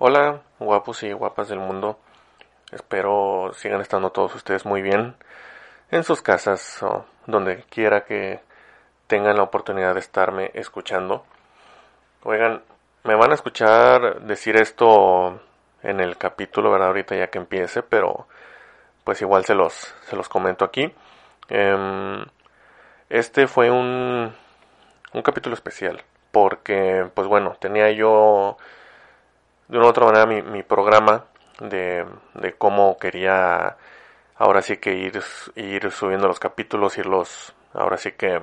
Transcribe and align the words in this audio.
Hola, 0.00 0.42
guapos 0.60 1.02
y 1.02 1.12
guapas 1.12 1.48
del 1.48 1.58
mundo. 1.58 1.98
Espero 2.70 3.50
sigan 3.54 3.80
estando 3.80 4.10
todos 4.10 4.32
ustedes 4.36 4.64
muy 4.64 4.80
bien 4.80 5.16
en 5.90 6.04
sus 6.04 6.22
casas 6.22 6.80
o 6.84 7.04
donde 7.26 7.64
quiera 7.64 8.04
que 8.04 8.38
tengan 9.08 9.36
la 9.36 9.42
oportunidad 9.42 9.94
de 9.94 10.00
estarme 10.00 10.52
escuchando. 10.54 11.24
Oigan, 12.22 12.62
me 13.02 13.16
van 13.16 13.32
a 13.32 13.34
escuchar 13.34 14.20
decir 14.20 14.54
esto 14.54 15.40
en 15.82 15.98
el 15.98 16.16
capítulo, 16.16 16.70
¿verdad? 16.70 16.88
Ahorita 16.88 17.16
ya 17.16 17.26
que 17.26 17.38
empiece, 17.38 17.82
pero 17.82 18.28
pues 19.02 19.20
igual 19.20 19.44
se 19.44 19.56
los, 19.56 19.72
se 20.04 20.14
los 20.14 20.28
comento 20.28 20.64
aquí. 20.64 20.94
Em, 21.48 22.24
este 23.08 23.48
fue 23.48 23.68
un, 23.68 24.32
un 25.12 25.22
capítulo 25.22 25.54
especial 25.54 26.04
porque, 26.30 27.10
pues 27.14 27.26
bueno, 27.26 27.56
tenía 27.58 27.90
yo 27.90 28.58
de 29.68 29.78
una 29.78 29.86
u 29.86 29.90
otra 29.90 30.06
manera 30.06 30.26
mi, 30.26 30.42
mi 30.42 30.62
programa 30.62 31.24
de, 31.60 32.06
de, 32.34 32.52
cómo 32.54 32.98
quería 32.98 33.76
ahora 34.36 34.62
sí 34.62 34.78
que 34.78 34.94
ir, 34.94 35.20
ir 35.56 35.90
subiendo 35.90 36.28
los 36.28 36.40
capítulos, 36.40 36.98
irlos, 36.98 37.54
ahora 37.74 37.96
sí 37.96 38.12
que 38.12 38.40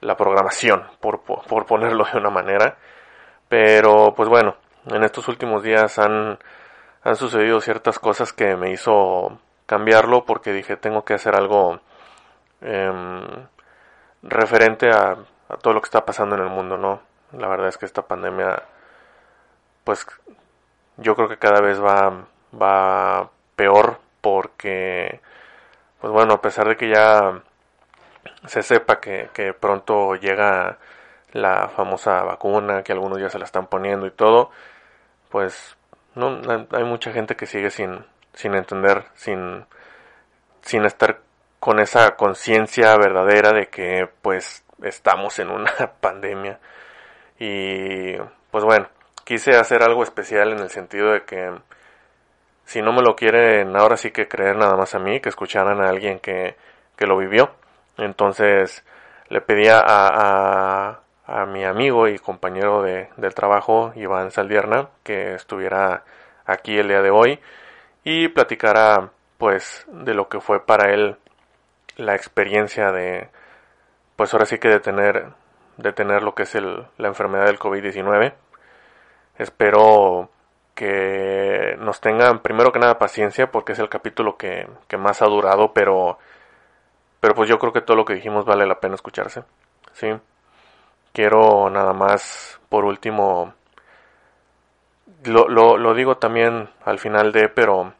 la 0.00 0.16
programación, 0.16 0.84
por, 1.00 1.22
por 1.22 1.66
ponerlo 1.66 2.04
de 2.12 2.18
una 2.18 2.30
manera. 2.30 2.76
Pero, 3.48 4.14
pues 4.14 4.28
bueno, 4.28 4.56
en 4.86 5.04
estos 5.04 5.28
últimos 5.28 5.62
días 5.62 5.98
han, 5.98 6.38
han 7.02 7.16
sucedido 7.16 7.60
ciertas 7.60 7.98
cosas 7.98 8.32
que 8.32 8.56
me 8.56 8.70
hizo 8.70 9.38
cambiarlo 9.66 10.24
porque 10.24 10.52
dije 10.52 10.76
tengo 10.76 11.04
que 11.04 11.14
hacer 11.14 11.34
algo 11.36 11.80
eh, 12.60 12.92
referente 14.22 14.90
a, 14.90 15.16
todo 15.60 15.74
lo 15.74 15.80
que 15.80 15.86
está 15.86 16.04
pasando 16.04 16.34
en 16.36 16.42
el 16.42 16.50
mundo, 16.50 16.76
¿no? 16.76 17.02
La 17.32 17.48
verdad 17.48 17.68
es 17.68 17.78
que 17.78 17.86
esta 17.86 18.02
pandemia, 18.02 18.62
pues 19.84 20.06
yo 20.96 21.14
creo 21.14 21.28
que 21.28 21.38
cada 21.38 21.60
vez 21.60 21.80
va, 21.82 22.26
va 22.60 23.30
peor 23.56 24.00
porque, 24.20 25.20
pues 26.00 26.12
bueno, 26.12 26.34
a 26.34 26.40
pesar 26.40 26.68
de 26.68 26.76
que 26.76 26.88
ya 26.88 27.42
se 28.46 28.62
sepa 28.62 29.00
que, 29.00 29.30
que 29.32 29.52
pronto 29.52 30.14
llega 30.16 30.78
la 31.32 31.68
famosa 31.68 32.22
vacuna, 32.22 32.82
que 32.82 32.92
algunos 32.92 33.20
ya 33.20 33.28
se 33.28 33.38
la 33.38 33.44
están 33.44 33.66
poniendo 33.66 34.06
y 34.06 34.10
todo, 34.10 34.50
pues 35.30 35.76
no 36.14 36.40
hay 36.70 36.84
mucha 36.84 37.12
gente 37.12 37.36
que 37.36 37.46
sigue 37.46 37.70
sin, 37.70 38.04
sin 38.32 38.54
entender, 38.54 39.06
sin, 39.14 39.66
sin 40.62 40.84
estar 40.84 41.20
con 41.58 41.80
esa 41.80 42.16
conciencia 42.16 42.96
verdadera 42.96 43.52
de 43.52 43.68
que 43.68 44.08
pues 44.22 44.64
estamos 44.82 45.38
en 45.38 45.50
una 45.50 45.72
pandemia. 46.00 46.60
Y 47.38 48.16
pues 48.50 48.64
bueno, 48.64 48.88
quise 49.24 49.56
hacer 49.56 49.82
algo 49.82 50.02
especial 50.02 50.52
en 50.52 50.60
el 50.60 50.70
sentido 50.70 51.12
de 51.12 51.24
que 51.24 51.52
si 52.64 52.82
no 52.82 52.92
me 52.92 53.02
lo 53.02 53.16
quieren 53.16 53.76
ahora 53.76 53.96
sí 53.96 54.10
que 54.10 54.28
creer 54.28 54.56
nada 54.56 54.76
más 54.76 54.94
a 54.94 54.98
mí, 54.98 55.20
que 55.20 55.28
escucharan 55.28 55.80
a 55.80 55.88
alguien 55.88 56.18
que, 56.18 56.56
que 56.96 57.06
lo 57.06 57.16
vivió. 57.16 57.50
Entonces 57.98 58.84
le 59.28 59.40
pedía 59.40 59.80
a, 59.84 61.00
a, 61.26 61.46
mi 61.46 61.64
amigo 61.64 62.08
y 62.08 62.18
compañero 62.18 62.82
de, 62.82 63.08
del 63.16 63.34
trabajo, 63.34 63.92
Iván 63.96 64.30
Saldierna, 64.30 64.88
que 65.02 65.34
estuviera 65.34 66.04
aquí 66.46 66.78
el 66.78 66.88
día 66.88 67.02
de 67.02 67.10
hoy 67.10 67.40
y 68.04 68.28
platicara 68.28 69.10
pues 69.38 69.86
de 69.88 70.14
lo 70.14 70.28
que 70.28 70.40
fue 70.40 70.64
para 70.64 70.92
él 70.92 71.16
la 71.96 72.14
experiencia 72.14 72.92
de 72.92 73.28
pues 74.16 74.32
ahora 74.32 74.46
sí 74.46 74.58
que 74.58 74.68
de 74.68 74.80
tener 74.80 75.32
de 75.76 75.92
tener 75.92 76.22
lo 76.22 76.34
que 76.34 76.44
es 76.44 76.54
el, 76.54 76.86
la 76.98 77.08
enfermedad 77.08 77.46
del 77.46 77.58
COVID-19. 77.58 78.32
Espero 79.38 80.30
que 80.74 81.76
nos 81.78 82.00
tengan 82.00 82.40
primero 82.40 82.72
que 82.72 82.78
nada 82.78 82.98
paciencia 82.98 83.50
porque 83.50 83.72
es 83.72 83.78
el 83.78 83.88
capítulo 83.88 84.36
que, 84.36 84.68
que 84.88 84.96
más 84.96 85.22
ha 85.22 85.26
durado, 85.26 85.72
pero 85.72 86.18
pero 87.20 87.34
pues 87.34 87.48
yo 87.48 87.58
creo 87.58 87.72
que 87.72 87.80
todo 87.80 87.96
lo 87.96 88.04
que 88.04 88.14
dijimos 88.14 88.44
vale 88.44 88.66
la 88.66 88.80
pena 88.80 88.96
escucharse. 88.96 89.44
Sí. 89.92 90.08
Quiero 91.12 91.70
nada 91.70 91.92
más 91.92 92.60
por 92.68 92.84
último 92.84 93.54
lo, 95.24 95.48
lo, 95.48 95.78
lo 95.78 95.94
digo 95.94 96.16
también 96.18 96.68
al 96.84 96.98
final 96.98 97.32
de, 97.32 97.48
pero 97.48 97.94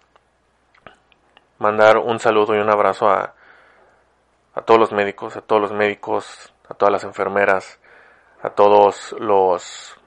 mandar 1.59 1.99
un 1.99 2.19
saludo 2.19 2.55
y 2.55 2.59
un 2.59 2.71
abrazo 2.71 3.09
a, 3.09 3.35
a 4.55 4.61
todos 4.63 4.81
los 4.81 4.93
médicos, 4.93 5.37
a 5.37 5.41
todos 5.41 5.63
los 5.63 5.73
médicos, 5.73 6.53
a 6.69 6.75
todas 6.75 6.93
las 6.93 7.05
enfermeras, 7.05 7.81
a 8.43 8.51
todos 8.51 9.15
los 9.19 9.99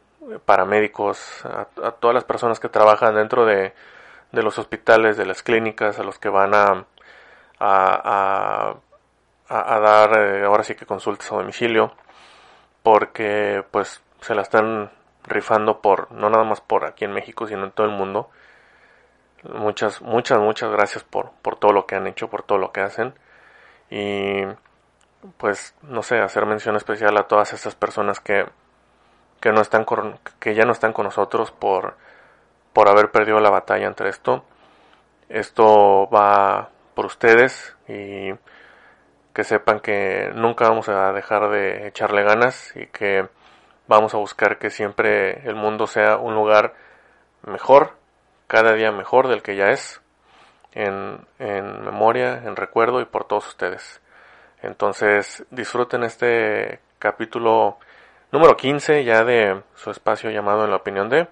paramédicos, 0.45 1.45
a, 1.45 1.67
a 1.83 1.91
todas 1.91 2.13
las 2.13 2.23
personas 2.23 2.59
que 2.59 2.69
trabajan 2.69 3.15
dentro 3.15 3.45
de, 3.45 3.73
de, 4.31 4.43
los 4.43 4.59
hospitales, 4.59 5.17
de 5.17 5.25
las 5.25 5.43
clínicas, 5.43 5.99
a 5.99 6.03
los 6.03 6.19
que 6.19 6.29
van 6.29 6.53
a, 6.53 6.85
a, 7.59 8.75
a, 9.49 9.79
dar 9.79 10.19
eh, 10.19 10.45
ahora 10.45 10.63
sí 10.63 10.75
que 10.75 10.85
consultas 10.85 11.31
a 11.31 11.35
domicilio, 11.35 11.93
porque 12.83 13.63
pues 13.71 14.01
se 14.21 14.35
la 14.35 14.41
están 14.41 14.91
rifando 15.23 15.81
por, 15.81 16.11
no 16.11 16.29
nada 16.29 16.43
más 16.43 16.61
por 16.61 16.85
aquí 16.85 17.05
en 17.05 17.13
México, 17.13 17.47
sino 17.47 17.65
en 17.65 17.71
todo 17.71 17.87
el 17.87 17.93
mundo. 17.93 18.29
Muchas, 19.43 20.01
muchas, 20.01 20.39
muchas 20.39 20.71
gracias 20.71 21.03
por, 21.03 21.31
por 21.41 21.57
todo 21.57 21.71
lo 21.71 21.85
que 21.85 21.95
han 21.95 22.07
hecho, 22.07 22.29
por 22.29 22.43
todo 22.43 22.57
lo 22.57 22.71
que 22.71 22.81
hacen. 22.81 23.13
Y 23.89 24.43
pues, 25.37 25.75
no 25.83 26.03
sé, 26.03 26.19
hacer 26.19 26.45
mención 26.45 26.75
especial 26.75 27.17
a 27.17 27.27
todas 27.27 27.53
estas 27.53 27.75
personas 27.75 28.19
que, 28.19 28.45
que 29.39 29.51
no 29.51 29.61
están 29.61 29.85
con, 29.85 30.19
que 30.39 30.55
ya 30.55 30.65
no 30.65 30.71
están 30.71 30.93
con 30.93 31.05
nosotros 31.05 31.51
por, 31.51 31.95
por 32.73 32.89
haber 32.89 33.11
perdido 33.11 33.39
la 33.39 33.49
batalla 33.49 33.87
entre 33.87 34.09
esto. 34.09 34.43
Esto 35.29 36.09
va 36.09 36.69
por 36.93 37.05
ustedes 37.05 37.75
y 37.87 38.33
que 39.33 39.43
sepan 39.43 39.79
que 39.79 40.31
nunca 40.33 40.67
vamos 40.67 40.89
a 40.89 41.11
dejar 41.11 41.49
de 41.49 41.87
echarle 41.87 42.23
ganas 42.23 42.75
y 42.75 42.87
que 42.87 43.27
vamos 43.87 44.13
a 44.13 44.17
buscar 44.17 44.57
que 44.57 44.69
siempre 44.69 45.47
el 45.47 45.55
mundo 45.55 45.85
sea 45.85 46.17
un 46.17 46.33
lugar 46.33 46.73
mejor, 47.43 47.93
cada 48.47 48.73
día 48.73 48.91
mejor 48.91 49.27
del 49.27 49.43
que 49.43 49.55
ya 49.55 49.69
es, 49.69 50.01
en, 50.73 51.25
en 51.39 51.85
memoria, 51.85 52.41
en 52.45 52.55
recuerdo 52.55 52.99
y 53.01 53.05
por 53.05 53.25
todos 53.25 53.47
ustedes. 53.47 54.01
Entonces 54.61 55.45
disfruten 55.51 56.03
este 56.03 56.79
capítulo 56.99 57.77
número 58.31 58.57
15 58.57 59.03
ya 59.03 59.23
de 59.23 59.61
su 59.75 59.91
espacio 59.91 60.29
llamado 60.29 60.65
En 60.65 60.71
la 60.71 60.77
opinión 60.77 61.09
de. 61.09 61.27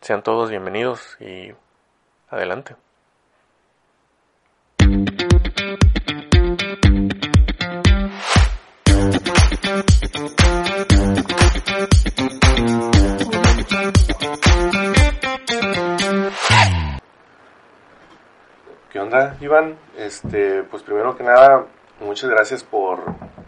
Sean 0.00 0.22
todos 0.22 0.50
bienvenidos 0.50 1.16
y 1.20 1.52
adelante. 2.30 2.76
¿Qué 18.90 19.00
onda, 19.00 19.36
Iván? 19.40 19.76
Este, 19.96 20.62
pues 20.64 20.82
primero 20.82 21.16
que 21.16 21.24
nada, 21.24 21.66
muchas 22.00 22.30
gracias 22.30 22.64
por, 22.64 23.00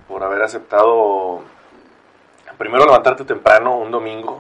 por 0.09 0.23
haber 0.23 0.43
aceptado 0.43 1.43
primero 2.61 2.85
levantarte 2.85 3.25
temprano 3.25 3.79
un 3.79 3.91
domingo 3.91 4.39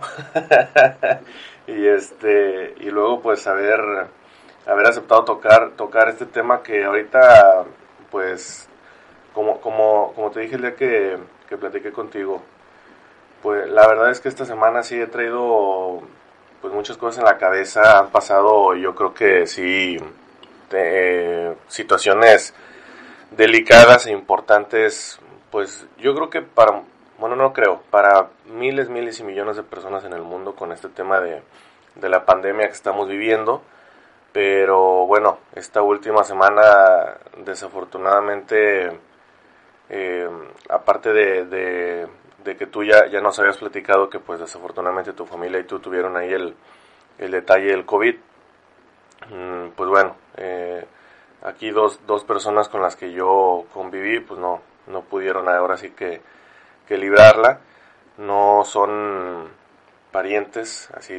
y 1.66 1.86
este 1.86 2.74
y 2.78 2.90
luego 2.90 3.20
pues 3.22 3.46
haber 3.46 3.80
haber 4.66 4.86
aceptado 4.86 5.24
tocar 5.24 5.70
tocar 5.70 6.10
este 6.10 6.26
tema 6.26 6.62
que 6.62 6.84
ahorita 6.84 7.64
pues 8.10 8.68
como 9.32 9.60
como 9.60 10.12
como 10.14 10.30
te 10.30 10.40
dije 10.40 10.56
el 10.56 10.60
día 10.60 10.76
que, 10.76 11.18
que 11.48 11.56
platiqué 11.56 11.92
contigo 11.92 12.42
pues 13.42 13.68
la 13.70 13.88
verdad 13.88 14.10
es 14.10 14.20
que 14.20 14.28
esta 14.28 14.44
semana 14.44 14.82
sí 14.82 15.00
he 15.00 15.06
traído 15.06 16.02
pues 16.60 16.74
muchas 16.74 16.96
cosas 16.96 17.20
en 17.20 17.24
la 17.24 17.38
cabeza. 17.38 17.98
Han 17.98 18.10
pasado 18.10 18.74
yo 18.74 18.94
creo 18.94 19.14
que 19.14 19.46
sí 19.46 19.96
eh, 20.72 21.54
situaciones 21.68 22.54
delicadas 23.30 24.06
e 24.06 24.12
importantes, 24.12 25.18
pues 25.50 25.86
yo 25.98 26.14
creo 26.14 26.30
que 26.30 26.42
para, 26.42 26.82
bueno, 27.20 27.36
no 27.36 27.52
creo, 27.52 27.82
para 27.90 28.30
miles, 28.46 28.88
miles 28.88 29.20
y 29.20 29.24
millones 29.24 29.56
de 29.56 29.62
personas 29.62 30.04
en 30.04 30.12
el 30.12 30.22
mundo 30.22 30.56
con 30.56 30.72
este 30.72 30.88
tema 30.88 31.20
de, 31.20 31.42
de 31.94 32.08
la 32.08 32.24
pandemia 32.24 32.66
que 32.66 32.74
estamos 32.74 33.08
viviendo. 33.08 33.62
Pero 34.32 35.06
bueno, 35.06 35.38
esta 35.54 35.82
última 35.82 36.24
semana 36.24 37.16
desafortunadamente, 37.44 38.98
eh, 39.88 40.28
aparte 40.68 41.12
de, 41.12 41.44
de, 41.46 42.08
de, 42.44 42.56
que 42.56 42.66
tú 42.66 42.82
ya, 42.84 43.06
ya 43.06 43.20
nos 43.20 43.38
habías 43.38 43.58
platicado 43.58 44.10
que 44.10 44.18
pues 44.20 44.40
desafortunadamente 44.40 45.12
tu 45.12 45.26
familia 45.26 45.60
y 45.60 45.64
tú 45.64 45.78
tuvieron 45.80 46.16
ahí 46.16 46.32
el, 46.32 46.54
el 47.18 47.30
detalle 47.30 47.66
del 47.66 47.84
COVID, 47.84 48.16
Mm, 49.28 49.70
pues 49.76 49.88
bueno, 49.90 50.16
eh, 50.36 50.84
aquí 51.42 51.70
dos, 51.70 52.00
dos 52.06 52.24
personas 52.24 52.68
con 52.68 52.82
las 52.82 52.96
que 52.96 53.12
yo 53.12 53.64
conviví, 53.72 54.20
pues 54.20 54.40
no, 54.40 54.60
no 54.86 55.02
pudieron 55.02 55.48
ahora 55.48 55.76
sí 55.76 55.90
que, 55.90 56.20
que 56.90 56.98
librarla. 56.98 57.60
No 58.18 58.64
son, 58.64 59.48
parientes 60.10 60.90
así 60.94 61.14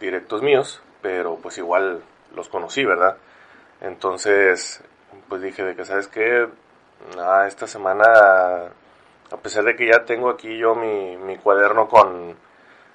directos 0.00 0.42
míos, 0.42 0.80
pero 1.02 1.36
pues 1.36 1.58
igual 1.58 2.02
los 2.34 2.48
conocí, 2.48 2.84
¿verdad? 2.84 3.16
Entonces, 3.80 4.82
pues 5.28 5.42
dije 5.42 5.64
de 5.64 5.74
que, 5.74 5.84
¿sabes 5.84 6.06
qué? 6.06 6.48
Ah, 7.18 7.46
esta 7.48 7.66
semana, 7.66 8.04
a 8.04 9.36
pesar 9.42 9.64
de 9.64 9.74
que 9.74 9.88
ya 9.88 10.04
tengo 10.04 10.30
aquí 10.30 10.56
yo 10.56 10.74
mi, 10.74 11.36
cuaderno 11.38 11.88
con, 11.88 12.36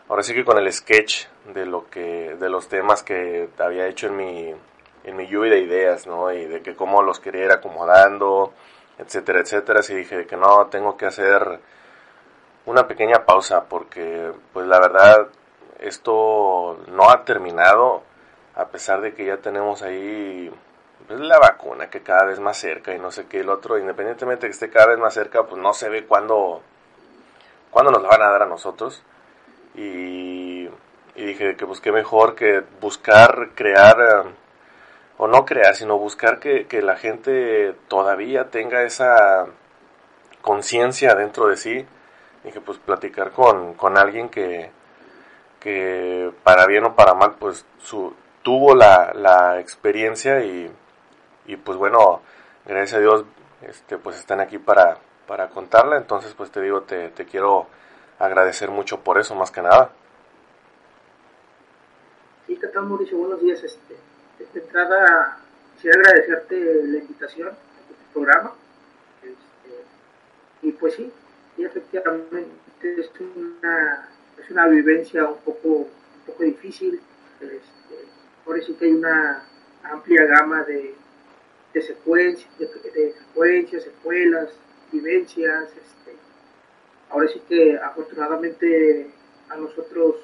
ahora 0.08 0.24
sí 0.24 0.34
que 0.34 0.46
con 0.46 0.58
el 0.58 0.72
sketch 0.72 1.26
de 1.54 1.66
lo 1.66 1.90
que, 1.90 2.36
de 2.40 2.50
los 2.50 2.70
temas 2.70 3.04
que 3.04 3.50
había 3.60 3.88
hecho 3.88 4.08
en 4.08 4.16
mi, 4.16 4.54
en 5.04 5.16
mi 5.16 5.28
lluvia 5.28 5.52
de 5.52 5.60
ideas, 5.60 6.08
¿no? 6.08 6.32
Y 6.32 6.46
de 6.46 6.62
que 6.62 6.76
cómo 6.76 7.02
los 7.04 7.20
quería 7.20 7.46
ir 7.46 7.52
acomodando, 7.52 8.54
etcétera, 8.98 9.42
etcétera. 9.42 9.80
Así 9.82 9.94
dije 9.94 10.26
que 10.26 10.38
no, 10.38 10.68
tengo 10.68 10.96
que 10.98 11.06
hacer 11.06 11.60
una 12.66 12.88
pequeña 12.88 13.26
pausa 13.26 13.66
porque, 13.66 14.32
pues 14.54 14.68
la 14.68 14.80
verdad, 14.80 15.28
esto 15.80 16.80
no 16.88 17.10
ha 17.10 17.26
terminado, 17.26 18.04
a 18.56 18.68
pesar 18.68 19.02
de 19.02 19.14
que 19.14 19.26
ya 19.26 19.38
tenemos 19.38 19.82
ahí 19.82 20.52
pues, 21.08 21.20
la 21.20 21.40
vacuna 21.40 21.90
que 21.90 22.02
cada 22.02 22.26
vez 22.26 22.40
más 22.40 22.58
cerca 22.58 22.94
y 22.94 23.00
no 23.00 23.12
sé 23.12 23.28
qué, 23.28 23.42
el 23.42 23.50
otro, 23.50 23.78
independientemente 23.78 24.46
de 24.46 24.50
que 24.50 24.54
esté 24.54 24.70
cada 24.70 24.88
vez 24.88 25.00
más 25.00 25.14
cerca, 25.14 25.44
pues 25.44 25.62
no 25.62 25.74
se 25.74 25.90
ve 25.90 26.06
cuándo, 26.06 26.62
cuándo 27.72 27.92
nos 27.92 28.02
la 28.02 28.10
van 28.10 28.22
a 28.22 28.30
dar 28.30 28.44
a 28.44 28.48
nosotros. 28.48 29.04
Y, 29.76 30.70
y 31.16 31.26
dije 31.26 31.56
que 31.56 31.66
pues 31.66 31.82
qué 31.82 31.92
mejor 31.92 32.36
que 32.36 32.64
buscar 32.80 33.50
crear 33.56 34.26
o 35.18 35.28
no 35.28 35.46
crear, 35.46 35.76
sino 35.76 35.98
buscar 35.98 36.40
que, 36.40 36.68
la 36.82 36.98
gente 36.98 37.76
todavía 37.88 38.50
tenga 38.50 38.84
esa 38.84 39.46
conciencia 40.42 41.16
dentro 41.16 41.48
de 41.48 41.58
sí 41.58 41.86
que 42.52 42.62
pues 42.62 42.78
platicar 42.78 43.32
con, 43.32 43.74
con 43.76 43.98
alguien 43.98 44.30
que, 44.30 44.70
que 45.60 46.32
para 46.44 46.66
bien 46.66 46.84
o 46.84 46.96
para 46.96 47.14
mal 47.14 47.36
pues 47.40 47.66
su, 47.80 48.14
tuvo 48.42 48.76
la, 48.76 49.14
la 49.14 49.60
experiencia 49.60 50.44
y, 50.44 50.70
y 51.46 51.56
pues 51.56 51.78
bueno, 51.78 52.22
gracias 52.66 52.96
a 52.96 53.00
Dios 53.00 53.26
este, 53.62 53.98
pues 53.98 54.18
están 54.18 54.42
aquí 54.42 54.58
para, 54.58 54.98
para 55.28 55.50
contarla, 55.50 55.98
entonces 55.98 56.34
pues 56.34 56.52
te 56.52 56.62
digo, 56.62 56.82
te, 56.82 57.10
te 57.10 57.26
quiero 57.26 57.68
agradecer 58.20 58.70
mucho 58.72 59.00
por 59.02 59.20
eso 59.20 59.36
más 59.36 59.52
que 59.52 59.62
nada. 59.62 59.92
Sí, 62.46 62.58
¿qué 62.58 62.68
tal 62.68 62.84
Mauricio? 62.84 63.18
Buenos 63.18 63.42
días. 63.42 63.64
Este, 63.64 63.96
de 64.54 64.60
entrada, 64.60 65.38
quisiera 65.76 65.98
agradecerte 66.00 66.56
la 66.84 66.98
invitación 67.00 67.48
a 67.48 67.52
tu 67.52 68.14
programa. 68.14 68.52
Este, 69.22 69.84
y 70.62 70.72
pues 70.74 70.96
sí, 70.96 71.12
y 71.58 71.66
efectivamente 71.66 72.48
es 72.82 73.10
una, 73.20 74.10
es 74.42 74.50
una 74.50 74.68
vivencia 74.68 75.26
un 75.26 75.40
poco, 75.40 75.70
un 75.70 76.26
poco 76.26 76.44
difícil. 76.44 77.00
Este, 77.40 78.08
ahora 78.46 78.62
sí 78.62 78.74
que 78.74 78.86
hay 78.86 78.92
una 78.94 79.46
amplia 79.84 80.26
gama 80.26 80.64
de, 80.64 80.96
de, 81.74 81.82
secuencias, 81.82 82.50
de, 82.58 83.14
secuencias, 83.14 83.84
secuelas, 83.84 84.50
vivencias. 84.92 85.66
Este, 85.66 86.16
ahora 87.10 87.28
sí 87.28 87.42
que 87.48 87.78
afortunadamente 87.78 89.12
a 89.50 89.56
nosotros 89.56 90.16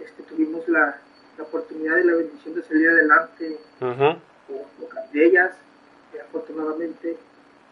este, 0.00 0.22
tuvimos 0.24 0.68
la, 0.68 1.00
la 1.38 1.44
oportunidad 1.44 1.98
y 1.98 2.04
la 2.04 2.14
bendición 2.14 2.54
de 2.54 2.62
salir 2.62 2.88
adelante 2.88 3.58
uh 3.80 4.16
de 5.12 5.26
ellas, 5.26 5.52
que 6.12 6.20
afortunadamente 6.20 7.16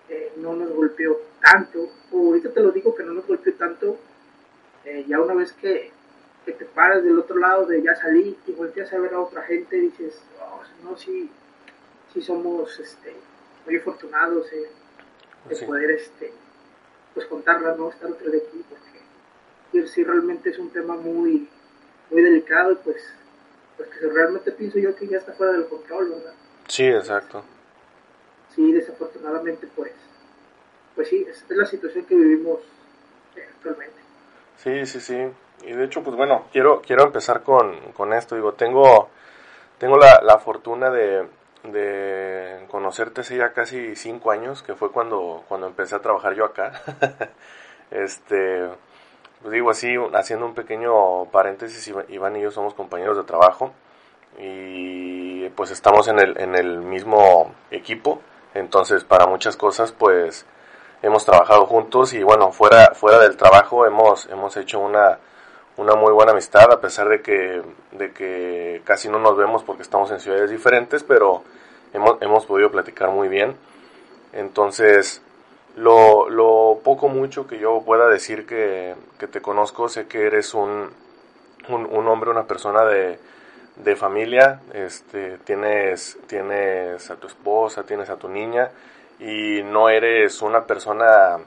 eh, 0.08 0.32
no 0.36 0.54
nos 0.54 0.70
golpeó 0.70 1.20
tanto, 1.40 1.88
o 2.12 2.26
ahorita 2.26 2.52
te 2.52 2.60
lo 2.60 2.70
digo 2.70 2.94
que 2.94 3.02
no 3.02 3.12
nos 3.12 3.26
golpeó 3.26 3.54
tanto, 3.54 3.98
eh, 4.84 5.04
ya 5.08 5.20
una 5.20 5.34
vez 5.34 5.52
que, 5.52 5.90
que, 6.44 6.52
te 6.52 6.64
paras 6.64 7.02
del 7.02 7.18
otro 7.18 7.38
lado 7.38 7.66
de 7.66 7.82
ya 7.82 7.94
salir 7.94 8.36
y 8.46 8.52
volteas 8.52 8.92
a 8.92 8.98
ver 8.98 9.14
a 9.14 9.20
otra 9.20 9.42
gente, 9.42 9.76
dices, 9.76 10.20
oh, 10.40 10.62
no, 10.84 10.96
sí, 10.96 11.30
sí 12.12 12.22
somos 12.22 12.78
este, 12.78 13.14
muy 13.64 13.76
afortunados 13.76 14.52
eh, 14.52 14.68
de 15.48 15.66
poder 15.66 15.90
este, 15.92 16.32
pues 17.14 17.26
contarla, 17.26 17.74
no 17.76 17.90
estar 17.90 18.10
otro 18.10 18.30
de 18.30 18.38
aquí, 18.38 18.64
porque 18.68 19.86
sí 19.88 20.04
realmente 20.04 20.50
es 20.50 20.58
un 20.58 20.70
tema 20.70 20.96
muy, 20.96 21.48
muy 22.10 22.22
delicado 22.22 22.72
y 22.72 22.76
pues 22.76 23.02
porque 23.76 23.98
realmente 24.00 24.52
pienso 24.52 24.78
yo 24.78 24.94
que 24.94 25.08
ya 25.08 25.18
está 25.18 25.32
fuera 25.32 25.52
del 25.52 25.66
control, 25.66 26.10
¿verdad? 26.10 26.34
Sí, 26.68 26.86
exacto. 26.86 27.44
Sí, 28.54 28.72
desafortunadamente 28.72 29.68
pues, 29.74 29.92
pues 30.94 31.08
sí, 31.08 31.26
es, 31.28 31.44
la 31.48 31.66
situación 31.66 32.04
que 32.06 32.14
vivimos 32.14 32.60
actualmente. 33.36 34.00
Sí, 34.56 34.86
sí, 34.86 35.00
sí. 35.00 35.26
Y 35.66 35.72
de 35.72 35.84
hecho, 35.84 36.02
pues 36.02 36.16
bueno, 36.16 36.46
quiero, 36.52 36.80
quiero 36.82 37.04
empezar 37.04 37.42
con, 37.42 37.92
con 37.92 38.12
esto. 38.12 38.34
Digo, 38.34 38.52
tengo, 38.54 39.08
tengo 39.78 39.96
la, 39.96 40.20
la 40.22 40.38
fortuna 40.38 40.90
de, 40.90 41.26
de 41.64 42.64
conocerte 42.68 43.22
hace 43.22 43.36
ya 43.36 43.52
casi 43.52 43.96
cinco 43.96 44.30
años, 44.30 44.62
que 44.62 44.74
fue 44.74 44.90
cuando, 44.90 45.44
cuando 45.48 45.66
empecé 45.66 45.96
a 45.96 46.00
trabajar 46.02 46.34
yo 46.34 46.44
acá. 46.44 46.82
este, 47.90 48.68
pues 49.42 49.52
digo 49.52 49.70
así, 49.70 49.94
haciendo 50.14 50.46
un 50.46 50.54
pequeño 50.54 51.26
paréntesis, 51.26 51.92
Iván 52.08 52.36
y 52.36 52.42
yo 52.42 52.50
somos 52.50 52.74
compañeros 52.74 53.16
de 53.16 53.24
trabajo 53.24 53.72
y 54.38 55.48
pues 55.50 55.70
estamos 55.70 56.08
en 56.08 56.18
el, 56.18 56.38
en 56.40 56.54
el 56.54 56.78
mismo 56.78 57.54
equipo, 57.70 58.20
entonces 58.54 59.04
para 59.04 59.26
muchas 59.26 59.56
cosas 59.56 59.92
pues 59.92 60.46
hemos 61.02 61.24
trabajado 61.24 61.66
juntos 61.66 62.14
y 62.14 62.22
bueno, 62.22 62.52
fuera, 62.52 62.94
fuera 62.94 63.18
del 63.18 63.36
trabajo 63.36 63.86
hemos, 63.86 64.26
hemos 64.30 64.56
hecho 64.56 64.80
una, 64.80 65.18
una 65.76 65.94
muy 65.94 66.12
buena 66.12 66.32
amistad 66.32 66.72
a 66.72 66.80
pesar 66.80 67.08
de 67.08 67.20
que, 67.20 67.62
de 67.92 68.12
que 68.12 68.82
casi 68.84 69.08
no 69.08 69.18
nos 69.18 69.36
vemos 69.36 69.62
porque 69.62 69.82
estamos 69.82 70.10
en 70.10 70.20
ciudades 70.20 70.50
diferentes, 70.50 71.02
pero 71.02 71.44
hemos, 71.92 72.20
hemos 72.22 72.46
podido 72.46 72.70
platicar 72.70 73.10
muy 73.10 73.28
bien. 73.28 73.56
Entonces, 74.32 75.22
lo, 75.76 76.28
lo 76.28 76.80
poco 76.82 77.08
mucho 77.08 77.46
que 77.46 77.58
yo 77.58 77.82
pueda 77.84 78.08
decir 78.08 78.46
que, 78.46 78.94
te 79.18 79.40
conozco, 79.40 79.88
sé 79.88 80.06
que 80.06 80.26
eres 80.26 80.54
un, 80.54 80.90
un, 81.68 82.08
hombre, 82.08 82.30
una 82.30 82.44
persona 82.44 82.84
de, 82.84 83.18
de, 83.76 83.96
familia, 83.96 84.60
este, 84.72 85.38
tienes, 85.38 86.18
tienes 86.26 87.10
a 87.10 87.16
tu 87.16 87.26
esposa, 87.26 87.84
tienes 87.84 88.10
a 88.10 88.16
tu 88.16 88.28
niña 88.28 88.70
y 89.18 89.62
no 89.62 89.88
eres 89.88 90.42
una 90.42 90.64
persona, 90.64 91.38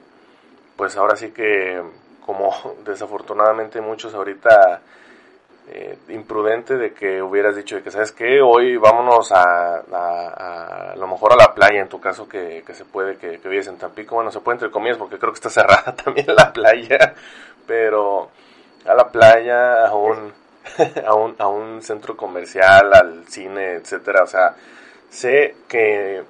pues 0.76 0.96
ahora 0.96 1.16
sí 1.16 1.30
que 1.30 1.82
como 2.24 2.52
desafortunadamente 2.84 3.80
muchos 3.80 4.14
ahorita 4.14 4.82
eh, 5.70 5.98
imprudente 6.08 6.76
de 6.78 6.94
que 6.94 7.20
hubieras 7.20 7.54
dicho 7.54 7.76
de 7.76 7.82
que, 7.82 7.90
¿sabes 7.90 8.12
qué? 8.12 8.40
Hoy 8.40 8.78
vámonos 8.78 9.32
a, 9.32 9.80
a, 9.80 10.96
lo 10.96 11.06
mejor 11.06 11.34
a 11.34 11.36
la 11.36 11.54
playa, 11.54 11.82
en 11.82 11.90
tu 11.90 12.00
caso 12.00 12.26
que, 12.26 12.62
que 12.66 12.72
se 12.72 12.86
puede, 12.86 13.18
que, 13.18 13.38
que, 13.38 13.48
vives 13.50 13.66
en 13.66 13.76
Tampico. 13.76 14.14
Bueno, 14.14 14.30
se 14.30 14.40
puede 14.40 14.56
entre 14.56 14.70
comillas 14.70 14.96
porque 14.96 15.18
creo 15.18 15.30
que 15.32 15.36
está 15.36 15.50
cerrada 15.50 15.94
también 15.94 16.26
la 16.34 16.52
playa, 16.54 17.14
pero 17.66 18.30
a 18.86 18.94
la 18.94 19.08
playa, 19.08 19.84
a 19.84 19.90
a 21.06 21.14
un, 21.14 21.34
a 21.38 21.48
un 21.48 21.82
centro 21.82 22.16
comercial, 22.16 22.92
al 22.92 23.26
cine, 23.28 23.74
etcétera. 23.74 24.22
O 24.24 24.26
sea, 24.26 24.56
sé 25.10 25.56
que 25.68 26.22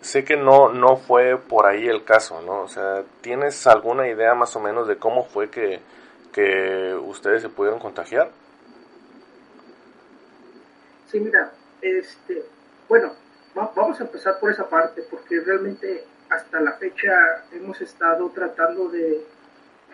sé 0.00 0.24
que 0.24 0.36
no, 0.36 0.68
no 0.68 0.96
fue 0.96 1.36
por 1.36 1.66
ahí 1.66 1.88
el 1.88 2.04
caso, 2.04 2.40
¿no? 2.42 2.62
O 2.62 2.68
sea, 2.68 3.02
¿tienes 3.20 3.66
alguna 3.66 4.08
idea 4.08 4.34
más 4.34 4.54
o 4.56 4.60
menos 4.60 4.86
de 4.86 4.96
cómo 4.96 5.24
fue 5.24 5.50
que, 5.50 5.80
que 6.32 6.94
ustedes 6.94 7.42
se 7.42 7.48
pudieron 7.48 7.80
contagiar? 7.80 8.30
Sí, 11.10 11.20
mira, 11.20 11.52
este, 11.80 12.44
bueno, 12.88 13.12
vamos 13.54 14.00
a 14.00 14.04
empezar 14.04 14.38
por 14.38 14.50
esa 14.50 14.68
parte, 14.68 15.02
porque 15.10 15.40
realmente 15.40 16.04
hasta 16.28 16.60
la 16.60 16.72
fecha 16.72 17.44
hemos 17.52 17.80
estado 17.80 18.28
tratando 18.30 18.88
de 18.88 19.24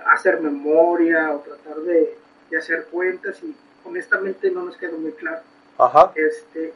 hacer 0.07 0.41
memoria 0.41 1.31
o 1.33 1.41
tratar 1.41 1.77
de, 1.83 2.19
hacer 2.59 2.85
cuentas 2.91 3.43
y 3.43 3.57
honestamente 3.85 4.51
no 4.51 4.65
nos 4.65 4.77
quedó 4.77 4.99
muy 4.99 5.13
claro. 5.13 5.43
Ajá. 5.79 6.13
Este, 6.15 6.73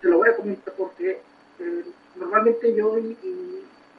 te 0.00 0.08
lo 0.08 0.18
voy 0.18 0.28
a 0.28 0.36
comentar 0.36 0.74
porque 0.76 1.20
eh, 1.58 1.84
normalmente 2.16 2.74
yo 2.74 2.98
y, 2.98 3.16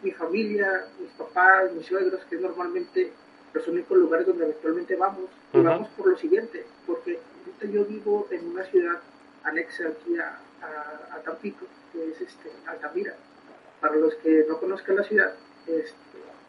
mi 0.03 0.11
familia, 0.11 0.87
mis 0.99 1.09
papás, 1.13 1.71
mis 1.73 1.87
suegros, 1.87 2.23
que 2.25 2.35
es 2.35 2.41
normalmente 2.41 3.11
los 3.53 3.67
únicos 3.67 3.97
lugares 3.97 4.27
donde 4.27 4.45
actualmente 4.45 4.95
vamos, 4.95 5.29
y 5.51 5.61
vamos 5.61 5.89
por 5.97 6.07
lo 6.07 6.17
siguiente, 6.17 6.63
porque 6.85 7.19
yo 7.71 7.85
vivo 7.85 8.27
en 8.29 8.45
una 8.49 8.63
ciudad 8.65 8.99
anexa 9.43 9.87
aquí 9.87 10.17
a, 10.17 10.37
a, 11.11 11.19
Tampico, 11.23 11.65
que 11.91 12.11
es 12.11 12.21
este, 12.21 12.51
Altamira. 12.67 13.15
Para 13.81 13.95
los 13.95 14.13
que 14.15 14.45
no 14.47 14.59
conozcan 14.59 14.97
la 14.97 15.03
ciudad, 15.03 15.33
este, 15.65 15.95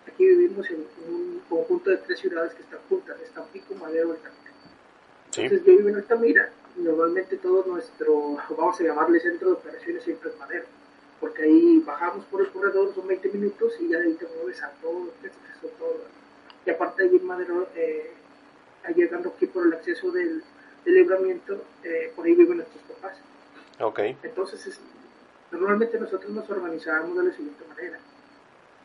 aquí 0.06 0.26
vivimos 0.26 0.68
en, 0.70 0.86
un 1.08 1.42
conjunto 1.48 1.90
de 1.90 1.98
tres 1.98 2.18
ciudades 2.18 2.52
que 2.54 2.62
están 2.62 2.80
juntas, 2.88 3.16
es 3.22 3.30
Tampico, 3.30 3.74
Madero 3.74 4.14
y 4.14 4.18
Entonces 5.44 5.66
yo 5.66 5.76
vivo 5.76 5.88
en 5.88 5.96
Altamira 5.96 6.50
normalmente 6.76 7.36
todo 7.38 7.64
nuestro, 7.66 8.36
vamos 8.56 8.80
a 8.80 8.84
llamarle 8.84 9.20
centro 9.20 9.48
de 9.48 9.54
operaciones 9.54 10.04
siempre 10.04 10.30
es 10.30 10.38
Madero, 10.38 10.64
porque 11.20 11.42
ahí 11.42 11.82
bajamos 11.86 12.24
por 12.26 12.40
los 12.42 12.50
corredores, 12.50 12.94
son 12.94 13.06
20 13.06 13.28
minutos 13.30 13.72
y 13.80 13.88
ya 13.88 13.98
de 13.98 14.06
ahí 14.06 14.14
te 14.14 14.26
mueves 14.36 14.62
a 14.62 14.70
todo, 14.82 15.12
todo. 15.78 16.00
Y 16.64 16.70
aparte 16.70 17.02
ahí 17.04 17.16
en 17.16 17.26
Madero... 17.26 17.68
Eh, 17.74 18.12
llegando 18.94 19.30
aquí 19.30 19.46
por 19.46 19.66
el 19.66 19.72
acceso 19.72 20.10
del, 20.10 20.42
libramiento, 20.84 21.64
eh, 21.82 22.12
por 22.14 22.26
ahí 22.26 22.34
viven 22.34 22.58
nuestros 22.58 22.82
papás. 22.84 23.16
Ok. 23.80 23.98
Entonces, 24.22 24.80
normalmente 25.50 25.98
nosotros 25.98 26.30
nos 26.30 26.48
organizábamos 26.48 27.18
de 27.18 27.24
la 27.24 27.32
siguiente 27.32 27.64
manera. 27.68 27.98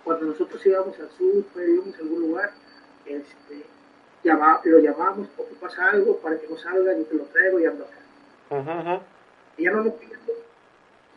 Cuando 0.04 0.26
nosotros 0.26 0.66
íbamos 0.66 1.00
al 1.00 1.12
súper, 1.12 1.70
íbamos 1.70 1.94
a 1.96 2.00
algún 2.00 2.22
lugar, 2.22 2.54
este, 3.06 3.66
lo 4.24 4.80
llamábamos, 4.80 5.28
pasa 5.60 5.90
algo 5.90 6.18
para 6.18 6.38
que 6.38 6.48
no 6.48 6.58
salga, 6.58 6.98
y 6.98 7.04
te 7.04 7.16
lo 7.16 7.24
traigo 7.26 7.60
y 7.60 7.66
ando 7.66 7.86
acá. 7.86 9.02
Y 9.58 9.64
ya 9.64 9.72
no 9.72 9.84
nos 9.84 9.94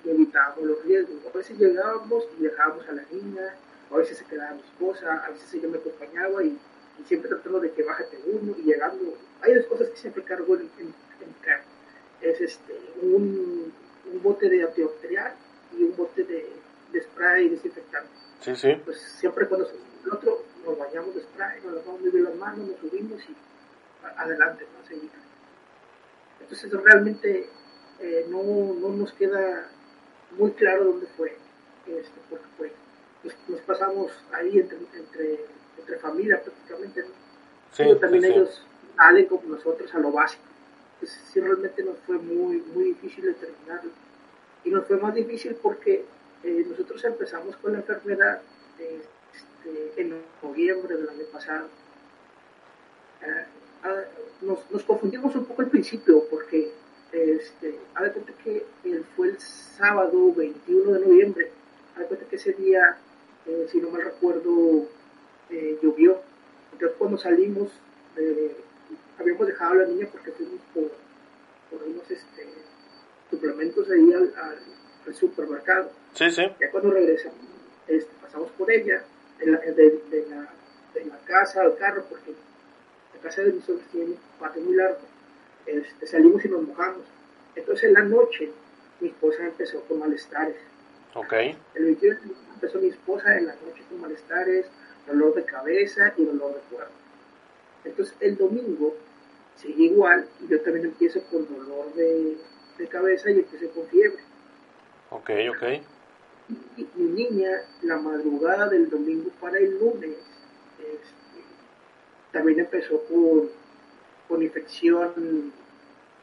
y 0.05 0.11
evitábamos 0.11 0.65
los 0.65 0.85
riesgos. 0.85 1.17
A 1.33 1.37
veces 1.37 1.59
llegábamos 1.59 2.25
y 2.39 2.43
dejábamos 2.43 2.87
a 2.89 2.93
la 2.93 3.03
niña, 3.11 3.55
a 3.91 3.97
veces 3.97 4.19
se 4.19 4.25
quedaba 4.25 4.55
mi 4.55 4.61
esposa, 4.61 5.25
a 5.25 5.31
veces 5.31 5.55
ella 5.55 5.69
me 5.69 5.79
acompañaba 5.79 6.43
y, 6.45 6.59
siempre 7.07 7.29
tratando 7.29 7.59
de 7.59 7.73
que 7.73 7.83
bájate 7.83 8.19
uno 8.27 8.55
y 8.57 8.63
llegando. 8.63 9.17
Hay 9.41 9.55
dos 9.55 9.67
cosas 9.67 9.89
que 9.89 9.97
siempre 9.97 10.23
cargo 10.23 10.55
en, 10.57 10.63
mi 10.63 11.35
carro. 11.41 11.65
Es 12.21 12.41
este, 12.41 12.79
un, 13.03 13.73
un, 14.13 14.23
bote 14.23 14.49
de 14.49 14.63
antibacterial 14.63 15.33
y 15.77 15.83
un 15.83 15.97
bote 15.97 16.23
de, 16.23 16.49
de 16.93 17.03
spray 17.03 17.49
desinfectante. 17.49 18.11
Sí, 18.41 18.55
sí. 18.55 18.75
Pues 18.85 19.01
siempre 19.01 19.49
cuando 19.49 19.69
el 19.69 20.13
otro 20.13 20.45
nos 20.65 20.79
bañamos 20.79 21.15
de 21.15 21.23
spray, 21.23 21.61
nos 21.63 21.75
lavamos 21.75 22.01
muy 22.01 22.11
bien 22.11 22.25
las 22.25 22.35
manos, 22.37 22.69
nos 22.69 22.79
subimos 22.79 23.21
y 23.29 23.37
adelante, 24.17 24.67
¿no? 24.77 24.87
Seguir. 24.87 25.11
Entonces 26.41 26.73
realmente 26.73 27.49
eh, 28.01 28.27
no, 28.29 28.43
no 28.75 28.89
nos 28.91 29.13
queda 29.13 29.69
muy 30.33 30.51
claro 30.53 30.85
dónde 30.85 31.07
fue, 31.17 31.37
este, 31.87 32.21
porque 32.29 32.45
fue. 32.57 32.73
Nos, 33.49 33.61
pasamos 33.61 34.13
ahí 34.33 34.59
entre, 34.59 34.79
entre, 34.95 35.47
entre 35.79 35.99
familia 35.99 36.43
prácticamente, 36.43 37.05
Pero 37.77 37.97
también 37.99 38.25
ellos 38.25 38.63
salen 38.97 39.27
como 39.27 39.49
nosotros 39.49 39.95
a 39.95 39.99
lo 39.99 40.13
básico. 40.13 40.43
Pues 41.01 41.13
sí, 41.33 41.41
realmente 41.41 41.83
nos 41.83 41.99
fue 42.01 42.19
muy, 42.19 42.59
muy 42.75 42.85
difícil 42.85 43.25
determinarlo. 43.25 43.91
Y 44.65 44.71
nos 44.71 44.87
fue 44.87 44.99
más 44.99 45.15
difícil 45.15 45.57
porque 45.63 46.05
eh, 46.43 46.67
nosotros 46.69 47.03
empezamos 47.05 47.57
con 47.57 47.73
la 47.73 47.79
enfermedad 47.79 48.43
este, 49.65 50.01
en 50.01 50.15
noviembre 50.43 50.97
del 50.97 51.09
año 51.09 51.25
pasado. 51.33 51.69
Ah, 53.83 54.03
nos, 54.43 54.71
nos 54.71 54.83
confundimos 54.85 55.35
un 55.35 55.45
poco 55.47 55.63
al 55.63 55.69
principio 55.69 56.25
porque 56.31 56.73
este, 57.13 57.79
a 57.95 58.01
cuenta 58.11 58.33
que 58.43 58.65
fue 59.17 59.29
el 59.29 59.39
sábado 59.39 60.33
21 60.35 60.93
de 60.93 61.01
noviembre, 61.01 61.51
a 61.97 62.03
cuenta 62.03 62.27
que 62.27 62.37
ese 62.37 62.53
día, 62.53 62.99
eh, 63.47 63.69
si 63.71 63.81
no 63.81 63.91
mal 63.91 64.03
recuerdo, 64.03 64.89
eh, 65.51 65.79
llovió. 65.83 66.21
Entonces 66.73 66.97
cuando 66.99 67.19
salimos, 67.19 67.71
eh, 68.17 68.57
habíamos 69.19 69.47
dejado 69.47 69.73
a 69.73 69.77
la 69.77 69.87
niña 69.87 70.09
porque 70.11 70.33
fuimos 70.33 70.61
por, 70.75 70.91
por 71.71 71.89
unos 71.89 72.11
este, 72.11 72.49
suplementos 73.31 73.89
ahí 73.91 74.13
al, 74.13 74.35
al, 74.37 75.15
supermercado. 75.15 75.91
Sí, 76.15 76.31
sí. 76.31 76.43
Ya 76.61 76.71
cuando 76.71 76.91
regresamos, 76.91 77.39
este, 77.87 78.11
pasamos 78.21 78.51
por 78.53 78.71
ella, 78.71 79.05
de, 79.39 79.47
la, 79.47 79.59
de, 79.59 80.27
la, 80.29 80.49
de 80.95 81.05
la 81.05 81.19
casa 81.25 81.63
al 81.63 81.77
carro, 81.77 82.05
porque 82.09 82.33
la 83.15 83.21
casa 83.21 83.43
de 83.43 83.53
mis 83.53 83.65
suegros 83.65 83.87
tiene 83.91 84.13
un 84.13 84.19
patio 84.39 84.63
muy 84.63 84.75
largo 84.75 85.15
este, 85.67 86.07
salimos 86.07 86.45
y 86.45 86.49
nos 86.49 86.63
mojamos. 86.63 87.03
Entonces 87.55 87.85
en 87.85 87.95
la 87.95 88.03
noche 88.03 88.51
mi 89.01 89.09
esposa 89.09 89.45
empezó 89.45 89.81
con 89.83 89.99
malestares. 89.99 90.57
Ok. 91.15 91.33
El 91.75 91.85
21 91.85 92.19
empezó 92.55 92.79
mi 92.79 92.89
esposa 92.89 93.37
en 93.37 93.47
la 93.47 93.55
noche 93.55 93.83
con 93.89 94.01
malestares, 94.01 94.67
dolor 95.07 95.35
de 95.35 95.45
cabeza 95.45 96.13
y 96.17 96.25
dolor 96.25 96.55
de 96.55 96.61
cuerpo. 96.71 96.93
Entonces 97.85 98.15
el 98.21 98.37
domingo 98.37 98.95
sigue 99.57 99.85
igual 99.85 100.27
y 100.43 100.49
yo 100.49 100.61
también 100.61 100.87
empiezo 100.87 101.23
con 101.31 101.47
dolor 101.47 101.95
de, 101.95 102.37
de 102.79 102.89
cabeza 102.89 103.31
y 103.31 103.41
empecé 103.41 103.69
con 103.71 103.87
fiebre. 103.87 104.23
Ok, 105.11 105.31
ok. 105.51 105.63
Y, 106.49 106.87
mi 106.97 107.11
niña, 107.11 107.63
la 107.83 107.97
madrugada 107.99 108.69
del 108.69 108.91
domingo 108.91 109.31
para 109.41 109.59
el 109.59 109.79
lunes, 109.79 110.17
este, 110.79 111.43
también 112.33 112.61
empezó 112.61 113.03
con 113.05 113.49
con 114.29 114.43
infección, 114.43 115.53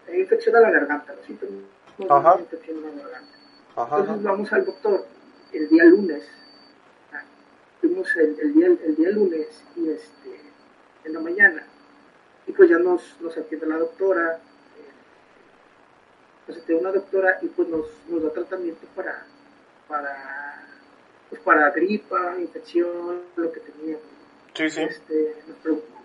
eh, 0.08 0.20
infección 0.20 0.56
a 0.56 0.60
la 0.60 0.72
garganta, 0.72 1.14
los 1.14 1.26
síntomas 1.26 1.64
de 1.98 2.42
infección 2.42 2.78
a 2.84 2.88
la 2.88 3.04
garganta. 3.04 3.38
Entonces 3.78 4.24
vamos 4.24 4.54
al 4.54 4.66
doctor 4.66 5.06
el 5.54 5.70
día 5.70 5.86
lunes, 5.86 6.24
ah, 7.14 7.24
fuimos 7.80 8.16
el, 8.16 8.40
el, 8.40 8.54
día, 8.54 8.68
el 8.68 8.96
día 8.96 9.10
lunes 9.12 9.64
y 9.76 9.90
este, 9.90 10.42
en 11.04 11.14
la 11.14 11.20
mañana, 11.20 11.64
y 12.48 12.52
pues 12.52 12.70
ya 12.70 12.80
nos, 12.80 13.18
nos 13.22 13.38
atiende 13.38 13.68
la 13.68 13.78
doctora, 13.78 14.36
eh, 14.78 14.92
nos 16.48 16.58
atiende 16.58 16.84
una 16.84 16.92
doctora 16.94 17.38
y 17.42 17.48
pues 17.48 17.68
nos, 17.68 17.86
nos 18.10 18.24
da 18.24 18.32
tratamiento 18.32 18.88
para, 18.96 19.26
para, 19.92 20.64
pues 21.30 21.42
para 21.42 21.70
gripa, 21.72 22.38
infección, 22.40 23.24
lo 23.36 23.52
que 23.52 23.60
teníamos. 23.60 24.02
Sí, 24.54 24.70
sí. 24.70 24.82
Este, 24.84 25.36
nos 25.48 25.58
preocupa 25.58 26.00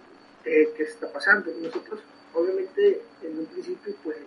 eh, 0.44 0.72
qué 0.76 0.82
está 0.82 1.12
pasando. 1.12 1.50
Y 1.52 1.62
nosotros, 1.62 2.00
obviamente, 2.34 3.02
en 3.22 3.38
un 3.38 3.46
principio, 3.46 3.94
pues, 4.02 4.18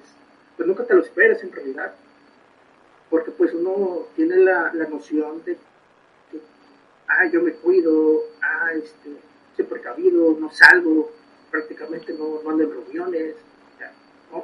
pues 0.55 0.67
nunca 0.67 0.85
te 0.85 0.93
lo 0.93 1.01
esperas 1.01 1.43
en 1.43 1.51
realidad, 1.51 1.93
porque 3.09 3.31
pues 3.31 3.53
uno 3.53 4.07
tiene 4.15 4.37
la, 4.37 4.71
la 4.73 4.87
noción 4.87 5.43
de 5.43 5.57
que, 6.31 6.39
ah, 7.07 7.25
yo 7.31 7.41
me 7.41 7.53
cuido, 7.53 8.21
ah, 8.41 8.71
este, 8.73 9.09
soy 9.57 9.65
precavido, 9.65 10.37
no 10.39 10.51
salgo, 10.51 11.11
prácticamente 11.51 12.13
no, 12.13 12.41
no 12.41 12.49
ando 12.49 12.63
en 12.63 12.71
reuniones, 12.71 13.35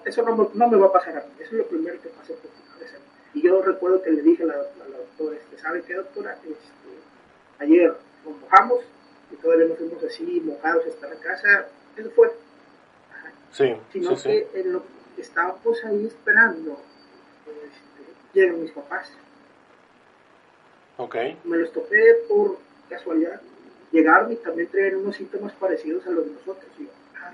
eso 0.06 0.24
no 0.24 0.36
me, 0.36 0.50
no 0.54 0.68
me, 0.68 0.78
va 0.78 0.88
a 0.88 0.92
pasar 0.92 1.18
a 1.18 1.22
mí, 1.22 1.34
eso 1.40 1.52
es 1.52 1.58
lo 1.60 1.68
primero 1.68 2.02
que 2.02 2.10
pasa 2.10 2.34
por 2.34 2.52
mi 2.52 2.74
cabeza. 2.74 2.98
Y 3.36 3.42
yo 3.42 3.62
recuerdo 3.62 4.02
que 4.02 4.12
le 4.12 4.22
dije 4.22 4.44
a 4.44 4.46
la, 4.46 4.56
doctora, 4.56 5.36
este, 5.36 5.58
¿sabe 5.58 5.84
qué 5.84 5.94
doctora? 5.94 6.36
Este, 6.36 7.60
ayer 7.60 7.94
nos 8.24 8.38
mojamos, 8.40 8.80
y 9.30 9.36
todavía 9.36 9.66
nos 9.68 9.78
fuimos 9.78 10.02
así 10.06 10.40
mojados 10.40 10.86
hasta 10.88 11.10
la 11.10 11.16
casa, 11.18 11.68
eso 11.98 12.10
fue. 12.12 12.32
Sí, 13.52 13.76
Sino 13.92 14.16
que 14.16 14.48
en 14.54 14.74
lo 14.74 14.84
ahí 15.84 16.06
esperando, 16.08 16.80
este, 17.46 18.14
llegan 18.34 18.62
mis 18.62 18.72
papás. 18.72 19.12
Ok. 20.98 21.16
Me 21.44 21.58
los 21.58 21.74
topé 21.74 22.24
por 22.30 22.58
casualidad. 22.90 23.42
Llegaron 23.92 24.32
y 24.32 24.38
también 24.38 24.70
traían 24.70 24.98
unos 24.98 25.18
síntomas 25.18 25.52
parecidos 25.54 26.06
a 26.08 26.12
los 26.12 26.26
de 26.26 26.32
nosotros. 26.32 26.72
Y 26.80 26.84
yo, 26.84 26.90
ah, 27.18 27.34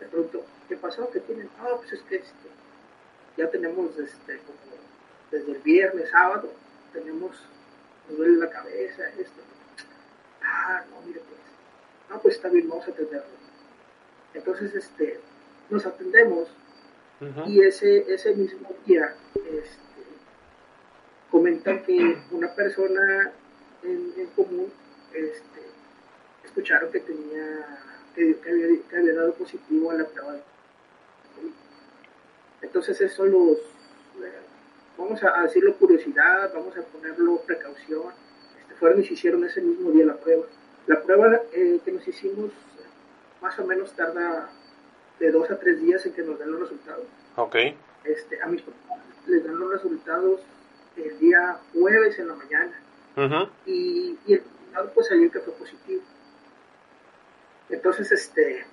de 0.00 0.06
pronto, 0.06 0.42
¿qué 0.68 0.76
pasó? 0.76 1.08
¿Qué 1.10 1.20
tienen? 1.20 1.48
Ah, 1.60 1.76
pues 1.76 1.92
es 1.92 2.02
que 2.02 2.16
este, 2.16 2.48
ya 3.36 3.48
tenemos 3.48 3.96
este, 3.98 4.38
como 4.38 4.58
desde 5.30 5.52
el 5.52 5.58
viernes, 5.58 6.10
sábado, 6.10 6.52
tenemos, 6.92 7.36
nos 8.08 8.18
duele 8.18 8.36
la 8.38 8.50
cabeza, 8.50 9.08
esto, 9.18 9.40
ah, 10.42 10.84
no, 10.90 11.00
mire 11.06 11.20
pues, 11.20 11.40
no, 12.10 12.20
pues 12.20 12.34
está 12.36 12.48
bien, 12.48 12.68
vamos 12.68 12.86
a 12.88 12.90
atenderlo. 12.90 13.40
Entonces, 14.34 14.74
este, 14.74 15.20
nos 15.70 15.86
atendemos 15.86 16.48
y 17.46 17.60
ese, 17.60 18.12
ese 18.12 18.34
mismo 18.34 18.70
día 18.86 19.14
este, 19.34 20.02
comentan 21.30 21.82
que 21.82 22.16
una 22.30 22.54
persona 22.54 23.32
en, 23.82 24.26
común 24.34 24.72
este, 25.12 25.60
escucharon 26.44 26.90
que 26.90 27.00
tenía 27.00 27.78
que, 28.14 28.38
había, 28.96 29.14
dado 29.14 29.34
positivo 29.34 29.90
a 29.90 29.94
la 29.94 30.06
prueba 30.06 30.38
entonces 32.62 33.00
eso 33.00 33.26
los 33.26 33.58
vamos 35.00 35.22
a 35.24 35.42
decirlo 35.42 35.74
curiosidad 35.76 36.52
vamos 36.54 36.76
a 36.76 36.82
ponerlo 36.82 37.40
precaución 37.42 38.12
fueron 38.80 39.00
y 39.00 39.04
se 39.04 39.12
hicieron 39.14 39.44
ese 39.44 39.60
mismo 39.60 39.90
día 39.92 40.06
la 40.06 40.16
prueba. 40.16 40.46
La 40.86 41.02
prueba 41.02 41.40
eh, 41.52 41.78
que 41.84 41.92
nos 41.92 42.08
hicimos 42.08 42.50
más 43.40 43.56
o 43.58 43.64
menos 43.64 43.92
tarda 43.92 44.50
de 45.20 45.30
dos 45.30 45.50
a 45.50 45.58
tres 45.58 45.80
días 45.80 46.04
en 46.06 46.14
que 46.14 46.22
nos 46.22 46.38
den 46.38 46.50
los 46.50 46.60
resultados. 46.62 47.04
Ok. 47.36 47.56
Este, 48.04 48.42
a 48.42 48.46
mis 48.46 48.62
papás 48.62 48.98
les 49.26 49.44
dan 49.44 49.58
los 49.58 49.70
resultados 49.70 50.40
el 50.96 51.18
día 51.18 51.58
jueves 51.74 52.18
en 52.18 52.28
la 52.28 52.34
mañana. 52.34 52.82
y, 53.66 54.18
y, 54.26 54.32
el 54.32 54.38
resultado 54.40 54.92
pues 54.94 55.08
salió 55.08 55.30
que 55.30 55.40
fue 55.40 55.52
positivo. 55.52 56.02
Entonces, 57.68 58.10
este, 58.10 58.64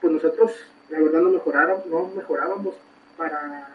pues 0.00 0.12
nosotros 0.12 0.52
la 0.90 0.98
verdad 0.98 1.20
no 1.20 1.30
mejoraron, 1.30 1.82
no 1.88 2.08
mejorábamos 2.08 2.74
para, 3.16 3.68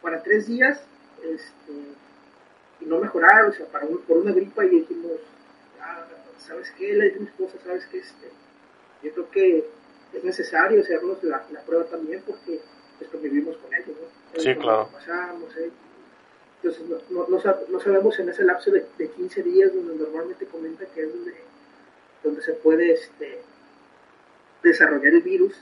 para 0.00 0.22
tres 0.22 0.46
días, 0.46 0.80
este, 1.22 1.72
y 2.80 2.84
no 2.86 2.98
mejorar, 2.98 3.44
o 3.44 3.52
sea, 3.52 3.66
para 3.66 3.86
por 3.86 4.18
una 4.18 4.32
gripa 4.32 4.64
y 4.64 4.70
dijimos, 4.70 5.12
ah, 5.80 6.06
¿sabes 6.38 6.70
qué? 6.72 6.92
Le 6.94 7.10
dijimos 7.10 7.30
cosas, 7.38 7.60
¿sabes 7.64 7.86
qué? 7.86 7.98
Este, 7.98 8.28
yo 9.02 9.12
creo 9.12 9.30
que 9.30 9.66
es 10.12 10.24
necesario 10.24 10.80
hacernos 10.80 11.22
la, 11.24 11.44
la 11.50 11.60
prueba 11.62 11.84
también 11.84 12.22
porque 12.26 12.60
pues 12.98 13.10
convivimos 13.10 13.56
con 13.56 13.72
ellos, 13.74 13.88
¿no? 13.88 14.40
Sí, 14.40 14.54
claro. 14.56 14.88
Pasamos, 14.92 15.56
¿eh? 15.56 15.70
Entonces, 16.62 16.88
no, 17.10 17.26
no, 17.28 17.40
no, 17.68 17.80
sabemos 17.80 18.18
en 18.20 18.28
ese 18.28 18.44
lapso 18.44 18.70
de, 18.70 18.86
de, 18.96 19.10
15 19.10 19.42
días 19.42 19.74
donde 19.74 19.96
normalmente 19.96 20.46
comenta 20.46 20.86
que 20.86 21.02
es 21.02 21.12
donde, 21.12 21.34
donde 22.22 22.40
se 22.40 22.52
puede 22.52 22.92
este, 22.92 23.40
desarrollar 24.62 25.12
el 25.12 25.22
virus, 25.22 25.56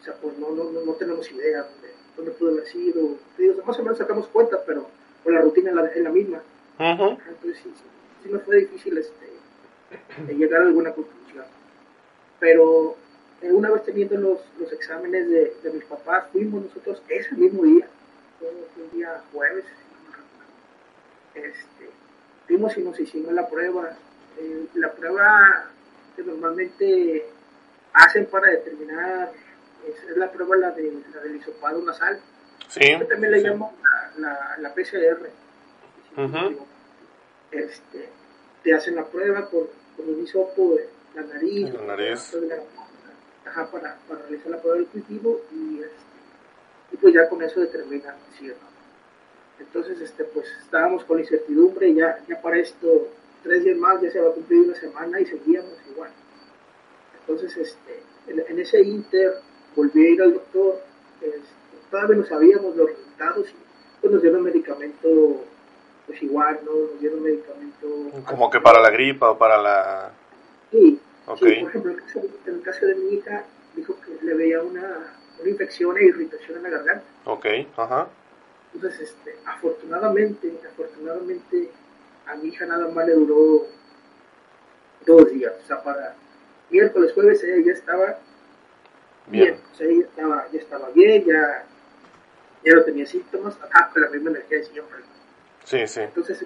O 0.00 0.04
sea, 0.04 0.14
pues 0.20 0.36
no, 0.36 0.50
no, 0.50 0.70
no, 0.70 0.92
tenemos 0.94 1.30
idea 1.32 1.62
dónde, 1.62 1.93
dónde 2.16 2.32
pudo 2.32 2.50
haber 2.50 2.66
sido. 2.66 3.16
más 3.64 3.78
o 3.78 3.82
menos 3.82 3.98
sacamos 3.98 4.26
cuenta, 4.28 4.58
pero 4.66 4.86
con 5.22 5.34
la 5.34 5.40
rutina 5.40 5.70
es 5.70 6.02
la, 6.02 6.10
misma. 6.10 6.42
Entonces 6.78 7.62
sí, 7.62 7.72
sí, 8.22 8.28
me 8.28 8.38
fue 8.40 8.58
difícil 8.58 8.98
este, 8.98 10.34
llegar 10.34 10.62
a 10.62 10.66
alguna 10.66 10.92
conclusión. 10.92 11.44
Pero 12.40 12.96
eh, 13.42 13.52
una 13.52 13.70
vez 13.70 13.84
teniendo 13.84 14.16
los, 14.16 14.40
los 14.58 14.72
exámenes 14.72 15.28
de, 15.28 15.56
de, 15.62 15.70
mis 15.70 15.84
papás, 15.84 16.26
fuimos 16.32 16.64
nosotros 16.64 17.02
ese 17.08 17.34
mismo 17.34 17.62
día, 17.62 17.88
fue 18.38 18.48
un 18.84 18.90
día 18.90 19.22
jueves, 19.32 19.64
este, 21.34 21.90
fuimos 22.46 22.76
y 22.76 22.82
nos 22.82 22.98
hicimos 22.98 23.32
la 23.32 23.48
prueba. 23.48 23.96
Eh, 24.38 24.66
la 24.74 24.92
prueba 24.92 25.70
que 26.16 26.22
normalmente 26.22 27.26
hacen 27.92 28.26
para 28.26 28.50
determinar, 28.50 29.32
es, 29.88 30.16
la 30.16 30.30
prueba 30.30 30.56
la, 30.56 30.70
de, 30.70 30.92
la 31.14 31.20
del 31.20 31.36
hisopado 31.36 31.82
nasal. 31.82 32.20
Sí, 32.68 32.80
también 33.08 33.32
le 33.32 33.40
llamo 33.40 33.74
la, 34.18 34.56
la, 34.58 34.74
PCR. 34.74 35.30
este, 37.50 38.08
te 38.62 38.74
hacen 38.74 38.96
la 38.96 39.04
prueba 39.06 39.48
con, 39.48 39.66
con 39.96 40.08
un 40.08 40.22
hisopo 40.22 40.74
de 40.74 40.88
la 41.14 41.22
nariz, 41.22 41.72
la 41.72 41.82
nariz. 41.82 42.36
para, 43.44 43.96
para, 44.08 44.22
realizar 44.22 44.50
la 44.50 44.60
prueba 44.60 44.78
del 44.78 44.86
cultivo 44.86 45.42
y, 45.52 45.80
este, 45.80 45.94
y 46.92 46.96
pues 46.96 47.14
ya 47.14 47.28
con 47.28 47.42
eso 47.42 47.60
determinan 47.60 48.16
si 48.38 48.46
no. 48.46 48.74
Entonces, 49.58 50.00
este, 50.00 50.24
pues 50.24 50.46
estábamos 50.62 51.04
con 51.04 51.18
incertidumbre, 51.18 51.94
ya, 51.94 52.18
ya 52.28 52.40
para 52.40 52.58
esto, 52.58 53.08
tres 53.42 53.62
días 53.64 53.76
más, 53.76 54.00
ya 54.00 54.10
se 54.10 54.20
va 54.20 54.30
a 54.30 54.32
cumplir 54.32 54.60
una 54.60 54.74
semana 54.74 55.20
y 55.20 55.26
seguíamos 55.26 55.74
igual. 55.90 56.10
Entonces, 57.20 57.56
este, 57.56 58.02
en, 58.26 58.58
ese 58.58 58.80
inter, 58.82 59.34
volví 59.74 60.06
a 60.06 60.10
ir 60.10 60.22
al 60.22 60.34
doctor, 60.34 60.80
este, 61.20 61.38
todavía 61.90 62.16
no 62.16 62.24
sabíamos 62.24 62.76
los 62.76 62.88
resultados 62.88 63.48
y 63.50 63.54
pues 64.00 64.12
nos 64.12 64.22
dieron 64.22 64.42
medicamento, 64.42 65.44
pues 66.06 66.22
igual, 66.22 66.60
¿no? 66.64 66.72
Nos 66.92 67.00
dieron 67.00 67.22
medicamento... 67.22 67.88
Como 68.26 68.50
que 68.50 68.60
para 68.60 68.80
la 68.80 68.90
gripa 68.90 69.30
o 69.30 69.38
para 69.38 69.60
la... 69.60 70.12
Sí, 70.70 71.00
okay. 71.26 71.60
por 71.60 71.70
ejemplo, 71.70 71.92
en 71.92 71.98
el, 72.54 72.62
caso, 72.62 72.86
de 72.86 72.94
mi 72.96 73.14
hija, 73.14 73.44
dijo 73.74 73.96
que 74.00 74.24
le 74.24 74.34
veía 74.34 74.62
una, 74.62 75.14
una 75.40 75.48
infección 75.48 75.96
e 75.98 76.04
irritación 76.04 76.58
en 76.58 76.62
la 76.64 76.70
garganta. 76.70 77.04
Ok, 77.24 77.46
ajá. 77.76 78.08
Entonces, 78.74 79.00
este, 79.02 79.36
afortunadamente, 79.46 80.52
afortunadamente, 80.68 81.70
a 82.26 82.34
mi 82.34 82.48
hija 82.48 82.66
nada 82.66 82.88
más 82.88 83.06
le 83.06 83.14
duró 83.14 83.66
dos 85.06 85.30
días. 85.30 85.52
O 85.62 85.66
sea, 85.66 85.82
para 85.82 86.16
miércoles, 86.70 87.12
jueves 87.12 87.42
ella 87.44 87.64
ya 87.64 87.72
estaba 87.72 88.18
bien. 89.26 89.58
O 89.72 89.76
sea, 89.76 89.86
ella 89.86 90.04
estaba, 90.04 90.48
ya 90.52 90.60
estaba 90.60 90.88
bien, 90.90 91.24
ya, 91.24 91.64
ya 92.64 92.74
no 92.74 92.82
tenía 92.82 93.06
síntomas. 93.06 93.56
Ajá, 93.62 93.90
con 93.92 94.02
la 94.02 94.10
misma 94.10 94.30
energía 94.30 94.58
de 94.58 94.64
siempre. 94.64 94.98
Sí, 95.64 95.86
sí. 95.86 96.00
Entonces, 96.00 96.44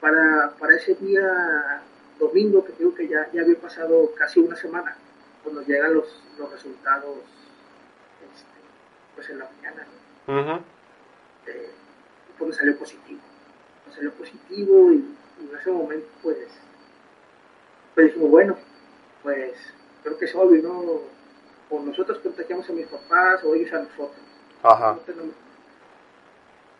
para, 0.00 0.52
para 0.58 0.76
ese 0.76 0.94
día 0.94 1.82
domingo, 2.18 2.64
que 2.64 2.72
digo 2.78 2.94
que 2.94 3.08
ya, 3.08 3.28
ya 3.32 3.42
había 3.42 3.58
pasado 3.58 4.12
casi 4.14 4.40
una 4.40 4.56
semana, 4.56 4.96
cuando 5.42 5.62
llegan 5.62 5.94
los, 5.94 6.22
los 6.38 6.50
resultados, 6.50 7.18
este, 8.34 8.60
pues 9.14 9.30
en 9.30 9.38
la 9.38 9.48
mañana. 9.50 9.86
¿no? 10.26 10.76
este, 11.46 11.70
pues 12.38 12.50
me 12.50 12.56
salió 12.56 12.78
positivo. 12.78 13.20
Me 13.86 13.94
salió 13.94 14.12
positivo 14.12 14.92
y, 14.92 15.16
en 15.38 15.58
ese 15.58 15.70
momento 15.70 16.06
pues, 16.22 16.38
pues 17.94 18.06
dijimos, 18.06 18.30
bueno, 18.30 18.56
pues 19.22 19.52
creo 20.02 20.18
que 20.18 20.24
es 20.24 20.34
obvio, 20.34 20.62
¿no? 20.62 21.00
O 21.70 21.80
nosotros 21.80 22.18
contagiamos 22.18 22.68
a 22.70 22.72
mis 22.72 22.86
papás 22.86 23.42
o 23.44 23.54
ellos 23.54 23.72
a 23.72 23.82
nosotros. 23.82 24.24
Ajá. 24.62 24.98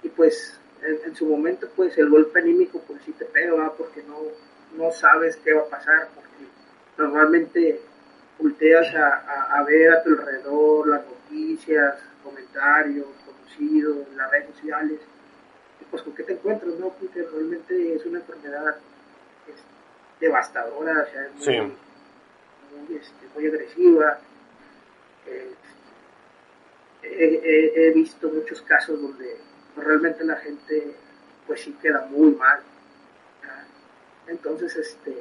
Y 0.03 0.09
pues 0.11 0.59
en, 0.83 1.17
su 1.17 1.27
momento 1.27 1.69
pues 1.75 1.97
el 1.99 2.09
golpe 2.09 2.41
anímico 2.41 2.81
pues 2.87 3.03
sí 3.05 3.13
te 3.13 3.25
pega, 3.25 3.73
porque 3.73 4.03
no, 4.05 4.19
no 4.77 4.93
sabes 4.93 5.37
qué 5.39 5.53
va 5.53 5.63
a 5.63 5.69
pasar, 5.69 6.09
porque 6.15 6.47
normalmente 6.99 7.81
volteas 8.39 8.95
a, 8.95 9.59
a 9.59 9.65
ver 9.65 9.93
a 9.93 10.03
tu 10.03 10.11
alrededor 10.11 10.89
las 10.89 11.03
noticias, 11.07 11.97
comentarios, 12.23 13.07
en 13.59 14.17
las 14.17 14.31
redes 14.31 14.55
sociales, 14.55 15.01
y 15.81 15.85
pues 15.85 16.03
con 16.03 16.15
qué 16.15 16.23
te 16.23 16.35
encuentras, 16.35 16.75
¿no? 16.75 16.91
Porque 16.91 17.23
realmente 17.23 17.95
es 17.95 18.05
una 18.07 18.19
enfermedad 18.19 18.77
devastadora, 20.21 21.03
o 21.03 21.13
sea, 21.13 21.27
es 21.27 21.69
muy, 22.89 22.97
este, 22.97 23.49
agresiva. 23.49 24.19
He, 27.03 27.93
visto 27.95 28.29
muchos 28.29 28.63
casos 28.63 29.01
donde 29.01 29.37
realmente 29.77 30.25
la 30.25 30.37
gente 30.37 30.95
pues 31.47 31.61
sí 31.61 31.77
queda 31.81 32.07
muy 32.11 32.33
mal. 32.33 32.61
Entonces, 34.27 34.75
este, 34.75 35.15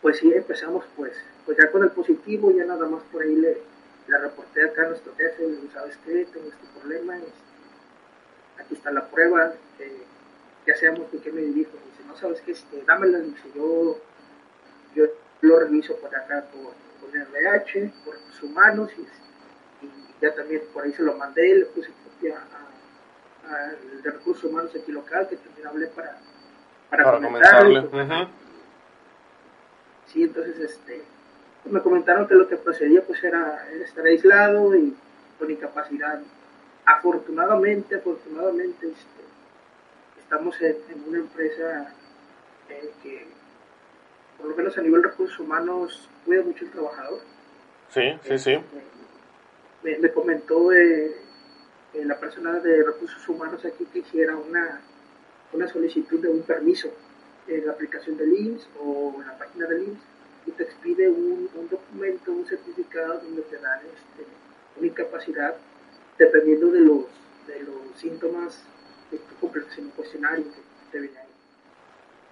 pues 0.00 0.18
sí 0.18 0.32
empezamos 0.32 0.84
pues, 0.96 1.12
pues 1.44 1.58
ya 1.58 1.70
con 1.70 1.82
el 1.82 1.90
positivo, 1.90 2.50
ya 2.50 2.64
nada 2.64 2.86
más 2.86 3.02
por 3.12 3.22
ahí 3.22 3.36
le, 3.36 3.58
le 4.08 4.18
reporté 4.18 4.64
acá 4.64 4.86
a 4.86 4.88
nuestro 4.88 5.14
jefe, 5.14 5.42
le 5.42 5.56
digo, 5.56 5.68
¿sabes 5.74 5.98
qué? 6.04 6.26
Tengo 6.32 6.48
este 6.48 6.66
problema, 6.78 7.18
este, 7.18 7.32
aquí 8.58 8.74
está 8.74 8.90
la 8.92 9.06
prueba, 9.08 9.52
eh, 9.78 10.02
¿qué 10.64 10.72
hacemos? 10.72 11.06
¿Y 11.12 11.18
qué 11.18 11.30
me 11.32 11.42
dirijo? 11.42 11.72
Dice, 11.72 12.08
no, 12.08 12.16
¿sabes 12.16 12.40
qué? 12.40 12.52
Este, 12.52 12.82
dámela, 12.86 13.18
dice, 13.18 13.42
yo, 13.54 14.00
yo 14.94 15.04
lo 15.42 15.58
reviso 15.58 15.96
por 15.96 16.14
acá 16.16 16.46
con, 16.50 16.85
con 17.24 17.36
RH, 17.36 17.92
por 18.04 18.18
sus 18.18 18.42
humanos, 18.42 18.90
y, 18.98 19.06
ya 20.20 20.34
también 20.34 20.62
por 20.72 20.84
ahí 20.84 20.92
se 20.92 21.02
lo 21.02 21.14
mandé, 21.14 21.54
le 21.54 21.66
puse 21.66 21.90
copia 22.04 22.38
al 23.48 24.02
de 24.02 24.10
recursos 24.10 24.44
humanos 24.44 24.70
aquí 24.74 24.90
local, 24.90 25.28
que 25.28 25.36
también 25.36 25.66
hablé 25.66 25.86
para, 25.88 26.18
para, 26.90 27.04
para 27.04 27.20
comentarle. 27.20 27.88
Sí, 30.06 30.22
entonces, 30.22 30.58
este, 30.58 31.04
me 31.70 31.80
comentaron 31.80 32.26
que 32.26 32.34
lo 32.34 32.48
que 32.48 32.56
procedía 32.56 33.02
pues 33.02 33.22
era, 33.22 33.68
estar 33.84 34.04
aislado 34.04 34.74
y 34.74 34.96
con 35.38 35.50
incapacidad. 35.50 36.20
Afortunadamente, 36.84 37.96
afortunadamente 37.96 38.86
este, 38.88 39.24
estamos 40.20 40.60
en, 40.60 40.76
una 41.08 41.18
empresa 41.18 41.92
eh, 42.68 42.90
que 43.02 43.26
por 44.38 44.48
lo 44.48 44.56
menos 44.56 44.76
a 44.76 44.82
nivel 44.82 45.02
de 45.02 45.08
recursos 45.08 45.38
humanos 45.38 46.08
cuida 46.24 46.42
mucho 46.42 46.64
el 46.64 46.70
trabajador. 46.70 47.20
Sí, 47.90 48.18
sí, 48.24 48.38
sí. 48.38 48.58
Me, 49.82 50.10
comentó 50.10 50.72
eh, 50.72 51.14
la 51.94 52.18
persona 52.18 52.58
de 52.58 52.82
recursos 52.82 53.28
humanos 53.28 53.64
aquí 53.64 53.84
que 53.92 54.00
hiciera 54.00 54.36
una, 54.36 54.80
una 55.52 55.68
solicitud 55.68 56.20
de 56.20 56.28
un 56.28 56.42
permiso 56.42 56.90
en 57.46 57.66
la 57.66 57.72
aplicación 57.72 58.16
del 58.16 58.32
IMSS 58.32 58.68
o 58.80 59.14
en 59.20 59.26
la 59.26 59.38
página 59.38 59.66
del 59.66 59.84
IMSS 59.84 60.00
y 60.46 60.50
te 60.52 60.62
expide 60.64 61.08
un, 61.08 61.48
un 61.54 61.68
documento, 61.68 62.32
un 62.32 62.46
certificado 62.46 63.20
donde 63.20 63.42
te 63.42 63.58
dan 63.58 63.80
este, 63.80 64.26
una 64.76 64.86
incapacidad 64.86 65.56
dependiendo 66.18 66.70
de 66.70 66.80
los, 66.80 67.04
de 67.46 67.60
los 67.60 67.98
síntomas 67.98 68.62
que 69.10 69.18
tú 69.18 69.34
completas 69.40 69.76
en 69.78 69.86
el 69.86 69.92
cuestionario 69.92 70.44
que 70.44 70.60
te 70.92 71.00
viene 71.00 71.18
ahí. 71.18 71.26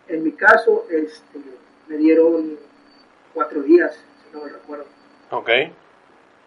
En 0.09 0.23
mi 0.23 0.33
caso, 0.33 0.87
este, 0.91 1.41
me 1.89 1.97
dieron 1.97 2.59
cuatro 3.33 3.63
días, 3.63 3.95
si 4.25 4.37
no 4.37 4.45
me 4.45 4.51
recuerdo. 4.51 4.87
Ok. 5.31 5.49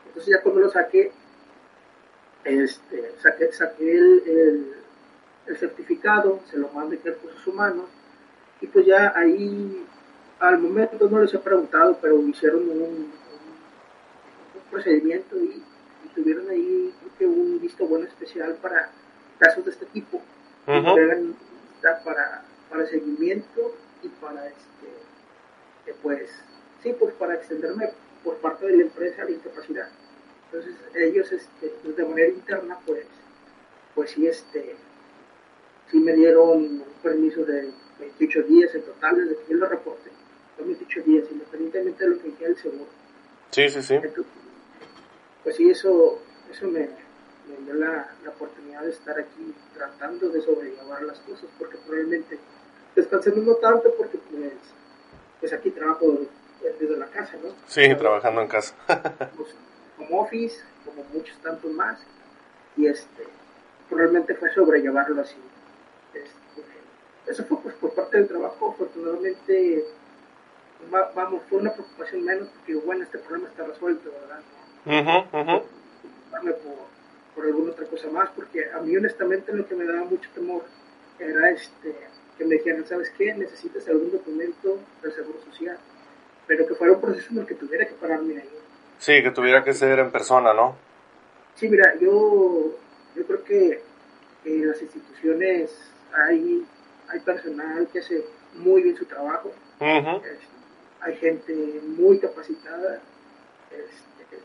Entonces 0.08 0.34
ya 0.34 0.42
cuando 0.42 0.62
lo 0.62 0.70
saqué, 0.70 1.12
este, 2.44 3.14
saqué, 3.22 3.52
saqué 3.52 3.92
el, 3.92 4.24
el, 4.26 4.74
el 5.48 5.58
certificado, 5.58 6.40
se 6.50 6.58
lo 6.58 6.70
mandé 6.70 6.98
a 6.98 7.10
recursos 7.10 7.46
humanos, 7.46 7.86
y 8.62 8.68
pues 8.68 8.86
ya 8.86 9.14
ahí 9.16 9.86
al 10.40 10.60
momento 10.60 11.10
no 11.10 11.20
les 11.20 11.34
he 11.34 11.40
preguntado, 11.40 11.98
pero 12.02 12.20
hicieron 12.22 12.70
un, 12.70 13.18
procedimiento 14.72 15.38
y, 15.38 15.64
tuvieron 16.14 16.50
ahí 16.50 16.92
que 17.20 17.28
un 17.28 17.62
visto 17.62 17.86
bueno 17.86 18.08
especial 18.08 18.56
para 18.56 18.90
casos 19.38 19.64
de 19.64 19.70
este 19.70 19.86
tipo. 19.86 20.20
para, 22.04 22.44
para 22.70 22.88
seguimiento 22.88 23.76
y 24.02 24.08
para 24.08 24.48
este 24.48 24.97
pues 26.02 26.30
sí 26.84 26.94
pues 26.98 27.14
para 27.16 27.36
extenderme 27.36 27.92
por 28.24 28.38
parte 28.38 28.66
de 28.66 28.78
la 28.78 28.84
empresa 28.84 29.24
la 29.24 29.32
incapacidad 29.32 29.90
entonces 30.46 30.76
ellos 30.96 31.32
este 31.32 31.74
pues, 31.84 31.96
de 31.96 32.06
manera 32.06 32.30
interna 32.30 32.78
pues 32.86 33.06
pues 33.96 34.12
sí 34.12 34.28
este 34.28 34.76
sí 35.92 36.00
me 36.00 36.14
dieron 36.14 36.50
un 36.50 36.84
permiso 37.02 37.46
de 37.46 37.72
28 38.00 38.44
días 38.44 38.76
en 38.76 38.82
total 38.84 39.16
desde 39.18 39.44
que 39.44 39.54
yo 39.54 39.58
lo 39.58 39.68
hemos 40.60 40.80
dicho 40.80 41.02
días, 41.02 41.26
independientemente 41.32 42.04
de 42.04 42.10
lo 42.10 42.22
que 42.22 42.32
quiera 42.32 42.54
el 42.54 42.58
seguro. 42.58 42.88
Sí, 43.52 43.70
sí, 43.70 43.82
sí. 43.82 43.96
pues 45.44 45.56
sí, 45.56 45.70
eso, 45.70 46.20
eso 46.52 46.68
me, 46.68 46.82
me 46.82 47.66
dio 47.66 47.74
la, 47.76 48.12
la, 48.24 48.30
oportunidad 48.30 48.82
de 48.82 48.92
estar 48.92 49.18
aquí 49.20 49.54
tratando 49.74 50.30
de 50.30 50.42
sobrellevar 50.42 51.04
las 51.04 51.20
cosas, 51.20 51.50
porque 51.58 51.78
probablemente 51.78 52.38
descansando 52.96 53.42
no 53.42 53.56
tanto, 53.56 53.94
porque 53.98 54.18
pues, 54.18 54.52
pues 55.40 55.54
aquí 55.54 55.72
trabajo 55.72 56.06
desde 56.62 56.98
la 56.98 57.08
casa, 57.08 57.38
¿no? 57.44 57.50
Sí, 57.68 57.94
trabajando 57.96 58.42
en 58.42 58.48
casa. 58.48 58.76
Pues, 59.36 59.50
home 59.98 60.20
office, 60.20 60.62
como 60.86 61.04
muchos 61.14 61.38
tantos 61.40 61.72
más, 61.72 62.00
y 62.76 62.88
este, 62.88 63.24
realmente 63.90 64.36
fue 64.36 64.54
sobrellevarlo 64.54 65.22
así. 65.22 65.38
Este, 66.14 67.32
eso 67.32 67.44
fue 67.46 67.58
pues 67.62 67.76
por 67.76 67.94
parte 67.94 68.18
del 68.18 68.28
trabajo, 68.28 68.72
afortunadamente, 68.72 69.86
vamos, 70.92 71.42
fue 71.50 71.60
una 71.60 71.74
preocupación 71.74 72.24
menos, 72.24 72.48
porque 72.50 72.76
bueno, 72.76 73.04
este 73.04 73.18
problema 73.18 73.50
está 73.50 73.66
resuelto, 73.66 74.12
¿verdad? 74.12 74.42
Uh 74.86 75.62
por, 76.42 76.54
por 77.36 77.46
alguna 77.46 77.72
otra 77.72 77.86
cosa 77.88 78.10
más, 78.10 78.30
porque 78.36 78.70
a 78.72 78.80
mí 78.80 78.96
honestamente 78.96 79.52
lo 79.52 79.68
que 79.68 79.76
me 79.76 79.86
daba 79.86 80.06
mucho 80.06 80.30
temor 80.34 80.64
era 81.20 81.50
este 81.50 81.96
que 82.38 82.46
me 82.46 82.56
dijeran, 82.56 82.86
¿sabes 82.86 83.10
qué? 83.18 83.34
Necesitas 83.34 83.88
algún 83.88 84.12
documento 84.12 84.80
del 85.02 85.12
Seguro 85.14 85.40
Social, 85.44 85.78
pero 86.46 86.68
que 86.68 86.76
fuera 86.76 86.94
un 86.94 87.02
proceso 87.02 87.28
en 87.32 87.40
el 87.40 87.46
que 87.46 87.56
tuviera 87.56 87.86
que 87.88 87.94
pararme 87.96 88.38
ahí. 88.38 88.50
Sí, 89.00 89.24
que 89.24 89.32
tuviera 89.32 89.64
que 89.64 89.74
ser 89.74 90.00
en 90.00 90.12
persona, 90.12 90.54
¿no? 90.54 90.76
Sí, 91.56 91.68
mira, 91.68 91.96
yo, 92.00 92.76
yo 93.16 93.26
creo 93.26 93.44
que 93.44 93.82
en 94.46 94.68
las 94.68 94.82
instituciones 94.82 95.72
hay, 96.14 96.66
hay 97.10 97.20
personal 97.22 97.88
que 97.92 98.00
hace 98.00 98.24
muy 98.56 98.84
bien 98.84 98.96
su 98.96 99.06
trabajo, 99.06 99.52
hay 99.80 101.16
gente 101.18 101.54
muy 101.84 102.20
capacitada, 102.20 103.02
este, 103.72 104.38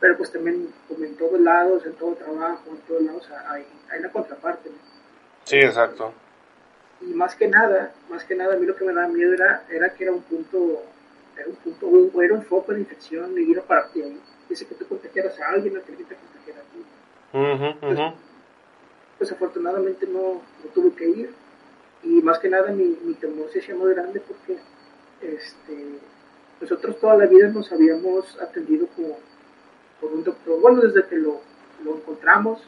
pero 0.00 0.16
pues 0.16 0.30
también 0.32 0.72
como 0.86 1.04
en 1.04 1.16
todos 1.16 1.40
lados, 1.40 1.84
en 1.86 1.94
todo 1.94 2.14
trabajo, 2.14 2.70
en 2.70 2.78
todos 2.82 3.02
lados 3.02 3.28
hay, 3.48 3.66
hay 3.90 4.00
una 4.00 4.10
contraparte. 4.10 4.70
Sí, 5.44 5.56
exacto 5.56 6.12
y 7.00 7.14
más 7.14 7.34
que 7.34 7.48
nada, 7.48 7.92
más 8.10 8.24
que 8.24 8.34
nada, 8.34 8.54
a 8.54 8.56
mí 8.56 8.66
lo 8.66 8.76
que 8.76 8.84
me 8.84 8.92
daba 8.92 9.08
miedo 9.08 9.32
era, 9.32 9.64
era 9.70 9.94
que 9.94 10.04
era 10.04 10.12
un 10.12 10.22
punto, 10.22 10.82
era 11.36 11.48
un 11.48 11.56
punto, 11.56 11.86
un, 11.86 12.22
era 12.22 12.34
un 12.34 12.42
foco 12.42 12.72
de 12.72 12.80
infección 12.80 13.32
y 13.36 13.42
ir 13.42 13.58
a 13.58 13.62
partir 13.62 14.04
ahí. 14.04 14.20
Dice 14.48 14.66
que 14.66 14.74
tú 14.74 14.86
contagiaras 14.86 15.38
a 15.40 15.48
alguien, 15.48 15.76
o 15.76 15.84
que 15.84 15.92
te 15.92 16.16
contagiara 16.16 16.60
a 16.60 16.64
ti. 16.72 18.18
pues, 19.18 19.32
afortunadamente 19.32 20.06
no, 20.06 20.34
no, 20.34 20.70
tuve 20.72 20.92
que 20.94 21.08
ir 21.08 21.34
y 22.02 22.22
más 22.22 22.38
que 22.38 22.48
nada 22.48 22.70
mi, 22.70 22.96
mi 23.02 23.14
temor 23.14 23.50
se 23.50 23.58
hacía 23.58 23.74
muy 23.74 23.92
grande 23.92 24.20
porque 24.20 24.58
este, 25.20 25.98
nosotros 26.60 26.98
toda 27.00 27.16
la 27.16 27.26
vida 27.26 27.48
nos 27.48 27.70
habíamos 27.72 28.40
atendido 28.40 28.86
como 28.94 29.18
por 30.00 30.12
un 30.12 30.22
doctor, 30.22 30.60
bueno, 30.60 30.80
desde 30.80 31.08
que 31.08 31.16
lo, 31.16 31.40
lo 31.82 31.96
encontramos, 31.96 32.62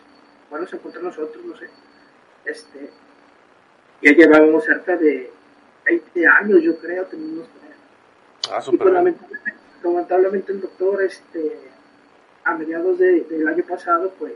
bueno, 0.50 0.66
se 0.66 0.76
encontró 0.76 1.00
nosotros, 1.00 1.44
no 1.44 1.56
sé, 1.56 1.70
este, 2.44 2.90
ya 4.02 4.12
llevábamos 4.12 4.64
cerca 4.64 4.96
de 4.96 5.30
20 5.84 6.26
años, 6.26 6.62
yo 6.62 6.78
creo, 6.78 7.04
tenemos 7.06 7.46
Ah, 8.50 8.60
y 8.66 8.76
pues, 8.76 8.92
lamentablemente, 9.82 10.52
el 10.52 10.60
doctor, 10.60 11.02
este, 11.02 11.56
a 12.44 12.54
mediados 12.54 12.98
del 12.98 13.46
año 13.46 13.62
pasado, 13.64 14.12
pues, 14.18 14.34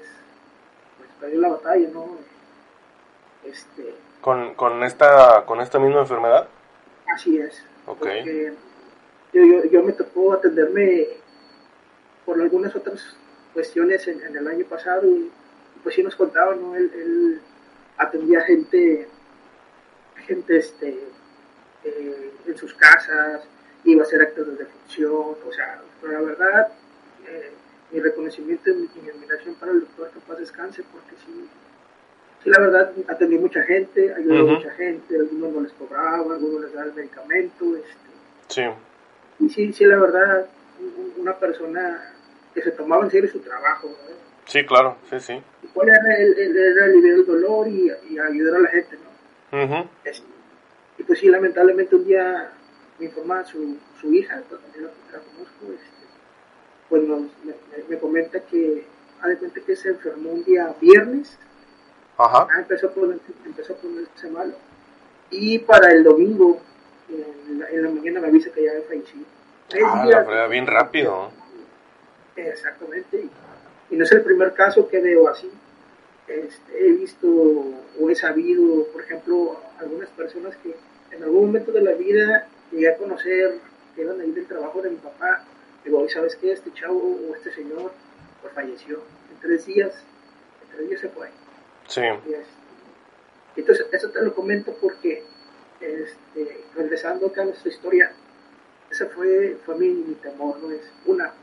pues 0.98 1.10
perdió 1.20 1.40
la 1.40 1.48
batalla, 1.48 1.88
¿no? 1.92 2.18
Este, 3.44 3.94
¿Con, 4.20 4.54
con, 4.54 4.82
esta, 4.84 5.44
¿Con 5.46 5.60
esta 5.60 5.78
misma 5.78 6.00
enfermedad? 6.00 6.48
Así 7.12 7.38
es. 7.38 7.64
Ok. 7.86 8.06
Yo, 9.32 9.42
yo, 9.42 9.64
yo, 9.64 9.82
me 9.82 9.92
tocó 9.92 10.34
atenderme 10.34 11.08
por 12.24 12.40
algunas 12.40 12.74
otras 12.76 13.16
cuestiones 13.52 14.06
en, 14.06 14.36
el 14.36 14.46
año 14.46 14.64
pasado 14.66 15.06
y, 15.08 15.30
pues 15.82 15.94
sí 15.94 16.02
nos 16.02 16.14
contaba, 16.14 16.54
¿no? 16.54 16.76
Él, 16.76 16.90
él 16.94 17.40
atendía 17.96 18.42
gente 18.42 19.08
gente 20.24 20.56
este, 20.56 20.98
eh, 21.84 22.32
en 22.46 22.56
sus 22.56 22.74
casas, 22.74 23.42
iba 23.84 24.02
a 24.02 24.04
hacer 24.04 24.22
actos 24.22 24.46
de 24.46 24.56
defunción, 24.56 25.36
o 25.46 25.52
sea, 25.52 25.80
la 26.02 26.20
verdad, 26.20 26.68
eh, 27.26 27.52
mi 27.92 28.00
reconocimiento 28.00 28.70
y 28.70 28.74
mi, 28.74 29.10
admiración 29.10 29.54
para 29.56 29.72
el 29.72 29.80
doctor 29.80 30.10
que 30.10 30.20
paz 30.20 30.38
descanse, 30.38 30.82
porque 30.92 31.14
sí, 31.24 31.48
sí, 32.42 32.50
la 32.50 32.60
verdad, 32.60 32.92
atendí 33.08 33.38
mucha 33.38 33.62
gente, 33.62 34.14
ayudó 34.14 34.40
a 34.40 34.52
mucha 34.54 34.70
gente, 34.72 35.16
algunos 35.16 35.52
no 35.52 35.60
les 35.60 35.72
cobraba, 35.72 36.34
algunos 36.34 36.62
les 36.62 36.72
daba 36.72 36.86
el 36.86 36.94
medicamento, 36.94 37.76
este, 37.76 38.10
sí. 38.48 38.62
y 39.40 39.48
sí, 39.50 39.72
sí, 39.72 39.84
la 39.84 39.98
verdad, 39.98 40.46
una 41.18 41.38
persona 41.38 42.12
que 42.54 42.62
se 42.62 42.70
tomaba 42.72 43.04
en 43.04 43.10
serio 43.10 43.30
su 43.30 43.40
trabajo, 43.40 43.90
Sí, 44.46 44.64
claro, 44.66 44.98
sí, 45.08 45.18
sí. 45.20 45.42
Cuál 45.72 45.88
era 45.88 46.16
el, 46.18 46.54
era 46.54 46.84
aliviar 46.84 47.14
el 47.14 47.26
dolor 47.26 47.66
y, 47.66 47.90
y 48.10 48.18
ayudar 48.18 48.56
a 48.56 48.58
la 48.58 48.68
gente, 48.68 48.98
y 50.98 51.02
pues 51.02 51.18
sí, 51.18 51.28
lamentablemente 51.28 51.94
un 51.94 52.04
día 52.04 52.50
me 52.98 53.06
informa 53.06 53.44
su, 53.44 53.78
su 54.00 54.12
hija, 54.12 54.40
también 54.42 54.84
la, 54.84 55.18
conozco, 55.18 55.72
este, 55.72 56.06
pues 56.88 57.02
me, 57.88 57.98
comenta 57.98 58.40
que, 58.40 58.84
a 59.20 59.28
que 59.66 59.76
se 59.76 59.90
enfermó 59.90 60.30
un 60.30 60.44
día 60.44 60.74
viernes, 60.80 61.38
Ajá. 62.16 62.46
Ah, 62.50 62.60
empezó, 62.60 62.88
a 62.88 62.90
ponerse, 62.90 63.32
empezó 63.44 63.72
a 63.72 63.76
ponerse 63.76 64.30
malo, 64.30 64.54
y 65.30 65.58
para 65.58 65.90
el 65.90 66.04
domingo, 66.04 66.60
en 67.08 67.58
la, 67.58 67.68
en 67.70 67.82
la 67.82 67.90
mañana 67.90 68.20
me 68.20 68.28
avisa 68.28 68.50
que 68.50 68.64
ya 68.64 68.70
había 68.70 68.82
fallecido. 68.84 69.24
Ah, 69.84 70.06
la 70.06 70.24
prueba 70.24 70.46
bien 70.46 70.66
rápido. 70.66 71.30
Exactamente, 72.36 73.26
y 73.90 73.96
no 73.96 74.04
es 74.04 74.12
el 74.12 74.22
primer 74.22 74.54
caso 74.54 74.88
que 74.88 75.00
veo 75.00 75.28
así. 75.28 75.50
Este, 76.26 76.86
he 76.86 76.92
visto 76.92 77.28
o 77.28 78.10
he 78.10 78.14
sabido, 78.14 78.86
por 78.92 79.02
ejemplo, 79.02 79.60
algunas 79.78 80.08
personas 80.10 80.56
que 80.56 80.74
en 81.10 81.22
algún 81.22 81.46
momento 81.46 81.70
de 81.70 81.82
la 81.82 81.92
vida 81.92 82.48
llegué 82.72 82.88
a 82.88 82.96
conocer 82.96 83.58
que 83.94 84.02
iban 84.02 84.20
a 84.20 84.24
ir 84.24 84.34
del 84.34 84.46
trabajo 84.46 84.80
de 84.82 84.90
mi 84.90 84.96
papá. 84.96 85.44
Digo, 85.84 86.08
¿sabes 86.08 86.36
qué? 86.36 86.52
Este 86.52 86.72
chavo 86.72 86.98
o 86.98 87.34
este 87.34 87.52
señor 87.52 87.92
pues 88.40 88.54
falleció 88.54 89.02
en 89.30 89.40
tres 89.40 89.66
días. 89.66 89.94
En 90.62 90.76
tres 90.76 90.88
días 90.88 91.00
se 91.00 91.08
fue. 91.10 91.28
Sí. 91.86 92.00
entonces, 93.56 93.86
eso 93.92 94.08
te 94.10 94.22
lo 94.22 94.34
comento 94.34 94.74
porque, 94.80 95.22
este, 95.80 96.64
regresando 96.74 97.26
acá 97.26 97.42
a 97.42 97.44
nuestra 97.44 97.70
historia, 97.70 98.10
ese 98.90 99.06
fue, 99.06 99.58
fue 99.66 99.76
mi, 99.76 99.88
mi 99.88 100.14
temor, 100.14 100.58
¿no? 100.60 100.70
Es 100.70 100.80
una, 101.04 101.34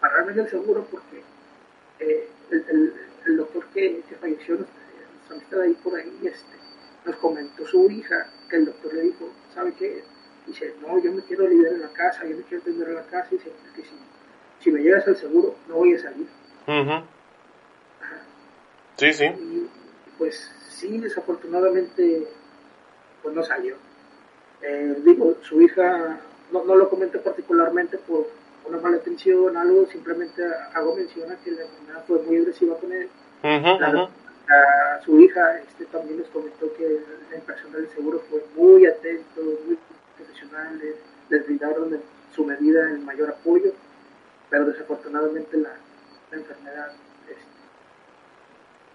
pararme 0.00 0.34
del 0.34 0.50
seguro 0.50 0.86
porque 0.90 1.22
eh, 2.00 2.28
el 2.50 2.64
el 2.68 2.94
doctor 3.36 3.64
que, 3.72 4.02
que 4.08 4.14
falleció, 4.16 4.56
nuestra 4.56 4.76
amistad 5.30 5.60
ahí 5.60 5.74
por 5.82 5.98
ahí, 5.98 6.18
este, 6.24 6.56
nos 7.04 7.16
comentó 7.16 7.66
su 7.66 7.90
hija 7.90 8.28
que 8.48 8.56
el 8.56 8.66
doctor 8.66 8.94
le 8.94 9.02
dijo, 9.02 9.30
¿sabe 9.54 9.72
qué? 9.74 10.02
Dice, 10.46 10.74
no, 10.80 10.98
yo 10.98 11.12
me 11.12 11.22
quiero 11.22 11.46
liberar 11.46 11.74
en 11.74 11.82
la 11.82 11.92
casa, 11.92 12.26
yo 12.26 12.36
me 12.36 12.42
quiero 12.42 12.62
atender 12.62 12.88
en 12.88 12.94
la 12.94 13.06
casa, 13.06 13.28
y 13.30 13.36
dice, 13.36 13.52
porque 13.62 13.82
si, 13.82 13.94
si 14.60 14.70
me 14.70 14.82
llegas 14.82 15.06
al 15.06 15.16
seguro, 15.16 15.56
no 15.68 15.76
voy 15.76 15.94
a 15.94 15.98
salir. 15.98 16.26
Sí, 18.96 19.12
sí. 19.12 19.24
Y, 19.24 19.68
pues 20.18 20.50
sí, 20.68 20.98
desafortunadamente, 20.98 22.28
pues 23.22 23.34
no 23.34 23.42
salió. 23.42 23.76
Eh, 24.62 24.96
digo, 25.04 25.36
su 25.42 25.60
hija, 25.62 26.20
no, 26.52 26.64
no 26.64 26.76
lo 26.76 26.88
comento 26.88 27.20
particularmente 27.22 27.98
por 27.98 28.28
una 28.66 28.78
mala 28.78 28.96
atención, 28.96 29.56
algo, 29.56 29.86
simplemente 29.86 30.42
hago 30.74 30.94
mención 30.94 31.30
a 31.30 31.36
que 31.36 31.50
la 31.50 31.62
enfermedad 31.62 32.04
fue 32.06 32.22
muy 32.22 32.36
agresiva 32.38 32.76
con 32.76 32.92
él. 32.92 33.08
su 35.04 35.20
hija 35.20 35.58
este, 35.58 35.86
también 35.86 36.18
nos 36.18 36.28
comentó 36.28 36.72
que 36.74 37.00
el 37.34 37.42
personal 37.42 37.82
del 37.82 37.90
seguro 37.90 38.20
fue 38.28 38.44
muy 38.56 38.86
atento, 38.86 39.40
muy 39.66 39.78
profesional, 40.16 40.78
les, 41.28 41.46
brindaron 41.46 41.94
en 41.94 42.02
su 42.34 42.44
medida 42.44 42.82
el 42.90 43.00
mayor 43.00 43.30
apoyo, 43.30 43.72
pero 44.48 44.66
desafortunadamente 44.66 45.56
la, 45.56 45.70
enfermedad... 46.32 46.92
Este, 47.28 47.42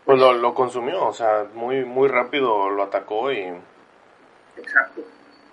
pues 0.06 0.20
lo, 0.20 0.34
lo 0.34 0.54
consumió, 0.54 1.06
o 1.06 1.14
sea, 1.14 1.48
muy, 1.54 1.84
muy 1.84 2.08
rápido 2.08 2.70
lo 2.70 2.84
atacó 2.84 3.32
y... 3.32 3.54
Exacto. 4.58 5.02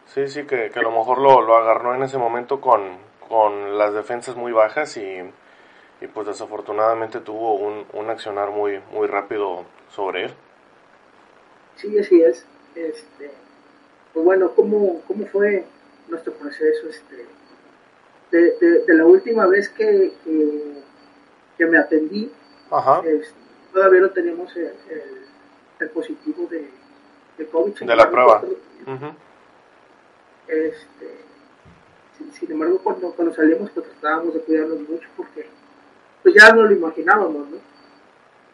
Sí, 0.07 0.29
sí, 0.29 0.45
que, 0.45 0.71
que 0.71 0.79
a 0.79 0.83
lo 0.83 0.91
mejor 0.91 1.19
lo, 1.19 1.41
lo 1.41 1.57
agarró 1.57 1.95
en 1.95 2.03
ese 2.03 2.19
momento 2.19 2.61
con, 2.61 2.99
con 3.33 3.79
las 3.79 3.95
defensas 3.95 4.37
muy 4.37 4.53
bajas 4.53 4.95
y, 4.99 5.23
y 6.03 6.07
pues 6.07 6.27
desafortunadamente 6.27 7.19
tuvo 7.21 7.55
un, 7.55 7.87
un, 7.95 8.11
accionar 8.11 8.51
muy, 8.51 8.79
muy 8.93 9.07
rápido 9.07 9.65
sobre 9.89 10.27
él. 10.27 10.35
Sí, 11.77 11.99
así 11.99 12.21
es. 12.21 12.45
Este, 12.75 13.31
pues 14.13 14.23
bueno, 14.23 14.51
¿cómo, 14.55 15.01
cómo 15.09 15.25
fue 15.29 15.65
nuestro 16.09 16.35
proceso? 16.35 16.87
Este, 16.91 17.25
de, 18.33 18.83
de, 18.87 18.95
la 18.95 19.07
última 19.07 19.47
vez 19.47 19.71
que, 19.71 20.13
que, 21.57 21.65
me 21.65 21.79
atendí, 21.79 22.31
este, 23.05 23.35
todavía 23.73 24.01
no 24.03 24.11
tenemos 24.11 24.55
el, 24.57 24.75
el, 25.81 25.89
positivo 25.89 26.47
de, 26.51 26.69
de 27.39 27.47
COVID. 27.47 27.79
De 27.79 27.97
la 27.97 28.11
prueba. 28.11 28.43
Este, 30.49 31.32
sin 32.33 32.53
embargo, 32.53 32.81
cuando, 32.83 33.13
cuando 33.13 33.35
salimos, 33.35 33.71
pues 33.71 33.87
tratábamos 33.87 34.35
de 34.35 34.41
cuidarnos 34.41 34.81
mucho 34.89 35.09
porque 35.17 35.47
pues 36.23 36.35
ya 36.35 36.53
no 36.53 36.63
lo 36.63 36.73
imaginábamos, 36.73 37.49
¿no? 37.51 37.57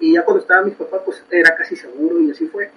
Y 0.01 0.15
ya 0.15 0.25
cuando 0.25 0.41
estaba 0.43 0.63
mis 0.63 0.75
papás, 0.75 1.03
pues 1.05 1.23
era 1.31 1.55
casi 1.57 1.77
seguro 1.77 2.21
y 2.21 2.31
así 2.31 2.47
fue. 2.47 2.71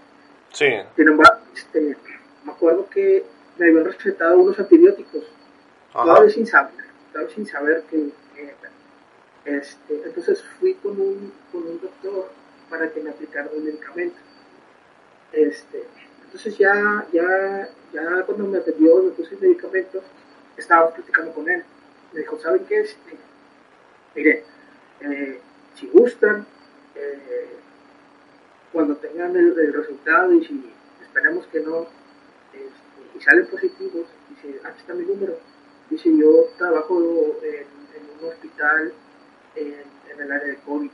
Sí. 0.51 0.67
Sin 0.95 1.08
embargo, 1.08 1.39
este, 1.56 1.95
me 2.43 2.51
acuerdo 2.51 2.89
que 2.89 3.23
me 3.58 3.67
habían 3.67 3.86
recetado 3.86 4.39
unos 4.39 4.60
antibióticos, 4.60 5.23
todavía 5.93 6.30
sin 6.30 6.47
saber, 6.47 6.73
todavía 7.12 7.36
sin 7.36 7.45
saber 7.45 7.84
que, 7.89 8.12
Este, 9.43 10.01
entonces 10.06 10.43
fui 10.60 10.75
con 10.75 10.99
un, 10.99 11.34
con 11.51 11.63
un 11.63 11.82
doctor 11.82 12.30
para 12.69 12.91
que 12.91 13.01
me 13.01 13.10
aplicara 13.10 13.49
el 13.54 13.63
medicamento. 13.63 14.17
Este, 15.32 15.84
entonces 16.25 16.58
ya, 16.58 17.06
ya, 17.12 17.69
ya 17.93 18.23
cuando 18.25 18.45
me 18.45 18.58
atendió, 18.58 19.04
me 19.04 19.12
puse 19.12 19.36
el 19.36 19.41
medicamento, 19.41 20.01
estaba 20.62 20.93
platicando 20.93 21.34
con 21.34 21.50
él. 21.50 21.63
Me 22.13 22.21
dijo, 22.21 22.39
¿saben 22.39 22.65
qué 22.65 22.82
es? 22.82 22.95
Mire, 24.15 24.43
eh, 25.02 25.39
si 25.76 25.88
gustan, 25.88 26.45
eh, 26.95 27.58
cuando 28.71 28.95
tengan 28.97 29.36
el, 29.36 29.74
resultado 29.74 30.34
y 30.34 30.45
si 30.45 30.74
esperemos 31.02 31.45
que 31.47 31.60
no, 31.62 31.88
este, 32.54 33.17
y 33.17 33.21
salen 33.21 33.47
positivos, 33.47 34.08
dice, 34.30 34.60
aquí 34.63 34.80
está 34.80 34.93
mi 34.93 35.06
número. 35.06 35.38
Dice, 35.89 36.15
yo 36.15 36.45
trabajo 36.58 37.00
en, 37.00 37.65
un 38.21 38.30
hospital 38.30 38.93
en, 39.56 40.19
el 40.19 40.32
área 40.32 40.47
de 40.47 40.58
COVID. 40.58 40.91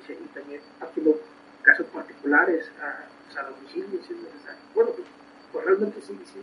Dice, 0.00 0.18
y 0.22 0.26
también 0.34 0.60
los 0.96 1.16
casos 1.62 1.86
particulares 1.86 2.70
a, 2.80 3.38
a 3.38 3.50
domicilio 3.50 4.02
si 4.02 4.12
es 4.12 4.20
necesario. 4.20 4.60
Bueno, 4.74 4.90
pues, 4.90 5.06
pues, 5.52 5.64
realmente 5.64 6.00
sí, 6.00 6.18
sí, 6.32 6.40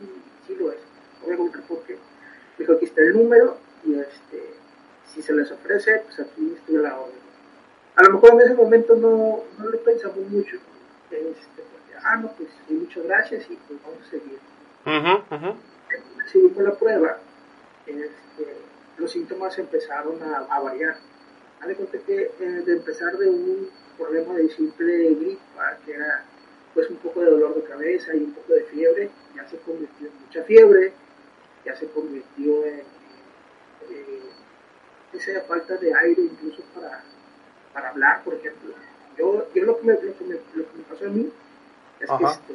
sí 0.47 0.55
lo 0.55 0.71
es. 0.71 0.79
No 1.27 1.35
voy 1.35 1.49
a 1.49 1.67
por 1.67 1.83
qué. 1.83 1.97
Dijo, 2.57 2.73
aquí 2.73 2.85
está 2.85 3.01
el 3.01 3.13
número 3.13 3.57
y 3.85 3.99
este, 3.99 4.53
si 5.05 5.21
se 5.21 5.33
les 5.33 5.51
ofrece, 5.51 6.01
pues 6.05 6.19
aquí 6.19 6.53
estoy 6.55 6.77
a 6.77 6.81
la 6.81 6.99
orden. 6.99 7.27
A 7.95 8.03
lo 8.03 8.13
mejor 8.13 8.33
en 8.33 8.41
ese 8.41 8.53
momento 8.53 8.95
no, 8.95 9.43
no 9.57 9.69
lo 9.69 9.79
pensamos 9.79 10.19
mucho. 10.29 10.57
Este, 11.09 11.63
porque, 11.71 11.93
ah, 12.03 12.17
no, 12.17 12.31
pues 12.33 12.49
muchas 12.69 13.03
gracias 13.05 13.49
y 13.49 13.55
pues 13.67 13.79
vamos 13.83 13.99
a 14.05 14.09
seguir. 14.09 14.39
Seguimos 16.31 16.63
la 16.63 16.73
prueba. 16.73 17.17
Este, 17.85 18.57
los 18.97 19.11
síntomas 19.11 19.57
empezaron 19.57 20.21
a, 20.21 20.59
variar. 20.59 20.97
Haz 21.59 21.67
de 21.67 21.75
cuenta 21.75 21.97
que 21.99 22.31
eh, 22.39 22.63
de 22.65 22.73
empezar 22.73 23.17
de 23.17 23.29
un 23.29 23.69
problema 23.97 24.35
de 24.35 24.49
simple 24.49 25.15
gripa, 25.15 25.77
que 25.85 25.93
era 25.93 26.25
pues 26.73 26.89
un 26.89 26.97
poco 26.97 27.21
de 27.21 27.31
dolor 27.31 27.55
de 27.55 27.63
cabeza 27.63 28.15
y 28.15 28.19
un 28.19 28.33
poco 28.33 28.53
de 28.53 28.63
fiebre, 28.65 29.09
ya 29.35 29.47
se 29.47 29.57
convirtió 29.57 30.07
en 30.07 30.13
mucha 30.23 30.43
fiebre, 30.43 30.93
ya 31.67 31.75
se 31.75 31.87
convirtió 31.87 32.65
en, 32.65 32.83
esa 35.13 35.41
falta 35.41 35.75
de 35.77 35.93
aire 35.93 36.21
incluso 36.21 36.61
para, 36.73 37.03
para 37.73 37.89
hablar, 37.89 38.23
por 38.23 38.35
ejemplo. 38.35 38.73
Yo, 39.17 39.47
yo 39.53 39.63
lo, 39.63 39.77
que 39.79 39.83
me, 39.85 39.93
lo, 39.93 39.99
que 39.99 40.23
me, 40.25 40.35
lo 40.35 40.71
que 40.71 40.77
me 40.77 40.83
pasó 40.83 41.05
a 41.05 41.09
mí 41.09 41.31
es 41.99 42.09
que 42.09 42.23
este, 42.23 42.53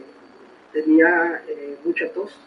tenía 0.72 1.42
eh, 1.48 1.76
mucha 1.84 2.08
tos, 2.12 2.38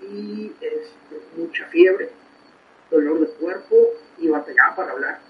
y 0.00 0.52
este, 0.60 1.20
mucha 1.36 1.66
fiebre, 1.66 2.10
dolor 2.90 3.20
de 3.20 3.28
cuerpo 3.34 3.76
y 4.18 4.28
batallaba 4.28 4.76
para 4.76 4.92
hablar. 4.92 5.20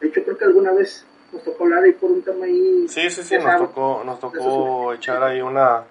De 0.00 0.08
hecho, 0.08 0.24
creo 0.24 0.36
que 0.36 0.44
alguna 0.44 0.72
vez 0.72 1.06
nos 1.32 1.44
tocó 1.44 1.64
hablar 1.64 1.84
ahí 1.84 1.92
por 1.92 2.10
un 2.10 2.22
tema 2.22 2.44
ahí. 2.44 2.86
Sí, 2.88 3.08
sí, 3.08 3.22
sí, 3.22 3.38
nos 3.38 3.58
tocó, 3.58 4.02
nos 4.04 4.20
tocó 4.20 4.92
echar 4.92 5.22
ahí 5.22 5.40
una, 5.40 5.84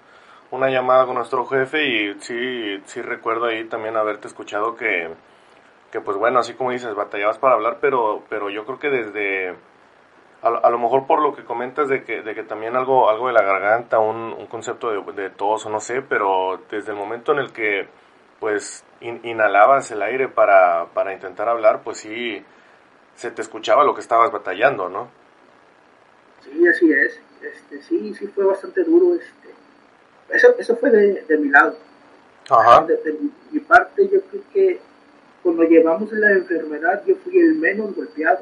una 0.52 0.68
llamada 0.68 1.06
con 1.06 1.16
nuestro 1.16 1.46
jefe 1.46 1.82
y 1.84 2.20
sí, 2.20 2.80
sí 2.84 3.02
recuerdo 3.02 3.46
ahí 3.46 3.64
también 3.64 3.96
haberte 3.96 4.28
escuchado 4.28 4.76
que, 4.76 5.08
que 5.90 6.00
pues 6.00 6.16
bueno, 6.18 6.38
así 6.38 6.52
como 6.54 6.70
dices, 6.70 6.94
batallabas 6.94 7.38
para 7.38 7.54
hablar, 7.54 7.78
pero, 7.80 8.22
pero 8.28 8.50
yo 8.50 8.64
creo 8.66 8.78
que 8.78 8.90
desde, 8.90 9.56
a, 10.42 10.70
lo 10.70 10.78
mejor 10.78 11.06
por 11.06 11.22
lo 11.22 11.34
que 11.34 11.44
comentas 11.44 11.88
de 11.88 12.04
que, 12.04 12.20
de 12.20 12.34
que 12.34 12.42
también 12.42 12.76
algo, 12.76 13.08
algo 13.08 13.28
de 13.28 13.32
la 13.32 13.42
garganta, 13.42 13.98
un, 13.98 14.46
concepto 14.46 14.90
de, 14.90 15.12
de, 15.14 15.30
tos 15.30 15.64
o 15.64 15.70
no 15.70 15.80
sé, 15.80 16.02
pero 16.02 16.60
desde 16.70 16.92
el 16.92 16.98
momento 16.98 17.32
en 17.32 17.38
el 17.38 17.52
que 17.52 17.88
pues 18.38 18.84
inhalabas 19.00 19.90
el 19.92 20.02
aire 20.02 20.28
para, 20.28 20.86
para 20.92 21.14
intentar 21.14 21.48
hablar, 21.48 21.82
pues 21.82 21.98
sí, 21.98 22.44
se 23.14 23.30
te 23.30 23.40
escuchaba 23.40 23.84
lo 23.84 23.94
que 23.94 24.00
estabas 24.00 24.30
batallando, 24.30 24.90
¿no? 24.90 25.08
Sí, 26.40 26.66
así 26.68 26.92
es. 26.92 27.20
Este, 27.40 27.82
sí, 27.82 28.14
sí 28.14 28.26
fue 28.26 28.44
bastante 28.44 28.82
duro. 28.84 29.14
Este. 29.14 29.41
Eso, 30.32 30.54
eso 30.58 30.76
fue 30.76 30.90
de, 30.90 31.22
de 31.22 31.38
mi 31.38 31.48
lado. 31.48 31.76
Ajá. 32.50 32.84
De, 32.86 33.18
mi 33.50 33.60
parte, 33.60 34.08
yo 34.08 34.20
creo 34.22 34.42
que 34.52 34.80
cuando 35.42 35.62
llevamos 35.64 36.12
la 36.12 36.32
enfermedad, 36.32 37.02
yo 37.06 37.16
fui 37.16 37.38
el 37.38 37.54
menos 37.56 37.94
golpeado. 37.94 38.40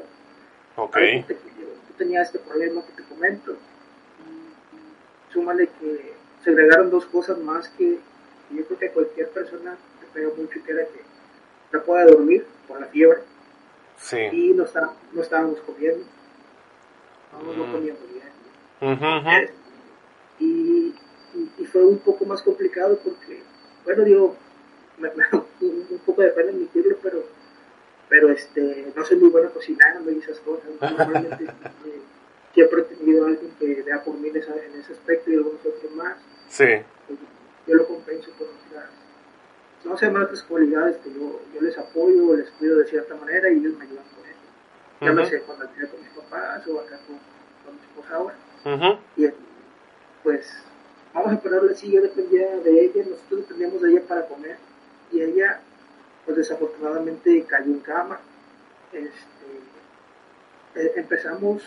Ok. 0.75 0.97
Yo 0.97 1.95
tenía 1.97 2.21
este 2.21 2.39
problema 2.39 2.83
que 2.85 2.93
te 2.93 3.03
comento. 3.03 3.53
Y, 3.53 5.33
súmale 5.33 5.69
que 5.79 6.13
se 6.43 6.49
agregaron 6.49 6.89
dos 6.89 7.05
cosas 7.05 7.37
más 7.39 7.69
que 7.69 7.99
yo 8.51 8.65
creo 8.65 8.79
que 8.79 8.89
cualquier 8.89 9.29
persona 9.29 9.77
te 9.99 10.07
pega 10.07 10.29
mucho, 10.35 10.59
que 10.65 10.71
era 10.71 10.83
que 10.83 11.01
no 11.71 11.83
pueda 11.83 12.05
dormir 12.05 12.45
por 12.67 12.79
la 12.79 12.87
fiebre. 12.87 13.19
Sí. 13.97 14.17
Y 14.31 14.53
no, 14.53 14.63
está, 14.63 14.91
no 15.13 15.21
estábamos 15.21 15.59
comiendo 15.61 16.05
no, 17.39 17.53
no 17.53 17.79
bien. 17.79 17.95
Uh 18.81 19.47
y, 20.39 20.95
y, 21.33 21.65
fue 21.65 21.85
un 21.85 21.99
poco 21.99 22.25
más 22.25 22.41
complicado 22.41 22.99
porque, 23.03 23.41
bueno, 23.85 24.03
digo, 24.03 24.35
me, 24.97 25.09
un 25.61 26.01
poco 26.05 26.21
de 26.21 26.29
pena 26.29 26.49
admitirlo, 26.51 26.97
pero 27.01 27.23
pero 28.11 28.29
este 28.29 28.91
no 28.93 29.05
soy 29.05 29.17
muy 29.17 29.29
bueno 29.29 29.49
cocinando 29.51 30.11
y 30.11 30.19
esas 30.19 30.37
cosas. 30.41 30.69
Normalmente 30.81 31.45
eh, 31.85 32.01
siempre 32.53 32.81
he 32.81 32.83
tenido 32.83 33.23
a 33.23 33.29
alguien 33.29 33.53
que 33.57 33.81
vea 33.83 34.03
por 34.03 34.15
mí 34.15 34.27
en, 34.27 34.35
esa, 34.35 34.53
en 34.53 34.77
ese 34.77 34.91
aspecto 34.91 35.31
y 35.31 35.35
algunos 35.35 35.65
otros 35.65 35.95
más. 35.95 36.17
Sí. 36.49 36.65
Yo 37.67 37.75
lo 37.75 37.87
compenso 37.87 38.29
con 38.37 38.47
otras, 38.67 38.89
no 39.85 39.97
sé, 39.97 40.07
otras 40.07 40.43
cualidades 40.43 40.97
que 40.97 41.13
yo, 41.13 41.39
yo 41.55 41.61
les 41.61 41.77
apoyo, 41.77 42.35
les 42.35 42.49
cuido 42.51 42.79
de 42.79 42.87
cierta 42.87 43.15
manera 43.15 43.49
y 43.49 43.59
ellos 43.59 43.77
me 43.77 43.85
ayudan 43.85 44.03
con 44.03 44.25
eso. 44.25 44.39
Ya 44.99 45.13
no 45.13 45.25
sé, 45.25 45.41
cuando 45.43 45.63
estoy 45.63 45.87
con 45.87 46.01
mis 46.01 46.09
papás 46.09 46.67
o 46.67 46.81
acá 46.81 46.99
con, 47.07 47.17
con 47.63 47.75
mi 47.75 47.81
esposa 47.81 48.15
ahora. 48.15 48.99
Y 49.15 49.27
pues, 50.21 50.51
vamos 51.13 51.33
a 51.33 51.39
ponerle 51.39 51.73
así, 51.73 51.91
yo 51.91 52.01
dependía 52.01 52.57
de 52.57 52.85
ella, 52.85 53.03
nosotros 53.09 53.41
dependíamos 53.41 53.81
de 53.81 53.91
ella 53.91 54.01
para 54.07 54.27
comer. 54.27 54.57
Y 55.11 55.21
ella, 55.21 55.59
pues 56.25 56.37
desafortunadamente 56.37 57.43
cayó 57.45 57.65
en 57.71 57.79
cama. 57.79 58.19
Este, 58.93 59.19
eh, 60.75 60.93
empezamos 60.95 61.63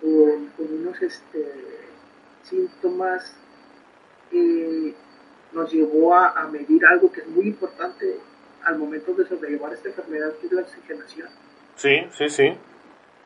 con, 0.00 0.46
con, 0.56 0.72
unos 0.72 1.00
este, 1.00 1.52
síntomas 2.42 3.34
que 4.30 4.94
nos 5.52 5.72
llevó 5.72 6.14
a, 6.14 6.30
a 6.30 6.48
medir 6.48 6.84
algo 6.84 7.10
que 7.10 7.20
es 7.20 7.28
muy 7.28 7.46
importante 7.46 8.18
al 8.64 8.78
momento 8.78 9.14
de 9.14 9.26
sobrellevar 9.26 9.72
esta 9.72 9.88
enfermedad, 9.88 10.32
que 10.40 10.46
es 10.46 10.52
la 10.52 10.62
oxigenación. 10.62 11.28
Sí, 11.76 12.06
sí, 12.12 12.28
sí. 12.28 12.58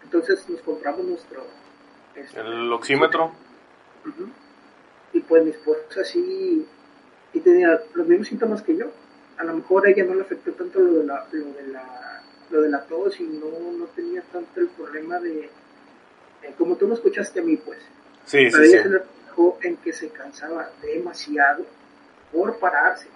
Entonces 0.03 0.49
nos 0.49 0.61
compramos 0.62 1.05
nuestro... 1.05 1.44
Este, 2.14 2.40
¿El 2.40 2.73
oxímetro? 2.73 3.33
Y 5.12 5.21
pues 5.21 5.44
mi 5.44 5.51
esposa 5.51 6.05
sí 6.05 6.66
y 7.33 7.40
tenía 7.40 7.81
los 7.94 8.07
mismos 8.07 8.29
síntomas 8.29 8.62
que 8.62 8.77
yo. 8.77 8.87
A 9.37 9.44
lo 9.44 9.55
mejor 9.55 9.87
a 9.87 9.90
ella 9.90 10.05
no 10.05 10.14
le 10.14 10.23
afectó 10.23 10.53
tanto 10.53 10.81
lo 10.81 11.01
de 11.01 11.05
la, 11.05 11.27
lo 11.31 11.53
de 11.53 11.66
la, 11.68 12.23
lo 12.51 12.62
de 12.62 12.68
la 12.68 12.83
tos 12.83 13.21
y 13.21 13.25
no, 13.25 13.73
no 13.73 13.87
tenía 13.87 14.23
tanto 14.33 14.61
el 14.61 14.68
problema 14.68 15.18
de... 15.21 15.51
Eh, 16.42 16.55
como 16.57 16.77
tú 16.77 16.87
me 16.87 16.94
escuchaste 16.94 17.40
a 17.40 17.42
mí, 17.42 17.57
pues. 17.57 17.79
Sí, 18.25 18.51
sí, 18.51 18.62
ella 18.62 18.83
se 18.83 18.88
le 18.88 19.03
dejó 19.27 19.59
en 19.62 19.77
que 19.79 19.92
se 19.92 20.09
cansaba 20.11 20.71
demasiado 20.83 21.64
por 22.33 22.59
pararse. 22.59 23.09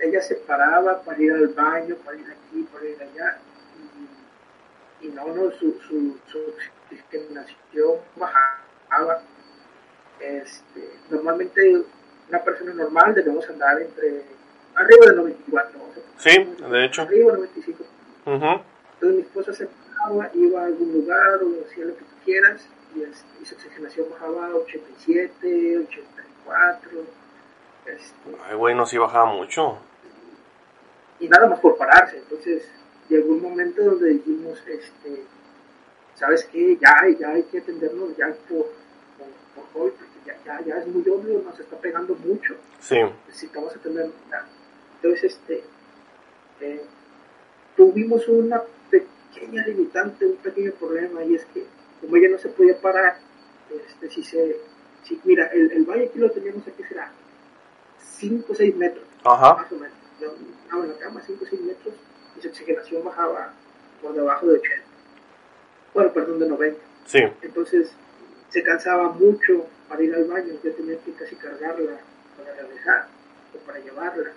ella 0.00 0.20
se 0.22 0.36
paraba 0.36 1.02
para 1.02 1.20
ir 1.20 1.32
al 1.32 1.48
baño, 1.48 1.96
para 2.04 2.16
ir 2.16 2.26
aquí, 2.26 2.66
para 2.72 2.86
ir 2.86 3.02
allá 3.02 3.38
y 5.02 5.08
no, 5.08 5.26
no, 5.34 5.50
su, 5.52 5.78
su, 5.88 6.16
su 6.26 6.38
discriminación 6.90 7.98
bajaba. 8.16 9.22
Este, 10.20 10.90
normalmente 11.10 11.82
una 12.28 12.38
persona 12.44 12.74
normal 12.74 13.14
debemos 13.14 13.48
andar 13.48 13.80
entre 13.80 14.22
arriba 14.74 15.06
de 15.06 15.16
94. 15.16 15.80
sí, 16.18 16.54
de 16.70 16.84
hecho. 16.84 17.02
Arriba 17.02 17.32
de 17.32 17.38
95. 17.38 17.84
Entonces 18.24 19.16
mi 19.16 19.22
esposa 19.22 19.52
se 19.52 19.66
paraba, 19.66 20.30
iba 20.34 20.62
a 20.62 20.66
algún 20.66 20.92
lugar 20.92 21.40
o 21.42 21.64
hacía 21.66 21.86
lo 21.86 21.96
que 21.96 22.04
tú 22.04 22.14
quieras 22.24 22.68
y, 22.94 23.02
este, 23.02 23.28
y 23.42 23.44
su 23.46 23.54
oxigenación 23.54 24.10
bajaba 24.10 24.46
a 24.46 24.54
87, 24.54 25.78
84. 25.78 26.90
Este, 27.86 28.36
Ay, 28.48 28.56
güey, 28.56 28.74
no, 28.74 28.86
sí 28.86 28.98
bajaba 28.98 29.26
mucho. 29.26 29.78
Y 31.18 31.28
nada 31.28 31.48
más 31.48 31.60
por 31.60 31.76
pararse, 31.76 32.18
entonces 32.18 32.68
llegó 33.08 33.32
un 33.32 33.42
momento 33.42 33.82
donde 33.82 34.10
dijimos, 34.10 34.62
este, 34.66 35.24
¿sabes 36.14 36.44
qué? 36.50 36.78
Ya, 36.80 36.96
ya 37.18 37.30
hay 37.30 37.42
que 37.44 37.58
atendernos 37.58 38.16
ya 38.16 38.28
por, 38.48 38.66
por, 39.54 39.82
hoy, 39.82 39.90
porque 39.90 40.09
ya, 40.26 40.36
ya, 40.44 40.60
ya, 40.64 40.78
es 40.78 40.86
muy 40.86 41.02
obvio, 41.08 41.42
nos 41.42 41.58
está 41.58 41.76
pegando 41.76 42.14
mucho. 42.14 42.54
Sí. 42.80 42.96
Necesitamos 43.26 43.74
atendernos 43.74 44.14
ya. 44.30 44.46
Entonces, 44.96 45.32
este, 45.32 45.64
eh, 46.60 46.82
tuvimos 47.76 48.28
una 48.28 48.62
pequeña 48.90 49.66
limitante, 49.66 50.26
un 50.26 50.36
pequeño 50.36 50.72
problema, 50.72 51.24
y 51.24 51.34
es 51.34 51.44
que 51.46 51.64
como 52.00 52.16
ella 52.16 52.28
no 52.30 52.38
se 52.38 52.48
podía 52.48 52.80
parar, 52.80 53.18
este, 53.70 54.10
si 54.10 54.22
se, 54.22 54.56
si, 55.04 55.20
mira, 55.24 55.46
el, 55.46 55.72
el 55.72 55.84
valle 55.84 56.06
aquí 56.06 56.18
lo 56.18 56.30
teníamos 56.30 56.66
aquí 56.66 56.82
será 56.84 57.12
5 57.98 58.52
o 58.52 58.54
6 58.54 58.76
metros, 58.76 59.04
Ajá. 59.24 59.54
más 59.54 59.72
o 59.72 59.76
menos. 59.76 59.96
Yo 60.20 60.34
en 60.82 60.88
la 60.88 60.98
cama, 60.98 61.22
5 61.24 61.44
o 61.44 61.46
6 61.48 61.62
metros, 61.62 61.94
y 62.36 62.42
su 62.42 62.48
oxigenación 62.48 63.04
bajaba 63.04 63.54
por 64.02 64.12
debajo 64.12 64.46
de 64.46 64.58
80. 64.58 64.82
Bueno, 65.94 66.12
perdón, 66.12 66.38
de 66.38 66.48
90. 66.48 66.80
Sí. 67.06 67.20
Entonces 67.42 67.92
se 68.50 68.62
cansaba 68.62 69.10
mucho 69.12 69.66
para 69.88 70.02
ir 70.02 70.14
al 70.14 70.24
baño, 70.24 70.54
yo 70.62 70.72
tenía 70.72 70.98
que 70.98 71.12
casi 71.12 71.36
cargarla 71.36 71.98
para 72.36 72.54
regresar 72.54 73.06
o 73.54 73.58
para 73.66 73.78
llevarla. 73.78 74.30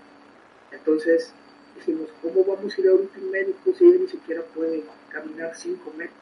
Entonces 0.71 1.33
dijimos, 1.75 2.09
¿cómo 2.21 2.43
vamos 2.43 2.75
a 2.75 2.81
ir 2.81 2.87
ahorita 2.87 3.19
un 3.19 3.31
médico 3.31 3.73
si 3.77 3.85
ella 3.85 3.97
ni 3.99 4.07
siquiera 4.07 4.41
puede 4.53 4.83
caminar 5.09 5.55
5 5.55 5.93
metros? 5.97 6.17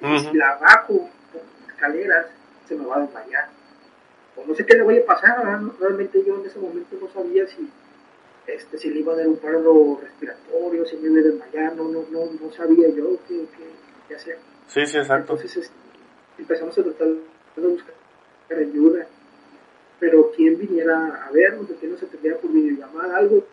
Y 0.00 0.18
si 0.20 0.36
la 0.36 0.56
bajo 0.56 1.10
por 1.32 1.42
escaleras, 1.68 2.26
se 2.68 2.74
me 2.74 2.86
va 2.86 2.98
a 2.98 3.00
desmayar. 3.00 3.48
O 4.36 4.46
no 4.46 4.54
sé 4.54 4.66
qué 4.66 4.74
le 4.74 4.82
vaya 4.82 5.00
a 5.00 5.06
pasar, 5.06 5.60
realmente 5.80 6.22
yo 6.24 6.38
en 6.38 6.46
ese 6.46 6.58
momento 6.58 6.96
no 7.00 7.08
sabía 7.08 7.46
si 7.46 7.70
este, 8.46 8.78
si 8.78 8.90
le 8.90 9.00
iba 9.00 9.12
a 9.12 9.16
dar 9.16 9.26
un 9.26 9.38
paro 9.38 9.98
respiratorio, 10.00 10.86
si 10.86 10.96
me 10.98 11.08
iba 11.08 11.20
a 11.20 11.32
desmayar, 11.32 11.74
no, 11.74 11.88
no, 11.88 12.04
no, 12.10 12.30
no 12.40 12.52
sabía 12.52 12.88
yo 12.90 13.18
qué, 13.26 13.46
qué, 13.56 13.70
qué 14.08 14.14
hacer. 14.14 14.38
Sí, 14.68 14.86
sí, 14.86 14.98
exacto. 14.98 15.32
Entonces 15.32 15.64
este, 15.64 15.85
empezamos 16.38 16.78
a 16.78 16.82
tratar 16.82 17.08
de 17.08 17.66
buscar 17.66 17.94
ayuda, 18.50 19.06
pero 19.98 20.30
quien 20.32 20.58
viniera 20.58 21.26
a 21.26 21.30
vernos, 21.30 21.68
que 21.80 21.86
no 21.86 21.96
se 21.96 22.06
atendiera 22.06 22.38
por 22.38 22.52
videollamada, 22.52 23.16
algo. 23.16 23.44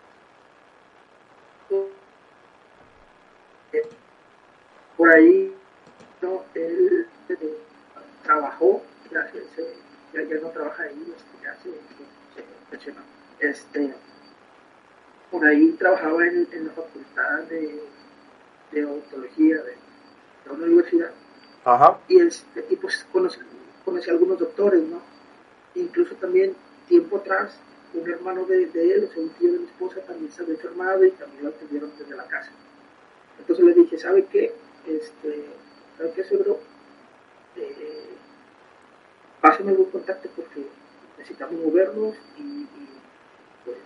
Por 4.97 5.09
ahí, 5.09 5.53
no, 6.21 6.43
él, 6.53 7.07
eh, 7.29 7.57
trabajó, 8.23 8.83
ya, 9.11 9.31
ya, 9.33 10.21
ya, 10.21 10.39
no 10.39 10.49
trabaja 10.49 10.83
ahí, 10.83 11.13
ya 11.41 11.55
se, 11.57 11.71
se, 12.79 12.85
se 12.85 12.93
Este, 13.39 13.93
por 15.31 15.43
ahí 15.45 15.71
trabajaba 15.71 16.27
en, 16.27 16.47
la 16.67 16.73
facultad 16.73 17.39
de, 17.49 17.81
de 18.71 18.85
odontología 18.85 19.57
de, 19.63 19.75
una 20.51 20.65
universidad. 20.65 21.11
Ajá. 21.65 21.99
Y, 22.07 22.19
este, 22.19 22.65
y 22.69 22.75
pues 22.75 23.05
conocí, 23.11 23.39
conocí 23.85 24.09
a 24.09 24.13
algunos 24.13 24.39
doctores, 24.39 24.83
¿no? 24.83 25.01
Incluso 25.75 26.15
también, 26.15 26.55
tiempo 26.87 27.17
atrás, 27.17 27.57
un 27.93 28.09
hermano 28.09 28.45
de, 28.45 28.65
de, 28.67 28.93
él, 28.93 29.07
o 29.09 29.13
sea, 29.13 29.23
un 29.23 29.29
tío 29.29 29.51
de 29.51 29.59
mi 29.59 29.65
esposa, 29.65 30.01
también 30.01 30.31
se 30.31 30.41
había 30.41 30.55
enfermado 30.55 31.05
y 31.05 31.11
también 31.11 31.43
lo 31.43 31.49
atendieron 31.49 31.91
desde 31.97 32.15
la 32.15 32.25
casa. 32.27 32.51
Entonces 33.39 33.65
le 33.65 33.73
dije, 33.73 33.97
¿sabe 33.97 34.25
qué? 34.25 34.53
Este, 34.87 35.45
¿Sabe 35.97 36.11
qué, 36.15 36.23
seguro? 36.23 36.59
Eh, 37.55 38.09
pásame 39.41 39.71
algún 39.71 39.91
contacto 39.91 40.29
porque 40.35 40.65
necesitamos 41.17 41.59
movernos 41.61 42.15
y, 42.37 42.67
pues 43.63 43.77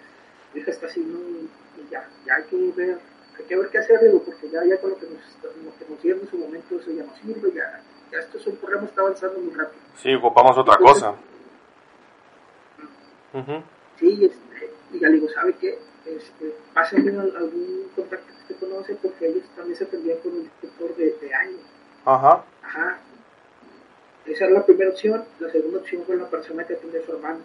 hija 0.55 0.71
está 0.71 0.87
así, 0.87 1.01
¿no? 1.01 1.19
Y 1.19 1.49
ya, 1.91 2.09
ya 2.25 2.35
hay 2.35 2.43
que 2.45 2.71
ver, 2.75 2.99
hay 3.37 3.45
que 3.45 3.55
ver 3.55 3.69
qué 3.69 3.77
hacer, 3.77 3.99
digo, 4.01 4.21
porque 4.23 4.49
ya, 4.49 4.63
ya 4.65 4.79
con 4.79 4.91
lo 4.91 4.97
que 4.97 5.07
nos, 5.07 5.21
lo 5.43 5.77
que 5.77 5.85
nos 5.89 6.01
dieron 6.01 6.21
en 6.21 6.29
su 6.29 6.37
momento 6.37 6.75
eso 6.75 6.91
ya 6.91 7.03
no 7.03 7.15
sirve, 7.15 7.51
ya, 7.53 7.81
ya 8.11 8.19
esto 8.19 8.37
es 8.37 8.47
un 8.47 8.57
programa 8.57 8.85
está 8.85 9.01
avanzando 9.01 9.39
muy 9.39 9.53
rápido. 9.53 9.81
Sí, 9.95 10.13
ocupamos 10.15 10.57
otra 10.57 10.75
Entonces, 10.79 11.03
cosa. 11.03 11.15
Uh 13.33 13.39
-huh. 13.39 13.63
Sí, 13.99 14.25
este, 14.25 14.71
y 14.93 14.99
ya 14.99 15.09
le 15.09 15.15
digo, 15.15 15.29
¿sabe 15.29 15.53
qué? 15.59 15.79
Este, 16.05 16.55
pásenme 16.73 17.11
algún 17.11 17.89
contacto 17.95 18.27
que 18.27 18.53
usted 18.53 18.67
conoce 18.67 18.95
porque 18.95 19.27
ellos 19.27 19.43
también 19.55 19.75
se 19.77 19.83
atendían 19.83 20.17
con 20.19 20.33
un 20.33 20.41
inspector 20.43 20.95
de, 20.95 21.17
de 21.21 21.33
años. 21.33 21.61
Ajá. 22.05 22.45
Ajá. 22.63 22.99
Esa 24.25 24.45
era 24.45 24.53
la 24.53 24.65
primera 24.65 24.91
opción. 24.91 25.25
La 25.39 25.49
segunda 25.51 25.79
opción 25.79 26.03
fue 26.05 26.15
la 26.15 26.29
persona 26.29 26.65
que 26.65 26.73
atendía 26.73 27.01
a 27.01 27.05
su 27.05 27.11
hermano. 27.11 27.39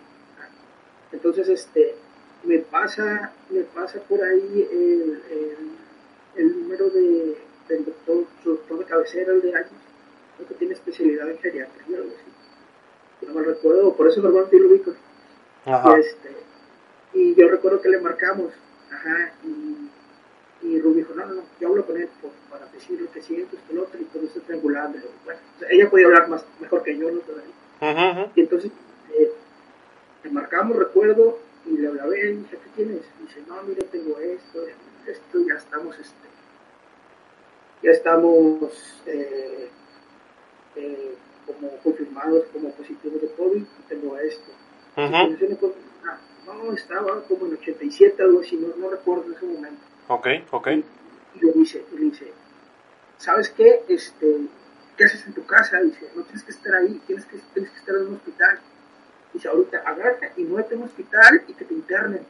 Entonces, 1.11 1.48
este, 1.48 1.96
me 2.44 2.59
pasa, 2.59 3.33
me 3.50 3.62
pasa 3.62 4.00
por 4.00 4.22
ahí 4.22 4.68
el, 4.70 5.22
el, 5.31 5.57
el 6.37 6.62
número 6.62 6.90
de, 6.90 7.37
del 7.68 7.85
doctor, 7.85 8.25
su 8.42 8.51
doctor 8.51 8.79
de 8.79 8.85
cabecera, 8.85 9.33
el 9.33 9.42
de 9.42 9.55
años, 9.55 9.71
que 10.49 10.55
tiene 10.55 10.75
especialidad 10.75 11.31
en 11.31 11.38
geriatría, 11.38 11.99
algo 11.99 12.11
así. 12.11 13.27
No 13.27 13.35
me 13.35 13.42
recuerdo, 13.42 13.95
por 13.95 14.09
eso 14.09 14.21
normalmente 14.21 14.59
lo 14.59 14.68
ubico. 14.68 14.92
Ajá. 15.64 15.97
Y, 15.97 16.01
este, 16.01 16.31
y 17.14 17.35
yo 17.35 17.49
recuerdo 17.49 17.81
que 17.81 17.88
le 17.90 18.01
marcamos, 18.01 18.53
ajá, 18.90 19.33
y, 19.45 19.88
y 20.66 20.81
dijo, 20.81 21.14
no, 21.14 21.27
no, 21.27 21.35
no, 21.35 21.42
yo 21.61 21.68
hablo 21.68 21.87
con 21.87 21.97
él 21.97 22.09
por, 22.21 22.33
para 22.51 22.66
decir 22.73 23.01
lo 23.01 23.11
que 23.12 23.23
siento, 23.23 23.57
esto, 23.57 23.73
lo 23.75 23.83
otro, 23.83 24.01
y 24.01 24.05
todo 24.05 24.25
esto 24.25 24.40
triangulando. 24.40 24.99
Bueno, 25.25 25.40
o 25.57 25.59
sea, 25.61 25.68
ella 25.71 25.88
podía 25.88 26.07
hablar 26.07 26.29
más, 26.29 26.45
mejor 26.61 26.83
que 26.83 26.97
yo, 26.97 27.11
¿no? 27.11 27.18
Uh 27.18 27.85
-huh. 27.85 28.31
Y 28.35 28.40
entonces, 28.40 28.73
eh, 29.16 29.31
le 30.25 30.31
marcamos, 30.31 30.77
recuerdo, 30.77 31.38
y 31.66 31.77
le 31.77 31.88
hablaba 31.88 32.16
y 32.16 32.37
dije, 32.37 32.57
¿qué 32.57 32.71
tienes? 32.75 33.03
Y 33.21 33.27
dice, 33.27 33.42
no, 33.47 33.62
mira, 33.62 33.83
tengo 33.92 34.18
esto, 34.18 34.64
esto, 35.06 35.38
ya 35.46 35.54
estamos, 35.54 35.98
este, 35.98 36.28
ya 37.82 37.90
estamos 37.90 39.02
eh, 39.06 39.68
eh, 40.76 41.14
como 41.46 41.70
confirmados 41.78 42.44
como 42.52 42.70
positivos 42.70 43.20
de 43.20 43.28
COVID, 43.34 43.62
y 43.62 43.88
tengo 43.88 44.18
esto. 44.18 44.50
Uh 44.96 45.00
-huh. 45.00 45.58
Pues, 45.58 45.72
ah, 46.04 46.18
no, 46.46 46.72
estaba 46.72 47.22
como 47.24 47.46
en 47.46 47.54
87, 47.54 48.22
algo 48.22 48.40
así, 48.40 48.56
no, 48.56 48.68
no 48.76 48.90
recuerdo 48.90 49.24
en 49.26 49.34
ese 49.34 49.46
momento. 49.46 49.82
Ok, 50.08 50.26
ok. 50.50 50.68
Y, 50.68 50.84
y 51.34 51.40
le 51.40 51.52
dice, 51.52 51.84
y 51.92 51.94
le 51.96 52.04
dice, 52.04 52.32
¿sabes 53.18 53.50
qué? 53.50 53.84
Este, 53.88 54.48
¿qué 54.96 55.04
haces 55.04 55.26
en 55.26 55.32
tu 55.32 55.44
casa? 55.46 55.80
Dice, 55.80 56.10
no 56.14 56.22
tienes 56.24 56.42
que 56.44 56.52
estar 56.52 56.74
ahí, 56.74 57.00
tienes 57.06 57.24
que, 57.26 57.38
tienes 57.54 57.70
que 57.70 57.78
estar 57.78 57.94
en 57.94 58.08
un 58.08 58.14
hospital. 58.16 58.58
Dice, 59.32 59.48
ahorita 59.48 59.78
agarra 59.78 60.32
y 60.36 60.44
muévete 60.44 60.74
a 60.74 60.78
un 60.78 60.84
hospital 60.84 61.42
y 61.48 61.54
que 61.54 61.64
te 61.64 61.74
internen. 61.74 62.26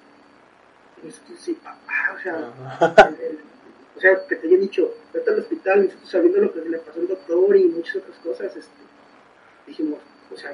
Nosotros, 1.03 1.39
sí, 1.41 1.59
papá, 1.63 2.15
o 2.15 2.19
sea, 2.21 2.37
el, 3.09 3.25
el, 3.25 3.39
o 3.97 4.01
sea, 4.01 4.27
que 4.29 4.37
te 4.37 4.47
hayan 4.47 4.61
dicho, 4.61 4.89
vete 5.13 5.31
al 5.31 5.41
hospital, 5.41 5.81
y 5.81 5.87
nosotros 5.87 6.11
sabiendo 6.11 6.41
lo 6.41 6.53
que 6.53 6.61
le 6.61 6.79
pasó 6.79 7.01
al 7.01 7.09
doctor 7.09 7.57
y 7.57 7.65
muchas 7.65 7.97
otras 7.97 8.17
cosas, 8.19 8.57
este, 8.57 8.83
dijimos, 9.67 9.99
o 10.33 10.37
sea, 10.37 10.53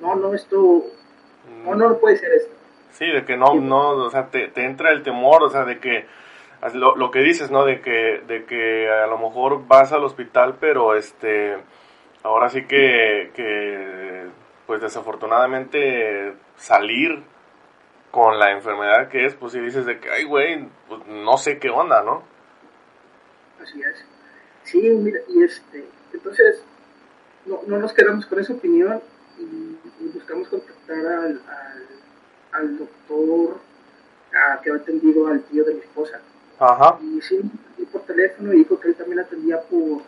no, 0.00 0.16
no, 0.16 0.34
esto, 0.34 0.84
no, 1.64 1.74
no, 1.74 1.88
no 1.90 1.98
puede 1.98 2.16
ser 2.16 2.32
esto. 2.32 2.54
Sí, 2.92 3.06
de 3.06 3.24
que 3.24 3.36
no, 3.36 3.54
no, 3.54 3.90
o 4.06 4.10
sea, 4.10 4.28
te, 4.28 4.48
te 4.48 4.64
entra 4.64 4.90
el 4.90 5.02
temor, 5.02 5.42
o 5.42 5.50
sea, 5.50 5.64
de 5.64 5.78
que, 5.78 6.06
lo, 6.74 6.96
lo, 6.96 7.10
que 7.10 7.20
dices, 7.20 7.50
¿no? 7.50 7.64
De 7.64 7.80
que, 7.80 8.22
de 8.26 8.44
que 8.44 8.88
a 8.90 9.06
lo 9.06 9.18
mejor 9.18 9.66
vas 9.66 9.92
al 9.92 10.04
hospital, 10.04 10.56
pero 10.60 10.96
este, 10.96 11.56
ahora 12.22 12.48
sí 12.48 12.64
que, 12.64 13.30
que 13.34 14.26
pues 14.66 14.80
desafortunadamente 14.80 16.34
salir 16.56 17.22
con 18.10 18.38
la 18.38 18.50
enfermedad 18.50 19.08
que 19.08 19.24
es, 19.24 19.34
pues 19.34 19.52
si 19.52 19.60
dices 19.60 19.86
de 19.86 20.00
que, 20.00 20.10
ay, 20.10 20.24
güey, 20.24 20.68
pues 20.88 21.06
no 21.06 21.36
sé 21.36 21.58
qué 21.58 21.70
onda, 21.70 22.02
¿no? 22.02 22.22
Así 23.62 23.80
es. 23.80 24.04
Sí, 24.64 24.80
mira, 24.80 25.20
y 25.28 25.42
este, 25.44 25.84
entonces, 26.12 26.62
no, 27.46 27.60
no 27.66 27.78
nos 27.78 27.92
quedamos 27.92 28.26
con 28.26 28.40
esa 28.40 28.52
opinión 28.52 29.00
y, 29.38 29.78
y 30.00 30.08
buscamos 30.12 30.48
contactar 30.48 30.98
al, 30.98 31.40
al, 31.46 31.86
al 32.52 32.78
doctor 32.78 33.60
a, 34.34 34.60
que 34.60 34.70
ha 34.70 34.74
atendido 34.74 35.26
al 35.28 35.42
tío 35.44 35.64
de 35.64 35.74
mi 35.74 35.80
esposa. 35.80 36.20
Ajá. 36.58 36.98
Y 37.00 37.20
sí, 37.22 37.40
y 37.78 37.84
por 37.86 38.02
teléfono 38.02 38.52
y 38.52 38.58
dijo 38.58 38.78
que 38.78 38.88
él 38.88 38.94
también 38.96 39.20
atendía 39.20 39.60
por, 39.62 40.02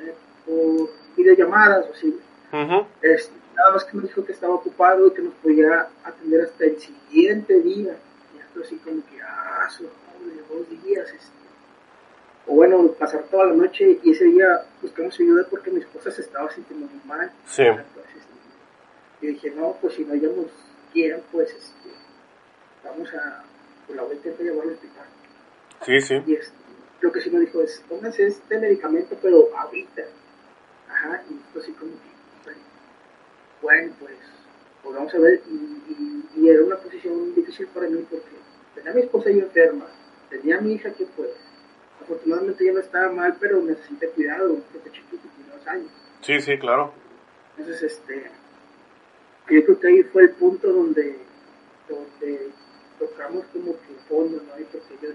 eh, 0.00 0.14
por 0.46 0.90
videollamadas 1.16 1.86
o 1.86 1.92
así. 1.92 2.20
Uh 2.52 2.56
-huh. 2.56 2.86
este, 3.02 3.34
nada 3.54 3.72
más 3.72 3.84
que 3.84 3.96
me 3.96 4.02
dijo 4.02 4.24
que 4.24 4.32
estaba 4.32 4.54
ocupado 4.54 5.06
y 5.06 5.12
que 5.12 5.22
nos 5.22 5.34
podía 5.34 5.88
atender 6.04 6.42
hasta 6.42 6.64
el 6.64 6.78
siguiente 6.80 7.60
día. 7.60 7.96
Y 8.34 8.38
esto 8.38 8.60
así 8.62 8.76
como 8.76 9.02
que, 9.06 9.20
ah, 9.22 9.68
su 9.70 9.84
dos 9.84 10.68
días. 10.84 11.08
Este. 11.10 11.34
O 12.46 12.54
bueno, 12.54 12.92
pasar 12.92 13.24
toda 13.24 13.46
la 13.46 13.54
noche 13.54 13.98
y 14.02 14.10
ese 14.10 14.24
día 14.26 14.66
buscamos 14.82 15.18
ayuda 15.18 15.46
porque 15.48 15.70
mi 15.70 15.80
esposa 15.80 16.10
se 16.10 16.22
estaba 16.22 16.50
sintiendo 16.50 16.86
muy 16.86 17.00
mal. 17.04 17.32
Sí. 17.46 17.62
Entonces, 17.62 18.22
yo 19.22 19.28
dije, 19.28 19.50
no, 19.50 19.76
pues 19.80 19.94
si 19.94 20.04
no 20.04 20.14
nos 20.14 20.50
quieren, 20.92 21.22
pues 21.32 21.50
este, 21.54 21.88
vamos 22.84 23.12
a, 23.14 23.42
pues 23.86 23.96
la 23.96 24.02
voy 24.02 24.12
a 24.12 24.16
intentar 24.16 24.44
llevar 24.44 24.66
al 24.66 24.74
hospital. 24.74 25.06
Sí, 25.86 26.00
sí. 26.00 26.14
Y 26.26 26.34
este, 26.34 26.54
lo 27.00 27.12
que 27.12 27.20
sí 27.20 27.30
me 27.30 27.40
dijo 27.40 27.62
es, 27.62 27.82
pónganse 27.88 28.26
este 28.26 28.58
medicamento, 28.58 29.16
pero 29.22 29.48
ahorita. 29.56 30.02
Ajá, 30.88 31.22
y 31.30 31.34
esto 31.34 31.60
así 31.60 31.72
como 31.72 31.92
que, 31.92 32.13
bueno, 33.64 33.94
pues, 33.98 34.12
pues 34.82 34.94
vamos 34.94 35.14
a 35.14 35.18
ver, 35.18 35.40
y, 35.50 35.54
y, 35.54 36.28
y, 36.36 36.48
era 36.50 36.62
una 36.62 36.76
posición 36.76 37.34
difícil 37.34 37.66
para 37.68 37.88
mí 37.88 38.04
porque 38.10 38.36
tenía 38.74 38.92
a 38.92 38.94
mi 38.94 39.00
esposa 39.00 39.30
ahí 39.30 39.38
enferma, 39.38 39.86
tenía 40.28 40.58
a 40.58 40.60
mi 40.60 40.74
hija 40.74 40.92
que 40.92 41.06
pues, 41.16 41.30
afortunadamente 42.02 42.64
ya 42.64 42.72
no 42.72 42.80
estaba 42.80 43.10
mal, 43.10 43.36
pero 43.40 43.62
necesita 43.62 44.06
cuidado, 44.08 44.60
porque 44.70 44.90
chiquito, 44.92 45.26
tiene 45.34 45.50
dos 45.50 45.66
años. 45.66 45.90
Sí, 46.20 46.40
sí, 46.40 46.58
claro. 46.58 46.92
Entonces, 47.56 47.82
este, 47.84 48.30
yo 49.48 49.64
creo 49.64 49.80
que 49.80 49.88
ahí 49.88 50.02
fue 50.02 50.24
el 50.24 50.30
punto 50.32 50.70
donde, 50.70 51.16
donde 51.88 52.50
tocamos 52.98 53.46
como 53.46 53.72
que 53.72 53.94
fondo, 54.08 54.42
¿no? 54.42 54.60
Y 54.60 54.64
porque 54.64 54.94
yo, 55.00 55.08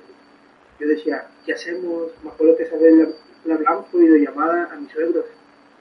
yo 0.80 0.88
decía, 0.88 1.28
¿qué 1.45 1.54
hacemos? 1.54 2.12
Me 2.24 2.32
acuerdo 2.32 2.58
que 2.58 2.64
esa 2.64 2.78
vez 2.78 3.16
le 3.45 3.54
hablamos 3.54 3.86
por 3.89 4.02
videollamada 4.02 4.74
a 4.74 4.76
mis 4.76 4.91
suegros, 4.91 5.26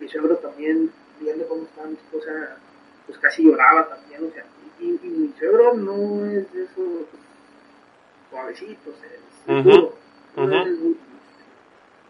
mi 0.01 0.09
suegro 0.09 0.37
también 0.37 0.93
viendo 1.21 1.47
cómo 1.49 1.65
estaba 1.65 1.89
mi 1.89 1.95
esposa, 1.95 2.57
pues 3.07 3.19
casi 3.19 3.45
lloraba 3.45 3.89
también, 3.89 4.25
o 4.25 4.33
sea, 4.33 4.45
y, 4.81 4.99
y 5.03 5.09
mi 5.09 5.33
suegro 5.39 5.75
no 5.75 6.27
es 6.27 6.53
de 6.53 6.65
esos 6.65 7.07
suavecitos, 8.31 8.95
es 9.03 9.49
uh 9.49 9.53
-huh. 9.53 9.63
duro, 9.65 9.95
uh 10.37 10.41
-huh. 10.41 10.97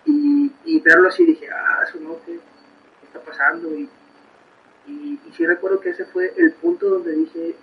y 0.04 0.52
y 0.68 0.80
verlo 0.80 1.08
así 1.08 1.24
dije, 1.24 1.48
ah, 1.50 1.82
eso 1.88 1.98
no, 1.98 2.18
¿qué 2.26 2.38
está 3.04 3.20
pasando? 3.20 3.74
Y, 3.74 3.88
y, 4.86 5.18
y 5.26 5.32
sí 5.32 5.46
recuerdo 5.46 5.80
que 5.80 5.90
ese 5.90 6.04
fue 6.04 6.34
el 6.36 6.52
punto 6.52 6.90
donde 6.90 7.12
dije, 7.12 7.56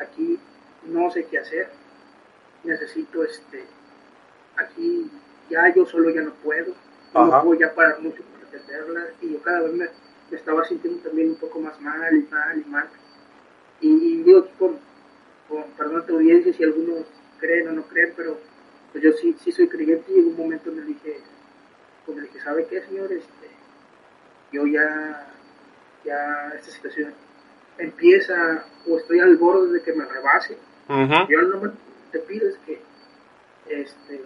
aquí 0.00 0.40
no 0.86 1.08
sé 1.12 1.26
qué 1.26 1.38
hacer, 1.38 1.68
necesito 2.64 3.22
este, 3.22 3.64
aquí 4.56 5.08
ya 5.50 5.72
yo 5.72 5.86
solo 5.86 6.10
ya 6.10 6.22
no 6.22 6.32
puedo, 6.34 6.74
no 7.14 7.42
puedo 7.42 7.60
ya 7.60 7.72
parar 7.74 8.00
mucho 8.00 8.24
para 8.24 8.48
atenderla 8.48 9.10
y 9.20 9.32
yo 9.34 9.42
cada 9.42 9.60
vez 9.60 9.72
me, 9.74 9.88
estaba 10.36 10.64
sintiendo 10.64 11.00
también 11.02 11.30
un 11.30 11.36
poco 11.36 11.60
más 11.60 11.80
mal 11.80 12.14
y 12.16 12.26
mal 12.30 12.62
y 12.66 12.70
mal. 12.70 12.88
Y, 13.80 14.22
digo 14.22 14.40
aquí 14.40 14.52
con, 14.58 14.78
con 15.48 15.64
perdón 15.76 16.02
a 16.02 16.06
tu 16.06 16.14
audiencia 16.14 16.52
si 16.52 16.62
algunos 16.62 17.04
creen 17.38 17.68
o 17.68 17.72
no 17.72 17.82
creen, 17.82 18.12
pero 18.16 18.38
pues 18.92 19.02
yo 19.02 19.12
sí, 19.12 19.36
sí 19.42 19.52
soy 19.52 19.68
creyente 19.68 20.12
y 20.12 20.18
en 20.18 20.28
un 20.28 20.36
momento 20.36 20.70
me 20.70 20.82
dije, 20.82 21.18
pues 22.04 22.16
me 22.16 22.22
dije, 22.24 22.40
¿sabe 22.40 22.66
qué 22.66 22.82
señor? 22.82 23.12
Este, 23.12 23.48
yo 24.52 24.66
ya, 24.66 25.32
ya 26.04 26.52
esta 26.54 26.70
situación 26.70 27.14
empieza 27.78 28.64
o 28.86 28.98
estoy 28.98 29.20
al 29.20 29.36
borde 29.36 29.72
de 29.72 29.82
que 29.82 29.92
me 29.92 30.04
rebase. 30.04 30.56
Yo 31.28 31.42
no 31.42 31.60
me 31.60 31.70
te 32.12 32.18
pido 32.18 32.48
es 32.48 32.56
que 32.66 32.78
este, 33.68 34.20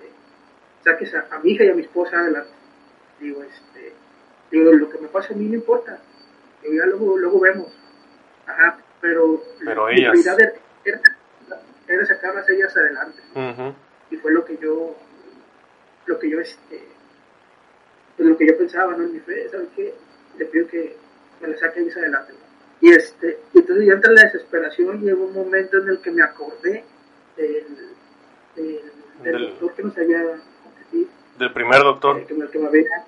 saques 0.85 1.15
a, 1.15 1.39
mi 1.39 1.53
hija 1.53 1.65
y 1.65 1.69
a 1.69 1.75
mi 1.75 1.83
esposa 1.83 2.19
adelante. 2.19 2.51
Digo, 3.21 3.43
este, 3.43 3.93
digo, 4.51 4.73
lo 4.73 4.91
que 4.91 4.99
me 4.99 5.09
pasa 5.09 5.35
a 5.35 5.37
mí 5.37 5.47
no 5.47 5.55
importa. 5.55 5.99
Digo, 6.63 6.75
ya 6.75 6.87
luego, 6.87 7.17
luego 7.19 7.41
vemos. 7.41 7.69
Ajá, 8.47 8.79
pero, 9.01 9.43
pero 9.65 9.87
mi 9.87 9.95
prioridad 9.95 10.41
era, 10.85 11.01
era, 11.89 12.07
sacarlas 12.07 12.49
ellas 12.49 12.77
adelante. 12.77 13.23
Y 14.11 14.17
fue 14.17 14.33
lo 14.33 14.45
que 14.45 14.57
yo, 14.59 14.95
lo 16.07 16.19
que 16.19 16.31
yo, 16.31 16.41
este, 16.41 16.83
pues 18.17 18.29
lo 18.29 18.37
que 18.37 18.47
yo 18.47 18.57
pensaba, 18.57 18.97
¿no? 18.97 19.05
En 19.05 19.13
mi 19.13 19.21
fe, 19.21 19.49
¿sabes 19.51 19.69
qué? 19.75 19.95
Le 20.39 20.45
pido 20.47 20.69
que 20.69 20.97
me 21.41 21.49
la 21.49 21.57
saquen 21.59 21.85
ellas 21.85 21.97
adelante. 21.97 22.35
Y 22.81 22.91
este, 22.91 23.39
entonces 23.55 23.87
ya 23.87 23.95
entra 23.95 24.13
la 24.13 24.23
desesperación 24.23 25.03
y 25.03 25.07
llegó 25.07 25.25
un 25.25 25.35
momento 25.35 25.79
en 25.79 25.89
el 25.89 26.01
que 26.01 26.11
me 26.11 26.23
acordé 26.23 26.85
del, 27.37 27.65
del, 29.23 29.59
doctor 29.61 29.75
que 29.75 29.83
nos 29.83 29.99
había 29.99 30.41
del 31.39 31.53
primer 31.53 31.83
doctor 31.83 32.19
el 32.19 32.27
que, 32.27 32.35
me, 32.35 32.49
que 32.49 32.59
me 32.59 32.69
había, 32.69 33.05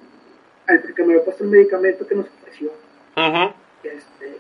el 0.69 0.95
que 0.95 1.03
me 1.03 1.13
había 1.13 1.25
puesto 1.25 1.45
el 1.45 1.51
medicamento 1.51 2.07
que 2.07 2.15
nos 2.15 2.27
ofreció 2.27 2.73
este, 3.83 4.39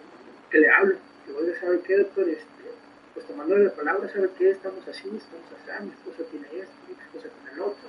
que 0.51 0.59
le 0.59 0.71
hablo 0.71 0.97
que 1.25 1.33
oiga 1.33 1.61
sabe 1.61 1.81
qué 1.81 1.97
doctor 1.97 2.29
este 2.29 2.47
pues 3.15 3.27
tomándole 3.27 3.65
la 3.65 3.73
palabra 3.73 4.09
sabe 4.09 4.31
qué 4.39 4.51
estamos 4.51 4.87
así 4.87 5.09
estamos 5.09 5.47
así 5.53 5.85
mi 5.85 5.91
esposa 5.91 6.31
tiene 6.31 6.47
esto 6.47 6.75
mi 6.87 6.95
esposa 6.95 7.29
tiene 7.29 7.55
el 7.55 7.61
otro 7.61 7.89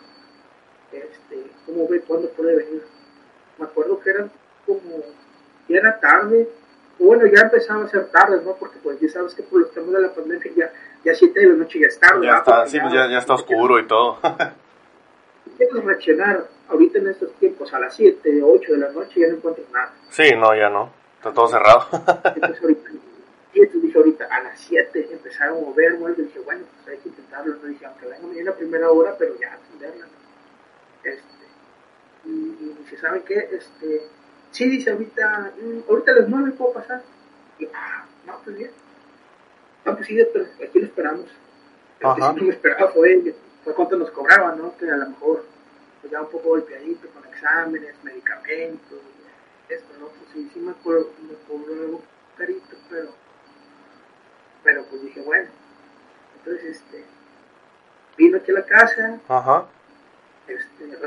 este 0.91 1.51
cómo 1.65 1.87
ve 1.87 2.01
cuándo 2.01 2.29
puede 2.29 2.55
venir 2.55 2.83
me 3.57 3.65
acuerdo 3.65 3.99
que 3.99 4.09
era 4.09 4.29
como 4.65 5.03
ya 5.67 5.77
era 5.77 5.99
tarde 5.99 6.49
bueno, 6.99 7.25
ya 7.27 7.43
empezaba 7.43 7.85
a 7.85 7.87
ser 7.87 8.11
tarde, 8.11 8.41
¿no? 8.43 8.55
Porque 8.55 8.77
pues 8.83 8.99
ya 8.99 9.07
sabes 9.07 9.33
que 9.33 9.41
por 9.43 9.61
los 9.61 9.71
temas 9.71 9.91
de 9.93 10.01
la 10.01 10.13
pandemia 10.13 10.51
ya, 10.55 10.71
ya 11.05 11.15
7 11.15 11.39
de 11.39 11.47
la 11.47 11.53
noche 11.55 11.79
ya 11.79 11.87
es 11.87 11.97
tarde. 11.97 12.25
Ya 12.25 12.37
está, 12.39 12.67
sí, 12.67 12.77
pues 12.79 12.93
ya, 12.93 13.09
ya, 13.09 13.19
está 13.19 13.35
oscuro 13.35 13.79
y 13.79 13.87
todo. 13.87 14.19
Tienes 15.59 15.83
reaccionar 15.83 16.47
ahorita 16.69 16.97
en 16.97 17.09
estos 17.09 17.33
tiempos 17.33 17.71
a 17.73 17.79
las 17.79 17.95
7, 17.95 18.41
8 18.41 18.71
de 18.71 18.77
la 18.79 18.89
noche 18.91 19.19
ya 19.19 19.27
no 19.27 19.35
encuentras 19.35 19.69
nada. 19.71 19.93
Sí, 20.09 20.31
no, 20.35 20.55
ya 20.55 20.69
no. 20.69 20.91
Está 21.17 21.31
todo 21.31 21.47
cerrado. 21.47 21.85
entonces 22.35 22.61
ahorita, 22.61 22.89
y 23.53 23.59
entonces 23.59 23.81
dije 23.83 23.97
ahorita 23.97 24.25
a 24.25 24.41
las 24.41 24.59
7 24.59 25.09
empezaron 25.11 25.57
a 25.57 25.61
mover, 25.61 25.95
bueno, 25.97 26.15
dije, 26.15 26.39
bueno, 26.39 26.63
pues 26.75 26.95
hay 26.95 27.03
que 27.03 27.09
intentarlo. 27.09 27.55
¿no? 27.61 27.67
Dije, 27.67 27.85
aunque 27.85 28.07
venga 28.07 28.27
mañana 28.27 28.51
la 28.51 28.55
primera 28.55 28.89
hora, 28.89 29.15
pero 29.19 29.37
ya 29.39 29.53
atenderla. 29.53 30.07
Este, 31.03 31.45
y, 32.25 32.29
y 32.29 32.75
dice, 32.79 32.97
¿saben 32.97 33.21
qué? 33.23 33.49
Este, 33.51 34.01
Sí, 34.51 34.67
dice 34.67 34.91
ahorita, 34.91 35.51
mm, 35.61 35.89
ahorita 35.89 36.11
a 36.11 36.15
las 36.15 36.29
nueve 36.29 36.51
puedo 36.51 36.73
pasar. 36.73 37.01
Y, 37.59 37.65
ah, 37.73 38.05
no, 38.25 38.39
pues 38.43 38.57
bien. 38.57 38.71
No, 39.85 39.95
pues 39.95 40.07
sí, 40.07 40.17
pero 40.33 40.45
aquí 40.45 40.79
lo 40.79 40.85
esperamos. 40.85 41.27
Lo 41.99 42.15
que 42.15 42.21
sí 42.21 42.27
no 42.27 42.43
me 42.43 42.53
esperaba 42.53 42.91
fue, 42.91 43.33
fue 43.63 43.73
cuánto 43.73 43.97
nos 43.97 44.11
cobraban, 44.11 44.57
¿no? 44.57 44.75
Que 44.77 44.89
a 44.89 44.97
lo 44.97 45.09
mejor, 45.09 45.45
pues 46.01 46.11
ya 46.11 46.21
un 46.21 46.29
poco 46.29 46.49
golpeadito 46.49 47.07
con 47.09 47.25
exámenes, 47.25 47.95
medicamentos, 48.03 48.99
esto, 49.67 49.93
¿no? 49.99 50.07
Pues 50.07 50.31
sí, 50.33 50.49
sí 50.53 50.59
me 50.59 50.71
acuerdo, 50.71 51.11
me 51.21 51.35
cobró 51.47 51.73
algo 51.73 52.01
carito, 52.37 52.75
pero, 52.89 53.09
pero 54.63 54.85
pues 54.85 55.01
dije, 55.03 55.21
bueno. 55.21 55.49
Entonces, 56.37 56.77
este, 56.77 57.03
vino 58.17 58.37
aquí 58.37 58.51
a 58.51 58.55
la 58.55 58.65
casa. 58.65 59.19
Ajá. 59.27 59.65
Este, 60.47 60.97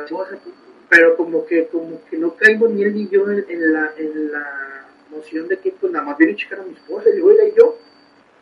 pero 0.89 1.17
como 1.17 1.47
que 1.47 1.67
como 1.69 2.05
que 2.05 2.19
no 2.19 2.37
caigo 2.37 2.69
ni 2.69 2.85
él 2.85 2.95
ni 2.95 3.09
yo 3.09 3.29
en, 3.31 3.73
la, 3.73 3.93
en 3.97 4.31
la 4.31 4.87
noción 5.11 5.49
de 5.49 5.59
que 5.59 5.73
pues 5.73 5.91
nada 5.91 6.05
más 6.05 6.19
viene 6.19 6.35
a 6.35 6.37
checar 6.37 6.61
a 6.61 6.65
mi 6.65 6.75
esposa 6.75 7.09
y 7.09 7.21
oiga 7.21 7.45
y 7.45 7.55
yo 7.55 7.79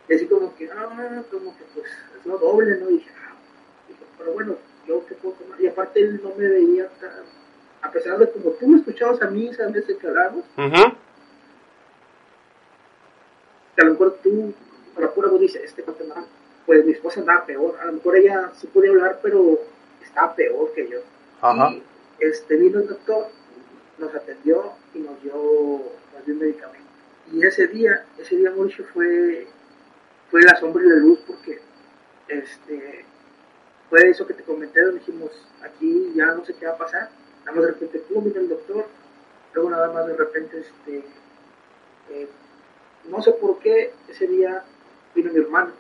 y 0.09 0.15
así 0.15 0.27
como 0.27 0.55
que 0.57 0.69
ah 0.69 1.23
como 1.31 1.57
que 1.57 1.65
pues 1.73 1.87
es 1.87 2.27
lo 2.27 2.39
doble 2.39 2.77
no 2.79 2.91
y 2.91 2.95
dije, 2.95 3.11
pero 4.21 4.33
bueno 4.33 4.57
yo 4.87 5.05
qué 5.07 5.17
puedo 5.17 5.35
tomar. 5.35 5.61
Y 5.61 5.67
aparte 5.67 6.01
él 6.01 6.21
no 6.23 6.33
me 6.37 6.47
veía 6.47 6.89
tan 7.01 7.11
a 7.83 7.91
pesar 7.91 8.19
de 8.19 8.31
como 8.31 8.51
tú 8.51 8.69
me 8.69 8.79
escuchabas 8.79 9.21
a 9.23 9.31
mí 9.31 9.49
esas 9.49 9.73
veces 9.73 9.97
que 9.97 10.07
hablamos 10.07 10.45
que 10.55 10.63
a 13.83 13.85
lo 13.85 13.93
mejor 13.93 14.19
tú 14.23 14.55
a 14.97 15.01
la 15.01 15.11
pura 15.13 15.29
voz 15.29 15.41
dices 15.41 15.63
este 15.65 15.83
mal 16.05 16.27
pues 16.67 16.85
mi 16.85 16.93
esposa 16.93 17.21
andaba 17.21 17.47
peor 17.47 17.77
a 17.81 17.87
lo 17.87 17.95
mejor 17.95 18.17
ella 18.17 18.53
sí 18.61 18.67
podía 18.69 18.91
hablar 18.91 19.19
pero 19.23 19.59
estaba 20.11 20.35
peor 20.35 20.73
que 20.75 20.89
yo. 20.89 20.99
Ajá. 21.41 21.75
Este, 22.19 22.57
vino 22.57 22.81
el 22.81 22.89
doctor, 22.89 23.29
nos 23.99 24.15
atendió 24.15 24.73
y 24.95 24.99
nos 24.99 25.23
dio, 25.23 25.35
nos 25.35 26.27
dio 26.27 26.35
un 26.35 26.41
medicamento. 26.41 26.91
Y 27.33 27.47
ese 27.47 27.69
día, 27.69 28.05
ese 28.19 28.37
día 28.37 28.51
mucho 28.51 28.85
fue, 28.93 29.47
fue 30.31 30.43
la 30.43 30.57
sombra 30.57 30.85
y 30.85 30.89
la 30.89 30.97
luz 30.97 31.21
porque 31.27 31.61
este, 32.29 33.05
fue 33.91 34.09
eso 34.09 34.27
que 34.27 34.35
te 34.35 34.45
comenté, 34.45 34.81
donde 34.81 35.01
dijimos, 35.01 35.33
aquí 35.63 36.13
ya 36.15 36.27
no 36.27 36.45
sé 36.45 36.55
qué 36.55 36.67
va 36.67 36.73
a 36.73 36.79
pasar, 36.79 37.11
nada 37.45 37.53
más 37.53 37.67
de 37.67 37.73
repente, 37.73 37.99
pum, 37.99 38.25
vino 38.25 38.41
el 38.41 38.49
doctor, 38.49 38.87
luego 39.53 39.71
nada 39.71 39.93
más 39.93 40.07
de 40.07 40.17
repente, 40.17 40.61
este, 40.61 41.05
eh, 42.11 42.29
no 43.09 43.21
sé 43.21 43.33
por 43.33 43.59
qué, 43.59 43.93
ese 44.09 44.29
día 44.29 44.63
vino 45.15 45.33
mi 45.33 45.41
hermano, 45.41 45.73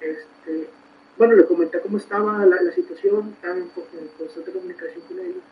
este, 0.00 0.70
bueno, 1.18 1.34
le 1.34 1.44
comenté 1.44 1.80
cómo 1.80 1.96
estaba 1.96 2.46
la, 2.46 2.72
situación, 2.72 3.34
estaba 3.34 3.54
en, 3.54 3.62
en, 3.64 4.08
constante 4.16 4.52
comunicación 4.52 5.02
con 5.08 5.18
ellos, 5.18 5.42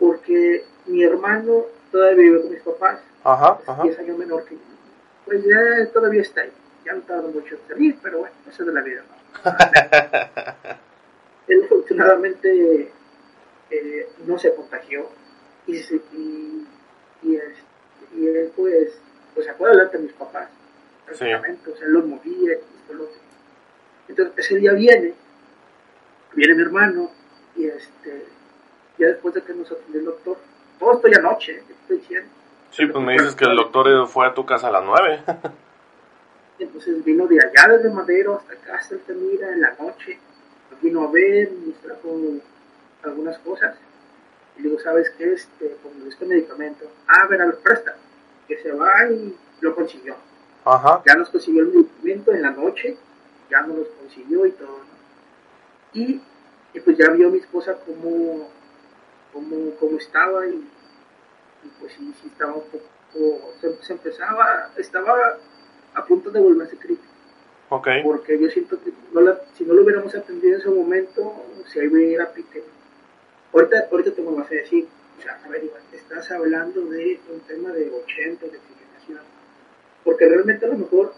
porque 0.00 0.64
mi 0.86 1.04
hermano 1.04 1.66
todavía 1.92 2.16
vive 2.16 2.42
con 2.42 2.50
mis 2.50 2.62
papás, 2.62 3.00
ajá, 3.22 3.60
ajá. 3.64 3.82
10 3.84 3.98
años 4.00 4.18
menor 4.18 4.44
que 4.44 4.56
yo. 4.56 4.60
Pues 5.24 5.44
ya 5.44 5.92
todavía 5.92 6.22
está 6.22 6.40
ahí, 6.42 6.52
ya 6.84 6.94
no 6.94 7.02
tarda 7.02 7.28
mucho 7.28 7.54
en 7.54 7.68
salir, 7.68 7.98
pero 8.02 8.18
bueno, 8.18 8.34
eso 8.48 8.62
es 8.62 8.66
de 8.66 8.72
la 8.72 8.82
vida. 8.82 9.02
¿no? 9.44 10.76
Él 11.48 11.64
afortunadamente 11.64 12.92
eh, 13.70 14.08
no 14.26 14.38
se 14.38 14.54
contagió 14.54 15.08
y, 15.66 15.76
y, 15.76 16.66
y, 17.22 17.38
y 18.16 18.26
él 18.26 18.52
pues, 18.56 18.98
pues 19.34 19.46
sacó 19.46 19.66
adelante 19.66 19.96
a 19.96 20.00
mis 20.00 20.12
papás, 20.12 20.48
prácticamente, 21.04 21.70
o 21.70 21.76
sea, 21.76 21.86
los 21.88 22.04
movía 22.04 22.54
y 22.54 22.92
lo 22.92 23.04
otro. 23.04 23.20
Entonces 24.08 24.34
ese 24.38 24.56
día 24.56 24.72
viene, 24.72 25.14
viene 26.34 26.54
mi 26.54 26.62
hermano 26.62 27.10
y 27.56 27.66
este 27.66 28.26
ya 28.98 29.08
después 29.08 29.34
de 29.34 29.42
que 29.42 29.54
nos 29.54 29.70
atendió 29.70 30.00
el 30.00 30.06
doctor. 30.06 30.38
Todo 30.78 30.94
esto 30.94 31.08
ya 31.08 31.18
anoche, 31.18 31.62
estoy 31.68 31.98
diciendo. 31.98 32.30
Sí, 32.70 32.86
pues 32.86 33.04
me 33.04 33.12
dices 33.12 33.34
que 33.34 33.44
el 33.44 33.56
doctor 33.56 34.06
fue 34.06 34.26
a 34.26 34.34
tu 34.34 34.44
casa 34.44 34.68
a 34.68 34.70
las 34.70 34.84
nueve. 34.84 35.22
Entonces 36.58 37.04
vino 37.04 37.26
de 37.26 37.38
allá 37.38 37.74
desde 37.74 37.90
Madero 37.90 38.36
hasta 38.36 38.54
acá, 38.54 38.76
hasta 38.76 38.94
Altamira, 38.94 39.52
en 39.52 39.60
la 39.60 39.74
noche. 39.74 40.18
Nos 40.70 40.80
vino 40.80 41.04
a 41.04 41.10
ver, 41.10 41.52
nos 41.52 41.76
trajo 41.76 42.18
algunas 43.02 43.38
cosas. 43.38 43.76
Y 44.56 44.62
digo, 44.62 44.78
¿sabes 44.80 45.10
qué? 45.10 45.32
Este, 45.32 45.76
como 45.82 46.06
este 46.06 46.24
medicamento, 46.24 46.90
ah, 47.08 47.26
ver, 47.28 47.42
a 47.42 47.46
ver, 47.46 47.56
presta. 47.56 47.96
Que 48.48 48.58
se 48.62 48.72
va 48.72 49.10
y 49.10 49.36
lo 49.60 49.74
consiguió. 49.74 50.16
Ajá. 50.64 51.02
Ya 51.06 51.14
nos 51.14 51.30
consiguió 51.30 51.62
el 51.62 51.68
medicamento 51.68 52.32
en 52.32 52.42
la 52.42 52.50
noche, 52.50 52.96
ya 53.50 53.62
nos 53.62 53.78
lo 53.78 53.88
consiguió 53.88 54.46
y 54.46 54.52
todo. 54.52 54.78
¿no? 54.78 54.96
Y, 55.92 56.20
y, 56.74 56.80
pues 56.80 56.96
ya 56.98 57.10
vio 57.10 57.30
mi 57.30 57.38
esposa 57.38 57.76
como 57.86 58.48
cómo, 59.78 59.96
estaba 59.98 60.46
y, 60.46 60.68
pues 61.80 61.92
sí, 61.92 62.14
sí 62.20 62.28
estaba 62.28 62.54
un 62.54 62.64
poco, 62.64 62.84
se, 63.60 63.92
empezaba, 63.92 64.70
estaba 64.76 65.38
a 65.94 66.04
punto 66.04 66.30
de 66.30 66.40
volverse 66.40 66.76
crítico. 66.76 67.12
Okay. 67.68 68.02
Porque 68.02 68.38
yo 68.38 68.48
siento 68.48 68.78
que 68.82 68.92
si 69.54 69.64
no 69.64 69.74
lo 69.74 69.82
hubiéramos 69.82 70.14
atendido 70.14 70.54
en 70.54 70.60
ese 70.60 70.70
momento, 70.70 71.34
si 71.66 71.80
ahí 71.80 71.88
hubiera 71.88 72.32
pique. 72.32 72.62
Ahorita, 73.52 73.88
ahorita 73.90 74.12
te 74.12 74.22
vas 74.22 74.50
a 74.50 74.54
decir, 74.54 74.86
o 75.18 75.22
sea, 75.22 75.40
a 75.44 75.48
ver, 75.48 75.64
Iván, 75.64 75.82
estás 75.92 76.30
hablando 76.30 76.84
de 76.86 77.18
un 77.32 77.40
tema 77.40 77.72
de 77.72 77.90
80, 77.90 78.46
de 78.46 78.58
oxigenación. 78.58 79.20
Porque 80.04 80.28
realmente 80.28 80.64
a 80.64 80.68
lo 80.68 80.78
mejor, 80.78 81.12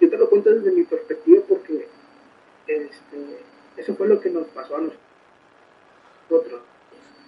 yo 0.00 0.10
te 0.10 0.18
lo 0.18 0.28
cuento 0.28 0.50
desde 0.50 0.72
mi 0.72 0.82
perspectiva 0.82 1.42
porque 1.48 1.86
este, 2.66 3.38
eso 3.76 3.94
fue 3.94 4.08
lo 4.08 4.20
que 4.20 4.30
nos 4.30 4.46
pasó 4.48 4.76
a 4.76 4.80
nosotros 4.80 6.62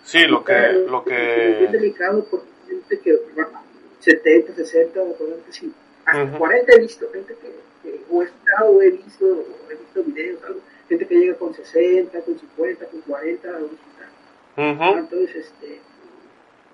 Sí, 0.03 0.21
lo 0.27 0.45
que... 0.45 0.85
Lo 0.89 1.05
que... 1.05 1.53
Es 1.53 1.59
bien 1.61 1.73
delicado 1.73 2.25
porque 2.31 2.47
gente 2.69 3.01
que, 3.01 3.19
bueno, 3.35 3.63
70, 4.01 4.55
60, 4.55 5.01
40, 5.01 5.53
sí, 5.53 5.73
hasta 6.05 6.39
40 6.39 6.73
he 6.73 6.79
visto, 6.81 7.11
gente 7.11 7.35
que, 7.35 7.49
o 8.11 8.23
he 8.23 8.29
o 8.63 8.83
he 8.83 8.91
visto, 8.91 9.25
o 9.27 9.71
he 9.71 9.75
visto 9.75 10.03
videos, 10.05 10.43
algo, 10.45 10.61
gente 10.89 11.07
que 11.07 11.15
llega 11.15 11.35
con 11.37 11.55
60, 11.55 12.21
con 12.21 12.39
50, 12.39 12.87
con 12.87 13.01
40 13.03 13.49
a 13.49 13.57
un 13.59 13.65
hospital. 13.65 14.09
Ujú. 14.57 14.99
Entonces, 14.99 15.37
este, 15.37 15.81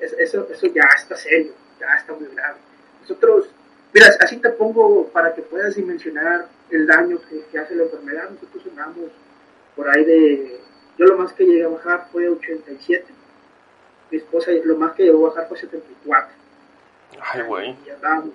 es- 0.00 0.12
eso, 0.14 0.46
eso 0.50 0.66
ya 0.68 0.82
está 0.96 1.16
serio, 1.16 1.52
ya 1.80 1.94
está 1.96 2.12
muy 2.12 2.26
grave. 2.34 2.58
Nosotros, 3.02 3.48
mira, 3.92 4.06
así 4.20 4.36
te 4.38 4.50
pongo 4.50 5.06
para 5.08 5.34
que 5.34 5.42
puedas 5.42 5.74
dimensionar 5.74 6.48
el 6.70 6.86
daño 6.86 7.18
que, 7.28 7.44
que 7.50 7.58
hace 7.58 7.74
la 7.74 7.84
enfermedad. 7.84 8.30
Nosotros 8.30 8.64
andamos 8.70 9.10
por 9.76 9.88
ahí 9.88 10.04
de, 10.04 10.60
yo 10.98 11.06
lo 11.06 11.16
más 11.16 11.32
que 11.32 11.44
llegué 11.44 11.64
a 11.64 11.68
bajar 11.68 12.08
fue 12.12 12.28
87. 12.28 13.04
Mi 14.10 14.18
esposa 14.18 14.50
lo 14.64 14.76
más 14.76 14.92
que 14.94 15.04
llegó 15.04 15.26
a 15.26 15.30
bajar 15.30 15.48
fue 15.48 15.56
74. 15.58 16.34
Ay, 17.20 17.42
güey. 17.42 17.76
Y 17.86 17.90
andábamos. 17.90 18.34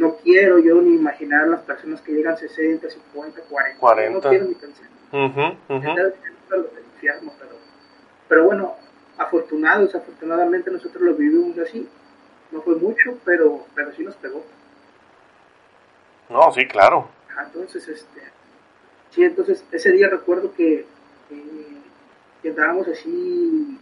No 0.00 0.16
quiero 0.16 0.58
yo 0.58 0.80
ni 0.80 0.94
imaginar 0.94 1.46
las 1.46 1.60
personas 1.60 2.00
que 2.00 2.12
llegan 2.12 2.34
60, 2.34 2.88
50, 2.88 3.42
40. 3.42 3.78
40. 3.78 4.10
No 4.14 4.30
quiero 4.30 4.46
ni 4.46 4.54
pensar. 4.54 4.86
Del 5.12 6.84
infierno, 6.94 7.32
pero, 7.38 7.52
pero 8.26 8.44
bueno, 8.44 8.76
afortunados, 9.18 9.94
afortunadamente 9.94 10.70
nosotros 10.70 11.02
lo 11.02 11.14
vivimos 11.14 11.58
así. 11.58 11.86
No 12.50 12.62
fue 12.62 12.76
mucho, 12.76 13.18
pero, 13.26 13.66
pero 13.74 13.92
sí 13.92 14.02
nos 14.02 14.16
pegó. 14.16 14.42
No, 16.30 16.50
sí, 16.50 16.66
claro. 16.66 17.10
Entonces, 17.38 17.86
este, 17.86 18.22
sí, 19.10 19.22
entonces 19.22 19.62
ese 19.70 19.92
día 19.92 20.08
recuerdo 20.08 20.54
que, 20.54 20.86
que, 21.28 21.44
que 22.42 22.48
andábamos 22.48 22.88
así 22.88 23.78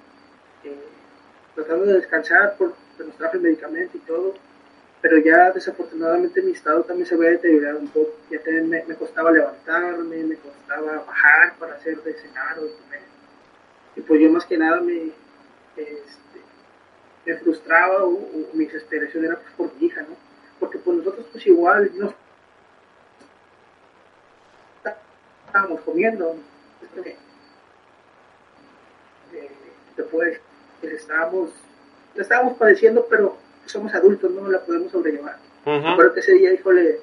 eh, 0.65 0.85
tratando 1.55 1.87
de 1.87 1.95
descansar 1.95 2.57
por 2.57 2.75
nos 2.99 3.17
trajo 3.17 3.37
el 3.37 3.43
medicamento 3.43 3.97
y 3.97 4.01
todo, 4.01 4.35
pero 5.01 5.19
ya 5.19 5.53
desafortunadamente 5.53 6.43
mi 6.43 6.53
estado 6.53 6.83
también 6.83 7.07
se 7.07 7.15
había 7.15 7.31
deteriorado 7.31 7.79
un 7.79 7.89
poco. 7.89 8.15
Ya 8.31 8.41
también 8.43 8.69
me, 8.69 8.95
costaba 8.97 9.31
levantarme, 9.31 10.25
me 10.25 10.37
costaba 10.37 11.05
bajar 11.07 11.57
para 11.59 11.75
hacer 11.75 12.03
de 12.03 12.15
cenar 12.15 12.59
o 12.59 12.65
de 12.65 12.73
comer. 12.73 13.01
Y 13.97 14.01
pues 14.01 14.21
yo 14.21 14.31
más 14.31 14.45
que 14.45 14.59
nada 14.59 14.81
me, 14.81 15.13
este, 15.77 16.41
me 17.25 17.37
frustraba 17.37 18.05
o, 18.05 18.15
o 18.15 18.49
mi 18.55 18.65
desesperación 18.65 19.25
era 19.25 19.37
pues 19.37 19.53
por 19.57 19.75
mi 19.75 19.87
hija, 19.87 20.03
¿no? 20.03 20.17
Porque 20.59 20.79
pues 20.79 20.99
nosotros 20.99 21.27
pues 21.33 21.47
igual 21.47 21.91
no 21.95 22.13
estábamos 25.49 25.81
comiendo, 25.81 26.37
que, 27.03 27.17
eh, 29.33 29.51
después 29.97 30.41
pues, 30.81 30.93
estábamos, 30.93 31.51
estábamos 32.15 32.59
padeciendo, 32.59 33.07
pero 33.09 33.37
somos 33.69 33.95
adultos, 33.95 34.31
no 34.31 34.49
la 34.51 34.61
podemos 34.65 34.91
sobrellevar. 34.93 35.37
Acuerdo 35.65 36.15
que 36.15 36.21
ese 36.21 36.33
día, 36.33 36.53
híjole, 36.53 37.01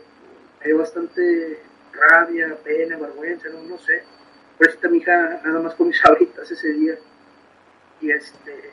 dio 0.63 0.77
bastante 0.77 1.59
rabia, 1.93 2.57
pena, 2.63 2.97
vergüenza, 2.97 3.49
no, 3.49 3.61
no 3.63 3.77
sé. 3.77 4.03
Por 4.57 4.67
eso 4.69 4.89
mi 4.89 4.97
hija 4.99 5.41
nada 5.43 5.59
más 5.59 5.75
con 5.75 5.87
mis 5.87 6.03
abritas 6.05 6.49
ese 6.49 6.69
día. 6.69 6.95
Y 8.01 8.11
este, 8.11 8.71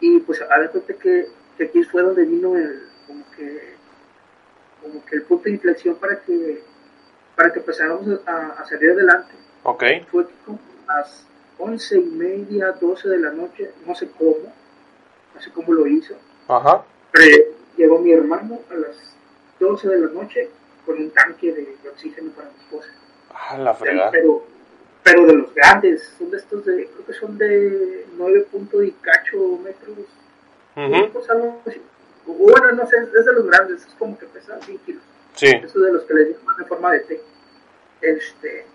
y 0.00 0.20
pues 0.20 0.40
a 0.42 0.58
ver 0.58 0.70
cuenta 0.70 0.94
que, 0.94 1.28
que 1.56 1.64
aquí 1.64 1.82
fue 1.84 2.02
donde 2.02 2.24
vino 2.24 2.56
el, 2.56 2.88
como 3.06 3.24
que, 3.30 3.74
como 4.82 5.04
que 5.04 5.16
el 5.16 5.22
punto 5.22 5.44
de 5.44 5.50
inflexión 5.52 5.96
para 5.96 6.20
que, 6.20 6.62
para 7.36 7.52
que 7.52 7.60
empezáramos 7.60 8.20
a, 8.26 8.48
a 8.60 8.64
salir 8.66 8.90
adelante 8.90 9.32
Ok. 9.62 9.82
fue 10.10 10.26
que 10.26 10.34
como 10.44 10.58
a 10.86 10.98
las 10.98 11.26
once 11.58 11.98
y 11.98 12.04
media, 12.04 12.72
doce 12.72 13.08
de 13.08 13.18
la 13.18 13.30
noche, 13.30 13.70
no 13.86 13.94
sé 13.94 14.10
cómo, 14.10 14.52
no 15.34 15.40
sé 15.40 15.50
cómo 15.52 15.72
lo 15.72 15.86
hizo, 15.86 16.14
Ajá. 16.48 16.84
pero 17.10 17.54
llegó 17.76 17.98
mi 17.98 18.12
hermano 18.12 18.60
a 18.70 18.74
las 18.74 18.96
12 19.58 19.88
de 19.88 19.98
la 19.98 20.08
noche 20.08 20.50
con 20.84 20.98
un 20.98 21.10
tanque 21.10 21.52
de, 21.52 21.76
oxígeno 21.88 22.30
para 22.32 22.48
mi 22.50 22.58
esposa. 22.62 22.90
Ah, 23.30 23.58
la 23.58 23.74
fregada. 23.74 24.10
Pero, 24.10 24.44
pero 25.02 25.26
de 25.26 25.32
los 25.34 25.54
grandes, 25.54 26.14
son 26.18 26.30
de 26.30 26.38
estos 26.38 26.64
de, 26.64 26.86
creo 26.86 27.06
que 27.06 27.12
son 27.14 27.38
de 27.38 28.06
9 28.16 28.46
puntos 28.50 28.84
y 28.84 28.92
cacho 28.92 29.58
metros. 29.62 30.06
Ujú. 30.76 31.12
pues, 31.12 31.30
algo 31.30 31.62
Bueno, 32.26 32.72
no 32.72 32.86
sé, 32.86 32.96
es 32.96 33.24
de 33.24 33.32
los 33.32 33.46
grandes, 33.46 33.86
es 33.86 33.94
como 33.94 34.18
que 34.18 34.26
pesan 34.26 34.60
100 34.62 34.78
kilos. 34.78 35.02
Sí. 35.34 35.46
Eso 35.46 35.80
de 35.80 35.92
los 35.92 36.04
que 36.04 36.14
les 36.14 36.36
llaman 36.36 36.56
de 36.58 36.64
forma 36.64 36.92
de 36.92 37.00
té. 37.00 37.20
Este, 38.00 38.66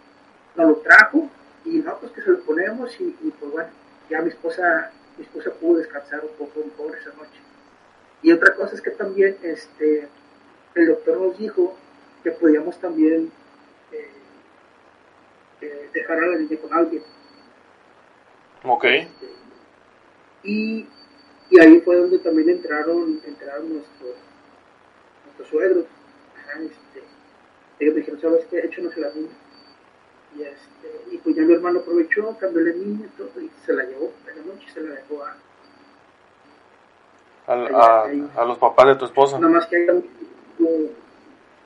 nos 0.55 0.67
lo 0.69 0.75
trajo 0.77 1.29
y 1.65 1.79
no, 1.79 1.97
pues 1.99 2.11
que 2.13 2.21
se 2.21 2.31
lo 2.31 2.39
ponemos 2.39 2.99
y, 2.99 3.15
y, 3.21 3.33
pues 3.39 3.51
bueno, 3.51 3.69
ya 4.09 4.21
mi 4.21 4.29
esposa, 4.29 4.91
mi 5.17 5.23
esposa 5.23 5.51
pudo 5.59 5.77
descansar 5.77 6.21
un 6.21 6.35
poco, 6.35 6.61
un 6.61 6.69
poco 6.71 6.93
esa 6.95 7.09
noche. 7.11 7.39
Y 8.21 8.31
otra 8.31 8.55
cosa 8.55 8.75
es 8.75 8.81
que 8.81 8.91
también 8.91 9.37
este, 9.43 10.07
el 10.75 10.87
doctor 10.87 11.19
nos 11.19 11.37
dijo 11.37 11.75
que 12.23 12.31
podíamos 12.31 12.77
también 12.79 13.31
eh, 13.91 14.11
eh, 15.61 15.89
dejar 15.93 16.17
a 16.17 16.27
la 16.27 16.37
niña 16.37 16.57
con 16.57 16.73
alguien. 16.73 17.03
Ok. 18.63 18.85
Y, 20.43 20.87
y 21.49 21.59
ahí 21.59 21.79
fue 21.81 21.95
donde 21.95 22.19
también 22.19 22.49
entraron, 22.49 23.21
entraron 23.25 23.73
nuestros, 23.73 24.15
nuestros 25.25 25.47
suegros. 25.47 25.85
Ajá, 26.37 26.59
este, 26.61 27.03
ellos 27.79 27.93
me 27.93 27.99
dijeron, 28.01 28.21
¿sabes 28.21 28.45
qué? 28.49 28.59
Échanos 28.59 28.95
a 28.97 28.99
la 28.99 29.13
niña. 29.13 29.29
Y, 30.35 30.43
este, 30.43 31.05
y 31.11 31.17
pues 31.17 31.35
ya 31.35 31.41
mi 31.43 31.53
hermano 31.53 31.79
aprovechó, 31.79 32.37
cambió 32.37 32.61
la 32.61 32.73
niña 32.73 33.05
y 33.05 33.17
todo, 33.17 33.41
y 33.41 33.49
se 33.65 33.73
la 33.73 33.83
llevó 33.85 34.13
en 34.27 34.37
la 34.37 34.53
noche 34.53 34.65
y 34.67 34.71
se 34.71 34.81
la 34.81 34.95
dejó 34.95 35.23
a... 35.23 35.37
Al- 37.49 37.75
a, 37.75 38.07
a 38.35 38.45
los 38.45 38.57
papás 38.57 38.87
de 38.87 38.95
tu 38.95 39.05
esposa. 39.05 39.39
Nada 39.39 39.53
más 39.53 39.65
que 39.65 39.75
hay 39.77 39.85
como, 39.87 40.69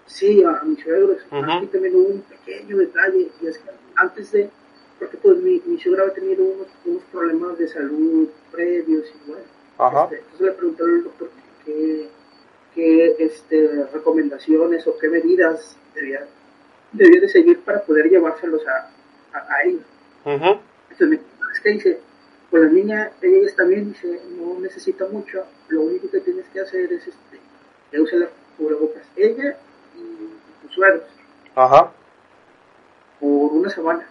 sí, 0.06 0.44
a, 0.44 0.64
mis 0.64 0.82
suegros. 0.82 1.18
Aquí 1.30 1.68
también 1.68 1.96
hubo 1.96 2.08
un 2.08 2.22
pequeño 2.22 2.78
detalle, 2.78 3.30
y 3.42 3.48
es 3.48 3.58
que 3.58 3.70
antes 3.96 4.32
de, 4.32 4.50
porque 4.98 5.18
pues 5.18 5.38
mi, 5.38 5.62
mi 5.66 5.80
suegra 5.80 6.04
había 6.04 6.14
tenido 6.16 6.44
unos, 6.44 6.68
unos 6.86 7.04
problemas 7.12 7.58
de 7.58 7.68
salud 7.68 8.30
previos 8.52 9.06
y 9.10 9.30
bueno, 9.30 9.44
Ajá. 9.78 10.04
este, 10.06 10.20
entonces 10.20 10.42
le 10.48 10.52
preguntaron 10.54 10.94
al 10.96 11.04
doctor 11.04 11.30
qué, 11.66 12.10
qué 12.76 13.16
este, 13.20 13.86
recomendaciones 13.94 14.88
o 14.88 14.98
qué 14.98 15.10
medidas 15.10 15.76
debía, 15.96 16.26
debía 16.94 17.20
de 17.22 17.28
seguir 17.30 17.60
para 17.62 17.82
poder 17.82 18.10
llevárselos 18.10 18.62
a, 18.68 18.90
a, 19.38 19.54
a 19.54 19.64
ella. 19.66 19.84
Ujú. 20.26 20.60
Entonces 20.92 21.08
me 21.10 21.16
es 21.54 21.60
que 21.62 21.70
dice, 21.70 22.00
pues 22.54 22.66
la 22.66 22.70
niña, 22.70 23.12
ella 23.20 23.48
está 23.48 23.64
bien, 23.64 23.94
dice, 23.94 24.22
no 24.38 24.60
necesita 24.60 25.08
mucho, 25.08 25.44
lo 25.70 25.82
único 25.82 26.08
que 26.12 26.20
tienes 26.20 26.46
que 26.54 26.60
hacer 26.60 26.94
es 26.94 27.08
este, 27.08 27.40
que 27.90 28.00
use 28.00 28.16
las 28.16 28.30
cubrebocas, 28.56 29.02
ella 29.16 29.58
y 29.98 30.62
tus 30.62 30.72
suegros, 30.76 31.02
Ajá. 31.56 31.92
por 33.20 33.54
una 33.54 33.72
semana. 33.72 34.08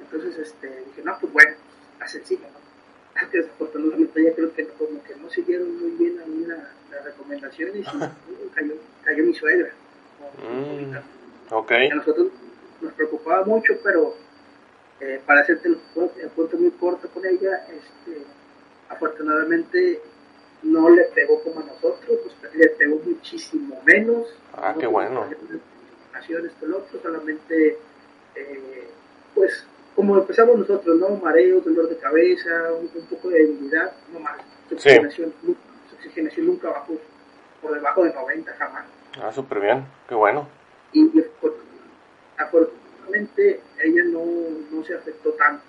Entonces 0.00 0.36
este, 0.38 0.66
dije, 0.86 1.02
no, 1.04 1.16
pues 1.20 1.32
bueno, 1.32 1.52
la 2.00 2.08
sencilla, 2.08 2.48
¿no? 2.48 3.28
Desafortunadamente 3.32 4.24
ya 4.24 4.34
creo 4.34 4.52
que 4.52 4.66
como 4.70 5.00
que 5.04 5.14
no 5.14 5.30
siguieron 5.30 5.80
muy 5.80 5.92
bien 5.92 6.20
a 6.20 6.26
mí 6.26 6.44
la- 6.46 6.72
las 6.90 7.04
recomendaciones 7.04 7.86
y 7.86 8.48
cayó, 8.56 8.74
cayó 9.04 9.22
mi 9.22 9.34
suegra. 9.34 9.70
Mm. 10.42 10.96
Ok. 11.54 11.68
que 11.68 11.92
a 11.92 11.94
nosotros 11.94 12.26
nos 12.80 12.92
preocupaba 12.94 13.44
mucho, 13.44 13.74
pero 13.84 14.16
eh, 15.06 15.20
para 15.26 15.40
hacerte 15.40 15.68
el, 15.68 15.78
el 16.22 16.30
muy 16.56 16.70
corto 16.72 17.08
con 17.08 17.24
ella, 17.26 17.66
este, 17.68 18.22
afortunadamente 18.88 20.00
no 20.62 20.88
le 20.88 21.04
pegó 21.04 21.42
como 21.42 21.60
a 21.60 21.64
nosotros, 21.64 22.18
pues, 22.40 22.54
le 22.54 22.68
pegó 22.70 22.96
muchísimo 23.04 23.82
menos. 23.84 24.26
Ah, 24.54 24.72
No 24.74 24.80
qué 24.80 24.86
bueno. 24.86 25.26
esto, 26.46 26.66
lo 26.66 26.78
otro, 26.78 27.00
solamente, 27.02 27.78
eh, 28.34 28.88
pues, 29.34 29.66
como 29.94 30.16
empezamos 30.16 30.56
nosotros, 30.58 30.96
¿no? 30.96 31.10
Mareos, 31.16 31.64
dolor 31.64 31.88
de 31.88 31.96
cabeza, 31.98 32.72
un, 32.72 32.90
un 32.98 33.06
poco 33.06 33.28
de 33.28 33.40
debilidad, 33.40 33.92
no 34.12 34.20
más. 34.20 34.38
Su 34.70 34.78
Sí. 34.78 34.88
oxigenación, 34.88 35.34
nu- 35.42 35.56
su 35.90 35.96
oxigenación 35.96 36.46
nunca 36.46 36.70
bajó 36.70 36.94
por 37.60 37.74
debajo 37.74 38.04
de 38.04 38.12
90 38.14 38.52
jamás 38.58 38.84
Ah, 39.22 39.32
súper 39.32 39.60
bien. 39.60 39.84
Qué 40.08 40.14
bueno. 40.14 40.48
y, 40.92 41.02
y 41.02 41.24
afor- 42.38 42.68
afortunadamente 43.04 43.60
ella 43.82 44.04
no, 44.04 44.24
no 44.70 44.84
se 44.84 44.94
afectó 44.94 45.30
tanto. 45.32 45.62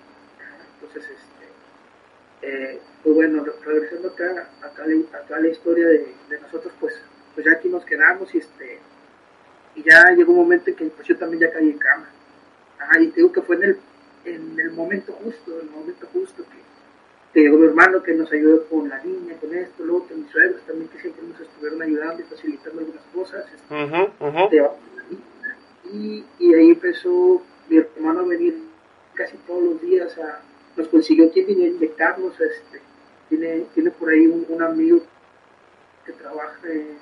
Entonces, 0.80 1.10
este, 1.10 1.46
eh, 2.74 2.80
pues 3.02 3.14
bueno, 3.14 3.44
re- 3.44 3.52
regresando 3.64 4.08
acá, 4.08 4.48
acá, 4.62 4.84
acá 5.12 5.38
la 5.40 5.48
historia 5.48 5.86
de, 5.88 6.14
de 6.28 6.40
nosotros, 6.40 6.72
pues, 6.80 6.94
pues 7.34 7.46
ya 7.46 7.52
aquí 7.52 7.68
nos 7.68 7.84
quedamos 7.84 8.34
y 8.34 8.38
este 8.38 8.78
y 9.74 9.82
ya 9.82 10.10
llegó 10.12 10.32
un 10.32 10.38
momento 10.38 10.70
en 10.70 10.76
que 10.76 10.86
pues, 10.86 11.06
yo 11.06 11.16
también 11.18 11.42
ya 11.42 11.52
caí 11.52 11.68
en 11.70 11.78
cama. 11.78 12.08
Ajá, 12.78 12.98
y 13.00 13.08
te 13.08 13.16
digo 13.16 13.32
que 13.32 13.42
fue 13.42 13.56
en 13.56 13.62
el, 13.64 13.78
en 14.24 14.58
el 14.60 14.70
momento 14.72 15.12
justo, 15.12 15.52
en 15.60 15.66
el 15.68 15.70
momento 15.74 16.06
justo 16.12 16.44
que, 16.44 16.56
que 17.34 17.40
llegó 17.40 17.58
mi 17.58 17.66
hermano 17.66 18.02
que 18.02 18.14
nos 18.14 18.32
ayudó 18.32 18.64
con 18.68 18.88
la 18.88 19.02
niña, 19.04 19.34
con 19.38 19.54
esto, 19.54 19.84
lo 19.84 19.96
otro, 19.98 20.16
mis 20.16 20.30
suegros 20.30 20.62
también 20.66 20.88
que 20.88 20.98
siempre 21.00 21.22
nos 21.26 21.38
estuvieron 21.40 21.82
ayudando 21.82 22.22
y 22.22 22.24
facilitando 22.24 22.80
algunas 22.80 23.02
cosas. 23.14 23.44
este, 23.54 23.74
y, 25.92 26.24
y 26.38 26.54
ahí 26.54 26.70
empezó 26.70 27.42
mi 27.68 27.78
hermano 27.78 28.20
a 28.20 28.24
venir 28.24 28.56
casi 29.14 29.36
todos 29.38 29.62
los 29.62 29.80
días 29.80 30.16
a, 30.18 30.40
nos 30.76 30.88
consiguió 30.88 31.30
quien 31.32 31.48
a 31.48 31.52
inyectarnos, 31.52 32.38
este, 32.40 32.80
tiene, 33.28 33.66
tiene 33.74 33.90
por 33.90 34.10
ahí 34.10 34.26
un, 34.26 34.62
amigo 34.62 35.00
que 36.04 36.12
trabaja 36.12 36.58
en, 36.64 36.98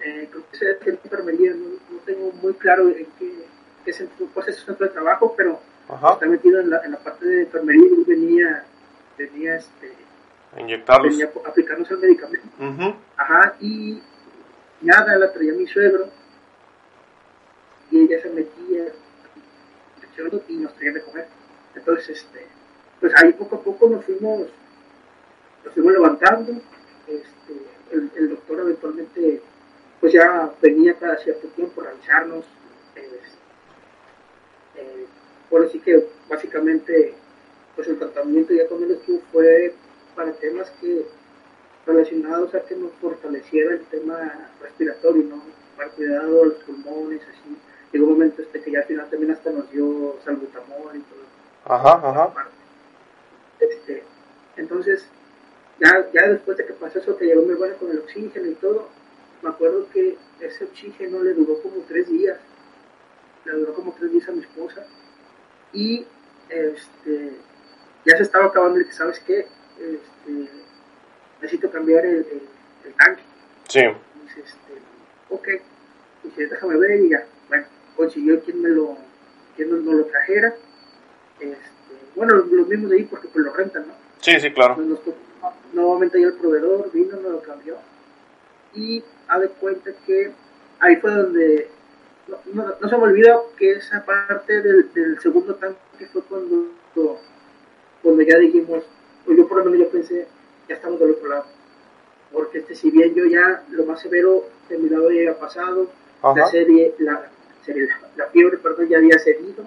eh, 0.00 0.28
creo 0.30 0.44
que 0.50 0.56
es 0.56 0.86
en 0.86 0.98
enfermería, 1.02 1.52
no, 1.54 1.98
tengo 2.04 2.32
muy 2.32 2.54
claro 2.54 2.88
en 2.88 3.06
qué, 3.18 3.46
qué 3.84 3.92
centro, 3.92 4.26
pues 4.32 4.48
es 4.48 4.56
su 4.56 4.66
centro 4.66 4.86
de 4.86 4.92
trabajo, 4.92 5.34
pero 5.36 5.60
está 6.12 6.26
metido 6.26 6.60
en 6.60 6.70
la, 6.70 6.84
en 6.84 6.92
la 6.92 6.98
parte 6.98 7.26
de 7.26 7.42
enfermería 7.42 7.86
y 7.86 8.04
venía, 8.04 8.64
venía 9.16 9.56
este 9.56 9.92
inyectarlos. 10.58 11.12
Venía 11.12 11.30
a 11.44 11.48
aplicarnos 11.48 11.90
el 11.90 11.98
medicamento. 11.98 12.48
Ajá, 13.16 13.56
y 13.60 14.00
nada, 14.80 15.18
la 15.18 15.32
traía 15.32 15.52
mi 15.52 15.66
suegro 15.66 16.08
y 17.90 18.00
ella 18.00 18.22
se 18.22 18.30
metía 18.30 18.92
y 20.48 20.56
nos 20.56 20.74
traía 20.74 20.92
de 20.94 21.02
comer. 21.02 21.26
Entonces, 21.74 22.08
este, 22.08 22.46
pues 23.00 23.12
ahí 23.16 23.32
poco 23.34 23.56
a 23.56 23.62
poco 23.62 23.88
nos 23.88 24.04
fuimos, 24.04 24.48
nos 25.64 25.74
fuimos 25.74 25.92
levantando. 25.92 26.52
Este, 27.06 27.54
el, 27.92 28.30
doctor 28.30 28.60
eventualmente, 28.60 29.42
pues 30.00 30.12
ya 30.12 30.52
venía 30.60 30.94
cada 30.94 31.18
cierto 31.18 31.48
tiempo 31.48 31.80
a 31.80 31.90
revisarnos. 31.90 32.44
eh, 34.76 35.06
bueno, 35.50 35.68
sí 35.68 35.78
que 35.80 36.08
básicamente, 36.28 37.14
pues 37.74 37.88
el 37.88 37.98
tratamiento 37.98 38.54
ya 38.54 38.66
con 38.66 38.82
él 38.82 38.92
estuvo 38.92 39.20
fue 39.32 39.74
para 40.14 40.32
temas 40.32 40.70
que 40.80 41.06
relacionados 41.86 42.54
a 42.54 42.60
que 42.62 42.74
nos 42.74 42.92
fortaleciera 42.94 43.74
el 43.74 43.84
tema 43.86 44.50
respiratorio, 44.60 45.24
¿no? 45.24 45.42
Para 45.76 45.90
cuidado 45.90 46.46
los 46.46 46.54
pulmones, 46.64 47.20
así. 47.22 47.56
Llegó 47.92 48.06
un 48.06 48.12
momento 48.12 48.42
este 48.42 48.60
que 48.60 48.70
ya 48.70 48.80
al 48.80 48.84
final 48.86 49.08
también 49.10 49.32
hasta 49.32 49.50
nos 49.50 49.70
dio 49.70 50.16
salbutamol 50.24 50.96
y 50.96 51.00
todo. 51.00 51.20
Ajá, 51.64 52.08
ajá. 52.08 52.50
Este, 53.60 54.02
entonces, 54.56 55.06
ya, 55.78 56.08
ya 56.12 56.28
después 56.28 56.56
de 56.56 56.66
que 56.66 56.72
pasó 56.74 56.98
eso, 56.98 57.16
que 57.16 57.26
llegó 57.26 57.42
muy 57.42 57.54
bueno 57.54 57.76
con 57.76 57.90
el 57.90 57.98
oxígeno 57.98 58.46
y 58.46 58.54
todo, 58.54 58.88
me 59.42 59.50
acuerdo 59.50 59.88
que 59.90 60.16
ese 60.40 60.64
oxígeno 60.64 61.22
le 61.22 61.34
duró 61.34 61.60
como 61.62 61.82
tres 61.88 62.08
días. 62.08 62.38
Le 63.44 63.52
duró 63.52 63.74
como 63.74 63.92
tres 63.92 64.12
días 64.12 64.28
a 64.28 64.32
mi 64.32 64.40
esposa. 64.40 64.86
Y 65.72 66.06
este, 66.48 67.36
ya 68.04 68.16
se 68.16 68.22
estaba 68.22 68.46
acabando 68.46 68.80
y 68.80 68.86
que, 68.86 68.92
¿sabes 68.92 69.20
qué? 69.20 69.46
Este, 69.78 70.50
necesito 71.40 71.70
cambiar 71.70 72.06
el, 72.06 72.26
el, 72.84 72.94
tanque. 72.94 73.22
Sí. 73.68 73.80
Dice, 73.80 74.40
este, 74.40 74.72
ok, 75.28 75.48
dice, 76.24 76.46
déjame 76.46 76.76
ver 76.78 77.00
y 77.00 77.10
ya. 77.10 77.26
Bueno, 77.48 77.66
consiguió 77.96 78.40
quien 78.42 78.62
me 78.62 78.68
lo, 78.70 78.96
quien 79.56 79.70
nos, 79.70 79.94
lo 79.94 80.04
trajera. 80.06 80.54
Este, 81.40 81.56
bueno, 82.14 82.34
los, 82.34 82.68
mismos 82.68 82.90
de 82.90 82.96
ahí 82.96 83.04
porque 83.04 83.28
pues 83.28 83.44
lo 83.44 83.52
rentan, 83.52 83.86
¿no? 83.86 83.94
Sí, 84.20 84.38
sí, 84.40 84.50
claro. 84.52 84.76
Nos, 84.76 85.00
nuevamente 85.72 86.18
ahí 86.18 86.24
el 86.24 86.34
proveedor 86.34 86.90
vino, 86.92 87.16
nos 87.16 87.32
lo 87.32 87.42
cambió. 87.42 87.76
Y 88.74 89.02
ha 89.28 89.38
de 89.38 89.48
cuenta 89.48 89.90
que 90.06 90.32
ahí 90.80 90.96
fue 90.96 91.10
donde 91.12 91.68
no, 92.52 92.74
no, 92.80 92.88
se 92.88 92.96
me 92.96 93.02
olvida 93.04 93.38
que 93.56 93.72
esa 93.72 94.04
parte 94.04 94.60
del, 94.60 94.92
del 94.92 95.20
segundo 95.20 95.54
tanque 95.54 96.06
fue 96.12 96.22
cuando, 96.22 96.70
cuando 98.02 98.22
ya 98.22 98.36
dijimos, 98.38 98.84
pues 99.24 99.38
yo 99.38 99.46
por 99.46 99.58
lo 99.58 99.64
menos 99.70 99.86
yo 99.86 99.90
pensé, 99.90 100.26
ya 100.68 100.74
estamos 100.74 100.98
del 100.98 101.12
otro 101.12 101.28
lado. 101.28 101.44
Porque 102.32 102.58
este, 102.58 102.74
si 102.74 102.90
bien 102.90 103.14
yo 103.14 103.24
ya 103.26 103.62
lo 103.70 103.84
más 103.84 104.00
severo 104.00 104.44
de 104.68 104.78
mi 104.78 104.88
lado 104.88 105.10
ya 105.10 105.18
había 105.18 105.38
pasado, 105.38 105.88
la 106.34 106.46
serie, 106.48 106.94
la, 106.98 107.30
la, 108.16 108.26
fiebre, 108.28 108.58
perdón, 108.58 108.88
ya 108.88 108.98
había 108.98 109.18
cedido, 109.18 109.64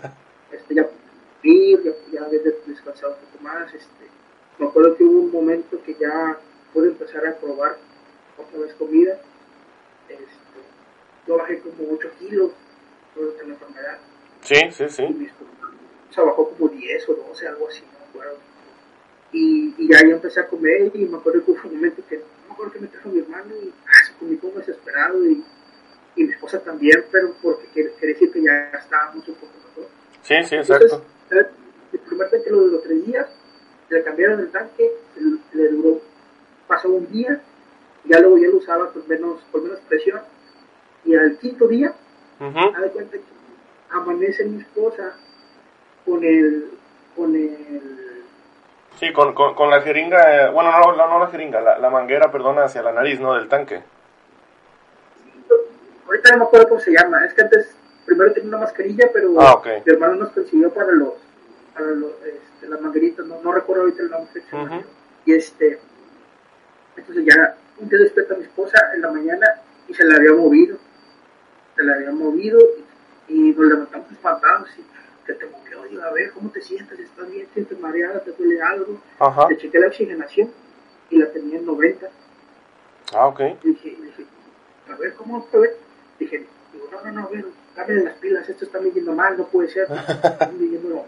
este, 0.52 0.74
ya 0.74 0.88
ya, 1.42 1.92
ya 2.12 2.24
había 2.24 2.40
descansado 2.66 3.14
un 3.14 3.26
poco 3.26 3.44
más, 3.44 3.72
este, 3.74 4.06
me 4.58 4.66
acuerdo 4.66 4.96
que 4.96 5.04
hubo 5.04 5.20
un 5.20 5.32
momento 5.32 5.82
que 5.82 5.94
ya 5.94 6.38
pude 6.72 6.88
empezar 6.88 7.26
a 7.26 7.34
probar 7.36 7.76
otra 8.38 8.58
vez 8.60 8.74
comida, 8.74 9.18
este, 10.08 10.26
yo 11.26 11.36
bajé 11.36 11.60
como 11.60 11.92
8 11.92 12.10
kilos 12.18 12.52
por 13.14 13.24
la 13.24 13.54
enfermedad. 13.54 13.98
Sí, 14.42 14.56
sí, 14.70 14.88
sí. 14.88 15.30
o 16.10 16.12
sea, 16.12 16.24
bajó 16.24 16.50
como 16.50 16.68
10 16.68 17.08
o 17.08 17.14
12, 17.14 17.48
algo 17.48 17.68
así, 17.68 17.82
no 17.82 17.98
me 17.98 18.04
acuerdo 18.06 18.52
y, 19.32 19.74
y 19.78 19.88
ya 19.88 20.00
yo 20.02 20.16
empecé 20.16 20.40
a 20.40 20.46
comer 20.46 20.90
y 20.94 21.06
me 21.06 21.16
acuerdo 21.16 21.44
que 21.44 21.50
hubo 21.50 21.60
un 21.64 21.74
momento 21.76 22.02
que, 22.08 22.18
no 22.18 22.24
me 22.48 22.52
acuerdo 22.52 22.72
que 22.72 22.80
me 22.80 22.88
trajo 22.88 23.08
mi 23.08 23.20
hermano 23.20 23.54
y 23.62 23.72
ah, 23.86 24.06
se 24.06 24.12
comí 24.18 24.36
como 24.36 24.58
desesperado 24.58 25.24
y, 25.26 25.42
y 26.16 26.24
mi 26.24 26.32
esposa 26.32 26.60
también, 26.60 27.04
pero 27.10 27.34
porque 27.42 27.66
quiere, 27.72 27.90
decir 28.00 28.32
que 28.32 28.42
ya 28.42 28.70
estábamos 28.78 29.26
un 29.28 29.34
poco 29.34 29.52
mejor. 29.68 29.90
Sí, 30.22 30.34
sí, 30.44 30.56
exacto. 30.56 31.02
Entonces, 31.30 31.52
el 31.92 32.00
primer 32.00 32.30
tanque 32.30 32.50
lo 32.50 32.60
duró 32.60 32.80
tres 32.80 33.06
días, 33.06 33.26
le 33.88 34.02
cambiaron 34.02 34.40
el 34.40 34.50
tanque, 34.50 34.92
le, 35.52 35.68
duró, 35.68 36.00
pasó 36.66 36.88
un 36.90 37.10
día, 37.10 37.40
ya 38.04 38.20
luego 38.20 38.38
ya 38.38 38.48
lo 38.48 38.56
usaba 38.56 38.92
con 38.92 39.06
menos, 39.08 39.40
con 39.50 39.64
menos 39.64 39.80
presión, 39.88 40.20
y 41.04 41.14
al 41.14 41.38
quinto 41.38 41.66
día, 41.68 41.94
uh 42.40 42.44
-huh. 42.44 42.92
cuenta 42.92 43.16
que 43.16 43.24
amanece 43.90 44.44
mi 44.44 44.60
esposa 44.60 45.14
con 46.04 46.24
el, 46.24 46.70
con 47.16 47.34
el 47.34 48.02
Sí, 48.96 49.12
con, 49.12 49.34
con, 49.34 49.54
con 49.54 49.70
la 49.70 49.80
jeringa, 49.80 50.46
eh, 50.46 50.50
bueno, 50.50 50.70
no, 50.70 50.94
no, 50.94 51.18
la 51.18 51.26
jeringa, 51.28 51.60
la, 51.60 51.78
la, 51.78 51.90
manguera, 51.90 52.30
perdona, 52.30 52.64
hacia 52.64 52.82
la 52.82 52.92
nariz, 52.92 53.18
¿no? 53.18 53.34
Del 53.34 53.48
tanque. 53.48 53.82
Ahorita 56.22 56.36
no 56.36 56.44
me 56.44 56.44
acuerdo 56.44 56.68
cómo 56.68 56.80
se 56.80 56.92
llama, 56.92 57.24
es 57.26 57.34
que 57.34 57.42
antes 57.42 57.74
primero 58.06 58.32
tenía 58.32 58.48
una 58.50 58.58
mascarilla, 58.58 59.10
pero 59.12 59.40
ah, 59.40 59.54
okay. 59.54 59.82
mi 59.84 59.92
hermano 59.92 60.14
nos 60.14 60.30
consiguió 60.30 60.72
para 60.72 60.92
los, 60.92 61.14
para 61.74 61.86
los, 61.86 62.12
este, 62.24 62.68
las 62.68 62.80
mangueritas, 62.80 63.26
no, 63.26 63.40
no 63.42 63.52
recuerdo 63.52 63.82
ahorita 63.82 64.02
el 64.02 64.10
nombre. 64.10 64.42
Uh 64.52 64.56
-huh. 64.56 64.84
Y 65.24 65.34
este, 65.34 65.80
entonces 66.96 67.24
ya 67.24 67.56
un 67.78 67.88
día 67.88 67.98
despierta 67.98 68.34
a 68.34 68.36
mi 68.36 68.44
esposa 68.44 68.78
en 68.94 69.02
la 69.02 69.10
mañana 69.10 69.46
y 69.88 69.94
se 69.94 70.04
la 70.04 70.14
había 70.14 70.32
movido, 70.32 70.78
se 71.74 71.82
la 71.82 71.94
había 71.94 72.12
movido 72.12 72.60
y, 73.26 73.34
y 73.34 73.52
nos 73.54 73.66
levantamos 73.66 74.12
espantados 74.12 74.68
y 74.78 75.26
que 75.26 75.32
te 75.34 75.46
movió, 75.46 75.82
digo, 75.90 76.02
a 76.04 76.12
ver, 76.12 76.30
¿cómo 76.30 76.50
te 76.50 76.60
sientes? 76.60 77.00
¿Estás 77.00 77.28
bien? 77.28 77.48
¿Sientes 77.52 77.80
mareada? 77.80 78.20
¿Te 78.20 78.30
duele 78.30 78.62
algo? 78.62 79.00
Ajá. 79.18 79.48
Le 79.48 79.56
chequé 79.56 79.80
la 79.80 79.88
oxigenación 79.88 80.52
y 81.10 81.18
la 81.18 81.32
tenía 81.32 81.58
en 81.58 81.66
90. 81.66 82.08
Ah, 83.12 83.26
ok. 83.26 83.40
Y 83.64 83.68
dije, 83.68 83.96
dije, 84.00 84.26
a 84.88 84.94
ver, 84.96 85.14
¿cómo 85.14 85.42
fue? 85.50 85.76
Dije, 86.22 86.46
digo, 86.72 86.88
no, 86.92 87.02
no, 87.02 87.12
no, 87.12 87.26
a 87.26 87.30
ver, 87.30 87.44
cambien 87.74 88.04
las 88.04 88.14
pilas, 88.18 88.48
esto 88.48 88.64
está 88.64 88.78
midiendo 88.78 89.12
mal, 89.12 89.36
no 89.36 89.46
puede 89.48 89.68
ser. 89.68 89.88
Están 89.90 90.56
midiendo 90.56 91.04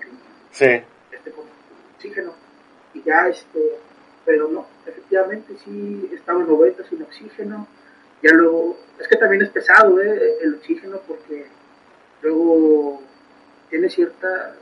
sí. 0.51 0.83
este, 1.13 1.31
con 1.31 1.45
oxígeno. 1.95 2.35
Y 2.95 3.03
ya, 3.03 3.29
este, 3.29 3.79
pero 4.25 4.49
no, 4.49 4.67
efectivamente 4.85 5.55
sí 5.65 6.11
estaba 6.13 6.41
en 6.41 6.49
90 6.49 6.85
sin 6.89 7.03
oxígeno. 7.03 7.69
Ya 8.23 8.33
luego, 8.33 8.77
es 8.99 9.07
que 9.07 9.17
también 9.17 9.43
es 9.43 9.51
pesado 9.51 10.01
¿eh? 10.01 10.39
el 10.43 10.55
oxígeno 10.55 11.01
porque 11.07 11.47
luego 12.23 13.03
tiene 13.71 13.89
ciertas 13.89 14.55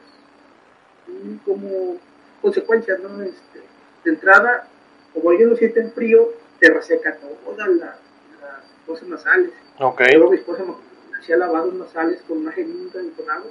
como 1.47 1.97
consecuencias, 2.43 3.01
¿no? 3.01 3.23
Este, 3.23 3.61
de 4.05 4.11
entrada, 4.11 4.69
como 5.15 5.33
ellos 5.33 5.51
lo 5.51 5.57
sienten 5.57 5.93
frío, 5.93 6.31
te 6.61 6.71
reseca 6.71 7.17
todas 7.17 7.69
las, 7.69 7.97
las 8.41 8.65
cosas 8.87 9.09
nasales. 9.09 9.53
Okay. 9.79 10.15
Luego 10.15 10.31
mi 10.31 10.37
esposa 10.37 10.65
me 10.65 11.19
hacía 11.19 11.37
lavados 11.37 11.75
nasales 11.75 12.23
con 12.23 12.39
una 12.39 12.53
jeringa 12.53 13.03
y 13.03 13.11
con 13.11 13.31
agua 13.31 13.51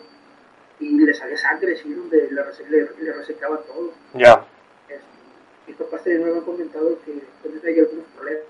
y 0.79 0.99
le 0.99 1.13
salía 1.13 1.37
sangre 1.37 1.73
así 1.73 1.93
donde 1.93 2.29
le, 2.31 2.69
le, 2.69 2.89
le 2.99 3.13
resecaba 3.13 3.57
todo. 3.57 3.91
Ya. 4.13 4.19
Yeah. 4.19 4.45
Mis 5.67 5.75
papás 5.75 6.03
también 6.03 6.23
me 6.23 6.29
habían 6.29 6.43
comentado 6.45 6.97
que 7.05 7.11
hay 7.11 7.79
algunos 7.79 8.05
problemas 8.15 8.43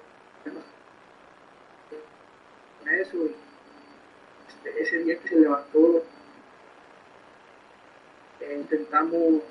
con 2.79 2.89
eso 2.89 3.17
y 3.17 3.35
este, 4.47 4.81
ese 4.81 4.97
día 4.99 5.19
que 5.19 5.27
se 5.27 5.35
levantó 5.35 6.03
eh, 8.41 8.57
intentamos 8.57 9.43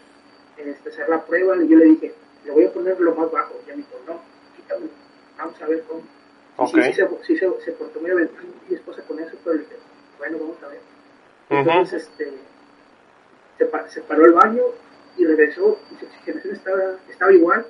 este, 0.57 0.89
hacer 0.89 1.09
la 1.09 1.25
prueba 1.25 1.57
y 1.57 1.69
yo 1.69 1.77
le 1.79 1.85
dije, 1.87 2.15
le 2.45 2.51
voy 2.51 2.65
a 2.65 2.73
poner 2.73 3.01
lo 3.01 3.15
más 3.15 3.31
bajo. 3.31 3.55
Y 3.65 3.71
me 3.71 3.77
dijo, 3.77 4.01
no, 4.07 4.21
quítame, 4.57 4.89
vamos 5.39 5.63
a 5.63 5.67
ver 5.67 5.85
cómo. 5.85 6.03
Okay. 6.63 6.93
Sí, 6.93 7.01
sí, 7.27 7.37
se, 7.39 7.49
se, 7.49 7.61
se 7.65 7.73
portó 7.73 8.01
muy 8.01 8.11
bien 8.11 8.29
mi 8.69 8.75
esposa 8.75 9.03
con 9.09 9.19
eso, 9.19 9.35
pero 9.43 9.57
le 9.57 9.63
dije, 9.63 9.77
bueno, 10.19 10.39
vamos 10.41 10.63
a 10.63 10.69
ver. 10.69 10.81
Entonces, 11.49 12.07
uh 12.19 12.23
-huh. 12.23 12.27
este, 13.59 13.89
se, 13.89 13.95
se, 13.95 14.01
paró 14.03 14.27
el 14.27 14.33
baño 14.33 14.65
y 15.17 15.25
regresó 15.25 15.79
y 15.91 15.97
su 15.97 16.05
oxigenación 16.05 16.55
estaba, 16.55 16.97
estaba 17.09 17.33
igual. 17.33 17.67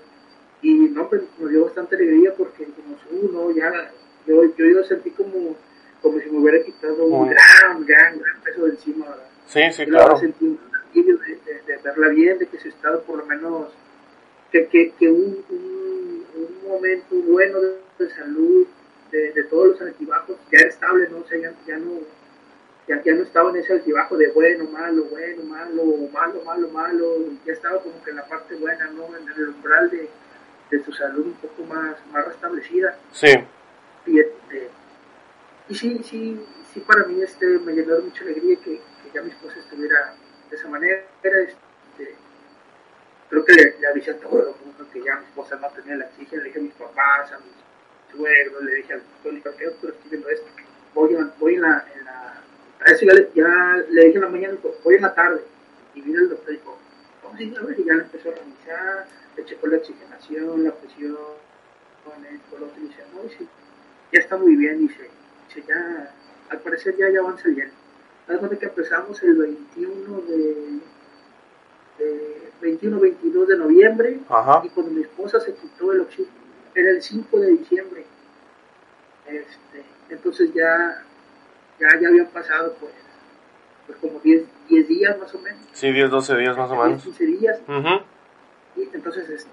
Y 0.62 0.74
no, 0.88 1.08
pues, 1.08 1.22
nos 1.38 1.50
dio 1.50 1.64
bastante 1.66 1.94
alegría 1.94 2.34
porque 2.36 2.64
como 2.64 2.96
uh, 3.12 3.32
no, 3.32 3.50
ya, 3.54 3.92
yo, 4.26 4.42
yo, 4.56 4.66
yo 4.66 4.82
sentí 4.82 5.10
como, 5.12 5.56
como 6.02 6.18
si 6.18 6.28
me 6.28 6.38
hubiera 6.40 6.62
quitado 6.64 7.04
un 7.04 7.30
gran, 7.30 7.86
gran, 7.86 8.18
gran 8.18 8.40
peso 8.42 8.64
de 8.64 8.70
encima. 8.72 9.06
¿verdad? 9.06 9.26
Sí, 9.46 9.60
sí, 9.70 9.84
yo 9.86 9.92
claro. 9.92 10.16
Sentí, 10.16 10.58
de, 10.94 11.02
de, 11.02 11.62
de, 11.64 11.76
verla 11.84 12.08
bien, 12.08 12.38
de 12.38 12.46
que 12.46 12.58
su 12.58 12.68
estado 12.68 13.02
por 13.02 13.18
lo 13.18 13.26
menos, 13.26 13.68
que, 14.50 14.66
que, 14.66 14.92
que 14.98 15.08
un, 15.08 15.44
un, 15.48 16.24
un, 16.34 16.68
momento 16.68 17.14
bueno 17.28 17.60
de, 17.60 17.76
de 17.98 18.10
salud, 18.10 18.66
de, 19.10 19.32
de, 19.32 19.44
todos 19.44 19.68
los 19.68 19.80
altibajos, 19.80 20.36
ya 20.50 20.58
era 20.60 20.68
estable, 20.68 21.08
¿no? 21.10 21.18
O 21.18 21.26
sea, 21.26 21.38
ya, 21.38 21.52
ya, 21.66 21.76
no, 21.78 22.00
ya, 22.86 23.02
ya 23.02 23.14
no 23.14 23.22
estaba 23.22 23.50
en 23.50 23.56
ese 23.56 23.72
altibajo 23.74 24.16
de 24.16 24.30
bueno, 24.32 24.64
malo, 24.64 25.04
bueno, 25.04 25.42
malo, 25.44 25.84
malo, 26.12 26.42
malo, 26.44 26.68
malo, 26.68 27.16
ya 27.44 27.52
estaba 27.52 27.80
como 27.82 28.02
que 28.02 28.10
en 28.10 28.16
la 28.16 28.26
parte 28.26 28.54
buena, 28.56 28.86
¿no? 28.90 29.16
En 29.16 29.28
el 29.28 29.48
umbral 29.48 29.90
de, 29.90 30.08
de 30.70 30.78
tu 30.80 30.92
salud 30.92 31.26
un 31.26 31.34
poco 31.34 31.62
más, 31.64 31.96
más 32.12 32.26
restablecida. 32.26 32.96
Sí. 33.12 33.34
Y, 34.06 34.20
este, 34.20 34.70
y 35.68 35.74
sí, 35.74 36.00
sí, 36.04 36.46
sí 36.72 36.80
para 36.80 37.04
mí 37.04 37.22
este, 37.22 37.46
me 37.58 37.72
llenó 37.72 37.96
de 37.96 38.02
mucha 38.02 38.22
alegría 38.24 38.56
que, 38.56 38.76
que 38.76 39.10
ya 39.12 39.22
mi 39.22 39.30
esposa 39.30 39.58
estuviera 39.58 40.14
de 40.48 40.56
esa 40.56 40.68
manera. 40.68 41.02
Este, 41.22 42.14
creo 43.28 43.44
que 43.44 43.52
le, 43.52 43.78
le 43.78 43.86
avisé 43.86 44.12
a 44.12 44.18
todo 44.18 44.40
el 44.40 44.66
mundo 44.66 44.86
que 44.92 45.02
ya 45.02 45.16
mi 45.16 45.26
esposa 45.26 45.56
no 45.56 45.68
tenía 45.70 45.96
la 45.96 46.04
exigencia, 46.06 46.38
le 46.38 46.44
dije 46.44 46.58
a 46.58 46.62
mis 46.62 46.74
papás, 46.74 47.32
a 47.32 47.38
mis 47.38 47.69
suegros, 48.12 48.62
le 48.64 48.74
dije 48.76 48.92
al 48.94 49.00
doctor, 49.00 49.32
le 49.32 49.38
dije, 49.38 49.48
"Ok, 49.48 49.60
doctor, 49.60 49.90
estoy 49.90 50.10
viendo 50.10 50.28
esto, 50.28 50.46
voy, 50.94 51.14
a- 51.16 51.34
voy 51.38 51.54
en 51.54 51.62
la, 51.62 51.86
en 51.96 52.04
la 52.04 52.42
a 52.80 52.84
eso 52.92 53.04
ya 53.04 53.12
le, 53.14 53.30
ya 53.34 53.76
le 53.90 54.04
dije 54.06 54.16
en 54.16 54.24
la 54.24 54.28
mañana, 54.30 54.56
voy 54.84 54.94
en 54.94 55.02
la 55.02 55.14
tarde, 55.14 55.42
y 55.94 56.00
vino 56.00 56.20
el 56.22 56.28
doctor 56.30 56.52
y 56.54 56.56
dijo, 56.56 56.78
vamos 57.22 57.38
a 57.38 57.42
ir 57.42 57.58
a 57.58 57.62
ver, 57.62 57.78
y 57.78 57.84
ya 57.84 57.94
le 57.94 58.02
empezó 58.04 58.30
a 58.30 58.34
revisar, 58.34 59.06
le 59.36 59.44
checó 59.44 59.66
la 59.66 59.76
oxigenación, 59.76 60.64
la 60.64 60.72
presión, 60.74 61.16
con 62.04 62.24
esto, 62.24 62.58
lo 62.58 62.66
otro, 62.66 62.80
y 62.82 62.86
dice, 62.88 63.02
no, 63.14 63.28
sí, 63.28 63.46
ya 64.12 64.20
está 64.20 64.36
muy 64.38 64.56
bien, 64.56 64.78
dice, 64.78 65.10
dice, 65.48 65.66
ya, 65.68 66.14
al 66.48 66.58
parecer 66.60 66.96
ya, 66.96 67.10
ya 67.10 67.20
van 67.22 67.38
saliendo. 67.38 67.74
Haz 68.28 68.38
cuenta 68.38 68.56
que 68.58 68.66
empezamos 68.66 69.22
el 69.22 69.34
21 69.36 70.20
de, 70.22 70.80
de 71.98 72.50
21-22 72.62 73.46
de 73.46 73.56
noviembre 73.56 74.20
Ajá. 74.28 74.62
y 74.64 74.68
cuando 74.70 74.92
mi 74.92 75.02
esposa 75.02 75.40
se 75.40 75.54
quitó 75.54 75.92
el 75.92 76.00
oxígeno, 76.00 76.39
era 76.74 76.90
el 76.90 77.02
5 77.02 77.38
de 77.40 77.46
diciembre. 77.48 78.04
Este, 79.26 79.84
entonces 80.08 80.52
ya, 80.54 81.04
ya, 81.78 81.88
ya 82.00 82.08
habían 82.08 82.26
pasado 82.28 82.74
pues, 82.80 82.92
pues 83.86 83.98
como 83.98 84.18
10, 84.20 84.44
10 84.68 84.88
días 84.88 85.18
más 85.18 85.34
o 85.34 85.38
menos, 85.40 85.60
Sí, 85.72 85.90
10, 85.92 86.10
12 86.10 86.36
días 86.36 86.56
más 86.56 86.70
o 86.70 86.74
10, 86.74 86.84
menos. 86.86 87.02
15 87.04 87.26
días, 87.26 87.60
Ujú. 87.68 88.02
y 88.76 88.88
entonces 88.94 89.28
este, 89.28 89.50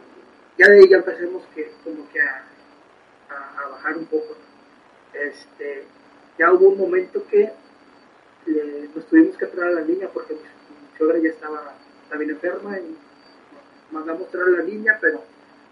ya 0.57 0.68
de 0.70 0.80
ahí 0.80 0.89
ya 0.89 0.97
empecemos 0.97 1.43
que, 1.53 1.72
como 1.84 2.09
que 2.09 2.20
a, 2.22 2.43
a, 3.30 3.61
a 3.65 3.70
bajar 3.70 3.97
un 3.97 4.05
poco. 4.05 4.36
Este, 5.13 5.84
ya 6.39 6.51
hubo 6.51 6.70
un 6.70 6.78
momento 6.80 7.26
que 7.28 7.51
le- 8.45 8.89
nos 8.95 9.05
tuvimos 9.07 9.38
que 9.38 9.45
traer 9.47 9.70
a 9.78 9.82
la 9.82 9.86
niña 9.86 10.07
porque 10.13 10.34
mi, 10.34 10.39
mi 10.41 10.97
suegra 10.97 11.20
ya 11.20 11.30
estaba 11.30 11.74
también 12.09 12.32
enferma 12.32 12.78
y 12.80 12.95
mandamos 13.91 14.30
traer 14.32 14.47
a 14.47 14.57
la 14.59 14.63
niña, 14.63 14.97
pero 15.01 15.24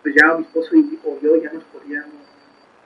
pues 0.06 0.14
ya 0.14 0.36
mi 0.36 0.44
esposo 0.44 0.76
y, 0.76 1.00
o 1.04 1.20
yo 1.20 1.36
ya 1.38 1.52
nos 1.52 1.64
podíamos. 1.64 2.14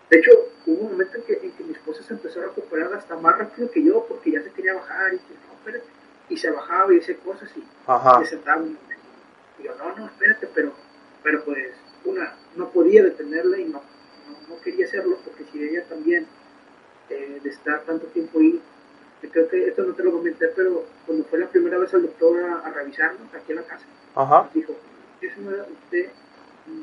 De 0.09 0.19
hecho, 0.19 0.31
hubo 0.65 0.85
un 0.85 0.91
momento 0.93 1.17
en 1.17 1.23
que, 1.23 1.33
en 1.33 1.51
que 1.51 1.63
mi 1.65 1.73
esposa 1.73 2.01
se 2.01 2.13
empezó 2.13 2.39
a 2.39 2.43
recuperar 2.45 2.93
hasta 2.93 3.17
más 3.17 3.37
rápido 3.37 3.69
que 3.69 3.83
yo 3.83 4.05
porque 4.07 4.31
ya 4.31 4.41
se 4.41 4.51
quería 4.51 4.73
bajar 4.73 5.13
y, 5.13 5.17
no, 5.17 5.79
y 6.29 6.37
se 6.37 6.49
bajaba 6.49 6.93
y 6.93 6.99
hacía 6.99 7.17
cosas 7.17 7.51
y 7.57 7.63
Ajá. 7.85 8.23
se 8.23 8.29
sentaba. 8.29 8.63
Y 8.63 9.63
yo, 9.63 9.75
no, 9.75 9.97
no, 9.97 10.05
espérate, 10.05 10.47
pero, 10.55 10.71
pero 11.21 11.43
pues, 11.43 11.73
una, 12.05 12.37
no 12.55 12.69
podía 12.69 13.03
detenerla 13.03 13.57
y 13.57 13.65
no, 13.65 13.81
no, 14.29 14.55
no 14.55 14.61
quería 14.61 14.85
hacerlo 14.85 15.17
porque 15.25 15.43
si 15.51 15.61
ella 15.61 15.83
también, 15.89 16.25
eh, 17.09 17.41
de 17.43 17.49
estar 17.49 17.81
tanto 17.81 18.07
tiempo 18.07 18.39
ahí, 18.39 18.61
yo 19.21 19.29
creo 19.29 19.49
que 19.49 19.67
esto 19.67 19.83
no 19.83 19.93
te 19.93 20.03
lo 20.03 20.13
comenté, 20.13 20.47
pero 20.55 20.85
cuando 21.05 21.25
fue 21.25 21.39
la 21.39 21.49
primera 21.49 21.77
vez 21.79 21.93
al 21.93 22.03
doctor 22.03 22.41
a, 22.45 22.59
a 22.59 22.71
revisarnos 22.71 23.33
aquí 23.33 23.51
en 23.51 23.57
la 23.57 23.63
casa, 23.63 23.85
Ajá. 24.15 24.49
dijo, 24.53 24.73
señora, 25.19 25.65
usted 25.69 26.11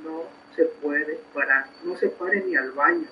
no 0.05 0.23
se 0.55 0.65
puede 0.65 1.21
parar, 1.35 1.67
no 1.85 1.97
se 1.97 2.09
pare 2.09 2.41
ni 2.43 2.57
al 2.57 2.73
baño. 2.73 3.07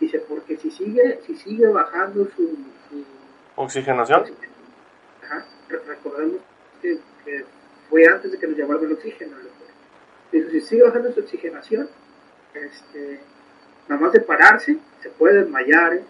Dice, 0.00 0.18
porque 0.20 0.56
si 0.56 0.70
sigue, 0.70 1.20
si 1.26 1.36
sigue 1.36 1.66
bajando 1.68 2.24
su, 2.36 2.56
su 2.88 3.04
Oxigenación. 3.56 4.24
Ajá. 5.22 5.46
Re- 5.68 5.78
Recordemos 5.86 6.40
que, 6.82 6.98
que 7.24 7.44
fue 7.88 8.06
antes 8.06 8.32
de 8.32 8.38
que 8.38 8.46
nos 8.46 8.56
llamaran 8.56 8.84
el 8.84 8.92
oxígeno. 8.92 9.36
Dijo, 10.32 10.50
si 10.50 10.60
sigue 10.62 10.82
bajando 10.82 11.12
su 11.12 11.20
oxigenación, 11.20 11.88
este, 12.54 13.20
nada 13.88 14.00
más 14.00 14.12
de 14.12 14.20
pararse, 14.20 14.78
se 15.00 15.10
puede 15.10 15.40
desmayar, 15.42 15.94
¿eh? 15.94 16.04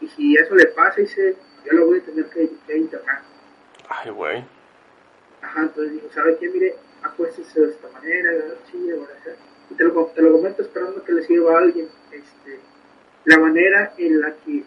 y 0.00 0.08
si 0.08 0.34
eso 0.36 0.54
le 0.54 0.66
pasa, 0.68 1.00
dice, 1.00 1.36
yo 1.64 1.72
lo 1.72 1.86
voy 1.86 1.98
a 1.98 2.02
tener 2.04 2.26
que, 2.30 2.50
que 2.66 2.76
internar. 2.78 3.20
Ay, 3.88 4.10
güey. 4.10 4.44
Ajá, 5.42 5.62
entonces 5.62 5.92
dijo, 5.92 6.08
¿sabe 6.14 6.36
qué? 6.38 6.48
Mire, 6.48 6.76
acuéstese 7.02 7.60
de 7.60 7.70
esta 7.70 7.88
manera, 7.90 8.30
sí, 8.70 8.90
ahora 8.90 9.12
sí. 9.24 9.30
Y 9.70 9.74
te 9.74 9.84
lo, 9.84 10.06
te 10.14 10.22
lo 10.22 10.32
comento 10.32 10.62
esperando 10.62 11.02
que 11.02 11.12
le 11.12 11.22
sirva 11.24 11.54
a 11.56 11.58
alguien. 11.58 11.88
Este, 12.12 12.60
la 13.24 13.38
manera 13.38 13.92
en 13.98 14.20
la 14.20 14.32
que 14.44 14.64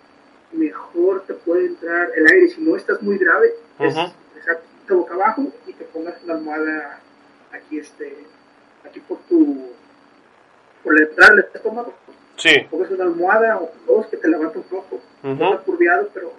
mejor 0.51 1.23
te 1.25 1.33
puede 1.35 1.67
entrar 1.67 2.11
el 2.15 2.27
aire, 2.31 2.49
si 2.49 2.61
no 2.61 2.75
estás 2.75 3.01
muy 3.01 3.17
grave, 3.17 3.53
es 3.79 3.95
Ujú. 3.95 4.11
exactamente 4.35 4.93
boca 4.93 5.13
abajo 5.13 5.43
y 5.67 5.73
te 5.73 5.85
pongas 5.85 6.15
una 6.23 6.33
almohada 6.33 6.99
aquí, 7.51 7.77
este, 7.79 8.17
aquí 8.83 8.99
por 9.01 9.19
tu, 9.29 9.67
por 10.83 10.99
la 10.99 11.05
entrada 11.05 11.35
del 11.35 11.45
estómago, 11.53 11.93
Sí. 12.37 12.65
pongas 12.71 12.89
una 12.89 13.03
almohada 13.03 13.57
o 13.59 13.71
dos 13.85 14.07
que 14.07 14.17
te 14.17 14.27
levanta 14.27 14.57
un 14.57 14.63
poco, 14.63 14.99
no 15.21 15.33
está 15.33 15.57
curviado, 15.63 16.09
pero 16.13 16.33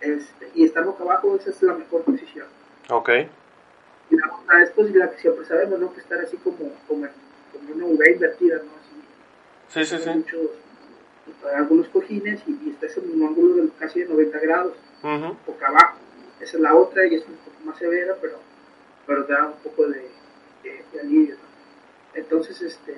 este, 0.00 0.50
y 0.54 0.64
estar 0.64 0.84
boca 0.84 1.02
abajo, 1.04 1.34
esa 1.36 1.48
es 1.50 1.62
la 1.62 1.74
mejor 1.74 2.02
posición. 2.02 2.46
Ok. 2.90 3.08
Y 4.10 4.16
la 4.16 4.34
otra 4.34 4.62
es 4.62 4.70
pues 4.72 4.94
la 4.94 5.10
que 5.10 5.18
siempre 5.20 5.46
sabemos, 5.46 5.78
¿no? 5.80 5.92
Que 5.94 6.00
estar 6.00 6.20
así 6.20 6.36
como, 6.38 6.58
como, 6.86 7.06
en- 7.06 7.12
como 7.52 7.74
una 7.74 7.86
V 7.86 8.10
invertida, 8.12 8.56
¿no? 8.56 8.72
Así, 8.80 9.84
Sí, 9.86 9.96
sí, 9.96 10.02
sí. 10.02 10.10
muchos, 10.10 10.40
algunos 11.54 11.88
cojines 11.88 12.40
y, 12.46 12.50
y 12.66 12.70
estás 12.70 12.96
en 12.98 13.10
un 13.10 13.26
ángulo 13.28 13.62
de 13.64 13.68
casi 13.78 14.00
de 14.00 14.06
90 14.06 14.38
grados, 14.40 14.74
Ujú. 15.02 15.36
boca 15.46 15.68
abajo. 15.68 15.98
Esa 16.40 16.56
es 16.56 16.62
la 16.62 16.74
otra 16.74 17.06
y 17.06 17.14
es 17.14 17.26
un 17.26 17.36
poco 17.36 17.56
más 17.64 17.78
severa, 17.78 18.16
pero, 18.20 18.38
pero 19.06 19.24
da 19.24 19.46
un 19.46 19.58
poco 19.62 19.86
de, 19.88 20.08
de, 20.62 20.84
de 20.92 21.00
alivio, 21.00 21.36
¿no? 21.36 21.42
Entonces, 22.14 22.60
este, 22.60 22.96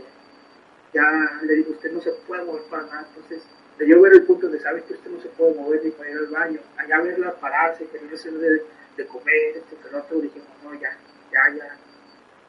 ya 0.93 1.41
le 1.43 1.55
digo, 1.55 1.73
usted 1.73 1.93
no 1.93 2.01
se 2.01 2.13
puede 2.27 2.45
mover 2.45 2.63
para 2.71 2.85
nada, 2.85 3.07
entonces, 3.15 3.43
de 3.79 3.89
yo 3.89 4.01
ver 4.01 4.13
el 4.15 4.23
punto 4.23 4.49
de 4.49 4.59
sabe 4.61 4.83
que 4.85 4.95
usted 4.95 5.11
no 5.11 5.21
se 5.21 5.29
puede 5.29 5.55
mover 5.55 5.85
ni 5.85 5.91
para 5.91 6.11
ir 6.11 6.17
al 6.17 6.27
baño, 6.29 6.61
allá 6.77 7.01
verla 7.01 7.35
pararse, 7.35 7.87
querer 7.87 8.13
hacer 8.15 8.33
de, 8.33 8.63
de 8.97 9.07
comer, 9.07 9.57
este, 9.57 9.77
que 9.77 9.97
otro, 9.97 10.21
dijimos, 10.21 10.49
no, 10.63 10.73
ya, 10.75 10.97
ya, 11.33 11.55
ya, 11.57 11.77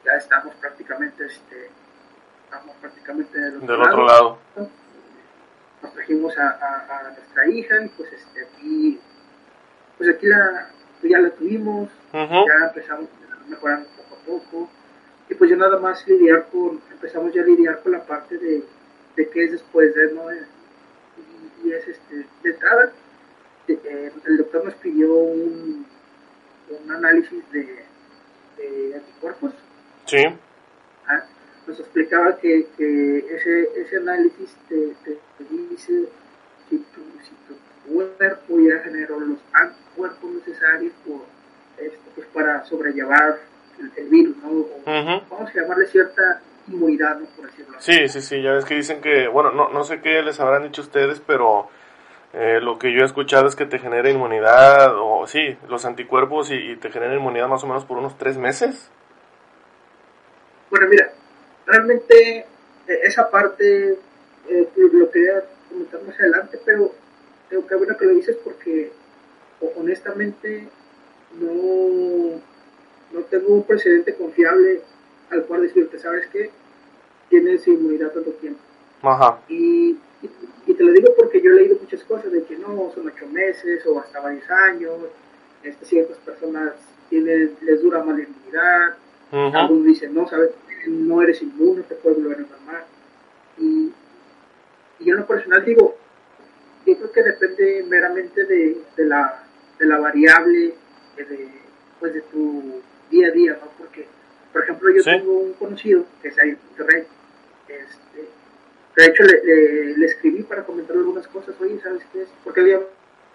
ya 0.04 0.12
estamos 0.12 0.54
prácticamente, 0.56 1.26
este, 1.26 1.68
estamos 2.46 2.74
prácticamente 2.80 3.38
del 3.38 3.56
otro, 3.56 3.66
Del 3.66 3.80
otro 3.82 4.06
lado. 4.06 4.38
nos 5.82 5.92
trajimos 5.94 6.36
a, 6.38 6.48
a, 6.50 6.98
a 6.98 7.10
nuestra 7.10 7.48
hija 7.48 7.84
y 7.84 7.88
pues 7.90 8.12
este 8.12 8.44
aquí 8.44 9.00
pues 9.98 10.10
aquí 10.10 10.26
la 10.26 10.70
ya 11.02 11.18
la 11.20 11.30
tuvimos. 11.30 11.88
Ya 12.12 12.66
empezamos 12.68 13.08
mejorando 13.48 13.88
poco 13.96 14.14
a 14.16 14.24
poco. 14.24 14.70
Y 15.28 15.34
pues 15.34 15.50
ya 15.50 15.56
nada 15.56 15.78
más 15.78 16.06
lidiar 16.08 16.46
con 16.50 16.80
empezamos 16.90 17.32
ya 17.34 17.42
a 17.42 17.44
lidiar 17.44 17.80
con 17.82 17.92
la 17.92 18.04
parte 18.04 18.38
de, 18.38 18.64
de 19.16 19.28
qué 19.30 19.44
es 19.44 19.52
después 19.52 19.94
de 19.94 20.12
no 20.14 20.32
y, 20.32 21.68
y 21.68 21.72
es 21.72 21.86
este 21.86 22.26
de 22.42 22.50
entrada 22.50 22.92
de- 23.66 23.74
eh, 23.84 24.12
el 24.24 24.36
doctor 24.38 24.64
nos 24.64 24.74
pidió 24.74 25.12
un, 25.12 25.86
un 26.70 26.90
análisis 26.92 27.42
de, 27.52 27.84
de 28.56 28.94
anticuerpos. 28.96 29.52
Sí. 30.06 30.22
Ah, 31.08 31.24
nos 31.66 31.80
explicaba 31.80 32.36
que, 32.38 32.66
que 32.76 33.18
ese, 33.18 33.68
ese 33.80 33.96
análisis 33.96 34.54
te, 34.68 34.94
te- 35.04 35.18
te 35.38 35.44
dice 35.50 36.08
si 36.68 36.78
tu, 36.78 37.00
si 37.22 37.32
tu 37.48 37.92
cuerpo 37.92 38.58
ya 38.60 38.78
generó 38.84 39.18
los 39.20 39.38
anticuerpos 39.52 40.30
necesarios 40.32 40.92
por, 41.06 41.20
este, 41.78 41.98
pues 42.14 42.26
para 42.28 42.64
sobrellevar 42.64 43.38
el, 43.78 43.92
el 43.96 44.08
virus, 44.08 44.36
¿no? 44.38 44.50
O. 44.50 44.80
Vamos 45.30 45.50
a 45.50 45.54
llamarle 45.54 45.86
cierta 45.86 46.40
inmunidad, 46.68 47.18
¿no? 47.18 47.26
Por 47.36 47.46
decirlo 47.46 47.76
así. 47.76 47.92
Sí, 47.92 48.08
sí, 48.08 48.20
sí, 48.20 48.42
ya 48.42 48.52
ves 48.52 48.64
que 48.64 48.74
dicen 48.74 49.00
que, 49.00 49.28
bueno, 49.28 49.50
no, 49.52 49.68
no 49.70 49.84
sé 49.84 50.00
qué 50.00 50.22
les 50.22 50.38
habrán 50.40 50.62
dicho 50.64 50.82
ustedes, 50.82 51.20
pero 51.20 51.68
eh, 52.32 52.60
lo 52.60 52.78
que 52.78 52.92
yo 52.92 53.00
he 53.00 53.04
escuchado 53.04 53.46
es 53.48 53.56
que 53.56 53.66
te 53.66 53.78
genera 53.78 54.10
inmunidad, 54.10 54.94
o 54.96 55.26
sí, 55.26 55.56
los 55.68 55.84
anticuerpos 55.84 56.50
y, 56.50 56.54
y 56.54 56.76
te 56.76 56.90
genera 56.90 57.14
inmunidad 57.14 57.48
más 57.48 57.62
o 57.64 57.66
menos 57.66 57.84
por 57.84 57.98
unos 57.98 58.16
tres 58.18 58.36
meses. 58.38 58.90
Bueno, 60.70 60.88
mira, 60.88 61.12
realmente 61.66 62.38
eh, 62.38 63.00
esa 63.04 63.30
parte 63.30 63.98
eh, 64.48 64.68
lo 64.76 65.10
quería 65.10 65.44
comentar 65.68 66.02
más 66.02 66.18
adelante, 66.18 66.58
pero 66.64 66.92
tengo 67.48 67.66
que 67.66 67.74
bueno 67.74 67.96
que 67.96 68.06
lo 68.06 68.14
dices 68.14 68.36
porque 68.42 68.92
honestamente 69.76 70.68
no, 71.40 72.40
no 73.12 73.20
tengo 73.28 73.54
un 73.54 73.62
precedente 73.64 74.14
confiable 74.14 74.82
al 75.30 75.44
cual 75.44 75.62
decirte, 75.62 75.98
¿sabes 75.98 76.26
qué? 76.28 76.50
Tienes 77.28 77.66
inmunidad 77.66 78.12
tanto 78.12 78.30
tiempo. 78.32 78.60
Ajá. 79.02 79.40
Y, 79.48 79.90
y, 80.22 80.30
y 80.66 80.74
te 80.74 80.84
lo 80.84 80.92
digo 80.92 81.14
porque 81.16 81.40
yo 81.40 81.50
he 81.50 81.54
leído 81.54 81.78
muchas 81.80 82.02
cosas 82.04 82.30
de 82.30 82.44
que 82.44 82.56
no, 82.56 82.90
son 82.94 83.08
ocho 83.08 83.26
meses 83.26 83.84
o 83.86 83.98
hasta 83.98 84.20
varios 84.20 84.48
años, 84.50 84.94
este, 85.62 85.84
ciertas 85.84 86.18
personas 86.18 86.74
tienen, 87.08 87.56
les 87.62 87.82
dura 87.82 88.02
más 88.02 88.16
la 88.16 88.24
inmunidad, 88.24 88.94
algunos 89.32 89.86
dicen, 89.86 90.14
no, 90.14 90.28
sabes, 90.28 90.50
no 90.90 91.22
eres 91.22 91.42
inmune, 91.42 91.82
te 91.82 91.94
puedes 91.96 92.18
volver 92.18 92.38
a 92.38 92.42
enfermar. 92.42 92.86
Y, 93.58 93.92
y 94.98 95.04
yo 95.04 95.14
en 95.14 95.20
lo 95.20 95.26
personal 95.26 95.64
digo, 95.64 95.96
yo 96.86 96.96
creo 96.96 97.12
que 97.12 97.22
depende 97.22 97.84
meramente 97.88 98.44
de, 98.44 98.78
de 98.96 99.04
la, 99.04 99.44
de 99.78 99.86
la 99.86 99.98
variable 99.98 100.74
de, 101.16 101.48
pues 101.98 102.14
de 102.14 102.20
tu 102.22 102.80
día 103.10 103.28
a 103.28 103.30
día, 103.30 103.58
¿no? 103.60 103.70
Porque, 103.78 104.06
por 104.52 104.62
ejemplo, 104.62 104.90
yo 104.94 105.02
tengo 105.02 105.38
un 105.38 105.52
conocido 105.54 106.04
que 106.22 106.28
es 106.28 106.38
ahí 106.38 106.50
en 106.50 106.58
Monterrey, 106.66 107.04
este, 107.68 108.28
de 108.96 109.06
hecho 109.06 109.22
le, 109.24 109.96
le, 109.96 110.06
escribí 110.06 110.42
para 110.42 110.64
comentar 110.64 110.96
algunas 110.96 111.26
cosas, 111.28 111.54
oye, 111.60 111.80
¿sabes 111.82 112.02
qué 112.12 112.22
es? 112.22 112.28
Porque 112.44 112.60
había, 112.60 112.80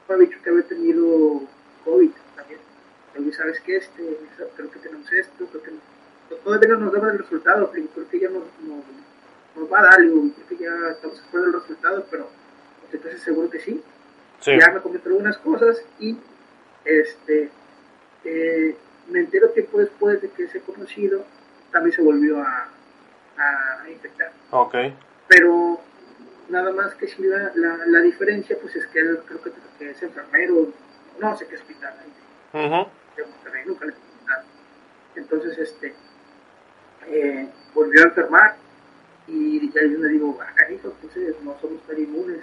había 0.07 0.27
dicho 0.27 0.39
que 0.43 0.49
había 0.49 0.63
tenido 0.63 1.41
COVID 1.83 2.11
también, 2.35 2.59
oye, 3.17 3.33
¿sabes 3.33 3.59
qué? 3.61 3.77
Este, 3.77 4.17
creo 4.55 4.71
que 4.71 4.79
tenemos 4.79 5.11
esto, 5.11 5.45
creo 5.47 5.63
que 5.63 5.71
no. 5.71 5.90
Todavía 6.37 6.69
no 6.69 6.77
nos 6.77 6.93
da 6.93 7.11
el 7.11 7.19
resultado, 7.19 7.71
creo 7.71 8.09
que 8.09 8.19
ya 8.19 8.29
nos, 8.29 8.43
nos, 9.55 9.71
va 9.71 9.79
a 9.79 9.83
dar, 9.83 9.97
creo 9.97 10.31
que 10.49 10.57
ya 10.57 10.89
estamos 10.91 11.21
fuera 11.31 11.47
del 11.47 11.61
resultado, 11.61 12.05
pero 12.09 12.29
entonces 12.91 13.21
seguro 13.21 13.49
que 13.49 13.59
sí. 13.59 13.83
Ya 14.45 14.71
me 14.71 14.81
comentó 14.81 15.09
algunas 15.09 15.37
cosas 15.37 15.83
y 15.99 16.17
este 16.83 17.51
eh, 18.23 18.75
me 19.09 19.19
entero 19.19 19.49
tiempo 19.49 19.77
después 19.77 20.19
de 20.21 20.29
que 20.29 20.45
ese 20.45 20.61
conocido 20.61 21.23
también 21.71 21.95
se 21.95 22.01
volvió 22.01 22.41
a, 22.41 22.69
a 23.37 23.89
infectar. 23.89 24.31
Ok. 24.51 24.75
Pero 25.27 25.79
nada 26.49 26.71
más 26.71 26.93
que 26.95 27.07
si 27.07 27.23
la, 27.23 27.51
la, 27.55 28.01
diferencia 28.01 28.57
pues 28.59 28.75
es 28.75 28.85
que 28.87 28.99
él 28.99 29.19
creo 29.25 29.41
que, 29.41 29.51
que, 29.79 29.91
es 29.91 30.03
enfermero, 30.03 30.67
no 31.19 31.37
sé 31.37 31.47
qué 31.47 31.55
hospital 31.55 31.93
ahí. 31.99 32.87
nunca 33.65 33.85
le 33.85 33.93
Entonces, 35.15 35.57
este, 35.57 35.93
eh, 37.07 37.47
volvió 37.73 38.01
a 38.01 38.05
enfermar 38.05 38.55
y 39.27 39.71
ya 39.71 39.81
yo 39.81 39.97
le 39.99 40.09
digo, 40.09 40.37
ah, 40.41 40.51
cariño, 40.55 40.81
entonces 40.83 41.35
no 41.43 41.57
somos 41.59 41.81
tan 41.87 41.99
inmunes. 41.99 42.41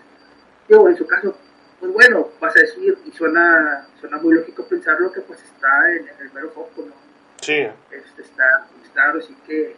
Yo, 0.68 0.88
en 0.88 0.96
su 0.96 1.06
caso, 1.06 1.36
pues 1.80 1.92
bueno, 1.92 2.28
vas 2.40 2.56
a 2.56 2.60
decir, 2.60 2.98
y 3.04 3.10
suena, 3.12 3.86
suena 4.00 4.18
muy 4.18 4.34
lógico 4.34 4.66
pensarlo, 4.66 5.12
que 5.12 5.20
pues 5.20 5.42
está 5.42 5.92
en, 5.92 6.08
el 6.20 6.32
mero 6.32 6.50
foco, 6.50 6.86
¿no? 6.86 6.92
Sí. 7.40 7.66
Este, 7.90 8.22
está, 8.22 8.66
está 8.84 9.10
así 9.10 9.36
que, 9.46 9.76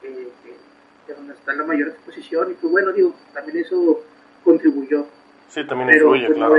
que, 0.00 1.14
donde 1.14 1.34
está 1.34 1.54
la 1.54 1.64
mayor 1.64 1.88
exposición, 1.88 2.50
y 2.50 2.54
pues 2.54 2.70
bueno, 2.70 2.92
digo, 2.92 3.14
también 3.32 3.64
eso 3.64 4.04
contribuyó. 4.44 5.06
Sí, 5.48 5.66
también 5.66 5.90
influye, 5.94 6.26
pues, 6.26 6.36
claro. 6.38 6.56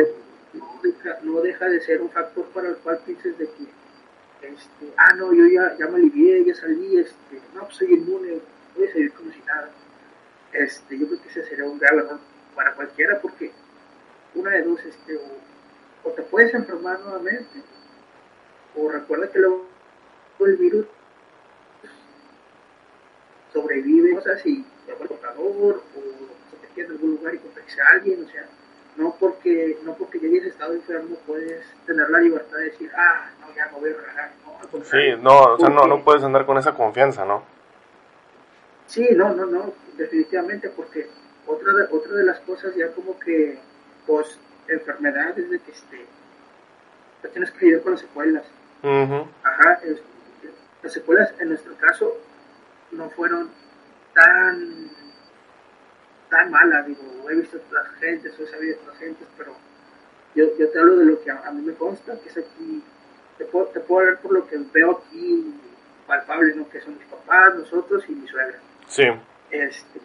No, 0.53 0.81
deja, 0.81 1.19
no 1.21 1.41
deja 1.41 1.65
de 1.65 1.81
ser 1.81 2.01
un 2.01 2.09
factor 2.09 2.45
para 2.45 2.69
el 2.69 2.75
cual 2.77 2.99
pienses 3.05 3.37
de 3.37 3.45
que, 3.45 3.65
este, 4.41 4.93
ah, 4.97 5.13
no, 5.15 5.33
yo 5.33 5.45
ya, 5.47 5.75
ya 5.77 5.87
me 5.87 5.97
alivié, 5.97 6.45
ya 6.45 6.55
salí, 6.55 6.97
este, 6.97 7.41
no, 7.53 7.61
pues 7.61 7.75
soy 7.75 7.93
inmune, 7.93 8.39
voy 8.75 8.87
a 8.87 8.91
salir 8.91 9.13
como 9.13 9.31
si 9.31 9.39
nada. 9.41 9.69
Este, 10.53 10.97
yo 10.97 11.07
creo 11.07 11.21
que 11.21 11.29
ese 11.29 11.43
sería 11.45 11.65
un 11.65 11.77
grave 11.77 12.03
para 12.55 12.73
cualquiera, 12.73 13.19
porque 13.21 13.51
una 14.35 14.51
de 14.51 14.63
dos, 14.63 14.79
este, 14.83 15.19
o, 16.03 16.11
te 16.11 16.21
puedes 16.23 16.53
enfermar 16.53 16.99
nuevamente, 17.01 17.61
o 18.75 18.89
recuerda 18.89 19.31
que 19.31 19.39
luego 19.39 19.67
el 20.39 20.55
virus 20.55 20.85
sobrevive, 23.53 24.17
o 24.17 24.21
sea, 24.21 24.37
si 24.37 24.65
te 24.85 24.93
vuelve 24.93 25.15
portador, 25.15 25.83
o 25.95 26.01
se 26.51 26.57
te 26.57 26.73
queda 26.73 26.87
en 26.87 26.91
algún 26.93 27.11
lugar 27.11 27.35
y 27.35 27.39
contagia 27.39 27.83
a 27.83 27.91
alguien, 27.91 28.23
o 28.23 28.29
sea, 28.29 28.47
no 28.97 29.15
porque, 29.19 29.77
no 29.83 29.93
porque 29.93 30.19
ya 30.19 30.27
hayas 30.27 30.45
estado 30.45 30.73
enfermo 30.73 31.15
puedes 31.25 31.65
tener 31.85 32.09
la 32.09 32.19
libertad 32.19 32.57
de 32.57 32.65
decir, 32.65 32.91
ah, 32.95 33.29
no, 33.41 33.55
ya 33.55 33.67
no 33.71 33.79
voy 33.79 33.91
a 33.91 33.93
relajar, 33.93 34.31
no, 34.45 34.83
Sí, 34.83 35.15
no, 35.21 35.53
o 35.53 35.57
sea, 35.57 35.69
no, 35.69 35.87
no 35.87 36.03
puedes 36.03 36.23
andar 36.23 36.45
con 36.45 36.57
esa 36.57 36.73
confianza, 36.73 37.25
¿no? 37.25 37.43
Sí, 38.87 39.07
no, 39.15 39.33
no, 39.33 39.45
no, 39.45 39.73
definitivamente, 39.97 40.69
porque 40.69 41.07
otra 41.47 41.73
de, 41.73 41.83
otra 41.95 42.13
de 42.13 42.23
las 42.25 42.39
cosas 42.39 42.75
ya 42.75 42.91
como 42.91 43.19
que 43.19 43.59
post 44.05 44.39
enfermedad 44.67 45.37
es 45.37 45.49
de 45.49 45.59
que 45.59 45.71
este, 45.71 46.05
te 47.21 47.27
tienes 47.29 47.51
que 47.51 47.65
vivir 47.65 47.81
con 47.81 47.93
las 47.93 48.01
secuelas. 48.01 48.43
Ajá, 49.43 49.79
las 50.81 50.93
secuelas 50.93 51.33
en 51.39 51.49
nuestro 51.49 51.75
caso 51.75 52.17
no 52.91 53.09
fueron 53.09 53.49
tan 54.13 54.89
tan 56.29 56.51
malas, 56.51 56.85
digo, 56.85 57.01
he 57.29 57.35
visto 57.35 57.57
a 57.57 57.61
otras 57.61 57.95
gentes, 57.99 58.39
he 58.39 58.47
sabido 58.47 58.77
a 58.77 58.81
otras 58.81 58.97
gentes, 58.97 59.27
pero 59.37 59.55
yo, 60.35 60.45
yo 60.57 60.69
te 60.69 60.79
hablo 60.79 60.97
de 60.97 61.05
lo 61.05 61.21
que 61.21 61.31
a, 61.31 61.51
mí 61.51 61.61
me 61.61 61.73
consta, 61.73 62.19
que 62.21 62.29
es 62.29 62.37
aquí, 62.37 62.83
te 63.37 63.45
puedo, 63.45 63.65
te 63.67 63.79
puedo 63.79 64.01
hablar 64.01 64.21
por 64.21 64.33
lo 64.33 64.47
que 64.47 64.57
veo 64.71 65.01
aquí 65.03 65.53
palpable, 66.05 66.55
¿no? 66.55 66.69
que 66.69 66.81
son 66.81 66.97
mis 66.97 67.07
papás, 67.07 67.55
nosotros 67.55 68.03
y 68.07 68.13
mi 68.13 68.27
suegra. 68.27 68.59
Sí. 68.87 69.03
Este, 69.51 69.99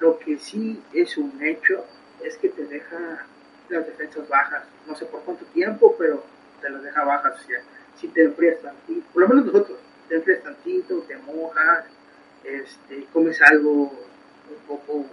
lo 0.00 0.18
que 0.18 0.38
sí 0.38 0.82
es 0.92 1.16
un 1.16 1.42
hecho 1.42 1.84
es 2.22 2.36
que 2.38 2.48
te 2.48 2.64
deja 2.66 3.26
las 3.68 3.86
defensas 3.86 4.28
bajas. 4.28 4.64
No 4.86 4.94
sé 4.94 5.06
por 5.06 5.22
cuánto 5.22 5.44
tiempo, 5.46 5.94
pero 5.98 6.24
te 6.60 6.70
las 6.70 6.82
deja 6.82 7.04
bajas. 7.04 7.40
O 7.40 7.46
sea, 7.46 7.60
si 7.96 8.08
te 8.08 8.24
enfrías 8.24 8.60
tantito, 8.60 9.06
por 9.12 9.22
lo 9.22 9.28
menos 9.28 9.46
nosotros, 9.46 9.78
te 10.08 10.16
enfrías 10.16 10.42
tantito, 10.42 11.00
te 11.00 11.16
mojas, 11.16 11.84
este, 12.44 13.06
comes 13.12 13.40
algo 13.42 13.82
un 13.82 14.66
poco 14.66 15.04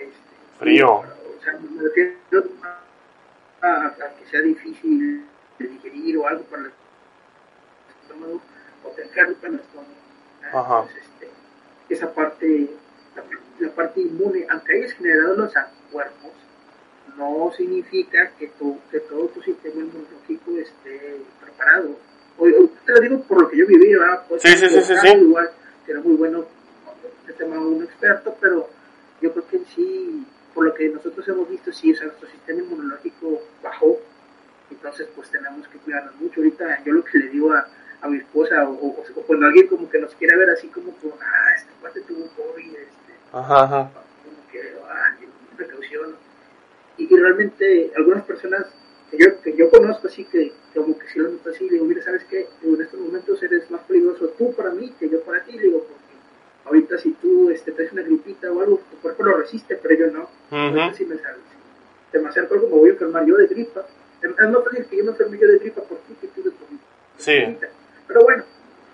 este, 0.00 0.58
frío. 0.58 0.90
O 0.90 1.42
sea, 1.42 1.58
me 1.58 1.82
refiero 1.82 2.16
a, 3.62 3.94
que 4.18 4.26
sea 4.30 4.40
difícil 4.40 5.24
de 5.58 5.66
digerir 5.66 6.18
o 6.18 6.26
algo 6.26 6.44
para 6.44 6.62
el 6.64 6.72
estómago, 8.02 8.40
o 8.84 8.88
te 8.90 9.02
enfermas 9.02 9.36
en 9.44 9.54
el 9.54 9.60
estómago. 9.60 10.88
Este, 10.88 11.30
esa 11.88 12.12
parte, 12.12 12.68
la, 13.16 13.22
la, 13.58 13.74
parte 13.74 14.00
inmune, 14.00 14.46
aunque 14.50 14.76
hayas 14.76 14.92
generado 14.92 15.36
los 15.36 15.56
anticuerpos, 15.56 16.32
no 17.16 17.52
significa 17.56 18.30
que, 18.38 18.48
tu, 18.48 18.78
que 18.90 19.00
todo 19.00 19.28
tu 19.28 19.42
sistema 19.42 19.80
inmunológico 19.80 20.50
esté 20.58 21.20
preparado. 21.40 21.96
O, 22.38 22.46
te 22.46 22.92
lo 22.92 23.00
digo 23.00 23.22
por 23.22 23.42
lo 23.42 23.48
que 23.50 23.58
yo 23.58 23.66
viví, 23.66 23.94
¿verdad? 23.94 24.24
Pues, 24.28 24.42
sí, 24.42 24.56
sí, 24.56 24.68
sí, 24.68 24.82
sí, 24.82 25.08
Igual, 25.08 25.50
que 25.84 25.92
era 25.92 26.00
muy 26.00 26.14
bueno, 26.16 26.44
este 27.20 27.32
tema 27.34 27.58
un 27.58 27.84
experto, 27.84 28.36
pero 28.40 28.68
yo 29.22 29.32
creo 29.32 29.46
que 29.46 29.56
en 29.56 29.66
sí, 29.66 30.26
por 30.52 30.64
lo 30.66 30.74
que 30.74 30.88
nosotros 30.88 31.26
hemos 31.28 31.48
visto, 31.48 31.72
sí, 31.72 31.92
o 31.92 31.96
sea, 31.96 32.06
nuestro 32.06 32.28
sistema 32.28 32.60
inmunológico 32.60 33.40
bajó, 33.62 33.98
entonces 34.70 35.08
pues 35.14 35.30
tenemos 35.30 35.66
que 35.68 35.78
cuidarnos 35.78 36.14
mucho. 36.16 36.40
Ahorita 36.40 36.82
yo 36.84 36.92
lo 36.92 37.04
que 37.04 37.18
le 37.18 37.28
digo 37.28 37.52
a, 37.52 37.66
a 38.00 38.08
mi 38.08 38.18
esposa, 38.18 38.68
o, 38.68 38.72
o, 38.72 39.04
cuando 39.26 39.46
alguien 39.46 39.68
como 39.68 39.88
que 39.88 39.98
nos 39.98 40.14
quiere 40.16 40.36
ver 40.36 40.50
así 40.50 40.68
como, 40.68 40.92
como 40.96 41.14
ah, 41.20 41.54
este 41.56 41.70
cuate 41.80 42.00
tuvo 42.02 42.26
COVID, 42.36 42.74
este, 42.74 43.12
ajá, 43.32 43.64
ajá. 43.64 43.90
como 44.24 44.50
que, 44.50 44.76
ah, 44.88 45.16
precaución 45.56 46.16
y, 46.98 47.06
realmente 47.16 47.92
algunas 47.96 48.24
personas 48.24 48.66
que 49.10 49.18
yo, 49.18 49.40
que 49.42 49.56
yo 49.56 49.70
conozco 49.70 50.08
así 50.08 50.24
que 50.24 50.52
como 50.74 50.98
que 50.98 51.08
si 51.08 51.18
lo 51.18 51.28
noto 51.30 51.50
así, 51.50 51.68
digo, 51.68 51.84
mira, 51.84 52.02
¿sabes 52.02 52.24
qué? 52.24 52.48
en 52.62 52.80
estos 52.80 52.98
momentos 52.98 53.42
eres 53.42 53.70
más 53.70 53.82
peligroso 53.82 54.28
tú 54.38 54.54
para 54.54 54.70
mí 54.70 54.92
que 54.98 55.08
yo 55.08 55.20
para 55.22 55.44
ti, 55.44 55.58
digo, 55.58 55.84
porque 55.84 56.01
ahorita 56.64 56.98
si 56.98 57.12
tú 57.12 57.50
este, 57.50 57.72
traes 57.72 57.92
una 57.92 58.02
gripita 58.02 58.50
o 58.50 58.60
algo, 58.60 58.80
tu 58.90 58.96
cuerpo 58.98 59.24
lo 59.24 59.38
resiste, 59.38 59.76
pero 59.76 59.94
yo 59.94 60.06
no. 60.12 60.22
Uh 60.50 60.94
si 60.94 61.04
me 61.04 61.16
sale, 61.18 61.38
si 61.50 62.12
te 62.12 62.18
me 62.18 62.28
acerco 62.28 62.54
algo, 62.54 62.68
me 62.68 62.74
voy 62.74 62.88
a 62.90 62.92
enfermar 62.92 63.26
yo 63.26 63.36
de 63.36 63.46
gripa. 63.46 63.86
Es 64.22 64.30
más 64.30 64.64
fácil 64.64 64.86
que 64.86 64.96
yo 64.96 65.04
me 65.04 65.10
enferme 65.10 65.38
yo 65.38 65.48
de 65.48 65.58
gripa 65.58 65.82
por 65.82 65.98
ti 65.98 66.14
que 66.20 66.28
tú 66.28 66.42
de 66.42 66.50
COVID. 66.50 66.78
Sí. 67.18 67.56
Pero 68.06 68.22
bueno, 68.22 68.44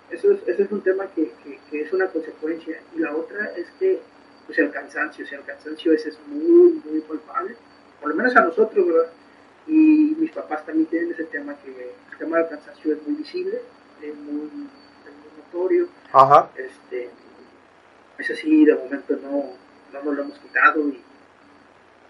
eso 0.09 0.31
es, 0.31 0.39
eso 0.47 0.63
es 0.63 0.71
un 0.71 0.81
tema 0.81 1.05
que, 1.13 1.31
que, 1.43 1.59
que, 1.69 1.81
es 1.81 1.93
una 1.93 2.07
consecuencia. 2.07 2.79
Y 2.95 2.99
la 2.99 3.15
otra 3.15 3.51
es 3.55 3.67
que, 3.79 3.99
pues 4.47 4.57
el 4.57 4.71
cansancio, 4.71 5.25
o 5.25 5.27
sea, 5.27 5.37
el 5.37 5.45
cansancio 5.45 5.93
ese 5.93 6.09
es 6.09 6.19
muy, 6.27 6.81
muy 6.83 7.01
palpable 7.01 7.55
por 7.99 8.09
lo 8.09 8.15
menos 8.15 8.35
a 8.35 8.41
nosotros, 8.41 8.85
¿verdad? 8.85 9.11
Y 9.67 10.15
mis 10.17 10.31
papás 10.31 10.65
también 10.65 10.87
tienen 10.87 11.11
ese 11.11 11.25
tema 11.25 11.55
que 11.55 11.69
el 11.69 12.17
tema 12.17 12.37
del 12.37 12.49
cansancio 12.49 12.93
es 12.93 13.07
muy 13.07 13.17
visible, 13.17 13.61
es 14.01 14.15
muy, 14.15 14.49
muy 14.49 14.67
notorio. 15.37 15.87
Ajá. 16.11 16.49
Este, 16.55 17.09
eso 18.19 18.35
sí, 18.35 18.65
de 18.65 18.75
momento 18.75 19.15
no, 19.21 19.53
no 19.93 20.03
nos 20.03 20.15
lo 20.15 20.23
hemos 20.23 20.39
quitado. 20.39 20.87
Y, 20.87 21.01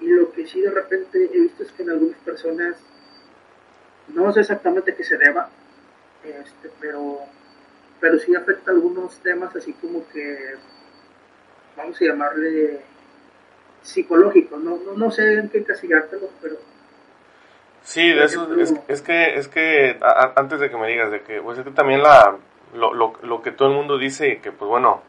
y 0.01 0.07
lo 0.07 0.31
que 0.31 0.47
sí 0.47 0.61
de 0.61 0.71
repente 0.71 1.29
he 1.31 1.39
visto 1.39 1.63
es 1.63 1.71
que 1.71 1.83
en 1.83 1.91
algunas 1.91 2.19
personas, 2.19 2.75
no 4.09 4.31
sé 4.33 4.41
exactamente 4.41 4.95
qué 4.95 5.03
se 5.03 5.17
deba, 5.17 5.49
este, 6.23 6.69
pero, 6.79 7.19
pero 7.99 8.17
sí 8.17 8.35
afecta 8.35 8.71
algunos 8.71 9.19
temas 9.19 9.55
así 9.55 9.73
como 9.73 10.07
que, 10.09 10.55
vamos 11.77 12.01
a 12.01 12.05
llamarle 12.05 12.81
psicológico, 13.81 14.57
no, 14.57 14.77
no, 14.77 14.93
no 14.93 15.11
sé 15.11 15.33
en 15.33 15.49
qué 15.49 15.63
casillártelo, 15.63 16.29
pero... 16.41 16.55
Sí, 17.81 18.09
de 18.09 18.25
eso 18.25 18.53
es, 18.59 18.73
es, 18.87 19.01
que, 19.01 19.35
es 19.35 19.47
que 19.47 19.97
antes 20.35 20.59
de 20.59 20.69
que 20.69 20.77
me 20.77 20.89
digas 20.89 21.11
de 21.11 21.21
que, 21.21 21.41
pues 21.41 21.57
es 21.57 21.63
que 21.63 21.71
también 21.71 22.03
la, 22.03 22.37
lo, 22.73 22.93
lo, 22.93 23.13
lo 23.23 23.41
que 23.41 23.51
todo 23.51 23.69
el 23.69 23.75
mundo 23.75 23.97
dice, 23.97 24.39
que 24.41 24.51
pues 24.51 24.69
bueno, 24.69 25.01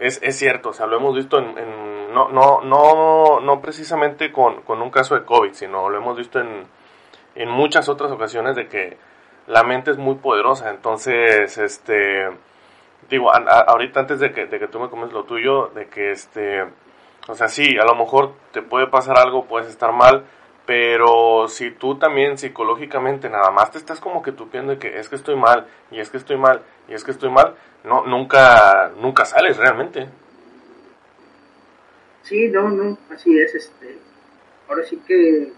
es, 0.00 0.20
es 0.22 0.36
cierto, 0.38 0.70
o 0.70 0.72
sea, 0.72 0.86
lo 0.86 0.96
hemos 0.96 1.14
visto 1.14 1.38
en, 1.38 1.56
en 1.58 2.14
no, 2.14 2.28
no, 2.28 2.60
no, 2.62 3.40
no 3.40 3.60
precisamente 3.60 4.32
con, 4.32 4.62
con, 4.62 4.80
un 4.80 4.90
caso 4.90 5.14
de 5.14 5.24
COVID, 5.24 5.52
sino 5.52 5.88
lo 5.90 5.98
hemos 5.98 6.16
visto 6.16 6.40
en, 6.40 6.64
en 7.34 7.50
muchas 7.50 7.88
otras 7.88 8.10
ocasiones 8.10 8.56
de 8.56 8.68
que 8.68 8.96
la 9.46 9.62
mente 9.62 9.90
es 9.90 9.98
muy 9.98 10.16
poderosa, 10.16 10.70
entonces, 10.70 11.56
este, 11.58 12.28
digo, 13.08 13.30
ahorita 13.32 14.00
antes 14.00 14.20
de 14.20 14.32
que, 14.32 14.46
de 14.46 14.58
que 14.58 14.68
tú 14.68 14.80
me 14.80 14.88
comentes 14.88 15.14
lo 15.14 15.24
tuyo, 15.24 15.68
de 15.68 15.88
que 15.88 16.10
este 16.10 16.64
o 17.28 17.34
sea, 17.34 17.48
sí, 17.48 17.76
a 17.78 17.84
lo 17.84 17.96
mejor 17.96 18.34
te 18.52 18.62
puede 18.62 18.86
pasar 18.86 19.18
algo, 19.18 19.46
puedes 19.46 19.68
estar 19.68 19.92
mal, 19.92 20.24
Pero 20.66 21.46
si 21.48 21.70
tú 21.70 21.96
también 21.96 22.36
psicológicamente 22.36 23.30
nada 23.30 23.52
más 23.52 23.70
te 23.70 23.78
estás 23.78 24.00
como 24.00 24.20
que 24.20 24.32
tupiendo 24.32 24.72
de 24.72 24.78
que 24.78 24.98
es 24.98 25.08
que 25.08 25.14
estoy 25.14 25.36
mal, 25.36 25.66
y 25.92 26.00
es 26.00 26.10
que 26.10 26.16
estoy 26.16 26.36
mal, 26.36 26.62
y 26.88 26.94
es 26.94 27.04
que 27.04 27.12
estoy 27.12 27.30
mal, 27.30 27.54
no, 27.84 28.04
nunca, 28.04 28.90
nunca 29.00 29.24
sales 29.24 29.56
realmente. 29.56 30.08
Sí, 32.22 32.48
no, 32.48 32.68
no, 32.68 32.98
así 33.14 33.38
es, 33.38 33.54
este, 33.54 33.96
ahora 34.68 34.82
sí 34.82 35.00
que 35.06 35.52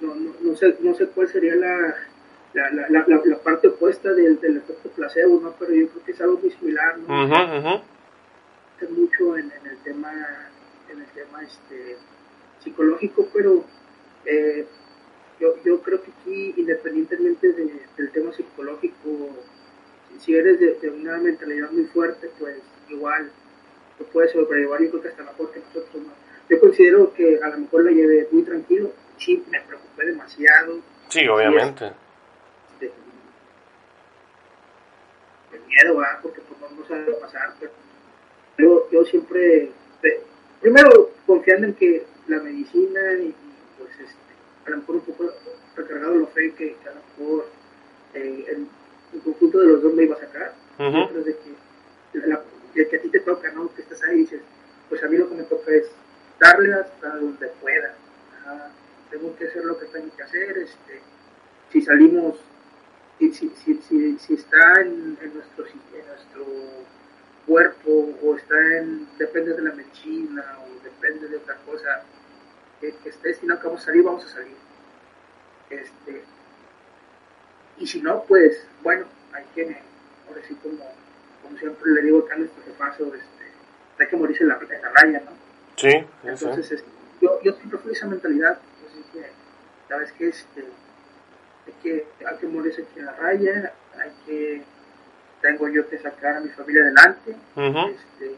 no, 0.00 0.14
no, 0.14 0.32
no 0.42 0.54
sé, 0.54 0.76
no 0.80 0.92
sé 0.94 1.06
cuál 1.06 1.28
sería 1.28 1.54
la, 1.54 1.94
la, 2.52 2.70
la, 2.70 2.88
la, 2.90 3.22
la 3.24 3.38
parte 3.38 3.68
opuesta 3.68 4.12
del, 4.12 4.38
del, 4.38 4.58
efecto 4.58 4.90
placebo, 4.90 5.40
¿no? 5.40 5.54
Pero 5.58 5.72
yo 5.72 5.88
creo 5.88 6.04
que 6.04 6.12
es 6.12 6.20
algo 6.20 6.38
muy 6.38 6.50
similar, 6.50 6.98
¿no? 6.98 7.82
Mucho 8.90 9.38
en, 9.38 9.44
en, 9.44 9.66
el 9.70 9.78
tema, 9.78 10.12
en 10.90 11.00
el 11.00 11.06
tema 11.14 11.40
este, 11.42 11.96
psicológico, 12.58 13.28
pero 13.32 13.64
eh, 14.24 14.66
yo, 15.40 15.56
yo 15.64 15.80
creo 15.82 16.02
que 16.02 16.10
aquí, 16.10 16.54
independientemente 16.56 17.52
de, 17.52 17.72
del 17.96 18.10
tema 18.12 18.32
psicológico, 18.32 19.30
si 20.18 20.34
eres 20.34 20.60
de, 20.60 20.74
de, 20.74 20.90
una 20.90 21.18
mentalidad 21.18 21.70
muy 21.70 21.84
fuerte, 21.86 22.30
pues 22.38 22.56
igual 22.88 23.30
lo 23.98 24.06
puedes 24.06 24.32
sobrellevar, 24.32 24.82
yo 24.82 24.90
creo 24.90 25.02
que 25.02 25.08
hasta 25.08 25.24
mejor 25.24 25.50
que 25.52 25.60
nosotros, 25.60 26.02
¿no? 26.02 26.12
Yo 26.48 26.60
considero 26.60 27.12
que 27.14 27.40
a 27.42 27.48
lo 27.48 27.58
mejor 27.58 27.84
la 27.84 27.92
llevé 27.92 28.28
muy 28.30 28.42
tranquilo, 28.42 28.92
sí, 29.16 29.42
me 29.50 29.60
preocupé 29.60 30.06
demasiado. 30.06 30.80
Sí, 31.08 31.26
obviamente. 31.26 31.92
miedo, 35.66 35.96
¿verdad? 35.96 36.18
porque 36.22 36.40
pues, 36.42 36.72
no, 36.72 36.86
sabe 36.86 37.12
pasar. 37.14 37.54
Pero 37.58 37.72
yo, 38.58 38.90
yo 38.90 39.04
siempre, 39.06 39.70
primero 40.60 41.10
confiando 41.26 41.68
en 41.68 41.74
que 41.74 42.04
la 42.26 42.40
medicina 42.40 43.00
y, 43.14 43.34
a 44.66 44.70
lo 44.70 44.76
mejor 44.78 44.96
un 44.96 45.00
poco 45.02 45.32
recargado 45.76 46.14
lo 46.16 46.26
fe 46.28 46.52
que, 46.54 46.76
a 46.86 46.94
lo 46.94 47.24
mejor 47.24 47.46
eh, 48.14 48.44
el, 48.48 48.68
el, 49.12 49.20
conjunto 49.22 49.60
de 49.60 49.66
los 49.66 49.82
dos 49.82 49.94
me 49.94 50.04
iba 50.04 50.16
a 50.16 50.20
sacar. 50.20 50.54
Uh 50.78 50.82
-huh. 50.84 51.24
de 51.24 51.36
que, 51.36 52.26
la, 52.26 52.42
de 52.74 52.88
que 52.88 52.96
a 52.96 53.00
ti 53.00 53.08
te 53.08 53.20
toca, 53.20 53.52
¿no? 53.52 53.72
Que 53.74 53.82
estás 53.82 54.02
ahí 54.04 54.16
y 54.16 54.20
dices, 54.20 54.40
pues 54.88 55.02
a 55.02 55.08
mí 55.08 55.16
lo 55.16 55.28
que 55.28 55.34
me 55.34 55.42
toca 55.44 55.70
es 55.70 55.90
darle 56.38 56.74
hasta 56.74 57.16
donde 57.16 57.46
pueda. 57.60 57.94
Ajá. 58.40 58.70
Tengo 59.10 59.36
que 59.36 59.46
hacer 59.46 59.64
lo 59.64 59.78
que 59.78 59.86
tengo 59.86 60.14
que 60.16 60.22
hacer. 60.22 60.58
Este, 60.58 61.00
si 61.70 61.82
salimos 61.82 62.36
si, 63.30 63.50
si, 63.50 63.74
si, 63.88 64.18
si 64.18 64.34
está 64.34 64.80
en, 64.80 65.16
en, 65.20 65.34
nuestro, 65.34 65.64
en 65.66 66.06
nuestro 66.08 66.44
cuerpo 67.46 68.14
o 68.22 68.36
está 68.36 68.56
en, 68.78 69.08
depende 69.18 69.54
de 69.54 69.62
la 69.62 69.72
medicina 69.72 70.58
o 70.64 70.82
depende 70.82 71.28
de 71.28 71.36
otra 71.36 71.56
cosa 71.64 72.02
esté 72.88 73.28
destinado 73.28 73.60
que 73.60 73.66
vamos 73.66 73.82
a 73.82 73.86
salir, 73.86 74.02
vamos 74.02 74.24
a 74.24 74.28
salir. 74.28 74.56
Este, 75.70 76.22
y 77.78 77.86
si 77.86 78.02
no, 78.02 78.24
pues 78.24 78.66
bueno, 78.82 79.06
hay 79.32 79.44
que, 79.54 79.76
ahora 80.28 80.40
sí 80.46 80.54
como, 80.62 80.84
como 81.42 81.58
siempre 81.58 81.92
le 81.92 82.02
digo 82.02 82.20
acá 82.20 82.34
a 82.34 82.38
nuestro 82.38 82.62
jefazo, 82.64 83.14
este, 83.14 83.44
hay 83.98 84.08
que 84.08 84.16
morirse 84.16 84.42
en 84.42 84.48
la, 84.50 84.58
en 84.58 84.82
la 84.82 84.90
raya, 84.90 85.22
¿no? 85.24 85.32
Sí, 85.76 86.06
Entonces, 86.24 86.72
este, 86.72 86.88
yo, 87.20 87.40
yo 87.42 87.52
siempre 87.54 87.78
fui 87.78 87.92
esa 87.92 88.06
mentalidad, 88.06 88.58
así 88.86 89.04
que, 89.12 89.26
¿sabes 89.88 90.12
qué? 90.12 90.28
Este, 90.28 90.64
hay 91.66 91.72
que, 91.82 92.06
hay 92.26 92.36
que 92.36 92.46
morirse 92.46 92.82
aquí 92.82 93.00
en 93.00 93.06
la 93.06 93.12
raya, 93.12 93.72
hay 93.98 94.12
que, 94.26 94.62
tengo 95.40 95.68
yo 95.68 95.88
que 95.88 95.98
sacar 95.98 96.36
a 96.36 96.40
mi 96.40 96.50
familia 96.50 96.82
adelante. 96.82 97.36
Uh 97.56 97.60
-huh. 97.60 97.94
este, 97.94 98.36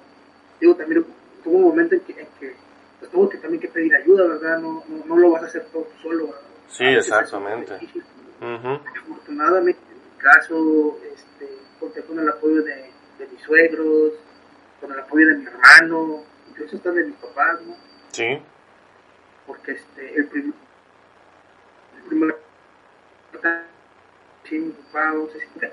digo, 0.61 0.76
también 0.76 1.05
tuvo 1.42 1.57
un 1.57 1.62
momento 1.64 1.95
en 1.95 2.01
que, 2.03 2.12
en 2.12 2.26
que 2.38 2.55
pues, 2.99 3.11
tuvo 3.11 3.28
que 3.28 3.38
también 3.38 3.61
que 3.61 3.68
pedir 3.68 3.95
ayuda, 3.95 4.26
¿verdad? 4.26 4.59
No, 4.59 4.84
no, 4.88 5.05
no 5.07 5.16
lo 5.16 5.30
vas 5.30 5.42
a 5.42 5.47
hacer 5.47 5.66
todo 5.72 5.86
solo. 6.03 6.26
¿verdad? 6.26 6.40
Sí, 6.68 6.84
exactamente. 6.84 7.74
Uh 8.40 8.45
-huh. 8.45 8.80
Afortunadamente, 9.03 9.80
en 9.90 9.99
mi 9.99 10.18
caso, 10.18 10.99
este, 11.12 11.49
conté 11.78 12.03
con 12.03 12.18
el 12.18 12.28
apoyo 12.28 12.62
de, 12.62 12.90
de, 13.18 13.26
mis 13.30 13.40
suegros, 13.42 14.12
con 14.80 14.92
el 14.92 14.99
apoyo 14.99 15.28
de 15.28 15.36
mi 15.36 15.47
hermano, 15.47 16.24
incluso 16.51 16.76
hasta 16.76 16.90
de 16.92 17.05
mis 17.05 17.16
papás, 17.16 17.61
¿no? 17.62 17.76
Sí. 18.12 18.42
Porque 19.47 19.72
este, 19.72 20.14
el, 20.16 20.26
prim 20.26 20.53
el 21.97 22.03
primer 22.09 22.36
sí, 24.49 24.59
mi 24.59 24.70
papá, 24.72 25.12
no 25.12 25.26
sé 25.28 25.40
si 25.40 25.47
me 25.59 25.66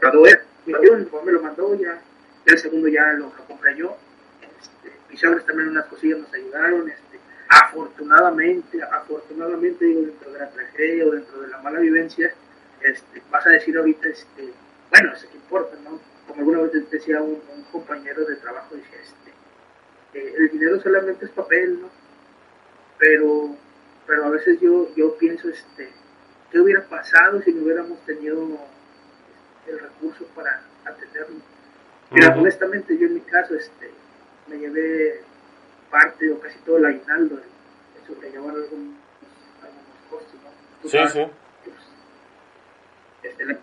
mi 0.97 1.05
papá 1.05 1.25
me 1.25 1.31
lo 1.31 1.41
mandó, 1.41 1.75
ya, 1.75 2.01
ya 2.45 2.53
el 2.53 2.57
segundo 2.57 2.87
ya 2.87 3.13
lo, 3.13 3.25
lo 3.35 3.45
compré 3.47 3.75
yo, 3.75 3.97
este, 4.41 4.91
mis 5.09 5.19
suegros 5.19 5.45
también 5.45 5.69
unas 5.69 5.85
cosillas 5.85 6.19
nos 6.19 6.33
ayudaron, 6.33 6.89
este, 6.89 7.10
afortunadamente, 7.51 8.81
afortunadamente, 8.81 9.85
digo, 9.85 10.01
dentro 10.01 10.31
de 10.31 10.39
la 10.39 10.49
tragedia 10.49 11.05
o 11.05 11.11
dentro 11.11 11.41
de 11.41 11.47
la 11.49 11.57
mala 11.59 11.79
vivencia, 11.79 12.33
este, 12.81 13.21
vas 13.29 13.45
a 13.45 13.49
decir 13.49 13.77
ahorita, 13.77 14.07
este, 14.07 14.53
bueno, 14.89 15.13
eso 15.13 15.29
que 15.29 15.37
importa, 15.37 15.75
¿no? 15.83 15.99
Como 16.27 16.39
alguna 16.39 16.61
vez 16.61 16.89
decía 16.89 17.21
un, 17.21 17.41
un 17.53 17.63
compañero 17.71 18.25
de 18.25 18.35
trabajo, 18.37 18.75
decía, 18.75 18.99
este, 19.01 20.19
eh, 20.19 20.33
el 20.37 20.49
dinero 20.49 20.81
solamente 20.81 21.25
es 21.25 21.31
papel, 21.31 21.81
¿no? 21.81 21.89
Pero, 22.97 23.55
pero 24.07 24.25
a 24.25 24.29
veces 24.29 24.59
yo, 24.61 24.87
yo 24.95 25.17
pienso, 25.17 25.49
este, 25.49 25.89
¿Qué 26.51 26.59
hubiera 26.59 26.83
pasado 26.83 27.41
si 27.41 27.53
no 27.53 27.63
hubiéramos 27.63 27.97
tenido 28.05 28.45
el 29.67 29.79
recurso 29.79 30.25
para 30.35 30.61
atenderlo? 30.83 31.37
Mira, 32.11 32.27
uh 32.27 32.31
-huh. 32.31 32.39
honestamente, 32.41 32.97
yo 32.97 33.07
en 33.07 33.13
mi 33.13 33.21
caso 33.21 33.55
este, 33.55 33.89
me 34.47 34.57
llevé 34.57 35.20
parte 35.91 36.31
o 36.31 36.39
casi 36.39 36.57
todo 36.59 36.77
el 36.77 36.85
aguinaldo 36.85 37.35
de, 37.35 37.43
de 37.43 38.07
sobrellevar 38.07 38.55
algunos, 38.55 38.95
algunos 39.61 39.97
costos, 40.09 40.33
¿no? 40.43 40.49
Tú 40.81 40.89
sí, 40.89 40.97
sabes, 40.97 41.11
sí. 41.11 41.21
Pues, 41.65 41.75
este, 43.23 43.45
la, 43.45 43.57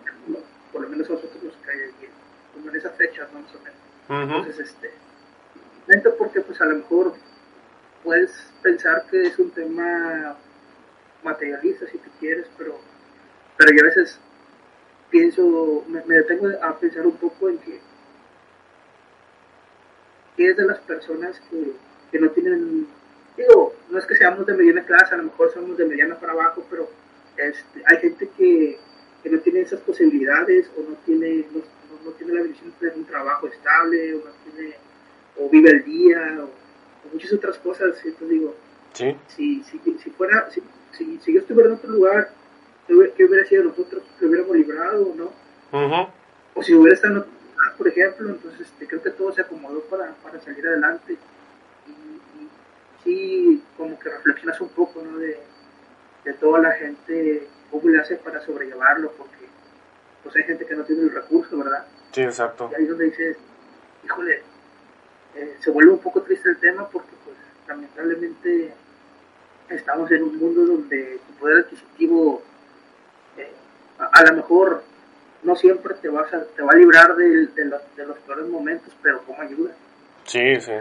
por 0.72 0.82
lo 0.82 0.88
menos 0.88 1.08
a 1.08 1.14
nosotros 1.14 1.42
nos 1.42 1.56
cae 1.64 1.76
bien, 1.98 2.12
como 2.54 2.70
en 2.70 2.76
esas 2.76 2.94
fechas, 2.96 3.32
¿no? 3.32 3.40
más 3.40 3.54
o 3.54 3.58
menos. 3.58 3.78
Uh 4.08 4.12
-huh. 4.12 4.38
Entonces, 4.38 4.60
este, 4.60 6.10
porque 6.18 6.40
pues 6.42 6.60
a 6.60 6.66
lo 6.66 6.76
mejor 6.76 7.14
puedes 8.04 8.30
pensar 8.62 9.06
que 9.10 9.22
es 9.22 9.38
un 9.38 9.50
tema 9.50 10.36
materialista 11.22 11.86
si 11.86 11.98
tú 11.98 12.10
quieres, 12.20 12.46
pero, 12.56 12.78
pero 13.56 13.72
yo 13.72 13.82
a 13.82 13.88
veces 13.88 14.20
pienso, 15.10 15.84
me, 15.88 16.04
me 16.04 16.16
detengo 16.16 16.48
a 16.62 16.78
pensar 16.78 17.06
un 17.06 17.16
poco 17.16 17.48
en 17.48 17.58
que, 17.58 17.80
que 20.36 20.50
es 20.50 20.56
de 20.56 20.66
las 20.66 20.78
personas 20.80 21.40
que, 21.50 21.72
que 22.10 22.18
no 22.18 22.30
tienen, 22.30 22.86
digo, 23.36 23.74
no 23.90 23.98
es 23.98 24.06
que 24.06 24.16
seamos 24.16 24.46
de 24.46 24.54
mediana 24.54 24.84
clase, 24.84 25.14
a 25.14 25.18
lo 25.18 25.24
mejor 25.24 25.52
somos 25.52 25.76
de 25.76 25.84
mediana 25.84 26.18
para 26.18 26.32
abajo, 26.32 26.64
pero 26.70 26.88
este, 27.36 27.82
hay 27.86 27.98
gente 27.98 28.28
que, 28.36 28.78
que 29.22 29.30
no 29.30 29.38
tiene 29.40 29.60
esas 29.60 29.80
posibilidades 29.80 30.70
o 30.76 30.90
no 30.90 30.96
tiene, 31.04 31.46
no, 31.52 31.58
no, 31.58 32.04
no 32.04 32.10
tiene 32.12 32.34
la 32.34 32.42
bendición 32.42 32.70
de 32.70 32.76
tener 32.78 32.96
un 32.96 33.04
trabajo 33.04 33.46
estable 33.46 34.14
o 34.14 34.18
no 34.18 34.30
tiene, 34.44 34.74
o 35.36 35.48
vive 35.48 35.70
el 35.70 35.84
día 35.84 36.38
o, 36.40 36.44
o 36.44 37.12
muchas 37.12 37.32
otras 37.32 37.58
cosas, 37.58 37.94
entonces 38.04 38.28
digo, 38.28 38.54
¿Sí? 38.92 39.16
si, 39.28 39.62
si, 39.62 39.78
si 40.02 40.10
fuera, 40.10 40.50
si, 40.50 40.62
si, 40.92 41.18
si, 41.18 41.32
yo 41.32 41.40
estuviera 41.40 41.70
en 41.70 41.76
otro 41.76 41.90
lugar, 41.90 42.30
¿qué 42.86 43.24
hubiera 43.24 43.46
sido 43.46 43.64
nosotros? 43.64 44.02
¿Lo 44.20 44.28
hubiéramos 44.28 44.56
librado 44.56 45.08
o 45.08 45.14
no? 45.14 45.24
Uh 45.72 45.90
-huh. 45.90 46.08
O 46.54 46.62
si 46.62 46.74
hubiera 46.74 46.94
estado 46.94 47.14
en 47.14 47.20
otro 47.20 47.32
lugar, 47.32 47.76
por 47.76 47.88
ejemplo, 47.88 48.28
entonces 48.30 48.60
este, 48.62 48.86
creo 48.86 49.02
que 49.02 49.10
todo 49.10 49.32
se 49.32 49.42
acomodó 49.42 49.80
para, 49.82 50.14
para 50.22 50.40
salir 50.40 50.66
adelante. 50.66 51.16
Sí, 53.08 53.62
como 53.78 53.98
que 53.98 54.10
reflexionas 54.10 54.60
un 54.60 54.68
poco, 54.68 55.02
¿no? 55.02 55.16
De, 55.16 55.38
de 56.24 56.34
toda 56.34 56.60
la 56.60 56.72
gente, 56.72 57.48
cómo 57.70 57.88
le 57.88 58.00
hace 58.00 58.16
para 58.16 58.38
sobrellevarlo, 58.44 59.12
porque 59.12 59.48
pues 60.22 60.36
hay 60.36 60.42
gente 60.42 60.66
que 60.66 60.76
no 60.76 60.84
tiene 60.84 61.04
el 61.04 61.14
recurso, 61.14 61.56
¿verdad? 61.56 61.86
Sí, 62.12 62.20
exacto. 62.20 62.68
Y 62.70 62.74
ahí 62.74 62.82
es 62.82 62.88
donde 62.90 63.04
dices, 63.06 63.38
híjole, 64.04 64.42
eh, 65.36 65.56
se 65.58 65.70
vuelve 65.70 65.92
un 65.92 66.00
poco 66.00 66.20
triste 66.20 66.50
el 66.50 66.58
tema 66.58 66.86
porque 66.90 67.12
pues 67.24 67.36
lamentablemente 67.66 68.74
estamos 69.70 70.10
en 70.10 70.24
un 70.24 70.36
mundo 70.36 70.66
donde 70.66 71.18
tu 71.26 71.32
poder 71.40 71.64
adquisitivo 71.64 72.42
eh, 73.38 73.52
a, 74.00 74.04
a, 74.04 74.22
lo 74.24 74.36
mejor 74.36 74.82
no 75.44 75.56
siempre 75.56 75.94
te 75.94 76.10
vas 76.10 76.30
a, 76.34 76.44
te 76.44 76.60
va 76.60 76.72
a 76.72 76.76
librar 76.76 77.16
de, 77.16 77.46
de, 77.46 77.64
los, 77.64 77.80
de 77.96 78.04
los 78.04 78.18
peores 78.18 78.46
momentos, 78.48 78.94
pero 79.02 79.22
como 79.22 79.40
ayuda. 79.40 79.72
Sí, 80.24 80.60
sí. 80.60 80.72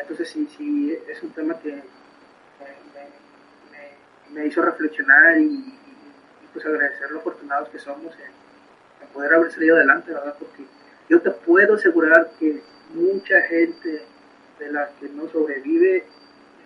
Entonces 0.00 0.28
sí, 0.28 0.48
sí, 0.56 0.98
es 1.08 1.22
un 1.22 1.30
tema 1.30 1.58
que 1.60 1.72
me, 1.72 1.82
me, 4.32 4.40
me 4.40 4.46
hizo 4.46 4.62
reflexionar 4.62 5.38
y, 5.38 5.44
y, 5.44 5.78
pues 6.52 6.64
agradecer 6.64 7.10
lo 7.10 7.20
afortunados 7.20 7.68
que 7.68 7.78
somos 7.78 8.14
en, 8.14 9.02
en, 9.02 9.08
poder 9.12 9.34
haber 9.34 9.52
salido 9.52 9.76
adelante, 9.76 10.12
¿verdad? 10.12 10.34
Porque 10.38 10.64
yo 11.08 11.20
te 11.20 11.30
puedo 11.30 11.74
asegurar 11.74 12.30
que 12.38 12.62
mucha 12.94 13.40
gente 13.42 14.02
de 14.58 14.72
la 14.72 14.90
que 14.98 15.08
no 15.10 15.28
sobrevive 15.28 16.04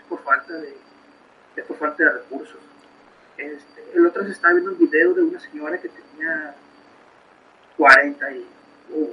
por 0.09 0.22
falta 0.22 0.55
de, 0.55 0.76
es 1.57 1.64
por 1.64 1.76
falta 1.76 2.05
de 2.05 2.11
recursos. 2.11 2.61
Este, 3.37 3.85
el 3.95 4.07
otro 4.07 4.24
se 4.24 4.32
estaba 4.32 4.55
viendo 4.55 4.72
un 4.72 4.78
video 4.78 5.14
de 5.14 5.22
una 5.22 5.41
señora 5.41 5.78
que 5.78 5.89
tenía 5.89 6.55
40 7.76 8.30
y 8.32 8.47
o, 8.95 9.11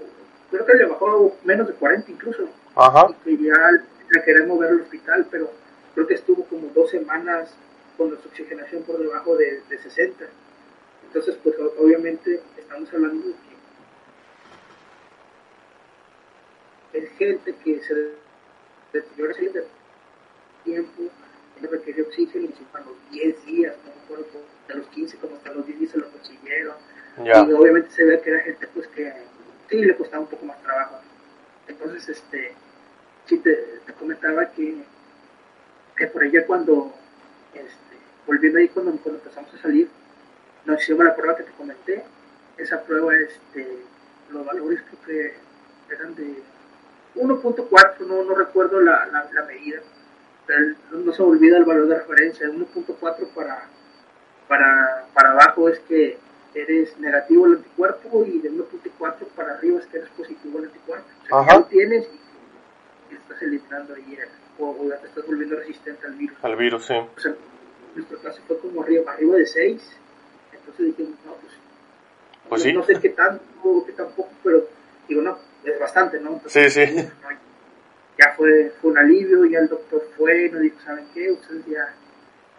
creo 0.51 0.65
que 0.65 0.74
le 0.74 0.86
bajó 0.86 1.38
menos 1.43 1.67
de 1.67 1.74
40 1.74 2.11
incluso 2.11 2.49
Ajá. 2.76 3.07
y 3.26 3.38
que 3.38 3.43
ya 3.43 3.84
la 4.12 4.24
quería 4.24 4.45
mover 4.45 4.70
al 4.70 4.82
hospital 4.82 5.28
pero 5.32 5.51
creo 5.93 6.07
que 6.07 6.14
estuvo 6.16 6.45
como 6.45 6.68
dos 6.68 6.91
semanas 6.91 7.53
con 7.97 8.09
nuestra 8.09 8.30
oxigenación 8.30 8.84
por 8.84 8.97
debajo 8.99 9.36
de, 9.36 9.62
de 9.70 9.78
60. 9.78 10.26
Entonces, 11.05 11.38
pues 11.43 11.55
obviamente 11.78 12.41
estamos 12.57 12.91
hablando 12.93 13.28
de 13.28 13.34
que 16.91 16.97
es 16.99 17.09
gente 17.18 17.55
que 17.64 17.82
se 17.82 18.12
deteriora 18.93 19.34
de 19.38 19.66
tiempo, 20.64 21.03
requiere 21.62 22.01
oxígeno 22.03 22.45
y 22.45 22.55
a 22.74 22.80
los 22.80 23.12
10 23.12 23.45
días, 23.45 23.76
como 24.07 24.22
a 24.70 24.74
los 24.74 24.88
15 24.88 25.18
como 25.18 25.36
hasta 25.36 25.53
los 25.53 25.66
10 25.66 25.80
días 25.80 25.91
se 25.91 25.97
lo 25.99 26.09
consiguieron. 26.09 26.76
Y 27.24 27.30
obviamente 27.53 27.91
se 27.91 28.05
ve 28.05 28.22
que 28.22 28.30
era 28.30 28.39
gente 28.41 28.68
pues 28.74 28.88
que 28.88 29.14
sí 29.70 29.84
le 29.84 29.95
costaba 29.95 30.24
un 30.24 30.30
poco 30.30 30.45
más 30.45 30.62
trabajo. 30.64 30.99
Entonces, 31.68 32.09
este, 32.09 32.53
sí 33.26 33.38
te, 33.38 33.55
te 33.86 33.93
comentaba 33.93 34.51
que, 34.51 34.84
que 35.95 36.07
por 36.07 36.24
ella 36.24 36.45
cuando, 36.45 36.93
este, 37.53 37.97
volviendo 38.28 38.59
ahí 38.59 38.69
cuando, 38.69 38.91
cuando 38.97 39.19
empezamos 39.19 39.53
a 39.53 39.61
salir, 39.61 39.89
nos 40.65 40.82
hicimos 40.82 41.05
la 41.05 41.15
prueba 41.15 41.36
que 41.36 41.43
te 41.43 41.51
comenté. 41.51 42.03
Esa 42.57 42.82
prueba, 42.84 43.15
este, 43.15 43.78
los 44.32 44.45
valores 44.45 44.82
creo 44.82 45.01
que 45.05 45.93
eran 45.93 46.15
de 46.15 46.41
1.4, 47.15 47.99
no, 48.07 48.24
no 48.24 48.36
recuerdo 48.36 48.80
la, 48.82 49.05
la, 49.07 49.30
la 49.32 49.45
medida, 49.45 49.80
pero 50.45 50.76
no 50.91 51.11
se 51.11 51.22
olvida 51.22 51.57
el 51.57 51.65
valor 51.65 51.88
de 51.88 51.97
referencia, 51.97 52.47
1.4 52.47 53.28
para, 53.34 53.67
para, 54.47 55.05
para 55.13 55.32
abajo 55.32 55.69
es 55.69 55.80
que 55.80 56.17
eres 56.53 56.97
negativo 56.99 57.45
el 57.45 57.53
anticuerpo 57.53 58.26
y 58.26 58.39
de 58.39 58.51
1.4 58.51 59.15
para 59.36 59.53
arriba 59.53 59.80
es 59.80 59.86
que 59.88 59.97
eres 59.97 60.09
positivo 60.11 60.59
el 60.59 60.65
anticuerpo. 60.65 61.07
O 61.32 61.45
sea, 61.45 61.57
lo 61.57 61.65
tienes 61.65 62.05
y, 62.05 62.22
estás 63.16 63.41
eliminando 63.41 63.93
ahí 63.95 64.18
o, 64.59 64.70
o, 64.70 64.89
te 64.89 65.07
estás 65.07 65.26
volviendo 65.26 65.55
resistente 65.55 66.05
al 66.05 66.14
virus. 66.14 66.38
Al 66.41 66.55
virus, 66.55 66.86
sí. 66.86 66.93
O 66.93 67.20
sea, 67.20 67.34
nuestro 67.95 68.22
caso 68.22 68.41
fue 68.47 68.59
como 68.59 68.84
arriba, 68.84 69.12
arriba 69.12 69.36
de 69.36 69.45
6, 69.45 69.99
entonces 70.53 70.86
dijimos, 70.86 71.20
no, 71.26 71.34
pues, 71.34 71.53
pues 72.49 72.62
no, 72.62 72.70
sí. 72.70 72.74
no 72.74 72.84
sé 72.84 73.01
qué 73.01 73.09
tanto, 73.09 73.84
qué 73.86 73.91
tampoco, 73.93 74.30
pero 74.43 74.68
digo, 75.07 75.22
no, 75.22 75.38
es 75.64 75.80
bastante, 75.80 76.20
¿no? 76.20 76.34
Entonces, 76.34 76.74
sí, 76.74 76.86
sí. 76.86 76.95
No, 77.22 77.30
ya 78.18 78.34
fue, 78.36 78.72
fue 78.82 78.91
un 78.91 78.97
alivio, 78.97 79.45
ya 79.45 79.59
el 79.59 79.68
doctor 79.68 80.03
fue, 80.16 80.49
nos 80.49 80.62
dijo, 80.62 80.80
¿saben 80.82 81.07
qué? 81.14 81.32
Ustedes 81.32 81.66
ya, 81.66 81.93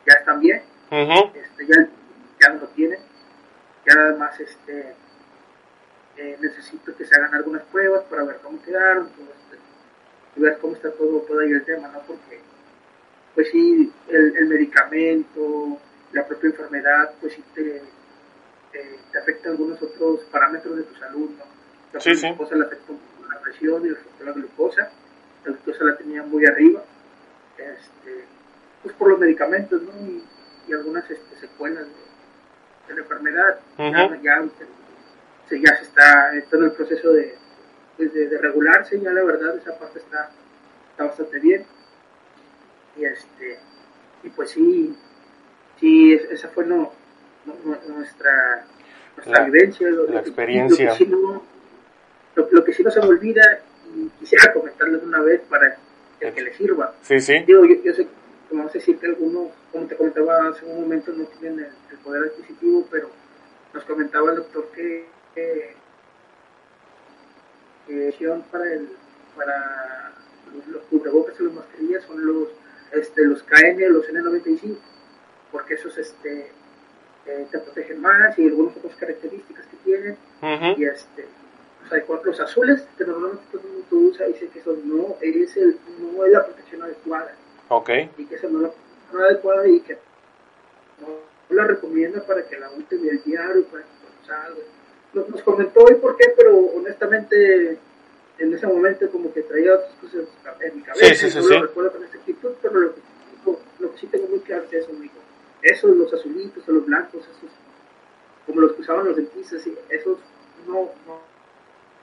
ya 0.07 0.15
están 0.19 0.41
bien, 0.41 0.63
uh 0.91 0.95
-huh. 0.95 1.33
este, 1.35 1.67
ya, 1.67 1.89
ya 2.41 2.49
no 2.55 2.61
lo 2.61 2.69
tienen, 2.69 2.99
ya 3.87 3.95
nada 3.95 4.17
más 4.17 4.41
este, 4.41 4.95
eh, 6.17 6.37
necesito 6.41 6.95
que 6.97 7.05
se 7.05 7.15
hagan 7.15 7.35
algunas 7.35 7.63
pruebas 7.65 8.05
para 8.05 8.25
ver 8.25 8.37
cómo 8.43 8.61
quedaron, 8.63 9.09
todo 9.11 9.27
este, 9.31 9.59
y 10.37 10.41
ver 10.41 10.59
cómo 10.61 10.74
está 10.74 10.91
todo, 10.93 11.20
todo 11.20 11.41
ahí 11.41 11.51
el 11.51 11.64
tema, 11.64 11.89
¿no? 11.89 12.01
Porque, 12.07 12.41
pues 13.35 13.49
sí, 13.51 13.93
el, 14.09 14.37
el 14.37 14.47
medicamento, 14.47 15.78
la 16.12 16.26
propia 16.26 16.51
enfermedad, 16.51 17.12
pues 17.20 17.35
sí 17.35 17.45
te, 17.55 17.76
eh, 17.76 18.99
te 19.11 19.18
afecta 19.18 19.51
algunos 19.51 19.80
otros 19.83 20.20
parámetros 20.30 20.76
de 20.76 20.83
tu 20.85 20.95
salud, 20.97 21.30
¿no? 21.39 21.45
La 21.93 22.01
sí, 22.01 22.14
sí. 22.14 22.26
glucosa 22.28 22.55
le 22.57 22.64
afectó 22.64 22.95
la 23.30 23.41
presión 23.41 23.85
y 23.85 23.91
le 23.91 23.97
afectó 23.99 24.24
la 24.24 24.33
glucosa, 24.33 24.91
la 25.45 25.53
glucosa 25.53 25.85
la 25.85 25.97
tenía 25.97 26.22
muy 26.22 26.47
arriba, 26.47 26.83
este, 27.59 28.24
pues 28.83 28.95
por 28.97 29.11
los 29.11 29.18
medicamentos, 29.18 29.83
¿no? 29.83 29.93
Y, 30.07 30.24
y 30.68 30.72
algunas 30.72 31.11
este, 31.11 31.37
secuelas 31.37 31.85
de, 31.87 32.89
de, 32.89 32.95
la 32.95 33.01
enfermedad. 33.01 33.61
Uh 33.78 33.83
-huh. 33.83 34.22
ya, 34.22 34.41
ya, 34.41 34.49
se, 35.49 35.61
ya 35.61 35.76
se 35.76 35.83
está, 35.85 36.35
está 36.37 36.57
en 36.57 36.64
el 36.64 36.72
proceso 36.72 37.12
de, 37.12 37.37
pues 37.97 38.12
de, 38.12 38.28
de, 38.28 38.38
regularse, 38.38 39.01
ya 39.01 39.12
la 39.12 39.22
verdad 39.22 39.57
esa 39.57 39.78
parte 39.78 39.99
está, 39.99 40.30
está 40.90 41.05
bastante 41.05 41.38
bien. 41.40 41.64
Y 42.97 43.05
este, 43.05 43.59
y 44.22 44.28
pues 44.30 44.51
sí, 44.51 44.97
sí, 45.80 46.14
esa 46.30 46.49
fue 46.49 46.66
no, 46.66 46.93
no, 47.47 47.55
nuestra, 47.95 48.66
nuestra 49.16 49.40
la, 49.40 49.45
vivencia, 49.45 49.88
lo, 49.88 50.07
la 50.09 50.20
experiencia. 50.20 50.86
Lo 50.86 50.93
que, 50.93 51.05
sí 51.05 51.07
no, 51.07 51.43
lo, 52.34 52.49
lo 52.51 52.64
que 52.64 52.72
sí 52.72 52.82
no 52.82 52.90
se 52.90 53.01
me 53.01 53.07
olvida 53.07 53.61
y 53.95 54.09
quisiera 54.20 54.53
comentarles 54.53 55.01
de 55.01 55.07
una 55.07 55.20
vez 55.20 55.40
para 55.49 55.76
el 56.20 56.32
que 56.32 56.43
le 56.43 56.55
sirva. 56.55 56.95
Sí, 57.03 57.20
sí. 57.20 57.38
Digo, 57.47 57.64
yo, 57.64 57.82
yo 57.82 57.93
sé 57.95 58.07
vamos 58.53 58.70
a 58.70 58.74
decir 58.74 58.99
que 58.99 59.07
algunos, 59.07 59.49
como 59.70 59.86
te 59.86 59.97
comentaba 59.97 60.49
hace 60.49 60.64
un 60.66 60.82
momento, 60.82 61.12
no 61.12 61.24
tienen 61.24 61.61
el, 61.61 61.72
el 61.90 61.99
poder 61.99 62.24
adquisitivo, 62.24 62.86
pero 62.90 63.11
nos 63.72 63.84
comentaba 63.84 64.30
el 64.30 64.36
doctor 64.36 64.68
que, 64.74 65.07
que, 65.34 65.74
que 67.87 68.14
para 68.51 68.72
el 68.72 68.89
para 69.37 70.12
los, 70.55 70.66
los 70.68 70.83
cubrebocas 70.85 71.35
y 71.39 71.45
las 71.45 71.53
mascarillas 71.55 72.05
son 72.05 72.26
los 72.26 72.49
este 72.93 73.24
los 73.24 73.43
KN, 73.43 73.93
los 73.93 74.07
N95, 74.09 74.76
porque 75.51 75.74
esos 75.74 75.97
este 75.99 76.53
eh, 77.26 77.47
te 77.51 77.59
protegen 77.59 78.01
más 78.01 78.39
y 78.39 78.47
algunas 78.47 78.76
otras 78.76 78.97
características 78.97 79.66
que 79.66 79.76
tienen 79.78 80.16
uh 80.43 80.47
-huh. 80.47 80.78
y 80.78 80.85
este 80.85 81.26
o 81.85 81.89
sea, 81.89 82.05
los 82.24 82.41
azules 82.41 82.87
que 82.97 83.05
normalmente 83.05 83.45
todo 83.51 83.62
el 83.62 83.68
mundo 83.68 84.11
usa 84.11 84.26
dice 84.26 84.49
que 84.49 84.61
eso 84.61 84.76
no 84.85 85.16
es 85.20 85.57
el 85.57 85.78
no 86.01 86.24
es 86.24 86.33
la 86.33 86.45
protección 86.45 86.83
adecuada 86.83 87.35
okay. 87.68 88.11
y 88.16 88.24
que 88.24 88.37
eso 88.37 88.49
no 88.49 88.59
es 88.59 88.62
la 88.64 88.70
protección 88.70 89.22
adecuada 89.22 89.68
y 89.68 89.80
que 89.80 89.99
no 91.01 91.33
la 91.51 91.66
recomienda 91.66 92.24
para 92.26 92.47
que 92.47 92.59
la 92.59 92.70
use 92.70 92.97
del 92.97 93.22
diario 93.22 93.64
para 93.66 93.83
que 93.83 94.26
salga 94.26 94.61
nos, 95.15 95.29
nos 95.29 95.43
comentó 95.43 95.85
hoy 95.85 95.95
por 95.97 96.17
qué 96.17 96.33
pero 96.37 96.57
honestamente 96.57 97.79
en 98.39 98.55
ese 98.55 98.67
momento 98.67 99.11
como 99.11 99.33
que 99.33 99.43
traía 99.43 99.75
otras 99.75 99.93
cosas 100.01 100.27
en 100.61 100.77
mi 100.77 100.83
cabeza 100.83 101.07
sí, 101.07 101.15
sí, 101.15 101.31
sí, 101.31 101.37
no 101.39 101.45
sí. 101.45 101.55
lo 101.55 101.63
recuerdo 101.63 101.93
con 101.93 102.05
exactitud 102.05 102.53
pero 102.61 102.81
lo 102.81 102.95
que, 102.95 103.01
lo, 103.45 103.59
lo 103.79 103.93
que 103.93 103.99
sí 103.99 104.07
tengo 104.07 104.29
muy 104.29 104.41
claro 104.41 104.65
es 104.65 104.73
eso 104.73 104.91
amigo 104.91 105.15
esos 105.63 105.97
los 105.97 106.13
azulitos 106.13 106.69
o 106.69 106.73
los 106.73 106.87
blancos 106.87 107.23
esos 107.23 107.51
como 108.47 108.61
los 108.61 108.73
que 108.73 108.81
usaban 108.81 109.07
los 109.07 109.17
dentistas 109.17 109.63
esos 109.91 110.19
no, 110.67 110.91
no 111.07 111.33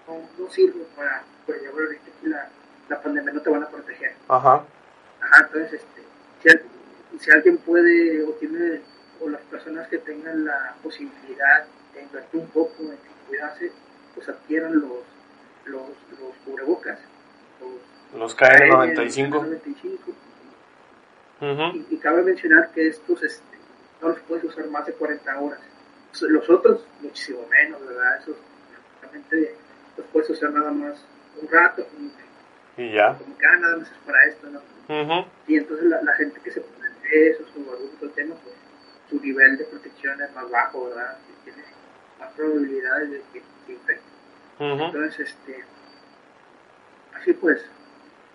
no, 0.10 0.30
no 0.38 0.51
sirve 0.51 0.86
para, 0.95 1.24
para 1.45 1.60
llevar 1.60 1.84
ahorita 1.84 2.03
aquí 2.18 2.28
la, 2.28 2.49
la 2.89 3.01
pandemia, 3.01 3.34
no 3.34 3.41
te 3.41 3.49
van 3.49 3.64
a 3.64 3.70
proteger. 3.70 4.14
Ajá. 4.28 4.66
Ajá, 5.22 5.45
entonces, 5.45 5.82
este, 5.82 6.62
si, 7.12 7.20
si 7.20 7.32
alguien 7.32 7.57
puede 7.60 8.24
o 8.24 8.32
tiene, 8.34 8.82
o 9.22 9.30
las 9.30 9.41
personas 9.41 9.88
que 9.88 9.99
tengan 9.99 10.45
la 10.45 10.76
posibilidad 10.82 11.66
invertir 11.95 12.41
un 12.41 12.47
poco 12.47 12.83
en 12.83 12.97
cuidarse, 13.27 13.71
pues 14.15 14.29
adquieran 14.29 14.79
los, 14.79 15.03
los, 15.65 15.89
los 16.19 16.35
cubrebocas. 16.45 16.99
Los, 17.61 18.19
los 18.19 18.37
KN95. 18.37 19.29
KN95. 19.29 19.99
Uh 21.41 21.45
-huh. 21.45 21.73
y, 21.89 21.95
y, 21.95 21.97
cabe 21.97 22.21
mencionar 22.21 22.71
que 22.71 22.87
estos 22.87 23.24
este, 23.24 23.57
no 24.01 24.09
los 24.09 24.20
puedes 24.21 24.43
usar 24.43 24.67
más 24.67 24.86
de 24.86 24.93
40 24.93 25.39
horas. 25.39 25.59
Los 26.21 26.49
otros, 26.49 26.86
muchísimo 27.01 27.45
menos, 27.47 27.79
¿verdad? 27.86 28.17
Esos 28.21 28.36
realmente 29.01 29.55
los 29.95 30.05
puedes 30.07 30.29
usar 30.32 30.51
nada 30.51 30.71
más 30.71 31.05
un 31.41 31.47
rato, 31.47 31.87
y 32.78 32.93
ya. 32.93 33.17
como 33.17 33.37
que 33.37 33.45
ah, 33.45 33.57
nada 33.57 33.78
más 33.78 33.91
es 33.91 33.97
para 34.05 34.25
esto, 34.25 34.49
¿no? 34.49 34.59
Uh 34.87 35.07
-huh. 35.07 35.25
Y 35.47 35.57
entonces 35.57 35.86
la, 35.86 36.01
la, 36.01 36.13
gente 36.16 36.39
que 36.41 36.51
se 36.51 36.61
pone 36.61 36.79
eso 37.11 37.43
o 37.55 37.71
algún 37.71 37.89
otro 37.95 38.09
tema, 38.11 38.36
pues 38.43 38.55
su 39.09 39.20
nivel 39.20 39.57
de 39.57 39.66
protección 39.66 40.21
es 40.21 40.33
más 40.33 40.49
bajo, 40.49 40.86
¿verdad? 40.86 41.17
Más 42.20 42.33
probabilidades 42.33 43.12
de 43.12 43.21
que 43.33 43.43
se 43.66 43.71
infecte. 43.71 44.04
Uh 44.59 44.63
-huh. 44.63 44.86
Entonces, 44.87 45.20
este, 45.29 45.63
así 47.16 47.33
pues, 47.33 47.62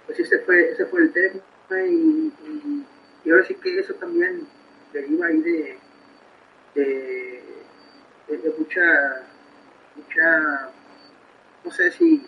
pues 0.07 0.19
ese 0.19 0.39
fue, 0.41 0.71
ese 0.71 0.87
fue 0.87 1.01
el 1.03 1.13
tema 1.13 1.41
y, 1.83 2.33
y, 2.45 2.87
y 3.25 3.31
ahora 3.31 3.45
sí 3.45 3.55
que 3.55 3.79
eso 3.81 3.95
también 3.95 4.47
deriva 4.93 5.27
ahí 5.27 5.41
de, 5.41 5.79
de, 6.75 7.43
de, 8.29 8.39
de 8.39 8.55
mucha, 8.59 9.27
mucha 9.97 10.71
no 11.65 11.71
sé 11.71 11.91
si 11.93 12.27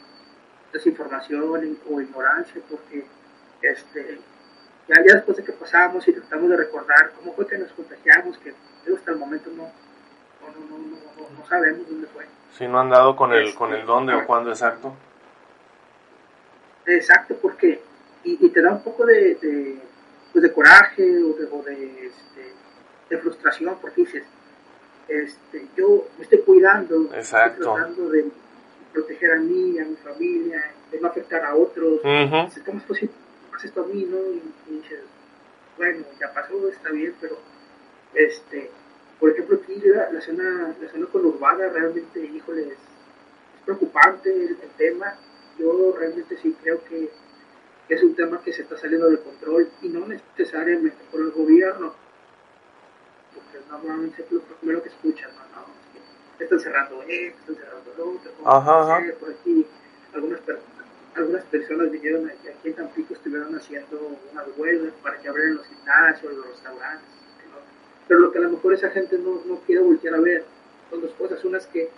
desinformación 0.73 1.79
o 1.89 2.01
ignorancia, 2.01 2.61
porque 2.69 3.07
este, 3.63 4.19
ya, 4.89 4.97
ya 5.07 5.15
después 5.17 5.37
de 5.37 5.45
que 5.45 5.53
pasamos 5.53 6.07
y 6.09 6.13
tratamos 6.13 6.51
de 6.51 6.57
recordar 6.57 7.13
cómo 7.17 7.35
fue 7.35 7.47
que 7.47 7.59
nos 7.59 7.73
contagiamos, 7.73 8.39
que 8.39 8.55
hasta 8.95 9.11
el 9.13 9.19
momento 9.19 9.51
no, 9.51 9.71
no, 10.49 10.79
no, 10.79 10.79
no, 10.79 11.39
no 11.39 11.47
sabemos 11.47 11.89
dónde 11.89 12.07
fue. 12.09 12.27
Si 12.57 12.67
no 12.67 12.81
han 12.81 12.91
dado 12.91 13.17
con 13.17 13.33
el, 13.33 13.55
con 13.55 13.73
el 13.75 13.85
dónde 13.87 14.15
o 14.15 14.27
cuándo 14.27 14.51
exacto. 14.51 14.95
Exacto, 16.87 17.37
porque, 17.43 17.81
y, 18.25 18.47
y 18.47 18.49
te 18.51 18.63
da 18.63 18.73
un 18.73 18.83
poco 18.83 19.05
de, 19.05 19.35
de, 19.37 19.79
pues 20.33 20.43
de 20.43 20.53
coraje 20.53 21.03
o 21.03 21.35
de, 21.35 21.49
o 21.51 21.63
de, 21.63 22.07
este, 22.07 22.53
de 23.11 23.19
frustración, 23.19 23.77
porque 23.81 24.03
dices, 24.03 24.25
este, 25.09 25.67
yo 25.77 26.07
me 26.17 26.25
estoy 26.25 26.39
cuidando, 26.43 27.13
Exacto. 27.15 27.63
estoy 27.63 27.75
tratando 27.75 28.11
de 28.11 28.31
proteger 28.93 29.33
a 29.33 29.37
mí, 29.37 29.79
a 29.79 29.85
mi 29.85 29.97
familia, 29.97 30.73
de 30.91 31.01
no 31.01 31.09
afectar 31.09 31.45
a 31.45 31.55
otros. 31.55 32.01
Uh 32.03 32.07
-huh. 32.07 32.65
¿Cómo 32.65 32.79
es 32.79 32.85
posible 32.85 33.15
que 33.61 33.67
esto 33.67 33.83
a 33.83 33.87
mí, 33.87 34.07
no? 34.09 34.19
Y, 34.33 34.43
y, 34.69 34.77
dices, 34.81 35.01
bueno, 35.77 36.05
ya 36.21 36.33
pasó, 36.33 36.69
está 36.69 36.91
bien, 36.91 37.15
pero, 37.21 37.37
este, 38.15 38.71
por 39.19 39.31
ejemplo, 39.31 39.59
aquí 39.63 39.81
la, 39.85 40.11
la 40.11 40.21
zona, 40.21 40.75
la 40.81 40.89
zona 40.91 41.07
conurbada 41.07 41.69
realmente, 41.71 42.21
híjole, 42.21 42.63
es, 42.63 42.73
es 42.73 43.63
preocupante 43.65 44.31
el, 44.31 44.51
el, 44.51 44.71
tema. 44.77 45.15
Yo 45.59 45.97
realmente 45.99 46.37
sí 46.37 46.55
creo 46.63 46.85
que 46.85 47.11
es 47.89 48.03
un 48.03 48.15
tema 48.15 48.43
que 48.43 48.53
se 48.53 48.63
está 48.63 48.77
saliendo 48.77 49.09
de 49.09 49.21
control 49.21 49.71
y 49.81 49.89
no 49.89 50.07
necesariamente 50.07 50.99
por 51.11 51.21
el 51.21 51.31
gobierno, 51.31 51.95
conoces, 53.57 53.67
normalmente 53.71 54.23
es 54.23 54.33
lo 54.33 54.41
primero 54.41 54.83
que 54.83 54.89
escuchas, 54.89 55.31
¿no? 55.33 55.61
no 55.61 56.45
están 56.45 56.61
cerrando 56.61 57.03
esto, 57.03 57.53
están 57.53 57.57
cerrando 57.57 57.95
lo 57.97 58.11
otro, 58.11 58.33
ajá, 58.45 58.83
ajá. 58.83 59.15
por 59.19 59.31
aquí 59.31 59.67
algunas, 60.13 60.41
algunas 61.15 61.45
personas 61.45 61.93
dijeron 61.93 62.31
que 62.43 62.51
aquí 62.51 62.69
en 62.69 62.75
Tampico 62.75 63.15
estuvieron 63.15 63.55
haciendo 63.55 64.19
unas 64.33 64.47
huelgas 64.57 64.93
para 65.03 65.19
que 65.21 65.29
abrieran 65.29 65.57
los 65.57 65.67
gimnasios, 65.67 66.33
los 66.35 66.49
restaurantes, 66.49 67.09
pero 68.09 68.21
lo 68.21 68.33
que 68.33 68.39
a 68.39 68.43
lo 68.43 68.51
mejor 68.51 68.75
esa 68.75 68.91
gente 68.91 69.19
no, 69.19 69.43
no 69.45 69.61
quiere 69.61 69.83
voltear 69.83 70.15
a 70.15 70.21
ver 70.21 70.45
son 70.91 71.01
dos 71.01 71.13
cosas, 71.13 71.45
unas 71.45 71.67
que 71.67 71.91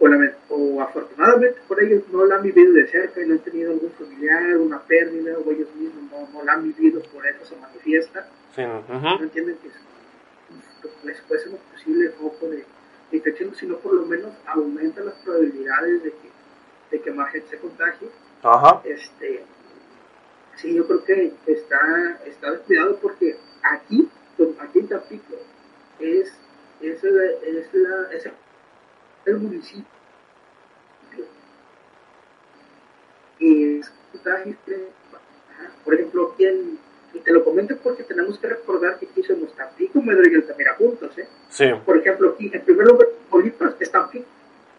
o, 0.00 0.54
o, 0.54 0.80
afortunadamente 0.80 1.60
por 1.68 1.82
ellos 1.82 2.04
no 2.10 2.24
la 2.24 2.36
han 2.36 2.42
vivido 2.42 2.72
de 2.72 2.86
cerca 2.86 3.20
y 3.20 3.26
no 3.26 3.34
han 3.34 3.40
tenido 3.40 3.70
algún 3.70 3.90
familiar, 3.90 4.56
una 4.56 4.80
pérdida, 4.80 5.36
o 5.38 5.50
ellos 5.50 5.68
mismos 5.74 6.10
no, 6.10 6.38
no 6.38 6.44
la 6.44 6.54
han 6.54 6.62
vivido, 6.62 7.02
por 7.12 7.26
eso 7.26 7.44
se 7.44 7.56
manifiesta. 7.56 8.26
Sí, 8.54 8.62
No 8.62 9.22
entienden 9.22 9.56
que 9.56 9.70
les 11.04 11.20
puede 11.22 11.42
ser 11.42 11.52
un 11.52 11.58
posible 11.70 12.10
foco 12.10 12.48
de 12.48 12.64
infección, 13.12 13.54
sino 13.54 13.76
por 13.76 13.94
lo 13.94 14.06
menos 14.06 14.32
aumenta 14.46 15.02
las 15.02 15.14
probabilidades 15.16 16.02
de 16.02 16.10
que, 16.10 16.30
de 16.90 17.02
que 17.02 17.10
más 17.10 17.30
gente 17.32 17.48
se 17.50 17.58
contagie. 17.58 18.08
Ajá. 18.42 18.80
Este, 18.84 19.44
sí, 20.56 20.74
yo 20.74 20.86
creo 20.86 21.04
que 21.04 21.34
está, 21.46 22.20
está 22.24 22.52
descuidado 22.52 22.96
porque 22.96 23.36
aquí, 23.62 24.08
aquí 24.60 24.78
en 24.78 24.88
Tampico, 24.88 25.34
es, 25.98 26.32
es, 26.80 27.02
la, 27.02 27.24
es, 27.24 27.74
la, 27.74 28.12
es 28.12 28.28
el 29.26 29.36
municipio 29.36 29.84
y 33.40 33.80
por 35.84 35.94
ejemplo 35.94 36.32
aquí 36.32 36.44
en, 36.44 36.78
y 37.12 37.18
te 37.18 37.32
lo 37.32 37.44
comento 37.44 37.76
porque 37.82 38.04
tenemos 38.04 38.38
que 38.38 38.46
recordar 38.46 38.98
que 38.98 39.06
aquí 39.06 39.22
somos 39.22 39.54
Tampico, 39.56 40.00
Medro 40.00 40.30
y 40.30 40.34
Altamira 40.36 40.74
juntos, 40.76 41.16
¿eh? 41.18 41.26
Sí. 41.48 41.64
Por 41.84 41.96
ejemplo, 41.96 42.30
aquí, 42.30 42.50
en 42.52 42.62
primer 42.62 42.86
lugar, 42.86 43.08
Bolívar 43.28 43.74
es 43.80 43.90
Tampico. 43.90 44.26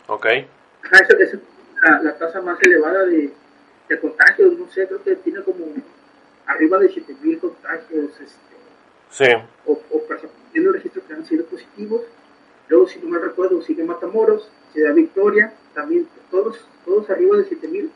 Ok. 0.08 0.26
Esa 0.26 1.14
es 1.20 1.38
la, 1.84 2.02
la, 2.02 2.18
tasa 2.18 2.42
más 2.42 2.58
elevada 2.62 3.06
de, 3.06 3.34
de, 3.90 4.00
contagios, 4.00 4.58
no 4.58 4.70
sé, 4.70 4.88
creo 4.88 5.04
que 5.04 5.16
tiene 5.18 5.42
como 5.42 5.66
arriba 6.46 6.80
de 6.80 6.94
7000 6.94 7.40
contagios, 7.40 8.12
este, 8.12 8.51
sí. 9.12 9.26
o, 9.66 9.80
o 9.92 10.02
personas 10.08 10.36
tienen 10.52 10.74
registros 10.74 11.06
que 11.06 11.14
han 11.14 11.26
sido 11.26 11.46
positivos. 11.46 12.02
Luego, 12.68 12.88
si 12.88 13.00
no 13.00 13.10
me 13.10 13.20
recuerdo, 13.20 13.62
sigue 13.62 13.84
Matamoros, 13.84 14.50
Ciudad 14.74 14.94
Victoria, 14.94 15.54
también 15.74 16.08
todos, 16.30 16.66
todos 16.86 17.10
arriba 17.10 17.38
de 17.38 17.46
7000. 17.46 17.92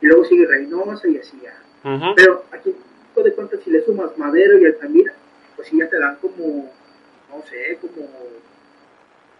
Y 0.00 0.06
luego 0.06 0.24
sigue 0.24 0.46
Reynosa 0.46 1.08
y 1.08 1.18
así 1.18 1.40
ya. 1.42 1.54
Pero 2.14 2.44
aquí, 2.52 2.74
de 3.16 3.32
cuenta, 3.32 3.56
si 3.58 3.70
le 3.70 3.84
sumas 3.84 4.16
Madero 4.16 4.58
y 4.58 4.66
Altamira, 4.66 5.12
pues 5.56 5.68
sí 5.68 5.78
ya 5.78 5.88
te 5.88 5.98
dan 5.98 6.16
como, 6.16 6.70
no 7.30 7.42
sé, 7.48 7.78
como 7.80 8.06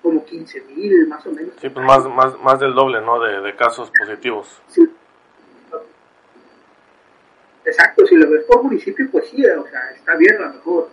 como 0.03 0.25
15 0.25 0.61
mil 0.63 1.07
más 1.09 1.27
o 1.27 1.33
menos. 1.33 1.55
Sí, 1.61 1.69
pues 1.69 1.85
más, 1.85 2.09
más, 2.09 2.39
más 2.41 2.61
del 2.61 2.75
doble, 2.75 3.01
¿no? 3.01 3.21
De, 3.21 3.41
de 3.41 3.57
casos 3.57 3.91
positivos. 3.99 4.61
Sí. 4.69 4.89
Exacto, 7.65 8.07
si 8.07 8.17
lo 8.17 8.31
ves 8.31 8.45
por 8.45 8.63
municipio, 8.63 9.07
pues 9.11 9.29
sí, 9.29 9.45
o 9.45 9.67
sea, 9.69 9.91
está 9.91 10.17
bien 10.17 10.37
a 10.37 10.47
lo 10.47 10.55
mejor. 10.55 10.89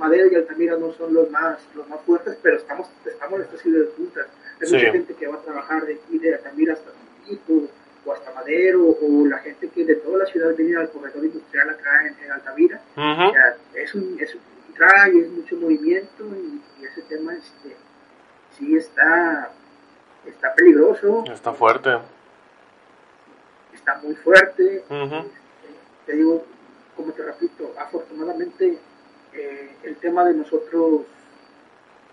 Madera 0.00 0.26
y 0.32 0.34
Altamira 0.34 0.76
no 0.76 0.92
son 0.94 1.12
los 1.12 1.30
más 1.30 1.58
los 1.74 1.86
más 1.88 2.00
fuertes, 2.00 2.36
pero 2.42 2.56
estamos 2.56 2.88
estamos 3.04 3.38
en 3.38 3.44
esta 3.44 3.58
ciudad 3.58 3.80
de 3.80 3.90
punta. 3.92 4.20
Hay 4.60 4.72
mucha 4.72 4.92
gente 4.92 5.14
que 5.14 5.26
va 5.26 5.36
a 5.36 5.42
trabajar 5.42 5.84
de 5.84 5.94
aquí, 5.94 6.18
de 6.18 6.34
Altamira 6.34 6.72
hasta 6.72 6.90
Tito, 7.26 7.68
o 8.06 8.12
hasta 8.12 8.32
Madero, 8.32 8.96
o 9.00 9.26
la 9.26 9.38
gente 9.38 9.68
que 9.68 9.84
de 9.84 9.96
toda 9.96 10.18
la 10.18 10.26
ciudad 10.26 10.54
viene 10.56 10.76
al 10.78 10.90
corredor 10.90 11.22
industrial 11.22 11.70
acá 11.70 12.06
en, 12.06 12.32
Altamira. 12.32 12.80
es 13.74 13.94
un, 13.94 14.16
es 14.18 14.34
un 14.34 14.40
es 15.20 15.28
mucho 15.28 15.56
movimiento 15.56 16.24
y, 16.34 16.62
ese 16.82 17.02
tema 17.02 17.34
este, 17.34 17.76
sí 18.56 18.74
está, 18.76 19.52
está 20.24 20.54
peligroso. 20.54 21.24
Está 21.30 21.52
fuerte. 21.52 21.90
Está 23.74 23.98
muy 24.02 24.14
fuerte. 24.14 24.76
Este, 24.78 25.30
te 26.06 26.12
digo, 26.14 26.46
como 26.96 27.12
te 27.12 27.22
repito, 27.22 27.74
afortunadamente 27.78 28.78
eh, 29.32 29.76
el 29.84 29.96
tema 29.96 30.24
de 30.24 30.34
nosotros, 30.34 31.02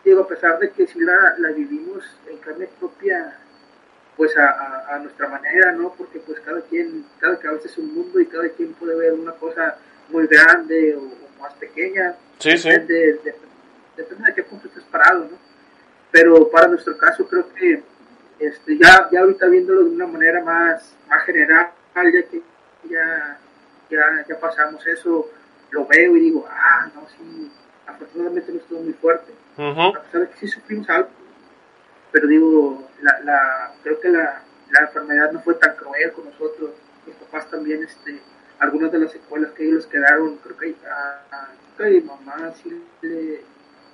digo, 0.03 0.21
a 0.21 0.27
pesar 0.27 0.59
de 0.59 0.71
que 0.71 0.87
si 0.87 0.99
la, 0.99 1.35
la 1.39 1.49
vivimos 1.51 2.03
en 2.29 2.37
carne 2.37 2.69
propia, 2.79 3.37
pues 4.17 4.35
a, 4.35 4.97
nuestra 4.99 5.27
manera, 5.27 5.71
¿no? 5.73 5.93
Porque 5.93 6.19
pues 6.19 6.39
cada 6.39 6.61
quien, 6.61 7.05
cada 7.19 7.37
cabeza 7.39 7.67
es 7.67 7.77
un 7.77 7.93
mundo 7.93 8.19
y 8.19 8.25
cada 8.25 8.49
quien 8.49 8.73
puede 8.73 8.95
ver 8.95 9.13
una 9.13 9.33
cosa 9.33 9.77
muy 10.09 10.25
grande 10.25 10.95
o, 10.95 11.27
más 11.39 11.53
pequeña. 11.53 12.15
Sí, 12.39 12.57
sí. 12.57 12.69
Depende, 12.69 13.19
de 13.95 14.33
qué 14.33 14.43
punto 14.43 14.67
estés 14.67 14.83
parado, 14.85 15.25
¿no? 15.25 15.37
Pero 16.11 16.49
para 16.49 16.67
nuestro 16.67 16.97
caso 16.97 17.27
creo 17.27 17.53
que 17.53 17.83
este, 18.39 18.77
ya, 18.77 19.07
ya 19.11 19.19
ahorita 19.19 19.47
viéndolo 19.47 19.83
de 19.83 19.91
una 19.91 20.07
manera 20.07 20.43
más, 20.43 20.95
más 21.07 21.23
general, 21.23 21.69
ya 21.95 22.23
que 22.23 22.41
ya, 22.89 23.39
ya, 23.89 24.25
ya 24.27 24.39
pasamos 24.39 24.85
eso, 24.87 25.29
lo 25.71 25.85
veo 25.85 26.15
y 26.15 26.19
digo, 26.19 26.45
ah, 26.49 26.89
no, 26.95 27.07
sí, 27.09 27.51
afortunadamente 27.85 28.51
no 28.51 28.59
estuvo 28.59 28.81
muy 28.81 28.93
fuerte. 28.93 29.33
A 29.57 30.01
pesar 30.03 30.21
de 30.21 30.29
que 30.29 30.37
sí 30.37 30.47
sufrimos 30.47 30.89
algo, 30.89 31.09
pero 32.11 32.27
digo, 32.27 32.87
la, 33.01 33.19
la, 33.21 33.73
creo 33.83 33.99
que 33.99 34.09
la, 34.09 34.41
la 34.71 34.79
enfermedad 34.81 35.31
no 35.31 35.41
fue 35.41 35.55
tan 35.55 35.75
cruel 35.75 36.11
con 36.13 36.25
nosotros. 36.25 36.71
Mis 37.05 37.15
papás 37.15 37.49
también, 37.49 37.83
este, 37.83 38.21
algunas 38.59 38.91
de 38.91 38.99
las 38.99 39.11
secuelas 39.11 39.51
que 39.51 39.67
ellos 39.67 39.85
quedaron, 39.87 40.37
creo 40.37 40.57
que 40.57 40.75
a, 40.87 41.21
a, 41.31 41.89
mi 41.89 42.01
mamá 42.01 42.53
sí 42.61 42.83
le, 43.01 43.43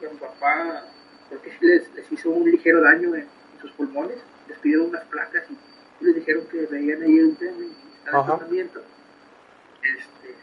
y 0.01 0.05
a 0.05 0.09
mi 0.09 0.17
papá, 0.17 0.83
creo 1.29 1.41
que 1.41 1.51
sí 1.51 1.57
les, 1.61 1.93
les 1.93 2.11
hizo 2.11 2.29
un 2.29 2.49
ligero 2.49 2.81
daño 2.81 3.15
en, 3.15 3.27
sus 3.61 3.71
pulmones, 3.73 4.17
les 4.49 4.57
pidieron 4.59 4.87
unas 4.87 5.05
placas 5.05 5.45
y 5.49 6.03
les 6.03 6.15
dijeron 6.15 6.45
que 6.47 6.65
veían 6.65 7.01
ahí 7.01 7.19
un 7.19 7.35
tema 7.37 7.63
y 7.63 7.73
estaba 7.97 8.19
en 8.19 8.25
tratamiento. 8.25 8.81
Este, 9.81 10.35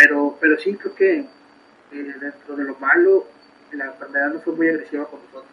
pero, 0.00 0.34
pero 0.40 0.58
sí 0.58 0.74
creo 0.76 0.94
que 0.94 1.18
eh, 1.18 2.14
dentro 2.20 2.56
de 2.56 2.64
lo 2.64 2.74
malo, 2.76 3.26
la 3.72 3.84
enfermedad 3.84 4.32
no 4.32 4.40
fue 4.40 4.54
muy 4.54 4.68
agresiva 4.68 5.04
con 5.04 5.20
nosotros. 5.26 5.52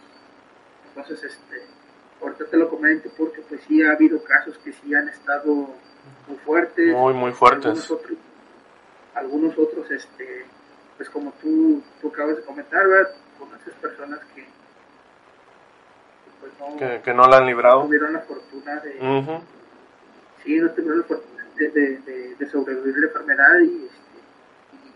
Entonces, 0.88 1.22
este, 1.26 1.64
ahorita 2.22 2.46
te 2.46 2.56
lo 2.56 2.70
comento 2.70 3.10
porque 3.18 3.42
pues 3.42 3.60
sí 3.68 3.84
ha 3.84 3.92
habido 3.92 4.24
casos 4.24 4.58
que 4.60 4.72
sí 4.72 4.96
han 4.96 5.10
estado 5.10 5.54
muy 6.28 6.38
fuertes. 6.46 6.96
Muy, 6.96 7.14
muy 7.14 7.34
fuertes. 7.34 7.66
Algunos 7.66 7.92
otros, 7.92 8.18
algunos 9.16 9.58
otros 9.58 9.92
este, 9.92 10.46
pues 10.96 11.10
como 11.10 11.34
tú, 11.42 11.84
tú 12.02 12.08
acabas 12.08 12.38
de 12.38 12.44
comentar, 12.44 12.88
¿verdad? 12.88 13.12
Con 13.38 13.50
esas 13.50 13.74
personas 13.82 14.22
que, 14.34 14.46
pues 16.40 16.54
no, 16.58 16.78
que, 16.78 17.02
que, 17.02 17.14
no 17.14 17.28
la 17.28 17.40
han 17.40 17.48
librado. 17.48 17.84
tuvieron 17.84 18.14
la 18.14 18.22
fortuna 18.22 18.80
de... 18.80 19.42
Sí, 20.42 20.58
no 20.58 20.72
tuvieron 20.72 21.00
la 21.00 21.04
fortuna 21.04 21.44
de, 21.58 21.70
de, 21.70 22.36
de, 22.40 22.50
sobrevivir 22.50 22.96
la 22.98 23.08
enfermedad 23.08 23.60
y, 23.60 23.86
este, 23.86 24.07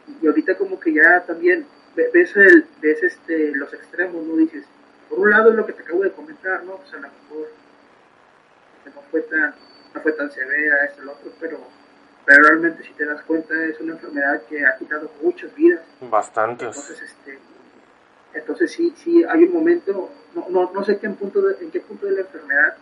y, 0.08 0.28
ahorita 0.28 0.58
como 0.58 0.80
que 0.80 0.94
ya 0.94 1.24
también 1.26 1.66
ves, 1.96 2.36
el, 2.36 2.66
ves 2.82 3.04
este, 3.04 3.52
los 3.56 3.74
extremos, 3.74 4.26
¿no? 4.26 4.36
Dices, 4.36 4.66
por 5.10 5.20
un 5.20 5.30
lado 5.30 5.50
es 5.50 5.56
lo 5.56 5.66
que 5.66 5.74
te 5.74 5.84
acabo 5.84 6.04
de 6.04 6.12
comentar, 6.12 6.64
¿no? 6.64 6.78
Pues 6.78 6.94
a 6.94 6.98
lo 6.98 7.02
mejor 7.02 7.50
no 8.86 9.02
fue 9.12 9.22
tan, 9.22 9.56
no 9.94 10.02
fue 10.02 10.12
tan 10.14 10.32
severa, 10.32 10.86
esto, 10.86 11.04
lo 11.04 11.14
otro, 11.14 11.32
pero, 11.40 11.60
pero 12.26 12.44
realmente 12.44 12.84
si 12.84 12.94
te 12.94 13.06
das 13.06 13.22
cuenta 13.24 13.54
es 13.66 13.80
una 13.80 13.94
enfermedad 13.94 14.42
que 14.44 14.66
ha 14.66 14.78
quitado 14.78 15.12
muchas 15.22 15.54
vidas. 15.56 15.82
Bastantes. 16.02 16.68
Entonces, 16.68 17.02
este, 17.02 17.40
entonces 18.34 18.72
sí, 18.72 18.94
sí, 18.96 19.24
hay 19.24 19.44
un 19.44 19.54
momento, 19.54 20.10
no, 20.34 20.48
no, 20.50 20.72
no 20.72 20.84
sé 20.84 20.98
qué 20.98 21.08
en, 21.08 21.16
punto 21.16 21.42
de, 21.42 21.64
en 21.64 21.72
qué 21.72 21.82
punto 21.82 22.06
de 22.06 22.14
la 22.14 22.22
enfermedad, 22.22 22.78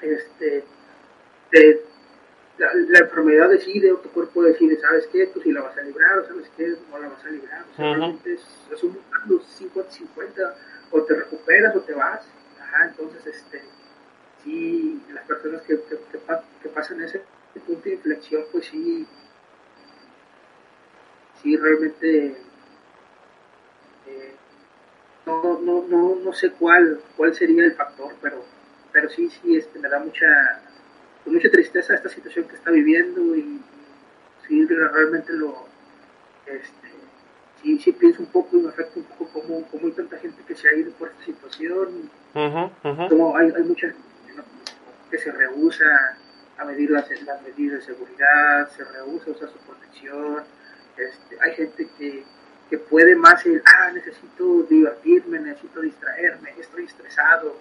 este, 0.00 0.64
la, 2.58 2.98
enfermedad 2.98 3.48
decide, 3.48 3.92
o 3.92 3.98
tu 3.98 4.10
cuerpo 4.10 4.42
decide, 4.42 4.80
¿sabes 4.80 5.06
qué? 5.08 5.26
Tú 5.26 5.40
si 5.40 5.52
la 5.52 5.62
vas 5.62 5.76
a 5.76 5.82
librar, 5.82 6.18
o 6.18 6.26
¿sabes 6.26 6.50
qué? 6.56 6.74
No 6.90 6.98
la 6.98 7.08
vas 7.08 7.24
a 7.24 7.30
librar. 7.30 7.64
O 7.72 7.76
sea, 7.76 7.94
realmente 7.94 8.34
es, 8.34 8.46
es 8.72 8.82
un 8.82 8.98
50-50 9.26 10.54
o 10.90 11.02
te 11.02 11.14
recuperas 11.14 11.76
o 11.76 11.80
te 11.80 11.94
vas. 11.94 12.26
Ajá, 12.60 12.86
entonces, 12.88 13.26
este, 13.26 13.62
sí, 14.42 15.02
las 15.12 15.24
personas 15.26 15.62
que, 15.62 15.80
que, 15.82 15.98
que, 16.62 16.68
pasan 16.68 17.02
ese 17.02 17.22
punto 17.66 17.82
de 17.82 17.94
inflexión, 17.94 18.44
pues 18.52 18.66
sí, 18.66 19.06
sí, 21.42 21.56
realmente 21.56 22.36
eh, 24.06 24.34
no, 25.26 25.58
no, 25.60 25.86
no, 25.88 26.14
no 26.16 26.32
sé 26.32 26.50
cuál, 26.52 27.00
cuál 27.16 27.34
sería 27.34 27.64
el 27.64 27.74
factor, 27.74 28.14
pero, 28.22 28.44
pero 28.92 29.08
sí, 29.10 29.28
sí, 29.30 29.56
este, 29.56 29.78
me 29.78 29.88
da 29.88 29.98
mucha, 29.98 30.62
mucha 31.30 31.50
tristeza 31.50 31.94
esta 31.94 32.08
situación 32.08 32.46
que 32.46 32.56
está 32.56 32.70
viviendo 32.70 33.36
y 33.36 33.60
sí, 34.46 34.66
realmente 34.66 35.32
lo, 35.32 35.66
este, 36.46 36.88
sí, 37.62 37.78
sí 37.78 37.92
pienso 37.92 38.22
un 38.22 38.28
poco 38.28 38.56
y 38.56 38.62
me 38.62 38.68
afecta 38.70 38.98
un 38.98 39.04
poco 39.04 39.28
cómo, 39.32 39.66
cómo 39.70 39.86
hay 39.86 39.92
tanta 39.92 40.18
gente 40.18 40.42
que 40.46 40.54
se 40.54 40.68
ha 40.68 40.74
ido 40.74 40.92
por 40.92 41.08
esta 41.08 41.24
situación, 41.24 42.10
como 42.32 43.36
hay, 43.36 43.52
hay 43.54 43.62
mucha 43.62 43.88
gente 43.88 44.02
que 45.10 45.18
se 45.18 45.32
rehúsa 45.32 46.18
a 46.58 46.64
medir 46.64 46.90
las, 46.90 47.08
las, 47.22 47.42
medidas 47.42 47.86
de 47.86 47.94
seguridad, 47.94 48.68
se 48.76 48.84
rehúsa 48.84 49.30
a 49.30 49.32
usar 49.32 49.48
su 49.48 49.58
protección, 49.58 50.42
este, 50.96 51.38
hay 51.40 51.54
gente 51.54 51.88
que, 51.96 52.24
que 52.68 52.78
puede 52.78 53.14
más 53.14 53.44
el, 53.46 53.62
ah, 53.64 53.90
necesito 53.92 54.62
divertirme, 54.64 55.38
necesito 55.38 55.80
distraerme, 55.80 56.54
estoy 56.58 56.84
estresado, 56.84 57.56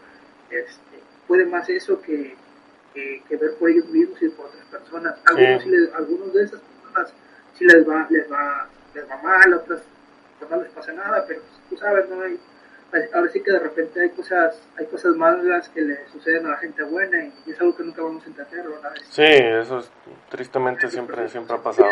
este, 0.50 1.00
puede 1.28 1.46
más 1.46 1.70
eso 1.70 2.02
que, 2.02 2.36
que, 3.28 3.38
ver 3.38 3.54
por 3.56 3.70
ellos 3.70 3.88
mismos 3.90 4.22
y 4.22 4.30
por 4.30 4.48
otras 4.48 4.66
personas. 4.66 5.16
Algunos, 5.26 5.94
algunos 5.96 6.34
de 6.34 6.44
esas 6.44 6.62
personas 6.62 7.14
sí 7.54 7.66
les 7.66 7.88
va, 7.88 8.08
les 8.10 8.32
va, 8.32 8.68
les 8.94 9.10
va 9.10 9.18
mal, 9.22 9.54
otras 9.54 9.82
pues 10.40 10.52
no 10.52 10.62
les 10.62 10.72
pasa 10.72 10.94
nada, 10.94 11.26
pero 11.28 11.42
pues, 11.42 11.70
tú 11.70 11.78
sabes, 11.78 12.08
no 12.10 12.22
hay, 12.22 12.40
ahora 13.14 13.30
sí 13.32 13.42
que 13.42 13.52
de 13.52 13.60
repente 13.60 14.02
hay 14.02 14.10
cosas, 14.12 14.62
hay 14.78 14.86
cosas 14.86 15.16
malas 15.16 15.68
que 15.70 15.82
le 15.82 16.08
suceden 16.10 16.46
a 16.46 16.52
la 16.52 16.58
gente 16.58 16.84
buena 16.84 17.26
y 17.26 17.52
es 17.52 17.60
algo 17.60 17.76
que 17.76 17.84
nunca 17.84 18.04
vamos 18.04 18.24
a 18.24 18.28
entender, 18.28 18.68
¿verdad? 18.68 18.94
Sí, 19.10 19.24
eso 19.24 19.80
es, 19.80 19.92
tristemente 20.30 20.90
siempre, 20.90 21.28
siempre 21.28 21.56
ha 21.56 21.62
pasado. 21.62 21.90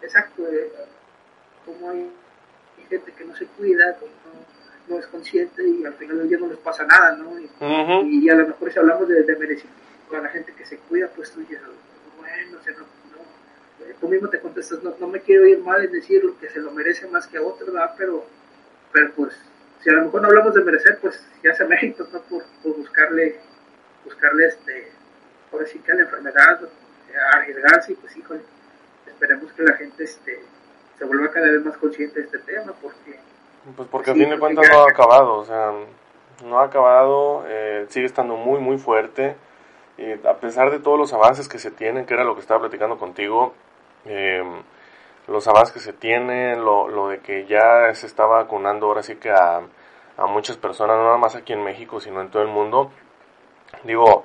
Exacto, 0.00 0.46
eh, 0.46 0.72
como 1.64 1.90
hay 1.90 2.12
gente 2.88 3.12
que 3.12 3.24
no 3.24 3.34
se 3.34 3.46
cuida, 3.46 3.98
que 3.98 4.06
no, 4.06 4.56
es 4.88 5.06
consciente 5.06 5.66
y 5.66 5.84
al 5.84 5.94
final 5.94 6.18
del 6.18 6.28
día 6.28 6.38
no 6.38 6.46
les 6.46 6.58
pasa 6.58 6.84
nada, 6.84 7.16
¿no? 7.16 7.38
Y, 8.06 8.28
a 8.28 8.34
lo 8.34 8.48
mejor 8.48 8.72
si 8.72 8.78
hablamos 8.78 9.08
de, 9.08 9.22
de 9.22 9.36
merecimiento, 9.36 10.16
a 10.16 10.20
la 10.20 10.28
gente 10.28 10.52
que 10.52 10.64
se 10.64 10.78
cuida, 10.78 11.08
pues 11.14 11.32
tú 11.32 11.40
dices, 11.40 11.60
bueno, 12.16 12.58
o 12.58 12.62
sea, 12.62 12.72
no, 12.74 12.80
no, 12.80 13.94
tú 14.00 14.08
mismo 14.08 14.28
te 14.28 14.40
contestas, 14.40 14.82
no, 14.82 14.94
no 14.98 15.08
me 15.08 15.20
quiero 15.20 15.46
ir 15.46 15.58
mal 15.58 15.84
en 15.84 15.92
decir 15.92 16.24
lo 16.24 16.38
que 16.38 16.48
se 16.48 16.60
lo 16.60 16.70
merece 16.70 17.08
más 17.08 17.26
que 17.26 17.38
a 17.38 17.42
otro, 17.42 17.66
¿verdad? 17.66 17.94
Pero, 17.98 18.24
pero 18.92 19.12
pues, 19.14 19.34
si 19.82 19.90
a 19.90 19.94
lo 19.94 20.04
mejor 20.04 20.22
no 20.22 20.28
hablamos 20.28 20.54
de 20.54 20.62
merecer, 20.62 20.98
pues 21.00 21.20
ya 21.42 21.54
se 21.54 21.64
mérito, 21.64 22.08
¿no? 22.12 22.20
Por, 22.22 22.44
por 22.62 22.76
buscarle, 22.76 23.40
buscarle 24.04 24.46
este, 24.46 24.92
por 25.50 25.66
sí 25.66 25.80
que 25.80 25.92
a 25.92 25.96
la 25.96 26.02
enfermedad, 26.02 26.60
arriesgarse, 27.34 27.92
y 27.92 27.96
pues 27.96 28.16
híjole, 28.16 28.40
esperemos 29.06 29.52
que 29.52 29.62
la 29.62 29.72
gente 29.74 30.04
este, 30.04 30.40
se 30.98 31.04
vuelva 31.04 31.30
cada 31.30 31.50
vez 31.50 31.64
más 31.64 31.76
consciente 31.78 32.20
de 32.20 32.26
este 32.26 32.38
tema, 32.38 32.72
porque... 32.80 33.18
Pues 33.74 33.88
porque 33.88 34.12
a 34.12 34.14
fin 34.14 34.30
de 34.30 34.38
cuentas 34.38 34.68
no 34.70 34.84
ha 34.84 34.88
acabado, 34.88 35.38
o 35.38 35.44
sea, 35.44 35.72
no 36.44 36.60
ha 36.60 36.64
acabado, 36.64 37.44
eh, 37.48 37.86
sigue 37.88 38.06
estando 38.06 38.36
muy, 38.36 38.60
muy 38.60 38.78
fuerte. 38.78 39.36
Y 39.98 40.12
a 40.26 40.34
pesar 40.34 40.70
de 40.70 40.78
todos 40.78 40.98
los 40.98 41.12
avances 41.12 41.48
que 41.48 41.58
se 41.58 41.70
tienen, 41.70 42.06
que 42.06 42.14
era 42.14 42.24
lo 42.24 42.34
que 42.34 42.42
estaba 42.42 42.60
platicando 42.60 42.98
contigo, 42.98 43.54
em, 44.04 44.62
los 45.26 45.48
avances 45.48 45.72
que 45.72 45.80
se 45.80 45.92
tienen, 45.92 46.64
lo, 46.64 46.88
lo, 46.88 47.08
de 47.08 47.20
que 47.20 47.46
ya 47.46 47.92
se 47.94 48.06
está 48.06 48.26
vacunando 48.26 48.86
ahora 48.86 49.02
sí 49.02 49.16
que 49.16 49.30
a, 49.30 49.62
a 50.16 50.26
muchas 50.26 50.56
personas, 50.58 50.96
no 50.98 51.04
nada 51.04 51.16
más 51.18 51.34
aquí 51.34 51.52
en 51.52 51.64
México, 51.64 52.00
sino 52.00 52.20
en 52.20 52.30
todo 52.30 52.42
el 52.42 52.48
mundo. 52.48 52.90
Digo, 53.84 54.24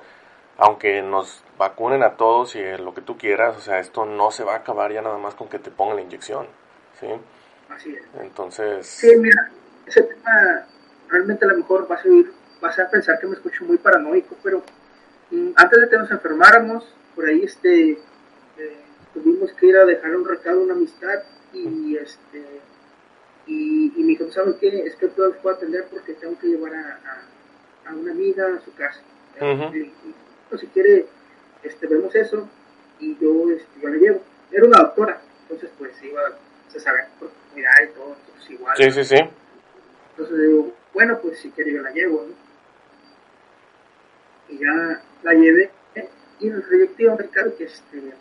aunque 0.58 1.02
nos 1.02 1.42
vacunen 1.58 2.02
a 2.02 2.16
todos 2.16 2.54
y 2.54 2.62
lo 2.78 2.94
que 2.94 3.00
tú 3.00 3.16
quieras, 3.18 3.56
o 3.56 3.60
sea, 3.60 3.78
esto 3.78 4.04
no 4.04 4.30
se 4.30 4.44
va 4.44 4.54
a 4.54 4.56
acabar 4.58 4.92
ya 4.92 5.02
nada 5.02 5.18
más 5.18 5.34
con 5.34 5.48
que 5.48 5.58
te 5.58 5.70
pongan 5.70 5.96
la 5.96 6.02
inyección. 6.02 6.46
¿sí? 7.00 7.08
Así 7.74 7.94
es. 7.94 8.02
Entonces... 8.20 8.86
Sí, 8.86 9.10
mira, 9.16 9.50
ese 9.86 10.02
tema 10.02 10.66
realmente 11.08 11.44
a 11.44 11.48
lo 11.48 11.58
mejor 11.58 11.86
vas 11.86 12.04
a, 12.04 12.08
ir, 12.08 12.32
vas 12.60 12.78
a 12.78 12.88
pensar 12.90 13.18
que 13.18 13.26
me 13.26 13.34
escucho 13.34 13.64
muy 13.64 13.78
paranoico, 13.78 14.36
pero 14.42 14.62
mm, 15.30 15.50
antes 15.56 15.80
de 15.80 15.88
que 15.88 15.98
nos 15.98 16.10
enfermáramos, 16.10 16.84
por 17.14 17.26
ahí 17.26 17.42
este, 17.44 17.92
eh, 17.92 18.76
tuvimos 19.12 19.52
que 19.52 19.66
ir 19.66 19.76
a 19.76 19.84
dejar 19.84 20.16
un 20.16 20.26
recado, 20.26 20.62
una 20.62 20.74
amistad, 20.74 21.22
y 21.52 21.96
este 21.96 22.62
y, 23.46 23.92
y 23.96 24.02
me 24.02 24.08
dijo, 24.08 24.30
¿saben 24.30 24.56
qué? 24.60 24.68
Es 24.86 24.96
que 24.96 25.08
todo 25.08 25.28
los 25.28 25.36
puedo 25.38 25.56
atender 25.56 25.86
porque 25.90 26.14
tengo 26.14 26.38
que 26.38 26.46
llevar 26.46 26.74
a, 26.74 27.00
a, 27.86 27.94
una 27.94 28.12
amiga 28.12 28.46
a 28.46 28.64
su 28.64 28.72
casa. 28.74 29.00
y, 29.74 29.92
pues, 30.48 30.60
si 30.60 30.66
quiere, 30.68 31.06
este, 31.62 31.86
vemos 31.86 32.14
eso, 32.14 32.48
y 33.00 33.18
yo, 33.18 33.50
este, 33.50 33.80
yo 33.80 33.88
la 33.88 33.96
llevo. 33.96 34.22
Era 34.50 34.64
una 34.66 34.78
doctora, 34.78 35.20
entonces 35.42 35.70
pues 35.78 35.92
iba 36.02 36.20
se 36.68 36.80
sabe 36.80 37.00
oportunidad 37.52 37.72
y 37.82 37.94
todo, 37.94 38.16
entonces 38.18 38.50
igual. 38.50 38.76
Sí, 38.76 38.90
sí, 38.90 39.04
sí. 39.04 39.16
Entonces 40.10 40.38
digo, 40.38 40.72
bueno, 40.94 41.18
pues 41.20 41.38
si 41.38 41.50
quiere 41.50 41.72
yo 41.72 41.82
la 41.82 41.90
llevo, 41.90 42.26
¿no? 42.26 42.34
Y 44.48 44.58
ya 44.58 45.02
la 45.22 45.32
llevé, 45.32 45.70
y 46.40 46.48
el 46.48 46.62
proyecto 46.62 47.02
iba 47.02 47.14
a 47.14 47.16
que 47.56 47.64
este, 47.64 48.14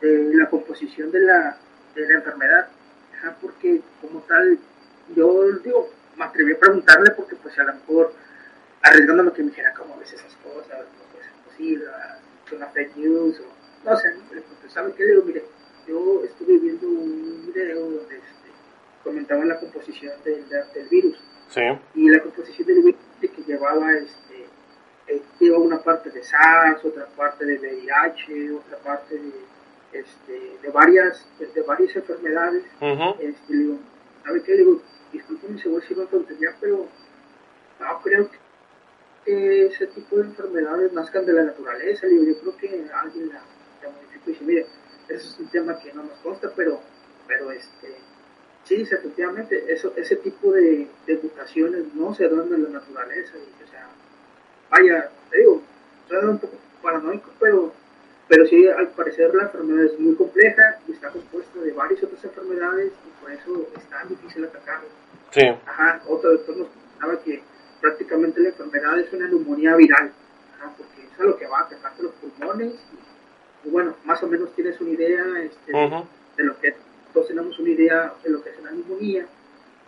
de 0.00 0.34
la 0.34 0.48
composición 0.48 1.10
de 1.10 1.20
la, 1.20 1.58
de 1.94 2.08
la 2.08 2.14
enfermedad, 2.14 2.68
porque 3.40 3.80
como 4.00 4.20
tal, 4.20 4.58
yo 5.14 5.52
digo, 5.58 5.90
me 6.16 6.24
atreví 6.24 6.54
a 6.54 6.58
preguntarle 6.58 7.10
porque 7.12 7.36
pues 7.36 7.58
a 7.58 7.64
lo 7.64 7.74
mejor 7.74 8.12
arriesgándome 8.82 9.32
que 9.32 9.42
me 9.42 9.50
dijera 9.50 9.74
cómo 9.74 9.98
ves 9.98 10.12
esas 10.12 10.34
cosas, 10.36 10.78
no 10.78 11.12
puede 11.12 11.24
ser 11.24 11.34
posible, 11.44 11.86
son 12.48 12.72
fake 12.72 12.96
news, 12.96 13.40
o 13.40 13.88
no 13.88 13.96
sé, 13.96 14.14
le 14.32 14.70
¿sabe 14.70 14.92
qué? 14.96 15.04
Digo, 15.04 15.22
mire, 15.24 15.44
yo 15.86 16.24
estuve 16.24 16.58
viendo 16.58 16.88
un 16.88 17.46
video 17.46 17.80
donde 17.80 18.16
este, 18.16 18.45
comentaban 19.06 19.48
la 19.48 19.60
composición 19.60 20.12
del, 20.24 20.44
del 20.48 20.88
virus. 20.88 21.16
Sí. 21.48 21.62
Y 21.94 22.10
la 22.10 22.20
composición 22.20 22.66
del 22.66 22.82
virus 22.82 23.00
que 23.20 23.42
llevaba 23.46 23.92
este 23.92 24.46
eh, 25.06 25.22
lleva 25.38 25.58
una 25.58 25.78
parte 25.78 26.10
de 26.10 26.22
SARS, 26.22 26.84
otra 26.84 27.06
parte 27.16 27.44
de 27.44 27.56
VIH, 27.58 28.52
otra 28.52 28.78
parte 28.78 29.14
de, 29.14 29.30
este, 29.92 30.58
de 30.60 30.70
varias 30.70 31.24
de, 31.38 31.62
varias 31.62 31.94
enfermedades. 31.94 32.64
este, 33.20 33.52
digo, 33.54 33.78
¿sabe 34.24 34.42
qué? 34.42 34.56
Digo, 34.56 34.82
discúlpenme 35.12 35.62
si 35.62 35.68
voy 35.68 35.78
a 35.78 35.80
decir 35.80 35.98
una 35.98 36.08
tontería, 36.08 36.56
pero 36.60 36.88
no 37.80 38.02
creo 38.02 38.28
que 39.24 39.66
ese 39.66 39.86
tipo 39.86 40.16
de 40.16 40.22
enfermedades 40.22 40.92
nazcan 40.92 41.24
de 41.24 41.32
la 41.32 41.44
naturaleza. 41.44 42.08
Digo, 42.08 42.24
yo 42.24 42.40
creo 42.40 42.56
que 42.56 42.90
alguien 42.92 43.28
la, 43.28 43.42
la 43.82 43.90
modificó 43.90 44.30
y 44.30 44.32
dice, 44.32 44.44
mire, 44.44 44.66
eso 45.08 45.28
es 45.28 45.38
un 45.38 45.48
tema 45.48 45.78
que 45.78 45.92
no 45.92 46.02
nos 46.02 46.18
consta, 46.18 46.50
pero, 46.56 46.80
pero 47.28 47.52
este, 47.52 47.94
sí, 48.66 48.82
efectivamente, 48.82 49.72
eso, 49.72 49.92
ese 49.96 50.16
tipo 50.16 50.52
de, 50.52 50.88
de 51.06 51.18
mutaciones 51.22 51.94
no 51.94 52.14
se 52.14 52.28
dan 52.28 52.52
en 52.52 52.64
la 52.64 52.68
naturaleza. 52.68 53.32
Y, 53.36 53.64
o 53.64 53.66
sea, 53.68 53.88
vaya, 54.70 55.10
te 55.30 55.38
digo, 55.38 55.62
suena 56.08 56.30
un 56.30 56.38
poco 56.38 56.56
paranoico, 56.82 57.30
pero, 57.40 57.72
pero 58.28 58.46
sí, 58.46 58.68
al 58.68 58.88
parecer 58.88 59.34
la 59.34 59.44
enfermedad 59.44 59.84
es 59.84 59.98
muy 59.98 60.14
compleja 60.14 60.78
y 60.86 60.92
está 60.92 61.10
compuesta 61.10 61.60
de 61.60 61.72
varias 61.72 62.02
otras 62.02 62.24
enfermedades 62.24 62.92
y 63.06 63.22
por 63.22 63.32
eso 63.32 63.68
es 63.76 63.84
tan 63.88 64.08
difícil 64.08 64.44
atacarla. 64.44 64.88
Sí. 65.30 65.46
Ajá, 65.66 66.02
otro 66.08 66.32
doctor 66.32 66.56
nos 66.56 66.68
comentaba 66.68 67.22
que 67.22 67.42
prácticamente 67.80 68.40
la 68.40 68.48
enfermedad 68.48 68.98
es 68.98 69.12
una 69.12 69.28
neumonía 69.28 69.76
viral, 69.76 70.12
ajá, 70.56 70.72
porque 70.76 71.02
es 71.02 71.20
a 71.20 71.24
lo 71.24 71.36
que 71.36 71.46
va 71.46 71.60
a 71.60 71.62
atacarte 71.62 72.02
los 72.02 72.12
pulmones 72.12 72.74
y 73.64 73.70
bueno, 73.70 73.96
más 74.04 74.22
o 74.22 74.28
menos 74.28 74.54
tienes 74.54 74.80
una 74.80 74.90
idea 74.90 75.24
este, 75.42 75.72
de 75.72 76.44
lo 76.44 76.60
que 76.60 76.74
todos 77.16 77.28
tenemos 77.28 77.58
una 77.58 77.70
idea 77.70 78.12
de 78.22 78.28
lo 78.28 78.44
que 78.44 78.50
es 78.50 78.58
una 78.58 78.72
neumonía 78.72 79.26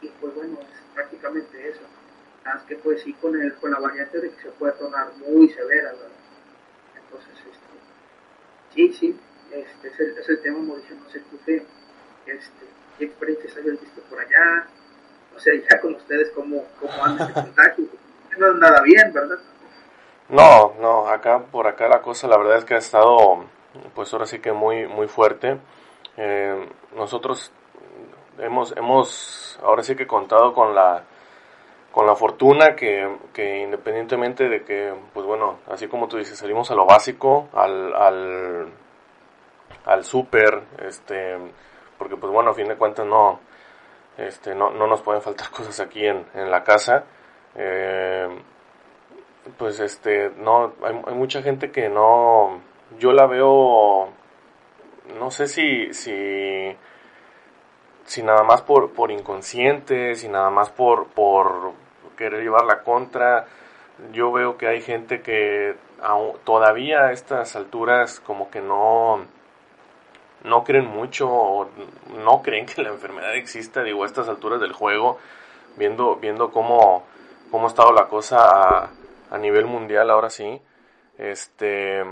y 0.01 0.09
pues 0.19 0.35
bueno, 0.35 0.57
es 0.63 0.95
prácticamente 0.95 1.69
eso. 1.69 1.83
Nada 2.43 2.65
que 2.67 2.77
pues 2.77 3.03
sí 3.03 3.13
con, 3.13 3.39
el, 3.39 3.55
con 3.57 3.71
la 3.71 3.79
variante 3.79 4.19
de 4.19 4.31
que 4.31 4.41
se 4.41 4.49
puede 4.53 4.73
tornar 4.73 5.09
muy 5.19 5.47
severa, 5.51 5.93
¿verdad? 5.93 6.09
Entonces, 6.97 7.35
este, 7.35 8.75
sí, 8.75 8.93
sí, 8.95 9.21
este 9.53 9.89
es 9.89 10.01
el, 10.01 10.17
es 10.17 10.27
el 10.27 10.41
tema, 10.41 10.59
Mauricio, 10.61 10.97
no 10.97 11.11
sé 11.11 11.21
tú 11.31 11.39
qué, 11.45 11.57
este, 12.25 12.65
qué 12.97 13.05
experiencias 13.05 13.59
hayas 13.59 13.79
visto 13.79 14.01
por 14.09 14.21
allá, 14.21 14.67
o 15.37 15.39
sea, 15.39 15.53
ya 15.55 15.81
con 15.83 15.97
ustedes 15.97 16.31
cómo, 16.31 16.65
cómo 16.81 17.05
anda 17.05 17.25
ese 17.25 17.35
contagio, 17.35 17.85
no 18.39 18.53
es 18.53 18.55
nada 18.55 18.81
bien, 18.81 19.13
¿verdad? 19.13 19.39
No, 20.31 20.75
no, 20.81 21.07
acá 21.09 21.41
por 21.41 21.67
acá 21.67 21.89
la 21.89 22.01
cosa 22.01 22.27
la 22.27 22.39
verdad 22.39 22.57
es 22.57 22.65
que 22.65 22.73
ha 22.73 22.79
estado 22.79 23.45
pues 23.95 24.11
ahora 24.15 24.25
sí 24.25 24.39
que 24.39 24.53
muy, 24.53 24.87
muy 24.87 25.09
fuerte. 25.09 25.59
Eh, 26.19 26.69
nosotros 26.97 27.53
hemos, 28.39 28.77
hemos 28.77 29.59
ahora 29.63 29.83
sí 29.83 29.95
que 29.95 30.07
contado 30.07 30.53
con 30.53 30.75
la, 30.75 31.05
con 31.93 32.07
la 32.07 32.15
fortuna 32.15 32.75
que, 32.77 33.19
que, 33.33 33.61
independientemente 33.61 34.49
de 34.49 34.65
que, 34.65 34.93
pues 35.15 35.25
bueno, 35.25 35.61
así 35.69 35.87
como 35.89 36.09
tú 36.09 36.17
dices, 36.17 36.39
salimos 36.39 36.71
a 36.71 36.75
lo 36.75 36.87
básico, 36.87 37.49
al, 37.53 37.95
al, 37.95 38.73
al 39.85 40.05
súper, 40.05 40.65
este, 40.85 41.39
porque 41.97 42.17
pues 42.17 42.33
bueno, 42.33 42.51
a 42.51 42.55
fin 42.55 42.69
de 42.69 42.77
cuentas 42.77 43.07
no, 43.07 43.41
este, 44.17 44.55
no, 44.55 44.71
no 44.71 44.87
nos 44.87 45.03
pueden 45.03 45.23
faltar 45.23 45.51
cosas 45.57 45.79
aquí 45.81 46.05
en, 46.05 46.27
en 46.35 46.51
la 46.51 46.65
casa. 46.65 47.05
Eh, 47.55 48.29
pues 49.57 49.81
este, 49.81 50.31
no, 50.37 50.75
hay, 50.83 51.01
hay 51.07 51.15
mucha 51.15 51.43
gente 51.43 51.71
que 51.71 51.89
no, 51.89 52.61
yo 52.99 53.13
la 53.13 53.27
veo, 53.27 54.09
no 55.17 55.31
sé 55.31 55.47
si, 55.47 55.93
si, 55.95 56.77
si 58.05 58.23
nada 58.23 58.43
más 58.43 58.63
por, 58.63 58.93
por 58.93 59.11
inconsciente, 59.11 60.15
si 60.15 60.29
nada 60.29 60.51
más 60.51 60.71
por, 60.71 61.09
por 61.09 61.73
querer 62.17 62.43
llevar 62.43 62.65
la 62.65 62.83
contra. 62.83 63.47
Yo 64.13 64.31
veo 64.33 64.57
que 64.57 64.69
hay 64.69 64.81
gente 64.81 65.23
que 65.23 65.77
todavía 66.45 67.07
a 67.07 67.13
estas 67.13 67.57
alturas 67.57 68.21
como 68.21 68.51
que 68.51 68.61
no, 68.61 69.25
no 70.45 70.65
creen 70.65 70.87
mucho 70.87 71.29
o 71.29 71.69
no 72.25 72.43
creen 72.43 72.67
que 72.67 72.83
la 72.83 72.91
enfermedad 72.91 73.35
exista, 73.35 73.83
digo, 73.83 74.05
a 74.05 74.07
estas 74.07 74.29
alturas 74.29 74.61
del 74.61 74.73
juego, 74.73 75.19
viendo, 75.77 76.17
viendo 76.17 76.51
cómo, 76.51 77.05
cómo 77.51 77.65
ha 77.65 77.69
estado 77.69 77.93
la 77.93 78.07
cosa 78.07 78.39
a, 78.45 78.91
a 79.31 79.39
nivel 79.39 79.67
mundial 79.67 80.11
ahora 80.11 80.31
sí. 80.31 80.61
Este, 81.17 82.05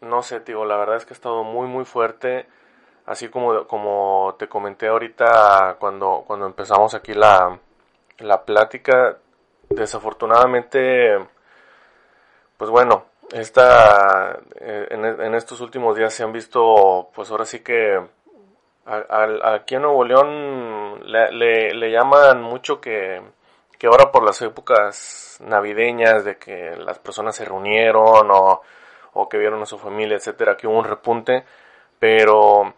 no 0.00 0.22
sé, 0.22 0.40
tío, 0.40 0.64
la 0.64 0.76
verdad 0.76 0.96
es 0.96 1.06
que 1.06 1.14
ha 1.14 1.16
estado 1.16 1.44
muy, 1.44 1.66
muy 1.68 1.84
fuerte. 1.84 2.46
así 3.06 3.28
como, 3.28 3.66
como 3.66 4.36
te 4.38 4.48
comenté 4.48 4.88
ahorita 4.88 5.76
cuando, 5.78 6.24
cuando 6.26 6.46
empezamos 6.46 6.94
aquí 6.94 7.14
la, 7.14 7.58
la 8.18 8.44
plática, 8.44 9.18
desafortunadamente, 9.68 11.18
pues 12.56 12.70
bueno, 12.70 13.06
esta, 13.32 14.38
eh, 14.60 14.88
en, 14.90 15.34
estos 15.34 15.60
últimos 15.60 15.96
días 15.96 16.14
se 16.14 16.22
han 16.22 16.32
visto, 16.32 17.10
pues 17.14 17.30
ahora 17.30 17.44
sí 17.44 17.60
que 17.60 18.00
aquí 18.86 19.74
en 19.74 19.82
Nuevo 19.82 20.04
León 20.04 21.00
le, 21.04 21.72
le, 21.74 21.90
llaman 21.90 22.40
mucho 22.40 22.80
que, 22.80 23.20
que 23.78 23.88
ahora 23.88 24.12
por 24.12 24.24
las 24.24 24.40
épocas 24.42 25.38
navideñas 25.40 26.24
de 26.24 26.38
que 26.38 26.76
las 26.76 26.98
personas 27.00 27.34
se 27.34 27.44
reunieron 27.44 28.30
o, 28.30 28.62
o 29.16 29.28
que 29.28 29.38
vieron 29.38 29.62
a 29.62 29.66
su 29.66 29.78
familia, 29.78 30.16
etcétera, 30.16 30.56
que 30.56 30.66
hubo 30.66 30.78
un 30.78 30.84
repunte, 30.84 31.44
pero 31.98 32.74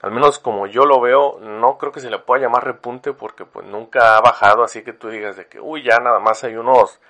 al 0.00 0.10
menos 0.10 0.38
como 0.38 0.66
yo 0.66 0.84
lo 0.84 1.00
veo, 1.00 1.38
no 1.40 1.78
creo 1.78 1.92
que 1.92 2.00
se 2.00 2.10
le 2.10 2.18
pueda 2.18 2.42
llamar 2.42 2.64
repunte 2.64 3.12
porque 3.12 3.44
pues 3.44 3.66
nunca 3.66 4.16
ha 4.16 4.20
bajado, 4.20 4.64
así 4.64 4.82
que 4.82 4.92
tú 4.92 5.08
digas 5.08 5.36
de 5.36 5.46
que, 5.46 5.60
uy, 5.60 5.82
ya 5.84 5.98
nada 5.98 6.18
más 6.18 6.42
hay 6.44 6.56
unos 6.56 7.00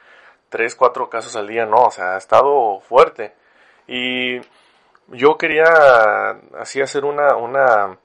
3, 0.51 0.75
4 0.75 1.09
casos 1.09 1.37
al 1.37 1.47
día, 1.47 1.65
no, 1.65 1.85
o 1.85 1.91
sea, 1.91 2.15
ha 2.15 2.19
estado 2.19 2.81
fuerte. 2.81 3.35
Y 3.87 4.41
yo 5.09 5.39
quería 5.39 5.65
así 6.59 6.81
hacer 6.83 7.05
una, 7.05 7.37
una, 7.37 7.97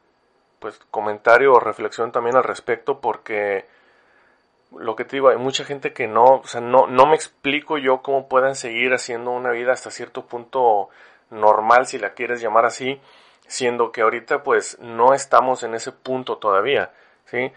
pues 0.59 0.79
comentario 0.91 1.53
o 1.53 1.59
reflexión 1.59 2.11
también 2.11 2.37
al 2.37 2.43
respecto 2.43 2.99
porque 3.01 3.65
lo 4.71 4.95
que 4.95 5.05
te 5.05 5.17
digo, 5.17 5.29
hay 5.29 5.37
mucha 5.37 5.63
gente 5.63 5.93
que 5.93 6.07
no, 6.07 6.23
o 6.23 6.47
sea, 6.47 6.61
no, 6.61 6.87
no 6.87 7.05
me 7.05 7.15
explico 7.15 7.77
yo 7.77 8.01
cómo 8.01 8.27
puedan 8.27 8.55
seguir 8.55 8.93
haciendo 8.93 9.31
una 9.31 9.51
vida 9.51 9.73
hasta 9.73 9.91
cierto 9.91 10.25
punto 10.25 10.89
normal, 11.29 11.85
si 11.87 11.97
la 11.99 12.13
quieres 12.13 12.41
llamar 12.41 12.65
así, 12.65 12.99
siendo 13.47 13.91
que 13.91 14.01
ahorita 14.01 14.43
pues 14.43 14.77
no 14.79 15.13
estamos 15.13 15.63
en 15.63 15.73
ese 15.73 15.91
punto 15.91 16.37
todavía, 16.37 16.91
¿sí? 17.25 17.51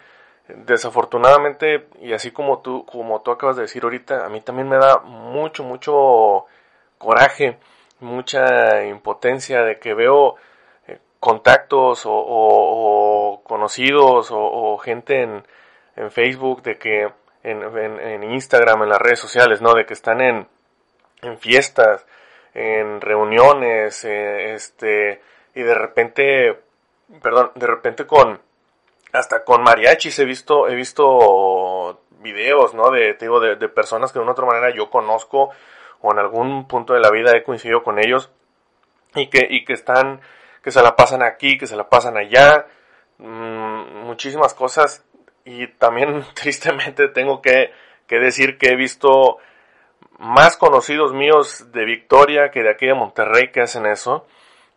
Desafortunadamente, 0.48 1.88
y 2.00 2.12
así 2.12 2.32
como 2.32 2.60
tú, 2.60 2.84
como 2.86 3.20
tú 3.22 3.30
acabas 3.30 3.56
de 3.56 3.62
decir 3.62 3.84
ahorita, 3.84 4.24
a 4.24 4.28
mí 4.28 4.40
también 4.40 4.68
me 4.68 4.78
da 4.78 4.98
mucho, 4.98 5.62
mucho 5.62 6.46
coraje, 6.98 7.58
mucha 8.00 8.84
impotencia 8.84 9.62
de 9.62 9.78
que 9.78 9.94
veo 9.94 10.36
eh, 10.88 10.98
contactos 11.20 12.02
o, 12.04 13.42
conocidos 13.44 14.30
o, 14.32 14.78
gente 14.78 15.22
en, 15.22 15.44
en, 16.00 16.10
Facebook, 16.10 16.62
de 16.62 16.78
que 16.78 17.08
en, 17.42 17.62
en, 17.62 18.22
Instagram, 18.24 18.82
en 18.82 18.88
las 18.88 19.00
redes 19.00 19.20
sociales, 19.20 19.60
¿no? 19.60 19.74
De 19.74 19.86
que 19.86 19.94
están 19.94 20.20
en, 20.20 20.48
en 21.22 21.38
fiestas, 21.38 22.06
en 22.54 23.00
reuniones, 23.00 24.04
eh, 24.04 24.54
este, 24.54 25.22
y 25.54 25.62
de 25.62 25.74
repente, 25.74 26.60
perdón, 27.22 27.52
de 27.54 27.66
repente 27.66 28.06
con, 28.06 28.40
hasta 29.12 29.44
con 29.44 29.62
mariachis 29.62 30.18
he 30.18 30.24
visto, 30.24 30.68
he 30.68 30.74
visto 30.74 32.00
videos, 32.20 32.74
¿no? 32.74 32.90
De, 32.90 33.14
digo, 33.14 33.40
de, 33.40 33.56
personas 33.68 34.12
que 34.12 34.18
de 34.18 34.22
una 34.22 34.32
otra 34.32 34.46
manera 34.46 34.74
yo 34.74 34.90
conozco 34.90 35.50
o 36.00 36.12
en 36.12 36.18
algún 36.18 36.66
punto 36.66 36.94
de 36.94 37.00
la 37.00 37.10
vida 37.10 37.36
he 37.36 37.42
coincidido 37.42 37.82
con 37.82 37.98
ellos 37.98 38.30
y 39.14 39.28
que, 39.28 39.46
y 39.50 39.64
que 39.64 39.72
están, 39.72 40.20
que 40.62 40.70
se 40.70 40.82
la 40.82 40.96
pasan 40.96 41.22
aquí, 41.22 41.58
que 41.58 41.66
se 41.66 41.76
la 41.76 41.88
pasan 41.88 42.16
allá, 42.16 42.66
mm, 43.18 44.04
muchísimas 44.06 44.54
cosas 44.54 45.04
y 45.44 45.66
también 45.66 46.24
tristemente 46.34 47.08
tengo 47.08 47.40
que, 47.42 47.72
que 48.06 48.18
decir 48.18 48.58
que 48.58 48.70
he 48.70 48.76
visto 48.76 49.38
más 50.18 50.56
conocidos 50.56 51.12
míos 51.14 51.72
de 51.72 51.84
Victoria 51.84 52.50
que 52.50 52.62
de 52.62 52.70
aquí 52.70 52.86
de 52.86 52.94
Monterrey 52.94 53.50
que 53.50 53.62
hacen 53.62 53.86
eso, 53.86 54.26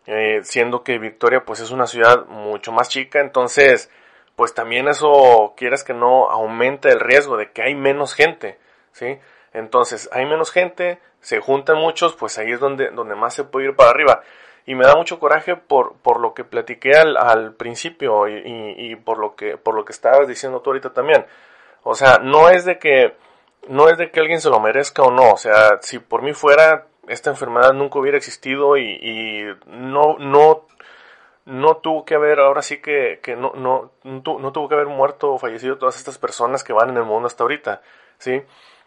eh, 0.05 0.39
siendo 0.43 0.83
que 0.83 0.99
Victoria 0.99 1.43
pues 1.45 1.59
es 1.59 1.71
una 1.71 1.87
ciudad 1.87 2.25
mucho 2.27 2.71
más 2.71 2.89
chica, 2.89 3.19
entonces 3.19 3.89
pues 4.35 4.53
también 4.53 4.87
eso 4.87 5.53
quieras 5.57 5.83
que 5.83 5.93
no 5.93 6.29
aumenta 6.29 6.89
el 6.89 6.99
riesgo 6.99 7.37
de 7.37 7.51
que 7.51 7.61
hay 7.61 7.75
menos 7.75 8.15
gente, 8.15 8.57
¿sí? 8.91 9.19
Entonces 9.53 10.09
hay 10.11 10.25
menos 10.25 10.51
gente, 10.51 10.99
se 11.21 11.39
juntan 11.39 11.77
muchos, 11.77 12.15
pues 12.15 12.37
ahí 12.37 12.51
es 12.51 12.59
donde, 12.59 12.89
donde 12.89 13.15
más 13.15 13.33
se 13.33 13.43
puede 13.43 13.67
ir 13.67 13.75
para 13.75 13.91
arriba. 13.91 14.23
Y 14.65 14.75
me 14.75 14.85
da 14.85 14.95
mucho 14.95 15.19
coraje 15.19 15.55
por, 15.55 15.95
por 15.97 16.19
lo 16.19 16.33
que 16.33 16.43
platiqué 16.43 16.95
al, 16.95 17.17
al 17.17 17.53
principio 17.53 18.27
y, 18.27 18.41
y, 18.77 18.95
por, 18.95 19.17
lo 19.17 19.35
que, 19.35 19.57
por 19.57 19.75
lo 19.75 19.83
que 19.83 19.91
estabas 19.91 20.27
diciendo 20.27 20.61
tú 20.61 20.69
ahorita 20.69 20.93
también. 20.93 21.25
O 21.83 21.95
sea, 21.95 22.19
no 22.19 22.49
es 22.49 22.63
de 22.63 22.79
que 22.79 23.15
no 23.67 23.89
es 23.89 23.97
de 23.97 24.11
que 24.11 24.19
alguien 24.19 24.41
se 24.41 24.49
lo 24.49 24.59
merezca 24.59 25.03
o 25.03 25.11
no, 25.11 25.31
o 25.31 25.37
sea, 25.37 25.79
si 25.81 25.99
por 25.99 26.21
mí 26.21 26.33
fuera, 26.33 26.87
esta 27.07 27.29
enfermedad 27.29 27.73
nunca 27.73 27.99
hubiera 27.99 28.17
existido 28.17 28.77
y, 28.77 29.43
no, 29.67 30.17
no, 30.19 30.65
no 31.45 31.77
tuvo 31.77 32.05
que 32.05 32.15
haber, 32.15 32.39
ahora 32.39 32.61
sí 32.61 32.81
que, 32.81 33.19
que 33.21 33.35
no, 33.35 33.53
no, 33.55 33.91
no, 34.03 34.51
tuvo 34.51 34.67
que 34.67 34.75
haber 34.75 34.87
muerto 34.87 35.33
o 35.33 35.37
fallecido 35.37 35.77
todas 35.77 35.97
estas 35.97 36.17
personas 36.17 36.63
que 36.63 36.73
van 36.73 36.89
en 36.89 36.97
el 36.97 37.03
mundo 37.03 37.27
hasta 37.27 37.43
ahorita, 37.43 37.81
¿sí? 38.17 38.41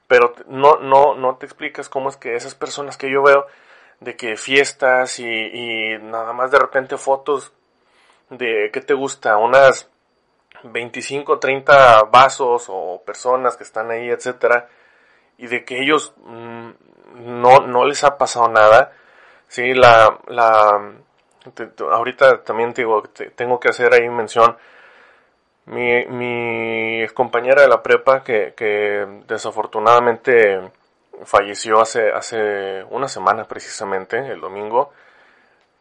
Pero 0.07 0.35
no, 0.47 0.77
no, 0.77 1.15
no 1.15 1.37
te 1.37 1.47
explicas 1.47 1.89
cómo 1.89 2.09
es 2.09 2.17
que 2.17 2.35
esas 2.35 2.55
personas 2.55 2.97
que 2.97 3.11
yo 3.11 3.23
veo, 3.23 3.47
de 4.01 4.17
que 4.17 4.37
fiestas 4.37 5.19
y, 5.19 5.97
nada 6.01 6.33
más 6.33 6.51
de 6.51 6.59
repente 6.59 6.97
fotos 6.99 7.53
de, 8.31 8.71
¿qué 8.73 8.81
te 8.81 8.95
gusta? 8.95 9.37
Unas 9.39 9.89
25, 10.65 11.39
30 11.39 12.05
vasos 12.05 12.67
o 12.69 13.03
personas 13.05 13.57
que 13.57 13.65
están 13.65 13.91
ahí, 13.91 14.09
etcétera, 14.11 14.69
y 15.39 15.47
de 15.47 15.65
que 15.65 15.81
ellos 15.81 16.15
mm, 16.25 16.71
no, 17.41 17.61
no 17.67 17.85
les 17.85 18.05
ha 18.05 18.19
pasado 18.19 18.49
nada. 18.49 18.93
Sí, 19.49 19.75
la, 19.75 20.19
la, 20.29 20.95
ahorita 21.93 22.43
también 22.43 22.73
digo, 22.75 23.03
tengo 23.37 23.61
que 23.61 23.69
hacer 23.69 23.95
ahí 23.95 24.09
mención. 24.09 24.57
Mi, 25.67 26.07
mi 26.07 27.07
compañera 27.15 27.63
de 27.63 27.69
la 27.69 27.83
prepa 27.83 28.23
que 28.23 28.55
desafortunadamente 29.27 30.61
falleció 31.25 31.81
hace, 31.81 32.11
hace 32.11 32.85
una 32.91 33.09
semana 33.09 33.45
precisamente, 33.45 34.19
el 34.19 34.41
domingo. 34.41 34.93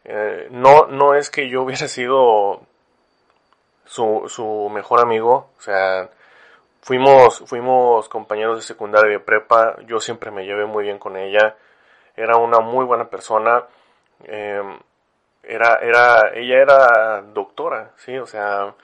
Eh, 0.04 0.48
no, 0.50 0.86
no 0.86 1.14
es 1.14 1.30
que 1.30 1.48
yo 1.48 1.62
hubiera 1.64 1.88
sido 1.88 2.62
su, 3.84 4.24
su 4.28 4.68
mejor 4.72 5.00
amigo, 5.00 5.50
o 5.58 5.60
sea, 5.60 6.10
fuimos, 6.82 7.42
fuimos 7.46 8.08
compañeros 8.08 8.56
de 8.56 8.62
secundaria 8.62 9.10
de 9.10 9.20
prepa, 9.20 9.76
yo 9.86 10.00
siempre 10.00 10.30
me 10.30 10.44
llevé 10.44 10.66
muy 10.66 10.84
bien 10.84 10.98
con 10.98 11.16
ella, 11.16 11.56
era 12.16 12.36
una 12.36 12.60
muy 12.60 12.84
buena 12.84 13.08
persona, 13.08 13.64
em, 14.24 14.78
era, 15.42 15.76
era, 15.82 16.30
ella 16.34 16.62
era 16.62 17.22
doctora, 17.22 17.92
sí, 17.96 18.16
o 18.18 18.26
sea, 18.26 18.74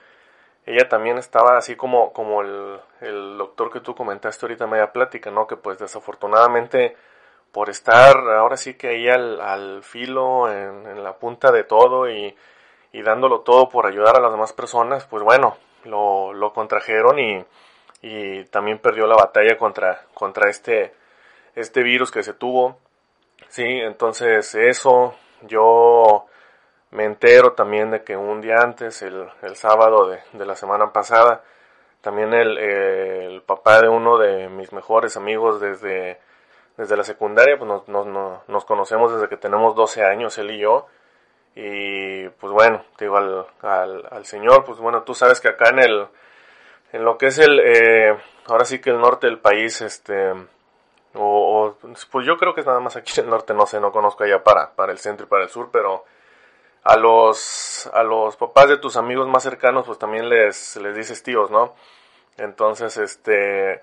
ella 0.65 0.87
también 0.87 1.17
estaba 1.17 1.57
así 1.57 1.75
como, 1.75 2.13
como 2.13 2.41
el, 2.41 2.79
el 3.01 3.37
doctor 3.37 3.71
que 3.71 3.81
tú 3.81 3.95
comentaste 3.95 4.45
ahorita 4.45 4.67
media 4.67 4.91
plática, 4.91 5.29
¿no? 5.29 5.45
Que 5.45 5.57
pues 5.57 5.77
desafortunadamente 5.77 6.95
por 7.51 7.69
estar 7.69 8.17
ahora 8.17 8.57
sí 8.57 8.73
que 8.75 8.87
ahí 8.89 9.07
al, 9.07 9.39
al 9.39 9.83
filo, 9.83 10.51
en, 10.51 11.03
la 11.03 11.17
punta 11.17 11.51
de 11.51 11.63
todo 11.63 12.09
y, 12.09 12.35
y 12.91 13.01
dándolo 13.03 13.41
todo 13.41 13.69
por 13.69 13.85
ayudar 13.85 14.17
a 14.17 14.21
las 14.21 14.31
demás 14.31 14.53
personas, 14.53 15.05
pues 15.05 15.21
bueno, 15.23 15.57
lo, 15.83 16.33
lo 16.33 16.53
contrajeron 16.53 17.19
y, 17.19 17.45
y 18.01 18.45
también 18.45 18.79
perdió 18.79 19.05
la 19.05 19.15
batalla 19.15 19.57
contra, 19.57 20.01
contra 20.13 20.49
este, 20.49 20.93
este 21.55 21.83
virus 21.83 22.09
que 22.09 22.23
se 22.23 22.33
tuvo. 22.33 22.77
Sí, 23.49 23.63
entonces 23.63 24.55
eso, 24.55 25.13
yo 25.41 26.25
me 26.93 27.05
entero 27.05 27.53
también 27.53 27.91
de 27.91 28.03
que 28.03 28.15
un 28.15 28.39
día 28.39 28.57
antes, 28.61 29.01
el, 29.01 29.27
el 29.41 29.55
sábado 29.55 30.07
de, 30.07 30.19
de, 30.33 30.45
la 30.45 30.55
semana 30.55 30.93
pasada, 30.93 31.43
también 32.01 32.33
el, 32.33 32.57
el, 32.57 33.41
papá 33.41 33.81
de 33.81 33.89
uno 33.89 34.17
de 34.17 34.47
mis 34.49 34.71
mejores 34.73 35.17
amigos 35.17 35.59
desde, 35.59 36.19
desde 36.77 36.95
la 36.95 37.03
secundaria, 37.03 37.57
pues 37.57 37.67
nos, 37.67 37.87
nos, 37.87 38.47
nos 38.47 38.65
conocemos 38.65 39.11
desde 39.11 39.27
que 39.27 39.37
tenemos 39.37 39.75
12 39.75 40.03
años, 40.03 40.37
él 40.37 40.51
y 40.51 40.59
yo, 40.59 40.87
y 41.55 42.29
pues 42.29 42.53
bueno, 42.53 42.83
digo 42.99 43.17
al, 43.17 43.47
al, 43.61 44.25
Señor, 44.25 44.63
pues 44.63 44.77
bueno, 44.79 45.01
tú 45.01 45.15
sabes 45.15 45.41
que 45.41 45.49
acá 45.49 45.69
en 45.69 45.79
el, 45.79 46.07
en 46.91 47.03
lo 47.03 47.17
que 47.17 47.27
es 47.27 47.39
el, 47.39 47.59
eh, 47.59 48.17
ahora 48.47 48.65
sí 48.65 48.79
que 48.79 48.91
el 48.91 48.99
norte 48.99 49.25
del 49.25 49.39
país, 49.39 49.81
este, 49.81 50.31
o, 51.15 51.75
pues 52.11 52.25
yo 52.25 52.37
creo 52.37 52.53
que 52.53 52.61
es 52.61 52.67
nada 52.67 52.79
más 52.79 52.95
aquí 52.95 53.11
en 53.19 53.25
el 53.25 53.31
norte, 53.31 53.55
no 53.55 53.65
sé, 53.65 53.79
no 53.79 53.91
conozco 53.91 54.23
allá 54.23 54.43
para, 54.43 54.75
para 54.75 54.91
el 54.91 54.99
centro 54.99 55.25
y 55.25 55.29
para 55.29 55.43
el 55.43 55.49
sur, 55.49 55.69
pero 55.71 56.05
a 56.83 56.97
los, 56.97 57.89
a 57.93 58.03
los 58.03 58.35
papás 58.37 58.69
de 58.69 58.77
tus 58.77 58.97
amigos 58.97 59.27
más 59.27 59.43
cercanos, 59.43 59.85
pues 59.85 59.99
también 59.99 60.29
les, 60.29 60.75
les 60.77 60.95
dices 60.95 61.23
tíos, 61.23 61.51
¿no? 61.51 61.75
Entonces, 62.37 62.97
este, 62.97 63.81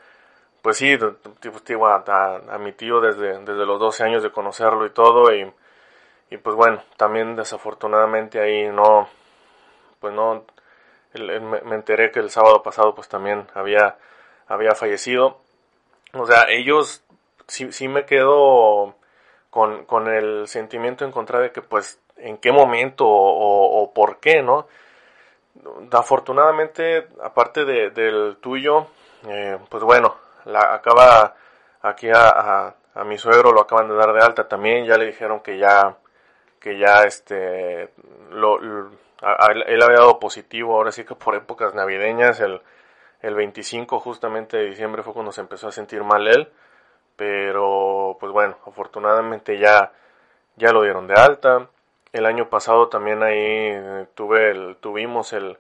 pues 0.63 0.77
sí, 0.77 0.97
pues, 0.97 1.65
digo, 1.65 1.87
a, 1.87 2.05
a, 2.07 2.59
mi 2.59 2.73
tío 2.73 3.01
desde, 3.01 3.39
desde 3.39 3.67
los 3.67 3.79
12 3.81 4.05
años 4.05 4.23
de 4.23 4.33
conocerlo 4.33 4.87
y 4.87 4.91
todo, 4.91 5.33
y 5.35 5.51
y 6.31 6.37
pues 6.37 6.55
bueno, 6.57 6.83
también 6.97 7.35
desafortunadamente 7.35 8.41
ahí 8.41 8.69
no, 8.69 9.09
pues 9.99 10.15
no, 10.15 10.45
me 11.15 11.75
enteré 11.75 12.13
que 12.13 12.21
el 12.21 12.31
sábado 12.31 12.63
pasado 12.63 12.95
pues 12.95 13.09
también 13.09 13.49
había, 13.55 13.99
había 14.47 14.77
fallecido. 14.77 15.39
O 16.15 16.27
sea, 16.27 16.45
ellos 16.49 17.03
sí, 17.49 17.73
sí 17.73 17.89
me 17.89 18.07
quedo 18.07 18.95
con, 19.51 19.85
con 19.87 20.07
el 20.09 20.47
sentimiento 20.47 21.05
encontrado 21.05 21.43
de 21.43 21.53
que 21.53 21.63
pues 21.63 22.01
en 22.21 22.39
qué 22.39 22.53
momento 22.53 23.07
o, 23.09 23.93
por 23.95 24.21
qué, 24.21 24.43
¿no? 24.43 24.67
Afortunadamente, 25.93 27.09
aparte 27.23 27.65
de, 27.65 27.91
del 27.91 28.39
tuyo, 28.41 28.87
eh, 29.29 29.59
pues 29.69 29.83
bueno, 29.83 30.15
acaba 30.47 31.35
aquí 31.83 32.09
a, 32.13 32.75
mi 33.05 33.19
suegro 33.19 33.53
lo 33.53 33.63
acaban 33.63 33.89
de 33.89 33.95
dar 33.95 34.13
de 34.13 34.21
alta 34.21 34.49
también, 34.49 34.87
ya 34.87 34.97
le 34.97 35.07
dijeron 35.07 35.41
que 35.41 35.59
ya, 35.59 35.97
que 36.59 36.79
ya 36.79 37.05
este, 37.05 37.83
él 37.83 39.83
había 39.83 39.99
dado 39.99 40.19
positivo, 40.19 40.77
ahora 40.77 40.93
sí 40.93 41.05
que 41.05 41.15
por 41.15 41.35
épocas 41.35 41.75
navideñas, 41.75 42.41
el, 42.41 42.61
el 43.23 43.35
25 43.35 44.01
justamente 44.01 44.57
de 44.57 44.67
diciembre 44.67 45.03
fue 45.03 45.13
cuando 45.13 45.33
se 45.33 45.41
empezó 45.41 45.69
a 45.69 45.73
sentir 45.73 46.03
mal 46.05 46.27
él, 46.27 46.51
pero 47.17 48.17
pues 48.19 48.33
bueno, 48.33 48.57
afortunadamente 48.67 49.59
ya, 49.59 49.93
ya 50.57 50.73
lo 50.73 50.83
dieron 50.83 51.07
de 51.07 51.15
alta. 51.15 51.69
El 52.13 52.27
año 52.27 52.49
pasado 52.51 52.89
también 52.89 53.23
ahí 53.23 53.39
eh, 53.39 54.07
tuve 54.15 54.51
el, 54.51 54.77
tuvimos 54.81 55.33
el, 55.33 55.59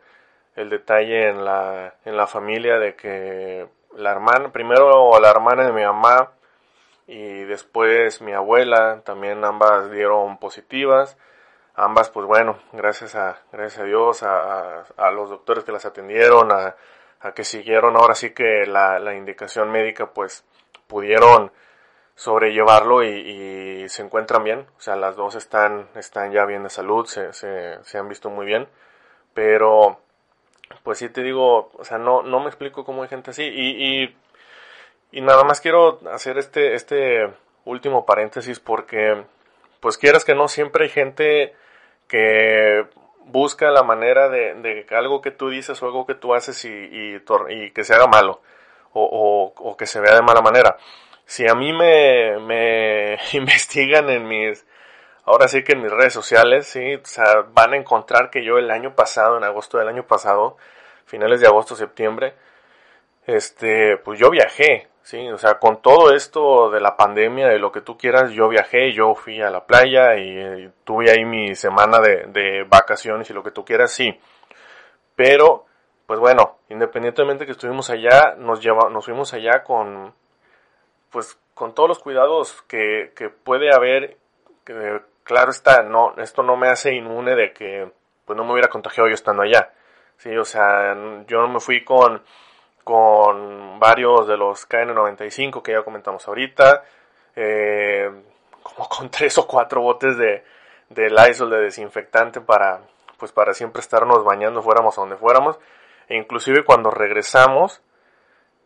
el 0.56 0.68
detalle 0.70 1.28
en 1.28 1.44
la, 1.44 1.94
en 2.04 2.16
la 2.16 2.26
familia 2.26 2.78
de 2.78 2.96
que 2.96 3.68
la 3.96 4.10
hermana, 4.10 4.50
primero 4.52 5.18
la 5.20 5.30
hermana 5.30 5.64
de 5.64 5.72
mi 5.72 5.84
mamá 5.84 6.32
y 7.06 7.44
después 7.44 8.20
mi 8.20 8.32
abuela, 8.32 9.00
también 9.04 9.44
ambas 9.44 9.90
dieron 9.90 10.38
positivas. 10.38 11.16
Ambas, 11.76 12.10
pues 12.10 12.26
bueno, 12.26 12.58
gracias 12.72 13.14
a, 13.14 13.38
gracias 13.52 13.80
a 13.80 13.84
Dios, 13.84 14.22
a, 14.22 15.10
los 15.12 15.30
doctores 15.30 15.64
que 15.64 15.72
las 15.72 15.86
atendieron, 15.86 16.50
a, 16.52 16.74
que 17.34 17.44
siguieron 17.44 17.96
ahora 17.96 18.14
sí 18.14 18.30
que 18.30 18.66
la 18.66 19.14
indicación 19.14 19.70
médica, 19.70 20.10
pues 20.12 20.44
pudieron 20.88 21.52
sobrellevarlo 22.20 23.02
y, 23.02 23.88
se 23.88 24.02
encuentran 24.02 24.44
bien. 24.44 24.66
O 24.76 24.80
sea, 24.80 24.94
las 24.94 25.16
dos 25.16 25.34
están, 25.34 25.88
están 25.96 26.32
ya 26.32 26.44
bien 26.44 26.62
de 26.62 26.68
salud, 26.68 27.06
se, 27.06 27.32
se, 27.32 27.98
han 27.98 28.08
visto 28.08 28.28
muy 28.28 28.44
bien. 28.44 28.68
Pero 29.32 30.00
pues 30.84 30.98
sí 30.98 31.08
te 31.08 31.22
digo, 31.22 31.70
o 31.74 31.84
sea, 31.84 31.96
no, 31.98 32.22
no 32.22 32.40
me 32.40 32.48
explico 32.48 32.84
cómo 32.84 33.02
hay 33.02 33.08
gente 33.08 33.30
así. 33.30 33.44
Y, 33.44 34.02
y, 34.02 34.16
y, 35.12 35.20
nada 35.22 35.44
más 35.44 35.62
quiero 35.62 36.00
hacer 36.12 36.36
este, 36.36 36.74
este 36.74 37.32
último 37.64 38.04
paréntesis 38.04 38.60
porque, 38.60 39.24
pues 39.80 39.96
quieras 39.96 40.24
que 40.24 40.34
no, 40.34 40.46
siempre 40.48 40.84
hay 40.84 40.90
gente 40.90 41.54
que 42.06 42.86
busca 43.24 43.70
la 43.70 43.82
manera 43.82 44.28
de, 44.28 44.54
de 44.56 44.86
algo 44.90 45.22
que 45.22 45.30
tú 45.30 45.48
dices 45.48 45.82
o 45.82 45.86
algo 45.86 46.06
que 46.06 46.14
tú 46.14 46.34
haces 46.34 46.64
y, 46.66 46.68
y, 46.68 47.70
que 47.72 47.84
se 47.84 47.94
haga 47.94 48.06
malo 48.08 48.42
o, 48.92 49.52
o, 49.56 49.76
que 49.76 49.86
se 49.86 50.00
vea 50.00 50.14
de 50.14 50.22
mala 50.22 50.42
manera. 50.42 50.76
Si 51.30 51.46
a 51.46 51.54
mí 51.54 51.72
me, 51.72 52.40
me 52.40 53.16
investigan 53.34 54.10
en 54.10 54.26
mis 54.26 54.66
ahora 55.24 55.46
sí 55.46 55.62
que 55.62 55.74
en 55.74 55.82
mis 55.82 55.92
redes 55.92 56.12
sociales, 56.12 56.66
sí, 56.66 56.96
o 56.96 57.04
sea, 57.04 57.44
van 57.52 57.72
a 57.72 57.76
encontrar 57.76 58.30
que 58.30 58.44
yo 58.44 58.58
el 58.58 58.68
año 58.68 58.96
pasado, 58.96 59.36
en 59.36 59.44
agosto 59.44 59.78
del 59.78 59.86
año 59.86 60.04
pasado, 60.08 60.56
finales 61.04 61.40
de 61.40 61.46
agosto, 61.46 61.76
septiembre, 61.76 62.34
este, 63.26 63.96
pues 63.98 64.18
yo 64.18 64.28
viajé, 64.28 64.88
sí, 65.02 65.28
o 65.30 65.38
sea, 65.38 65.60
con 65.60 65.80
todo 65.80 66.12
esto 66.12 66.68
de 66.70 66.80
la 66.80 66.96
pandemia, 66.96 67.46
de 67.46 67.60
lo 67.60 67.70
que 67.70 67.80
tú 67.82 67.96
quieras, 67.96 68.32
yo 68.32 68.48
viajé, 68.48 68.92
yo 68.92 69.14
fui 69.14 69.40
a 69.40 69.50
la 69.50 69.64
playa 69.66 70.16
y, 70.16 70.68
tuve 70.82 71.12
ahí 71.12 71.24
mi 71.24 71.54
semana 71.54 72.00
de, 72.00 72.24
de, 72.26 72.64
vacaciones 72.64 73.30
y 73.30 73.34
lo 73.34 73.44
que 73.44 73.52
tú 73.52 73.64
quieras, 73.64 73.92
sí. 73.92 74.18
Pero, 75.14 75.66
pues 76.08 76.18
bueno, 76.18 76.58
independientemente 76.70 77.46
que 77.46 77.52
estuvimos 77.52 77.88
allá, 77.88 78.34
nos 78.36 78.60
lleva, 78.60 78.90
nos 78.90 79.04
fuimos 79.04 79.32
allá 79.32 79.62
con, 79.62 80.12
pues, 81.10 81.38
con 81.54 81.74
todos 81.74 81.88
los 81.88 81.98
cuidados 81.98 82.62
que, 82.62 83.12
que 83.14 83.28
puede 83.28 83.74
haber 83.74 84.16
claro 85.24 85.50
está, 85.50 85.82
no, 85.82 86.14
esto 86.16 86.42
no 86.42 86.56
me 86.56 86.68
hace 86.68 86.94
inmune 86.94 87.34
de 87.34 87.52
que 87.52 87.90
pues 88.24 88.36
no 88.36 88.44
me 88.44 88.52
hubiera 88.52 88.68
contagiado 88.68 89.08
yo 89.08 89.14
estando 89.14 89.42
allá. 89.42 89.72
Sí, 90.16 90.36
o 90.36 90.44
sea, 90.44 90.94
yo 91.26 91.40
no 91.40 91.48
me 91.48 91.60
fui 91.60 91.82
con, 91.84 92.22
con 92.84 93.78
varios 93.80 94.26
de 94.28 94.36
los 94.36 94.68
KN95 94.68 95.62
que 95.62 95.72
ya 95.72 95.82
comentamos 95.82 96.26
ahorita, 96.28 96.84
eh, 97.36 98.10
como 98.62 98.88
con 98.88 99.10
tres 99.12 99.38
o 99.38 99.46
cuatro 99.46 99.80
botes 99.80 100.16
de, 100.16 100.44
de 100.90 101.10
Lysol 101.10 101.50
de 101.50 101.60
desinfectante 101.60 102.40
para, 102.40 102.80
pues 103.16 103.32
para 103.32 103.54
siempre 103.54 103.80
estarnos 103.80 104.24
bañando 104.24 104.62
fuéramos 104.62 104.98
a 104.98 105.00
donde 105.00 105.16
fuéramos. 105.16 105.58
E 106.08 106.16
inclusive 106.16 106.64
cuando 106.64 106.90
regresamos, 106.90 107.82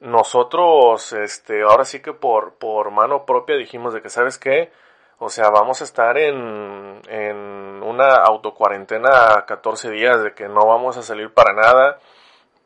nosotros, 0.05 1.13
este, 1.15 1.63
ahora 1.63 1.85
sí 1.85 2.01
que 2.01 2.13
por, 2.13 2.55
por 2.55 2.91
mano 2.91 3.25
propia 3.25 3.57
dijimos 3.57 3.95
de 3.95 4.03
que, 4.03 4.11
¿sabes 4.11 4.39
qué? 4.39 4.71
O 5.19 5.31
sea, 5.31 5.49
vamos 5.51 5.81
a 5.81 5.85
estar 5.85 6.19
en, 6.19 7.01
en 7.09 7.83
una 7.83 8.17
autocuarentena 8.17 9.45
14 9.47 9.91
días 9.91 10.23
de 10.23 10.35
que 10.35 10.49
no 10.49 10.67
vamos 10.67 10.97
a 10.99 11.03
salir 11.03 11.33
para 11.33 11.55
nada 11.55 11.99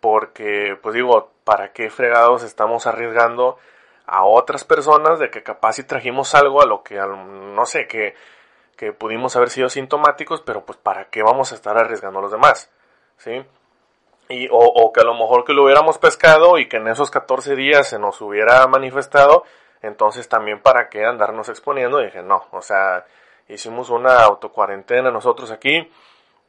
porque, 0.01 0.77
pues 0.83 0.95
digo, 0.95 1.31
¿para 1.45 1.73
qué 1.73 1.91
fregados 1.91 2.43
estamos 2.43 2.87
arriesgando 2.87 3.59
a 4.07 4.25
otras 4.25 4.65
personas 4.65 5.19
de 5.19 5.31
que 5.31 5.43
capaz 5.43 5.75
si 5.75 5.85
trajimos 5.85 6.35
algo 6.35 6.63
a 6.63 6.67
lo 6.67 6.83
que, 6.83 6.97
no 6.97 7.67
sé, 7.67 7.87
que, 7.87 8.15
que 8.77 8.93
pudimos 8.93 9.37
haber 9.37 9.51
sido 9.51 9.69
sintomáticos, 9.69 10.41
pero 10.43 10.65
pues 10.65 10.79
¿para 10.79 11.07
qué 11.07 11.23
vamos 11.23 11.53
a 11.53 11.55
estar 11.55 11.79
arriesgando 11.79 12.19
a 12.19 12.23
los 12.23 12.33
demás? 12.33 12.71
¿Sí? 13.19 13.45
Y, 14.29 14.49
o, 14.49 14.59
o 14.59 14.93
que 14.93 15.01
a 15.01 15.05
lo 15.05 15.15
mejor 15.15 15.45
que 15.45 15.55
lo 15.55 15.65
hubiéramos 15.65 15.99
pescado 15.99 16.59
y 16.59 16.69
que 16.69 16.77
en 16.77 16.89
esos 16.89 17.11
14 17.11 17.57
días 17.57 17.89
se 17.89 17.99
nos 17.99 18.21
hubiera 18.21 18.67
manifestado 18.67 19.45
entonces 19.83 20.29
también 20.29 20.61
para 20.61 20.89
qué 20.89 21.05
andarnos 21.05 21.49
exponiendo, 21.49 22.01
y 22.01 22.07
dije, 22.07 22.23
no, 22.23 22.47
o 22.51 22.63
sea, 22.63 23.07
hicimos 23.49 23.91
una 23.91 24.23
autocuarentena 24.25 25.11
nosotros 25.11 25.51
aquí. 25.51 25.91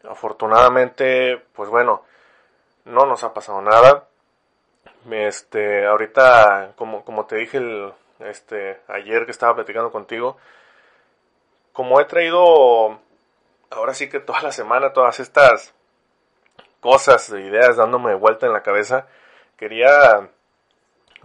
Afortunadamente, 0.09 1.37
pues 1.53 1.69
bueno, 1.69 2.03
no 2.85 3.05
nos 3.05 3.23
ha 3.23 3.33
pasado 3.33 3.61
nada. 3.61 4.07
Este, 5.09 5.85
ahorita, 5.85 6.73
como, 6.75 7.03
como 7.05 7.25
te 7.25 7.37
dije 7.37 7.57
el, 7.57 7.93
este, 8.19 8.81
ayer 8.87 9.25
que 9.25 9.31
estaba 9.31 9.55
platicando 9.55 9.91
contigo, 9.91 10.37
como 11.73 11.99
he 11.99 12.05
traído 12.05 12.99
ahora 13.69 13.93
sí 13.93 14.09
que 14.09 14.19
toda 14.19 14.41
la 14.41 14.51
semana 14.51 14.93
todas 14.93 15.19
estas 15.19 15.73
cosas, 16.79 17.29
ideas 17.29 17.77
dándome 17.77 18.15
vuelta 18.15 18.45
en 18.45 18.53
la 18.53 18.63
cabeza, 18.63 19.07
quería 19.57 20.29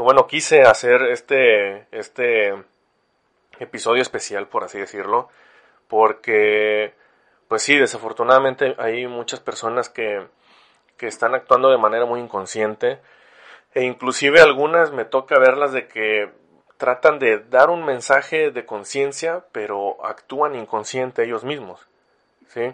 bueno, 0.03 0.27
quise 0.27 0.63
hacer 0.63 1.03
este, 1.03 1.87
este 1.93 2.53
episodio 3.61 4.03
especial, 4.03 4.49
por 4.49 4.65
así 4.65 4.79
decirlo, 4.79 5.29
porque, 5.87 6.95
pues 7.47 7.63
sí, 7.63 7.77
desafortunadamente 7.79 8.75
hay 8.79 9.07
muchas 9.07 9.39
personas 9.39 9.89
que, 9.89 10.27
que 10.97 11.07
están 11.07 11.35
actuando 11.35 11.71
de 11.71 11.79
manera 11.79 12.07
muy 12.07 12.21
inconsciente, 12.21 13.01
e 13.73 13.85
inclusive 13.85 14.41
algunas 14.41 14.91
me 14.91 15.05
toca 15.05 15.39
verlas 15.39 15.73
de 15.73 15.87
que 15.87 16.33
tratan 16.77 17.21
de 17.21 17.39
dar 17.39 17.71
un 17.71 17.85
mensaje 17.85 18.51
de 18.51 18.67
conciencia, 18.67 19.45
pero 19.53 20.05
actúan 20.05 20.57
inconsciente 20.57 21.23
ellos 21.23 21.45
mismos, 21.45 21.87
¿sí? 22.49 22.73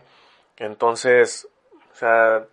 Entonces, 0.57 1.48
o 1.93 1.94
sea, 1.94 2.47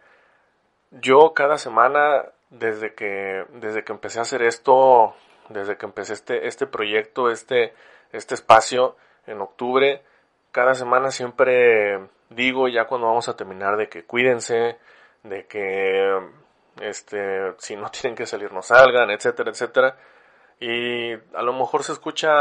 yo 0.92 1.34
cada 1.34 1.58
semana 1.58 2.26
desde 2.50 2.94
que, 2.94 3.46
desde 3.54 3.84
que 3.84 3.92
empecé 3.92 4.20
a 4.20 4.24
hacer 4.24 4.42
esto, 4.42 5.16
desde 5.50 5.78
que 5.78 5.86
empecé 5.86 6.14
este, 6.14 6.48
este 6.48 6.68
proyecto, 6.68 7.30
este, 7.30 7.74
este 8.12 8.36
espacio 8.36 8.96
en 9.26 9.42
octubre, 9.42 10.04
cada 10.52 10.74
semana 10.76 11.12
siempre 11.12 12.00
digo 12.30 12.68
ya 12.68 12.86
cuando 12.86 13.08
vamos 13.08 13.30
a 13.30 13.36
terminar 13.36 13.78
de 13.78 13.90
que 13.90 14.04
cuídense, 14.04 14.78
de 15.24 15.46
que 15.46 16.20
este, 16.82 17.54
si 17.58 17.76
no 17.76 17.90
tienen 17.92 18.16
que 18.16 18.26
salir 18.26 18.52
no 18.52 18.62
salgan, 18.62 19.12
etcétera, 19.12 19.52
etcétera. 19.52 19.98
Y 20.60 21.14
a 21.14 21.42
lo 21.44 21.54
mejor 21.54 21.84
se 21.84 21.92
escucha 21.92 22.32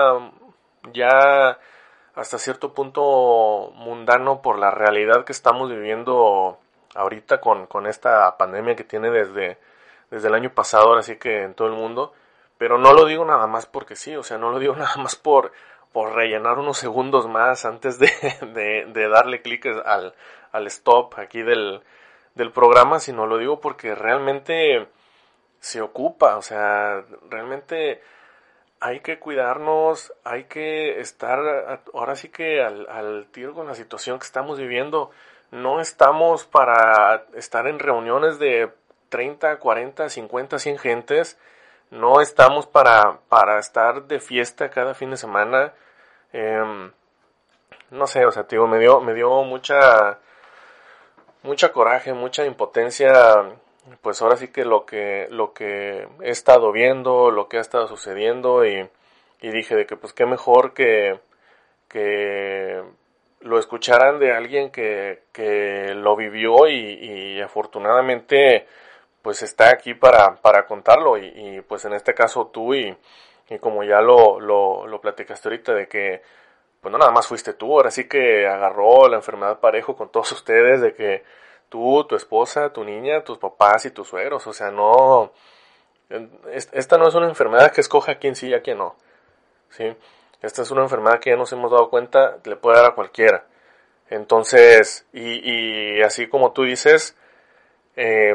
ya 0.92 1.58
hasta 2.14 2.38
cierto 2.38 2.72
punto 2.72 3.72
mundano 3.74 4.40
por 4.40 4.58
la 4.58 4.70
realidad 4.70 5.24
que 5.24 5.32
estamos 5.32 5.68
viviendo 5.68 6.58
ahorita 6.96 7.40
con, 7.40 7.66
con 7.66 7.86
esta 7.86 8.36
pandemia 8.36 8.76
que 8.76 8.84
tiene 8.84 9.10
desde 9.10 9.58
desde 10.10 10.28
el 10.28 10.34
año 10.34 10.50
pasado, 10.54 10.88
ahora 10.88 11.02
sí 11.02 11.16
que 11.16 11.42
en 11.42 11.54
todo 11.54 11.68
el 11.68 11.74
mundo, 11.74 12.12
pero 12.58 12.78
no 12.78 12.92
lo 12.92 13.04
digo 13.04 13.24
nada 13.24 13.46
más 13.46 13.66
porque 13.66 13.96
sí, 13.96 14.14
o 14.16 14.22
sea, 14.22 14.38
no 14.38 14.50
lo 14.50 14.58
digo 14.58 14.74
nada 14.76 14.96
más 14.96 15.16
por, 15.16 15.52
por 15.92 16.14
rellenar 16.14 16.58
unos 16.58 16.78
segundos 16.78 17.28
más 17.28 17.64
antes 17.64 17.98
de, 17.98 18.10
de, 18.54 18.86
de 18.86 19.08
darle 19.08 19.42
clic 19.42 19.66
al, 19.66 20.14
al 20.52 20.66
stop 20.68 21.18
aquí 21.18 21.42
del, 21.42 21.82
del 22.34 22.52
programa, 22.52 23.00
sino 23.00 23.26
lo 23.26 23.38
digo 23.38 23.60
porque 23.60 23.94
realmente 23.94 24.88
se 25.58 25.80
ocupa, 25.80 26.36
o 26.36 26.42
sea, 26.42 27.04
realmente 27.28 28.02
hay 28.78 29.00
que 29.00 29.18
cuidarnos, 29.18 30.12
hay 30.22 30.44
que 30.44 31.00
estar 31.00 31.82
ahora 31.94 32.14
sí 32.14 32.28
que 32.28 32.62
al, 32.62 32.86
al 32.88 33.26
tiro 33.32 33.54
con 33.54 33.66
la 33.66 33.74
situación 33.74 34.18
que 34.18 34.26
estamos 34.26 34.58
viviendo. 34.58 35.10
No 35.50 35.80
estamos 35.80 36.44
para 36.44 37.24
estar 37.34 37.66
en 37.66 37.78
reuniones 37.78 38.38
de 38.38 38.70
30, 39.08 39.58
40, 39.58 40.08
50, 40.08 40.58
100 40.58 40.78
gentes. 40.78 41.38
No 41.90 42.20
estamos 42.20 42.66
para, 42.66 43.20
para 43.28 43.58
estar 43.58 44.04
de 44.04 44.20
fiesta 44.20 44.70
cada 44.70 44.94
fin 44.94 45.10
de 45.10 45.16
semana. 45.16 45.72
Em, 46.32 46.90
no 47.90 48.06
sé, 48.06 48.26
o 48.26 48.32
sea, 48.32 48.44
digo, 48.44 48.66
me 48.66 48.78
dio, 48.78 49.00
me 49.00 49.14
dio 49.14 49.42
mucha, 49.44 50.18
mucha 51.42 51.72
coraje, 51.72 52.12
mucha 52.12 52.44
impotencia, 52.44 53.12
pues 54.02 54.20
ahora 54.20 54.36
sí 54.36 54.48
que 54.48 54.64
lo 54.64 54.84
que, 54.84 55.28
lo 55.30 55.52
que 55.52 56.08
he 56.20 56.30
estado 56.30 56.72
viendo, 56.72 57.30
lo 57.30 57.48
que 57.48 57.58
ha 57.58 57.60
estado 57.60 57.86
sucediendo 57.86 58.64
y, 58.66 58.88
y 59.40 59.50
dije 59.50 59.76
de 59.76 59.86
que 59.86 59.96
pues 59.96 60.12
qué 60.12 60.26
mejor 60.26 60.74
que, 60.74 61.20
que 61.88 62.82
lo 63.40 63.58
escucharan 63.58 64.18
de 64.18 64.32
alguien 64.32 64.70
que, 64.70 65.24
que 65.32 65.94
lo 65.94 66.16
vivió 66.16 66.68
y, 66.68 66.74
y, 66.74 67.40
afortunadamente 67.40 68.66
pues 69.22 69.42
está 69.42 69.70
aquí 69.70 69.94
para, 69.94 70.36
para 70.36 70.66
contarlo 70.66 71.18
y, 71.18 71.26
y, 71.26 71.60
pues 71.62 71.84
en 71.84 71.92
este 71.92 72.14
caso 72.14 72.46
tú 72.52 72.74
y, 72.74 72.96
y 73.48 73.58
como 73.58 73.84
ya 73.84 74.00
lo, 74.00 74.40
lo, 74.40 74.86
lo 74.86 75.00
platicaste 75.00 75.48
ahorita 75.48 75.74
de 75.74 75.88
que 75.88 76.22
pues 76.80 76.92
no 76.92 76.98
nada 76.98 77.10
más 77.10 77.26
fuiste 77.26 77.52
tú, 77.52 77.72
ahora 77.72 77.90
sí 77.90 78.08
que 78.08 78.46
agarró 78.46 79.08
la 79.08 79.16
enfermedad 79.16 79.58
parejo 79.58 79.96
con 79.96 80.08
todos 80.08 80.30
ustedes, 80.30 80.80
de 80.80 80.94
que 80.94 81.24
tú, 81.68 82.04
tu 82.04 82.14
esposa, 82.14 82.72
tu 82.72 82.84
niña, 82.84 83.24
tus 83.24 83.38
papás 83.38 83.86
y 83.86 83.90
tus 83.90 84.06
suegros, 84.06 84.46
o 84.46 84.52
sea, 84.52 84.70
no, 84.70 85.32
esta 86.52 86.96
no 86.96 87.08
es 87.08 87.14
una 87.16 87.28
enfermedad 87.28 87.72
que 87.72 87.80
escoja 87.80 88.12
a 88.12 88.18
quién 88.18 88.36
sí 88.36 88.50
y 88.50 88.54
a 88.54 88.62
quién 88.62 88.78
no, 88.78 88.94
¿sí? 89.70 89.96
Esta 90.42 90.62
es 90.62 90.70
una 90.70 90.82
enfermedad 90.82 91.20
que 91.20 91.30
ya 91.30 91.36
nos 91.36 91.52
hemos 91.52 91.70
dado 91.70 91.90
cuenta, 91.90 92.38
le 92.44 92.56
puede 92.56 92.76
dar 92.76 92.90
a 92.90 92.94
cualquiera. 92.94 93.44
Entonces, 94.10 95.06
y, 95.12 96.00
así 96.02 96.28
como 96.28 96.52
tú 96.52 96.62
dices, 96.64 97.16
eh, 97.96 98.34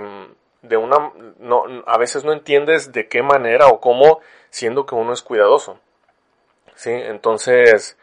de 0.61 0.77
una, 0.77 1.11
no, 1.39 1.63
a 1.85 1.97
veces 1.97 2.23
no 2.25 2.33
entiendes 2.33 2.91
de 2.91 3.07
qué 3.07 3.23
manera 3.23 3.67
o 3.67 3.79
cómo, 3.79 4.19
siendo 4.49 4.85
que 4.85 4.95
uno 4.95 5.13
es 5.13 5.21
cuidadoso. 5.21 5.79
¿Sí? 6.75 6.91
Entonces, 6.91 7.97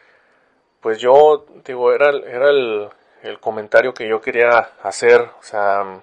pues 0.81 0.99
yo, 0.99 1.45
digo, 1.65 1.93
era, 1.93 2.09
era 2.09 2.49
el, 2.49 2.89
el 3.23 3.39
comentario 3.39 3.93
que 3.93 4.07
yo 4.07 4.21
quería 4.21 4.71
hacer, 4.81 5.21
o 5.21 5.43
sea, 5.43 6.01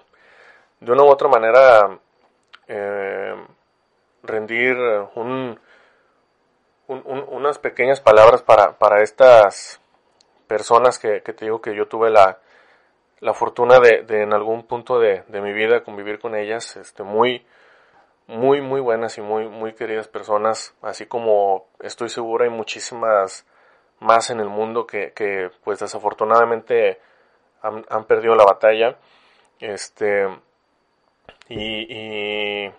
de 0.79 0.91
una 0.91 1.03
u 1.03 1.07
otra 1.07 1.27
manera, 1.27 1.99
eh, 2.67 3.35
rendir 4.23 4.75
un, 5.15 5.59
un, 6.87 7.25
unas 7.29 7.59
pequeñas 7.59 8.01
palabras 8.01 8.41
para, 8.41 8.77
para 8.77 9.01
estas 9.01 9.81
personas 10.47 10.99
que, 10.99 11.19
te 11.21 11.45
digo 11.45 11.61
que 11.61 11.75
yo 11.75 11.87
tuve 11.87 12.09
la, 12.09 12.39
la 13.19 13.33
fortuna 13.33 13.79
de, 13.79 14.05
en 14.09 14.33
algún 14.33 14.63
punto 14.63 14.99
de, 14.99 15.23
de, 15.27 15.41
mi 15.41 15.53
vida 15.53 15.83
convivir 15.83 16.19
con 16.19 16.35
ellas, 16.35 16.77
este, 16.77 17.03
muy, 17.03 17.45
muy, 18.27 18.61
muy 18.61 18.79
buenas 18.81 19.17
y 19.17 19.21
muy, 19.21 19.47
muy 19.47 19.73
queridas 19.73 20.07
personas, 20.07 20.73
así 20.81 21.05
como 21.05 21.67
estoy 21.79 22.09
segura 22.09 22.45
hay 22.45 22.51
muchísimas 22.51 23.45
más 23.99 24.29
en 24.29 24.39
el 24.39 24.47
mundo 24.49 24.85
que, 24.85 25.11
que 25.13 25.49
pues 25.63 25.79
desafortunadamente 25.79 26.99
han, 27.61 27.85
han, 27.89 28.05
perdido 28.05 28.35
la 28.35 28.45
batalla. 28.45 28.97
Este, 29.59 30.27
y, 31.49 32.65
y 32.67 32.71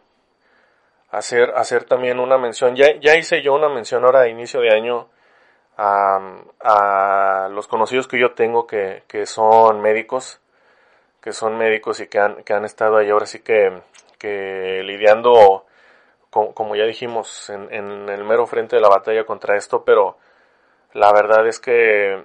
hacer, 1.10 1.52
hacer 1.56 1.84
también 1.84 2.20
una 2.20 2.38
mención, 2.38 2.76
ya, 2.76 2.98
ya 3.00 3.16
hice 3.16 3.42
yo 3.42 3.54
una 3.54 3.68
mención 3.68 4.04
ahora 4.04 4.20
de 4.20 4.30
inicio 4.30 4.60
de 4.60 4.74
año 4.74 5.08
a, 5.76 6.18
a 6.60 7.48
los 7.50 7.68
conocidos 7.68 8.08
que 8.08 8.20
yo 8.20 8.32
tengo 8.32 8.66
que, 8.66 9.02
que 9.08 9.26
son 9.26 9.80
médicos, 9.80 10.40
que 11.20 11.32
son 11.32 11.56
médicos 11.56 12.00
y 12.00 12.08
que 12.08 12.18
han, 12.18 12.42
que 12.44 12.52
han 12.52 12.64
estado 12.64 12.96
ahí 12.98 13.10
ahora 13.10 13.26
sí 13.26 13.40
que, 13.40 13.82
que 14.18 14.82
lidiando, 14.84 15.66
como 16.30 16.76
ya 16.76 16.84
dijimos, 16.84 17.50
en, 17.50 17.72
en 17.72 18.08
el 18.08 18.24
mero 18.24 18.46
frente 18.46 18.76
de 18.76 18.82
la 18.82 18.88
batalla 18.88 19.24
contra 19.24 19.56
esto, 19.56 19.84
pero 19.84 20.16
la 20.92 21.12
verdad 21.12 21.46
es 21.46 21.60
que 21.60 22.22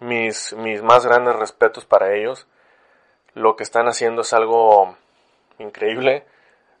mis, 0.00 0.52
mis 0.54 0.82
más 0.82 1.06
grandes 1.06 1.36
respetos 1.36 1.84
para 1.84 2.14
ellos. 2.14 2.46
Lo 3.34 3.56
que 3.56 3.64
están 3.64 3.86
haciendo 3.88 4.22
es 4.22 4.32
algo 4.32 4.96
increíble. 5.58 6.24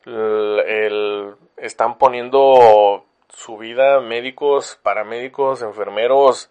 El, 0.06 1.36
están 1.56 1.98
poniendo 1.98 3.04
su 3.28 3.56
vida 3.56 4.00
médicos, 4.00 4.78
paramédicos, 4.82 5.62
enfermeros, 5.62 6.50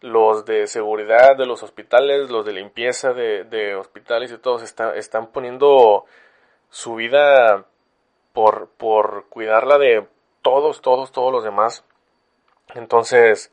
los 0.00 0.44
de 0.44 0.66
seguridad 0.66 1.36
de 1.36 1.46
los 1.46 1.62
hospitales, 1.62 2.30
los 2.30 2.44
de 2.44 2.52
limpieza 2.52 3.12
de, 3.12 3.44
de 3.44 3.74
hospitales 3.74 4.32
y 4.32 4.38
todos 4.38 4.62
está, 4.62 4.94
están 4.96 5.28
poniendo 5.28 6.04
su 6.68 6.96
vida 6.96 7.64
por, 8.32 8.68
por 8.76 9.26
cuidarla 9.28 9.78
de 9.78 10.06
todos, 10.42 10.82
todos, 10.82 11.12
todos 11.12 11.32
los 11.32 11.44
demás. 11.44 11.84
Entonces, 12.74 13.52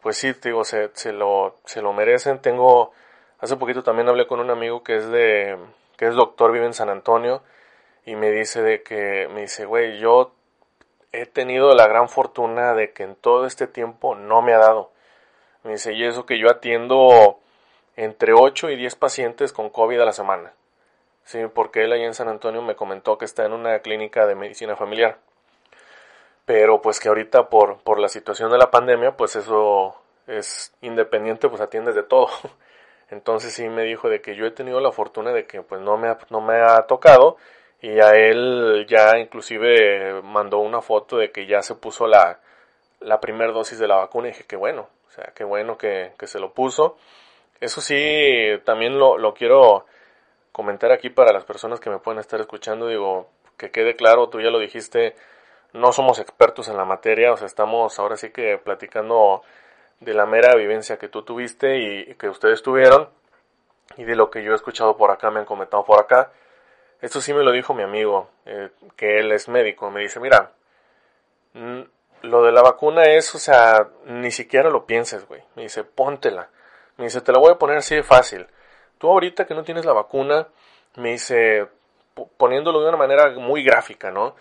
pues 0.00 0.16
sí, 0.16 0.32
digo, 0.42 0.64
se, 0.64 0.90
se, 0.94 1.12
lo, 1.12 1.56
se 1.64 1.82
lo 1.82 1.92
merecen. 1.92 2.40
Tengo, 2.40 2.92
hace 3.40 3.56
poquito 3.56 3.82
también 3.82 4.08
hablé 4.08 4.26
con 4.26 4.40
un 4.40 4.50
amigo 4.50 4.82
que 4.82 4.96
es 4.96 5.10
de, 5.10 5.58
que 5.96 6.06
es 6.06 6.14
doctor, 6.14 6.52
vive 6.52 6.66
en 6.66 6.74
San 6.74 6.88
Antonio, 6.88 7.42
y 8.08 8.16
me 8.16 8.30
dice 8.30 8.62
de 8.62 8.82
que, 8.82 9.28
me 9.32 9.42
dice, 9.42 9.64
güey, 9.64 9.98
yo 9.98 10.32
he 11.12 11.26
tenido 11.26 11.74
la 11.74 11.86
gran 11.86 12.08
fortuna 12.08 12.74
de 12.74 12.92
que 12.92 13.02
en 13.04 13.14
todo 13.16 13.46
este 13.46 13.66
tiempo 13.66 14.14
no 14.14 14.42
me 14.42 14.54
ha 14.54 14.58
dado. 14.58 14.92
Me 15.64 15.72
dice, 15.72 15.92
y 15.94 16.04
eso 16.04 16.26
que 16.26 16.38
yo 16.38 16.50
atiendo 16.50 17.38
entre 17.96 18.32
8 18.32 18.70
y 18.70 18.76
10 18.76 18.96
pacientes 18.96 19.52
con 19.52 19.70
COVID 19.70 20.00
a 20.00 20.04
la 20.04 20.12
semana. 20.12 20.52
Sí, 21.24 21.40
porque 21.52 21.84
él 21.84 21.92
ahí 21.92 22.04
en 22.04 22.14
San 22.14 22.28
Antonio 22.28 22.62
me 22.62 22.76
comentó 22.76 23.18
que 23.18 23.24
está 23.24 23.44
en 23.44 23.52
una 23.52 23.78
clínica 23.80 24.26
de 24.26 24.34
medicina 24.34 24.76
familiar 24.76 25.18
pero 26.48 26.80
pues 26.80 26.98
que 26.98 27.08
ahorita 27.10 27.50
por, 27.50 27.76
por 27.82 27.98
la 27.98 28.08
situación 28.08 28.50
de 28.50 28.56
la 28.56 28.70
pandemia, 28.70 29.18
pues 29.18 29.36
eso 29.36 30.00
es 30.26 30.72
independiente, 30.80 31.46
pues 31.50 31.60
atiendes 31.60 31.94
de 31.94 32.02
todo. 32.02 32.30
Entonces 33.10 33.52
sí 33.52 33.68
me 33.68 33.82
dijo 33.82 34.08
de 34.08 34.22
que 34.22 34.34
yo 34.34 34.46
he 34.46 34.50
tenido 34.50 34.80
la 34.80 34.90
fortuna 34.90 35.32
de 35.34 35.46
que 35.46 35.60
pues 35.60 35.82
no 35.82 35.98
me 35.98 36.08
ha, 36.08 36.16
no 36.30 36.40
me 36.40 36.54
ha 36.62 36.86
tocado 36.86 37.36
y 37.80 38.00
a 38.00 38.10
él 38.16 38.86
ya 38.88 39.18
inclusive 39.18 40.20
mandó 40.22 40.58
una 40.58 40.80
foto 40.80 41.18
de 41.18 41.30
que 41.30 41.46
ya 41.46 41.62
se 41.62 41.74
puso 41.74 42.06
la, 42.06 42.40
la 43.00 43.20
primera 43.20 43.52
dosis 43.52 43.78
de 43.78 43.88
la 43.88 43.96
vacuna 43.96 44.28
y 44.28 44.30
dije 44.32 44.44
que 44.44 44.56
bueno, 44.56 44.88
o 45.06 45.10
sea, 45.10 45.32
qué 45.34 45.44
bueno 45.44 45.78
que, 45.78 46.12
que 46.18 46.26
se 46.26 46.40
lo 46.40 46.52
puso. 46.52 46.96
Eso 47.60 47.80
sí, 47.80 48.60
también 48.64 48.98
lo, 48.98 49.18
lo 49.18 49.34
quiero 49.34 49.86
comentar 50.52 50.92
aquí 50.92 51.10
para 51.10 51.32
las 51.32 51.44
personas 51.44 51.80
que 51.80 51.90
me 51.90 51.98
pueden 51.98 52.20
estar 52.20 52.40
escuchando, 52.40 52.88
digo, 52.88 53.28
que 53.56 53.70
quede 53.70 53.96
claro, 53.96 54.28
tú 54.28 54.40
ya 54.40 54.50
lo 54.50 54.58
dijiste, 54.58 55.14
no 55.72 55.92
somos 55.92 56.18
expertos 56.18 56.68
en 56.68 56.76
la 56.76 56.84
materia, 56.84 57.32
o 57.32 57.36
sea, 57.36 57.46
estamos 57.46 57.98
ahora 57.98 58.16
sí 58.16 58.30
que 58.30 58.58
platicando 58.58 59.42
de 60.00 60.14
la 60.14 60.26
mera 60.26 60.54
vivencia 60.54 60.98
que 60.98 61.08
tú 61.08 61.22
tuviste 61.22 61.78
y 61.78 62.14
que 62.14 62.28
ustedes 62.28 62.62
tuvieron 62.62 63.08
y 63.96 64.04
de 64.04 64.14
lo 64.16 64.30
que 64.30 64.42
yo 64.42 64.52
he 64.52 64.54
escuchado 64.54 64.96
por 64.96 65.10
acá, 65.10 65.30
me 65.30 65.40
han 65.40 65.46
comentado 65.46 65.84
por 65.84 66.00
acá. 66.00 66.30
Esto 67.00 67.20
sí 67.20 67.32
me 67.32 67.44
lo 67.44 67.52
dijo 67.52 67.74
mi 67.74 67.82
amigo, 67.82 68.28
eh, 68.46 68.70
que 68.96 69.18
él 69.18 69.32
es 69.32 69.48
médico, 69.48 69.90
me 69.90 70.00
dice, 70.00 70.20
mira, 70.20 70.52
lo 72.22 72.42
de 72.42 72.52
la 72.52 72.62
vacuna 72.62 73.04
es, 73.04 73.34
o 73.34 73.38
sea, 73.38 73.88
ni 74.06 74.30
siquiera 74.30 74.70
lo 74.70 74.86
pienses, 74.86 75.26
güey. 75.26 75.42
Me 75.54 75.62
dice, 75.62 75.84
póntela. 75.84 76.48
Me 76.96 77.04
dice, 77.04 77.20
te 77.20 77.32
la 77.32 77.38
voy 77.38 77.52
a 77.52 77.58
poner 77.58 77.78
así 77.78 77.94
de 77.94 78.02
fácil. 78.02 78.46
Tú 78.98 79.08
ahorita 79.08 79.46
que 79.46 79.54
no 79.54 79.62
tienes 79.62 79.84
la 79.84 79.92
vacuna, 79.92 80.48
me 80.96 81.12
dice, 81.12 81.68
poniéndolo 82.36 82.80
de 82.80 82.88
una 82.88 82.98
manera 82.98 83.30
muy 83.30 83.62
gráfica, 83.62 84.10
¿no? 84.10 84.34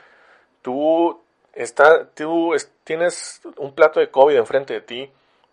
tú, 0.68 1.22
está, 1.54 2.08
tú 2.08 2.54
tienes 2.84 3.42
un 3.56 3.74
plato 3.74 4.02
de 4.02 4.12
COVID 4.12 4.36
enfrente 4.36 4.74
de 4.74 4.82
ti, 4.82 5.10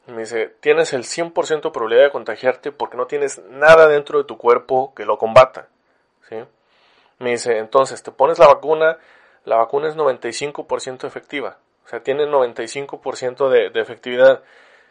me 0.09 0.23
dice, 0.23 0.53
tienes 0.59 0.93
el 0.93 1.05
100% 1.05 1.63
de 1.63 1.71
probabilidad 1.71 2.07
de 2.07 2.11
contagiarte 2.11 2.73
porque 2.73 2.97
no 2.97 3.07
tienes 3.07 3.41
nada 3.49 3.87
dentro 3.87 4.19
de 4.19 4.25
tu 4.25 4.37
cuerpo 4.37 4.93
que 4.95 5.05
lo 5.05 5.17
combata. 5.17 5.69
¿sí? 6.29 6.37
Me 7.19 7.31
dice, 7.31 7.59
entonces 7.59 8.03
te 8.03 8.11
pones 8.11 8.39
la 8.39 8.47
vacuna, 8.47 8.99
la 9.45 9.57
vacuna 9.57 9.89
es 9.89 9.97
95% 9.97 11.07
efectiva. 11.07 11.59
O 11.85 11.89
sea, 11.89 12.03
tiene 12.03 12.27
95% 12.27 13.49
de, 13.49 13.71
de 13.71 13.81
efectividad. 13.81 14.43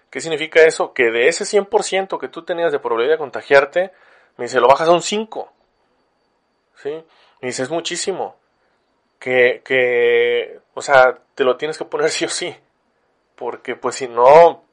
¿Qué 0.10 0.22
significa 0.22 0.62
eso? 0.62 0.94
Que 0.94 1.12
de 1.12 1.28
ese 1.28 1.44
100% 1.44 2.20
que 2.20 2.28
tú 2.28 2.44
tenías 2.44 2.72
de 2.72 2.80
probabilidad 2.80 3.16
de 3.16 3.20
contagiarte, 3.20 3.92
me 4.38 4.46
dice, 4.46 4.60
lo 4.60 4.68
bajas 4.68 4.88
a 4.88 4.92
un 4.92 5.02
5. 5.02 5.52
¿Sí? 6.76 6.92
Me 7.42 7.48
dice, 7.48 7.64
es 7.64 7.70
muchísimo 7.70 8.36
que, 9.20 9.62
que, 9.64 10.60
o 10.74 10.82
sea, 10.82 11.18
te 11.34 11.44
lo 11.44 11.58
tienes 11.58 11.78
que 11.78 11.86
poner 11.86 12.10
sí 12.10 12.26
o 12.26 12.30
sí. 12.30 12.56
Porque 13.36 13.76
pues 13.76 13.96
si 13.96 14.08
no, 14.08 14.64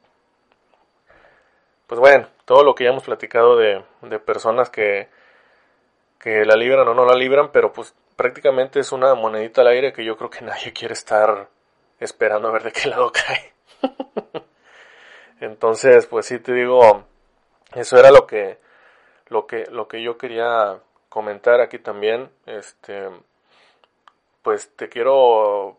pues 1.87 2.01
bueno, 2.01 2.29
todo 2.45 2.65
lo 2.65 2.75
que 2.75 2.85
ya 2.85 2.91
hemos 2.91 3.05
platicado 3.05 3.57
de, 3.57 3.85
de 4.03 4.19
personas 4.19 4.69
que, 4.69 5.09
que 6.21 6.45
la 6.45 6.55
libran 6.55 6.87
o 6.87 6.95
no 6.95 7.05
la 7.05 7.15
libran, 7.15 7.51
pero 7.51 7.73
pues 7.73 7.95
prácticamente 8.17 8.79
es 8.81 8.93
una 8.93 9.15
monedita 9.15 9.63
al 9.63 9.69
aire 9.69 9.93
que 9.93 10.05
yo 10.05 10.17
creo 10.17 10.31
que 10.31 10.43
nadie 10.45 10.73
quiere 10.73 10.95
estar 10.95 11.49
esperando 11.99 12.49
a 12.49 12.53
ver 12.53 12.63
de 12.63 12.73
qué 12.73 12.89
lado 12.89 13.11
cae. 13.13 13.53
Entonces, 15.41 16.07
pues 16.07 16.27
sí 16.27 16.39
te 16.39 16.53
digo, 16.53 17.05
eso 17.75 17.97
era 17.99 18.11
lo 18.11 18.27
que, 18.27 18.59
lo 19.29 19.47
que, 19.47 19.65
lo 19.71 19.89
que 19.89 20.03
yo 20.03 20.19
quería 20.19 20.81
comentar 21.09 21.61
aquí 21.61 21.79
también. 21.79 22.31
Este, 22.45 23.09
pues 24.43 24.77
te 24.77 24.89
quiero 24.89 25.79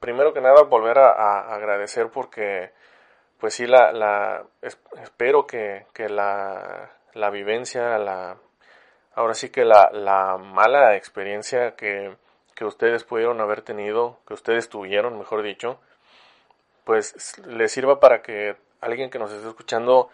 primero 0.00 0.32
que 0.32 0.40
nada 0.40 0.62
volver 0.62 0.98
a, 0.98 1.54
agradecer 1.54 2.08
porque 2.10 2.72
pues 3.38 3.54
sí, 3.54 3.66
la, 3.66 3.92
la 3.92 4.44
espero 5.02 5.46
que, 5.46 5.86
que 5.92 6.08
la, 6.08 6.90
la, 7.14 7.30
vivencia, 7.30 7.98
la, 7.98 8.36
ahora 9.18 9.34
sí 9.34 9.50
que 9.50 9.64
la, 9.64 9.90
la 9.92 10.38
mala 10.38 10.94
experiencia 10.96 11.74
que, 11.74 12.16
que 12.54 12.64
ustedes 12.64 13.02
pudieron 13.02 13.40
haber 13.40 13.62
tenido, 13.62 14.18
que 14.26 14.34
ustedes 14.34 14.68
tuvieron, 14.68 15.18
mejor 15.18 15.42
dicho, 15.42 15.80
pues 16.84 17.36
les 17.46 17.72
sirva 17.72 17.98
para 17.98 18.22
que 18.22 18.56
alguien 18.80 19.10
que 19.10 19.18
nos 19.18 19.32
esté 19.32 19.48
escuchando, 19.48 20.08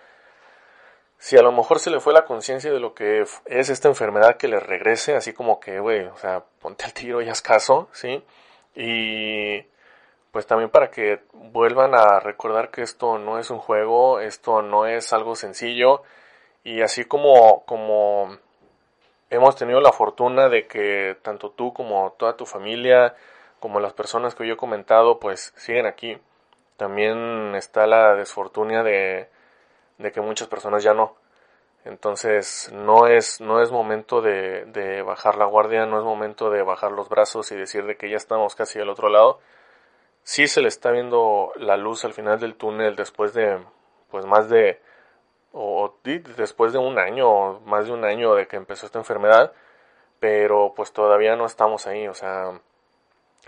si 1.18 1.36
a 1.36 1.42
lo 1.42 1.52
mejor 1.52 1.80
se 1.80 1.90
le 1.90 2.00
fue 2.00 2.14
la 2.14 2.24
conciencia 2.24 2.72
de 2.72 2.80
lo 2.80 2.94
que 2.94 3.24
es 3.44 3.70
esta 3.70 3.88
enfermedad, 3.88 4.38
que 4.38 4.48
le 4.48 4.58
regrese, 4.58 5.14
así 5.14 5.34
como 5.34 5.60
que, 5.60 5.80
güey, 5.80 6.06
o 6.06 6.16
sea, 6.16 6.42
ponte 6.60 6.84
al 6.86 6.94
tiro 6.94 7.20
y 7.20 7.28
haz 7.28 7.42
caso, 7.42 7.88
¿sí? 7.92 8.24
Y 8.74 9.62
pues 10.32 10.46
también 10.46 10.70
para 10.70 10.90
que 10.90 11.20
vuelvan 11.32 11.94
a 11.94 12.20
recordar 12.20 12.70
que 12.70 12.82
esto 12.82 13.18
no 13.18 13.38
es 13.38 13.50
un 13.50 13.58
juego, 13.58 14.20
esto 14.20 14.62
no 14.62 14.86
es 14.86 15.12
algo 15.12 15.36
sencillo 15.36 16.02
y 16.64 16.80
así 16.80 17.04
como 17.04 17.64
como 17.66 18.38
hemos 19.34 19.56
tenido 19.56 19.80
la 19.80 19.92
fortuna 19.92 20.48
de 20.48 20.66
que 20.66 21.16
tanto 21.22 21.50
tú 21.50 21.72
como 21.72 22.12
toda 22.18 22.36
tu 22.36 22.46
familia, 22.46 23.14
como 23.60 23.80
las 23.80 23.92
personas 23.92 24.34
que 24.34 24.46
yo 24.46 24.54
he 24.54 24.56
comentado, 24.56 25.18
pues 25.20 25.52
siguen 25.56 25.86
aquí. 25.86 26.18
También 26.76 27.54
está 27.54 27.86
la 27.86 28.14
desfortuna 28.14 28.82
de, 28.82 29.28
que 30.12 30.20
muchas 30.20 30.48
personas 30.48 30.82
ya 30.82 30.94
no. 30.94 31.14
Entonces 31.84 32.70
no 32.72 33.06
es, 33.06 33.40
no 33.40 33.60
es 33.62 33.70
momento 33.70 34.22
de, 34.22 34.64
de 34.66 35.02
bajar 35.02 35.36
la 35.36 35.44
guardia, 35.44 35.86
no 35.86 35.98
es 35.98 36.04
momento 36.04 36.50
de 36.50 36.62
bajar 36.62 36.92
los 36.92 37.08
brazos 37.08 37.52
y 37.52 37.56
decir 37.56 37.86
de 37.86 37.96
que 37.96 38.10
ya 38.10 38.16
estamos 38.16 38.54
casi 38.54 38.80
al 38.80 38.88
otro 38.88 39.08
lado 39.08 39.40
sí 40.24 40.48
se 40.48 40.62
le 40.62 40.68
está 40.68 40.90
viendo 40.90 41.52
la 41.56 41.76
luz 41.76 42.04
al 42.04 42.14
final 42.14 42.40
del 42.40 42.56
túnel 42.56 42.96
después 42.96 43.32
de, 43.34 43.60
pues 44.10 44.26
más 44.26 44.48
de, 44.48 44.80
o, 45.54 45.94
después 46.36 46.72
de 46.72 46.78
un 46.78 46.98
año, 46.98 47.60
más 47.60 47.86
de 47.86 47.92
un 47.92 48.04
año 48.04 48.34
de 48.34 48.46
que 48.48 48.56
empezó 48.56 48.86
esta 48.86 48.98
enfermedad, 48.98 49.52
pero 50.20 50.74
pues 50.76 50.92
todavía 50.92 51.36
no 51.36 51.46
estamos 51.46 51.86
ahí, 51.86 52.08
o 52.08 52.14
sea, 52.14 52.60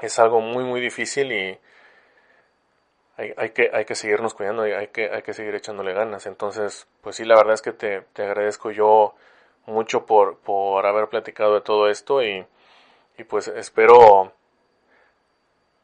es 0.01 0.19
algo 0.19 0.41
muy 0.41 0.65
muy 0.65 0.81
difícil 0.81 1.33
y 1.33 1.59
hay, 3.16 3.35
hay 3.37 3.51
que, 3.51 3.70
hay 3.73 3.85
que 3.85 3.95
seguirnos 3.95 4.35
cuidando, 4.35 4.62
hay 4.62 4.89
que, 4.89 5.11
hay 5.11 5.23
que 5.23 5.35
seguir 5.35 5.55
echándole 5.55 5.95
ganas. 5.95 6.27
Entonces, 6.27 6.87
pues 7.03 7.16
sí, 7.16 7.24
la 7.24 7.37
verdad 7.37 7.55
es 7.55 7.62
que 7.62 7.73
te, 7.73 8.03
te 8.12 8.23
agradezco 8.24 8.70
yo 8.70 9.15
mucho 9.66 10.07
por, 10.07 10.39
por 10.39 10.87
haber 10.87 11.09
platicado 11.09 11.55
de 11.55 11.61
todo 11.62 11.89
esto 11.89 12.23
y, 12.23 12.47
y 13.19 13.24
pues 13.24 13.49
espero 13.49 14.33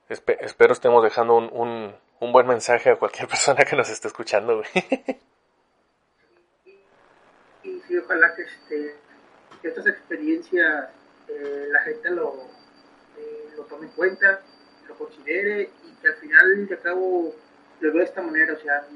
espero 0.08 0.72
estemos 0.74 1.02
dejando 1.02 1.34
un, 1.36 1.48
un, 1.52 1.94
un, 2.20 2.32
buen 2.32 2.46
mensaje 2.46 2.90
a 2.90 2.96
cualquier 2.96 3.28
persona 3.28 3.64
que 3.64 3.76
nos 3.76 3.88
esté 3.88 4.08
escuchando, 4.08 4.62
sí, 7.92 7.98
ojalá 7.98 8.34
que, 8.34 8.42
este, 8.42 8.96
que 9.60 9.68
estas 9.68 9.86
experiencias 9.86 10.88
eh, 11.28 11.68
la 11.70 11.80
gente 11.82 12.10
lo, 12.10 12.48
eh, 13.18 13.50
lo 13.56 13.64
tome 13.64 13.86
en 13.86 13.92
cuenta, 13.92 14.40
lo 14.88 14.96
considere 14.96 15.70
y 15.84 15.92
que 16.00 16.08
al 16.08 16.14
final 16.14 16.66
de 16.66 16.78
cabo 16.78 17.34
lo 17.80 17.92
vea 17.92 18.02
de 18.02 18.08
esta 18.08 18.22
manera, 18.22 18.54
o 18.54 18.60
sea, 18.60 18.86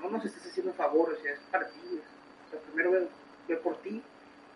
no 0.00 0.10
nos 0.10 0.24
estés 0.24 0.46
haciendo 0.46 0.72
un 0.72 0.76
favor, 0.76 1.12
o 1.12 1.22
sea, 1.22 1.32
es 1.32 1.40
para 1.50 1.68
ti, 1.68 2.00
o 2.46 2.50
sea, 2.50 2.60
primero 2.60 3.08
ve, 3.46 3.56
por 3.56 3.76
ti, 3.82 4.02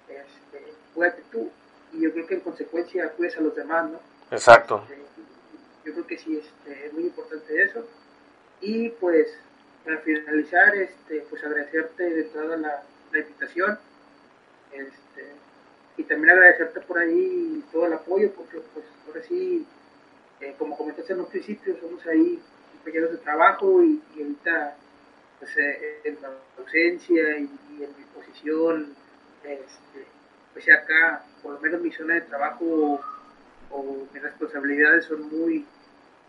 este, 0.08 0.72
cuídate 0.94 1.22
tú 1.30 1.50
y 1.92 2.02
yo 2.02 2.12
creo 2.12 2.26
que 2.26 2.34
en 2.34 2.40
consecuencia 2.40 3.10
cuides 3.10 3.36
a 3.36 3.40
los 3.40 3.54
demás, 3.54 3.90
¿no? 3.90 4.00
Exacto. 4.30 4.82
Este, 4.88 5.02
yo 5.84 5.92
creo 5.92 6.06
que 6.06 6.18
sí 6.18 6.38
este, 6.38 6.86
es 6.86 6.92
muy 6.92 7.04
importante 7.04 7.62
eso. 7.62 7.86
Y 8.60 8.90
pues 8.90 9.26
para 9.84 9.98
finalizar, 9.98 10.74
este, 10.76 11.26
pues 11.28 11.42
agradecerte 11.42 12.04
de 12.04 12.24
toda 12.24 12.56
la, 12.56 12.84
invitación. 13.20 13.78
Este, 14.72 15.32
y 15.96 16.04
también 16.04 16.30
agradecerte 16.30 16.80
por 16.80 16.98
ahí 16.98 17.62
todo 17.72 17.86
el 17.86 17.92
apoyo, 17.92 18.32
porque 18.32 18.60
pues 18.72 18.86
ahora 19.06 19.22
sí, 19.22 19.66
eh, 20.40 20.54
como 20.58 20.76
comentaste 20.76 21.12
en 21.12 21.20
un 21.20 21.26
principio, 21.26 21.76
somos 21.80 22.04
ahí 22.06 22.40
compañeros 22.72 23.12
de 23.12 23.18
trabajo 23.18 23.82
y, 23.82 24.02
ahorita 24.16 24.76
pues 25.38 25.56
eh, 25.56 26.00
en 26.04 26.18
la 26.22 26.30
ausencia 26.58 27.38
y, 27.38 27.50
en 27.82 27.96
mi 27.98 28.04
posición, 28.14 28.94
este, 29.44 30.06
pues 30.52 30.68
acá, 30.70 31.24
por 31.42 31.54
lo 31.54 31.60
menos 31.60 31.80
mi 31.80 31.92
zona 31.92 32.14
de 32.14 32.20
trabajo 32.22 33.00
o 33.70 34.08
mis 34.12 34.22
responsabilidades 34.22 35.06
son 35.06 35.28
muy, 35.28 35.66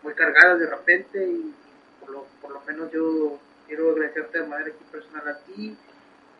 muy 0.02 0.14
cargadas 0.14 0.60
de 0.60 0.68
repente 0.68 1.26
y 1.26 1.54
por 2.00 2.10
lo, 2.10 2.26
por 2.42 2.52
lo 2.52 2.62
menos 2.62 2.92
yo 2.92 3.40
quiero 3.68 3.92
agradecerte 3.92 4.42
de 4.42 4.48
manera 4.48 4.72
personal 4.92 5.28
a 5.28 5.38
ti, 5.40 5.78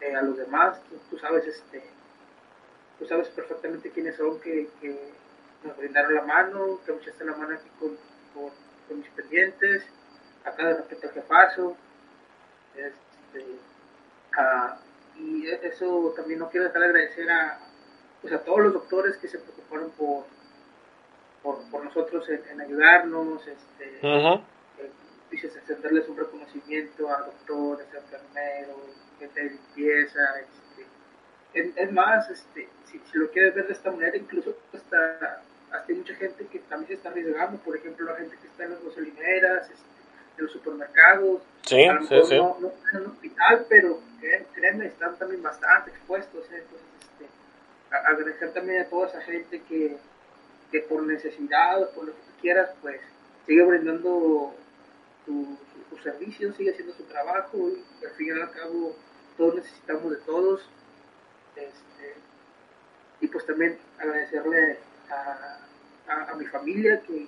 eh, 0.04 0.16
a 0.16 0.22
los 0.22 0.38
demás, 0.38 0.82
tú, 1.10 1.18
sabes 1.18 1.48
este 1.48 1.82
tú 3.00 3.06
sabes 3.06 3.30
perfectamente 3.30 3.90
quiénes 3.90 4.18
son 4.18 4.40
que, 4.42 4.70
que 4.82 5.14
nos 5.64 5.78
brindaron 5.78 6.14
la 6.14 6.24
mano, 6.24 6.80
que 6.86 6.92
me 6.92 6.98
echaste 7.00 7.24
la 7.24 7.36
mano 7.36 7.56
aquí 7.56 7.70
con, 7.80 7.98
con, 8.34 9.00
mis 9.00 9.10
pendientes, 9.10 9.84
acá 10.44 10.68
de 10.68 10.74
repente 10.76 11.10
que 11.10 11.22
paso, 11.22 11.78
este, 12.76 13.46
y 15.16 15.48
eso 15.48 16.14
también 16.16 16.40
no 16.40 16.50
quiero 16.50 16.66
dejar 16.66 16.82
de 16.82 16.88
agradecer 16.88 17.32
a, 17.32 17.60
pues 18.22 18.34
a 18.34 18.44
todos 18.44 18.60
los 18.60 18.74
doctores 18.74 19.18
que 19.18 19.28
se 19.30 19.40
preocuparon 19.40 19.90
por, 19.92 20.26
por, 21.42 21.70
por 21.72 21.84
nosotros 21.84 22.28
en, 22.30 22.60
ayudarnos, 22.62 23.48
este, 23.48 24.00
extenderles 25.36 26.08
un 26.08 26.18
reconocimiento 26.18 27.10
a 27.10 27.22
doctores, 27.22 27.88
a 27.94 27.98
enfermeros, 27.98 28.78
gente 29.20 29.44
de 29.44 29.50
limpieza, 29.52 30.20
este, 30.40 31.84
es, 31.84 31.92
más, 31.92 32.30
este, 32.30 32.68
si, 32.86 33.00
lo 33.14 33.30
quieres 33.32 33.56
ver 33.56 33.68
de 33.68 33.74
esta 33.74 33.92
manera, 33.92 34.18
incluso 34.18 34.56
hasta, 34.74 35.42
hasta 35.72 35.86
hay 35.88 35.96
mucha 35.96 36.16
gente 36.16 36.46
que 36.48 36.60
también 36.60 36.88
se 36.88 36.94
está 36.96 37.10
arriesgando, 37.10 37.58
por 37.60 37.76
ejemplo, 37.76 38.06
la 38.06 38.16
gente 38.16 38.38
que 38.42 38.48
está 38.48 38.64
en 38.64 38.72
las 38.72 38.84
gasolineras, 38.84 39.70
este, 39.70 39.84
en 40.38 40.44
los 40.44 40.52
supermercados, 40.52 41.42
sí, 41.66 41.84
a 41.84 41.94
lo 41.94 42.02
mejor 42.02 42.26
sí, 42.26 42.38
no, 42.38 42.58
no, 42.60 42.72
en 42.92 43.06
un 43.06 43.12
hospital, 43.12 43.66
pero 43.70 44.00
créanme, 44.54 44.88
están 44.88 45.18
también 45.18 45.44
bastante 45.44 45.92
expuestos, 45.92 46.46
¿eh? 46.52 46.64
entonces, 46.64 46.88
este, 47.02 47.28
agradecer 47.96 48.52
también 48.54 48.82
a 48.82 48.86
toda 48.86 49.08
esa 49.08 49.22
gente 49.22 49.62
que, 49.70 49.98
que 50.72 50.80
por 50.82 51.04
necesidad 51.04 51.84
o 51.84 51.92
por 51.92 52.06
lo 52.06 52.12
que 52.14 52.20
tú 52.20 52.42
quieras, 52.42 52.72
pues 52.82 53.00
sigue 53.46 53.64
brindando 53.64 54.56
tu, 55.26 55.58
servicio, 56.04 56.52
sigue 56.54 56.72
haciendo 56.72 56.94
su 56.96 57.04
trabajo 57.04 57.70
y 57.70 58.06
al 58.06 58.12
fin 58.16 58.28
y 58.28 58.32
al 58.32 58.52
cabo 58.52 58.94
todos 59.38 59.56
necesitamos 59.56 60.12
de 60.12 60.18
todos. 60.18 60.62
Este, 61.56 62.16
y 63.22 63.28
pues 63.28 63.46
también 63.46 63.78
agradecerle 64.00 64.80
a, 65.10 66.32
a, 66.32 66.36
mi 66.36 66.46
familia 66.46 67.02
que, 67.04 67.28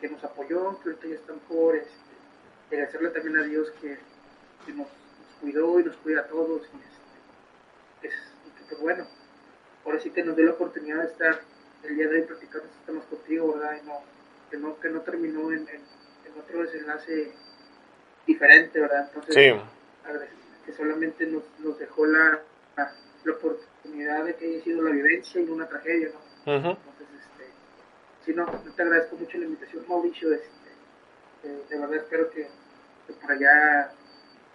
que, 0.00 0.08
nos 0.08 0.22
apoyó, 0.22 0.78
que 0.82 0.90
ahorita 0.90 1.08
ya 1.08 1.14
están 1.14 1.38
por, 1.48 1.74
este, 1.74 1.90
agradecerle 2.70 3.10
también 3.10 3.38
a 3.38 3.42
Dios 3.42 3.72
que, 3.80 3.98
que 4.66 4.72
nos, 4.72 4.86
cuidó 5.42 5.80
y 5.80 5.84
nos 5.84 5.96
cuida 5.96 6.20
a 6.20 6.26
todos. 6.28 6.62
Y, 6.62 8.04
este, 8.04 8.08
es, 8.08 8.14
pues 8.68 8.80
bueno, 8.80 9.06
ahora 9.84 10.00
sí 10.00 10.10
que 10.10 10.22
nos 10.22 10.36
dio 10.36 10.46
la 10.46 10.52
oportunidad 10.52 11.02
de 11.02 11.12
estar 11.12 11.40
el 11.82 11.96
día 11.96 12.08
de 12.08 12.20
hoy 12.20 12.26
platicando 12.26 12.68
estos 12.68 12.86
temas 12.86 13.04
contigo, 13.06 13.54
¿verdad? 13.54 13.78
Y 13.82 13.86
no, 13.86 14.00
que, 14.50 14.56
no, 14.56 14.80
que 14.80 14.88
no 14.88 15.00
terminó 15.00 15.52
en, 15.52 15.66
otro 16.38 16.62
desenlace 16.62 17.32
diferente, 18.26 18.80
¿verdad? 18.80 19.10
Entonces, 19.14 19.62
que 20.64 20.72
solamente 20.72 21.26
nos, 21.26 21.42
nos 21.58 21.78
dejó 21.78 22.06
la, 22.06 22.40
la, 22.76 23.32
oportunidad 23.32 24.24
de 24.24 24.34
que 24.36 24.46
haya 24.46 24.62
sido 24.62 24.82
la 24.82 24.90
vivencia 24.90 25.40
y 25.40 25.48
una 25.48 25.68
tragedia, 25.68 26.10
¿no? 26.10 26.52
Entonces, 26.54 27.06
este, 27.20 27.50
sí, 28.24 28.32
no, 28.34 28.46
te 28.46 28.82
agradezco 28.82 29.16
mucho 29.16 29.38
la 29.38 29.44
invitación, 29.44 29.84
Mauricio, 29.88 30.32
este, 30.32 30.70
eh, 31.44 31.62
de 31.68 31.78
verdad 31.78 31.96
espero 31.96 32.30
que, 32.30 32.48
que 33.06 33.12
por 33.14 33.32
allá 33.32 33.92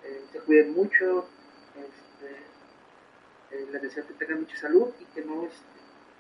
eh, 0.03 0.21
se 0.31 0.39
cuiden 0.39 0.73
mucho, 0.73 1.27
este, 1.75 2.35
eh, 3.51 3.67
les 3.71 3.81
deseo 3.81 4.07
que 4.07 4.13
tengan 4.13 4.41
mucha 4.41 4.57
salud 4.57 4.89
y 4.99 5.05
que 5.05 5.25
no, 5.25 5.43
este, 5.43 5.65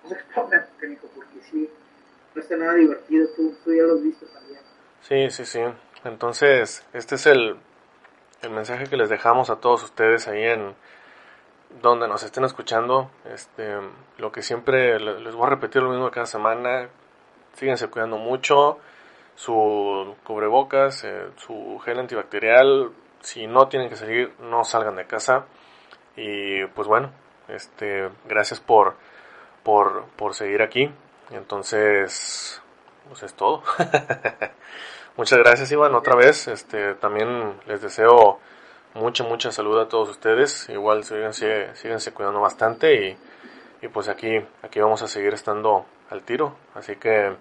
no 0.03 0.09
se 0.09 0.15
expongan, 0.19 0.67
porque 0.77 1.41
sí, 1.49 1.69
no 2.35 2.41
está 2.41 2.55
nada 2.57 2.73
divertido, 2.75 3.27
tú, 3.35 3.55
tú 3.63 3.73
ya 3.73 3.83
lo 3.83 3.95
has 3.95 4.03
visto 4.03 4.25
también. 4.27 4.61
Sí, 5.07 5.29
sí, 5.29 5.45
sí. 5.45 5.61
Entonces, 6.03 6.85
este 6.91 7.15
es 7.15 7.25
el, 7.27 7.55
el 8.41 8.49
mensaje 8.49 8.87
que 8.87 8.97
les 8.97 9.09
dejamos 9.09 9.49
a 9.49 9.61
todos 9.61 9.83
ustedes 9.83 10.27
ahí 10.27 10.43
en 10.43 10.75
donde 11.81 12.09
nos 12.09 12.23
estén 12.23 12.43
escuchando. 12.43 13.09
Este, 13.33 13.77
lo 14.17 14.31
que 14.33 14.41
siempre 14.41 14.99
les 14.99 15.33
voy 15.33 15.47
a 15.47 15.51
repetir 15.51 15.81
lo 15.81 15.91
mismo 15.91 16.11
cada 16.11 16.25
semana. 16.25 16.89
Síguense 17.53 17.87
cuidando 17.87 18.17
mucho. 18.17 18.79
Su 19.35 20.15
cubrebocas, 20.25 21.05
eh, 21.05 21.27
su 21.37 21.79
gel 21.85 21.99
antibacterial. 21.99 22.91
Si 23.21 23.47
no 23.47 23.69
tienen 23.69 23.89
que 23.89 23.95
salir, 23.95 24.33
no 24.39 24.65
salgan 24.65 24.97
de 24.97 25.07
casa. 25.07 25.45
Y 26.17 26.65
pues 26.67 26.87
bueno, 26.87 27.11
este, 27.47 28.09
gracias 28.25 28.59
por 28.59 28.95
por, 29.63 30.05
por 30.17 30.33
seguir 30.33 30.61
aquí. 30.61 30.91
Entonces, 31.31 32.61
pues 33.07 33.23
es 33.23 33.33
todo. 33.35 33.63
Muchas 35.17 35.39
gracias, 35.39 35.71
Iván, 35.71 35.95
otra 35.95 36.15
vez. 36.15 36.47
Este, 36.47 36.93
también 36.93 37.59
les 37.65 37.81
deseo 37.81 38.39
mucha, 38.93 39.23
mucha 39.23 39.51
salud 39.51 39.79
a 39.79 39.87
todos 39.87 40.09
ustedes. 40.09 40.69
Igual 40.69 41.03
síganse, 41.05 41.75
síganse 41.75 42.13
cuidando 42.13 42.39
bastante 42.39 42.93
y, 42.93 43.17
y 43.81 43.87
pues 43.87 44.09
aquí, 44.09 44.39
aquí 44.61 44.79
vamos 44.79 45.01
a 45.01 45.07
seguir 45.07 45.33
estando 45.33 45.87
al 46.11 46.21
tiro. 46.21 46.55
Así 46.75 46.97
que, 46.97 47.35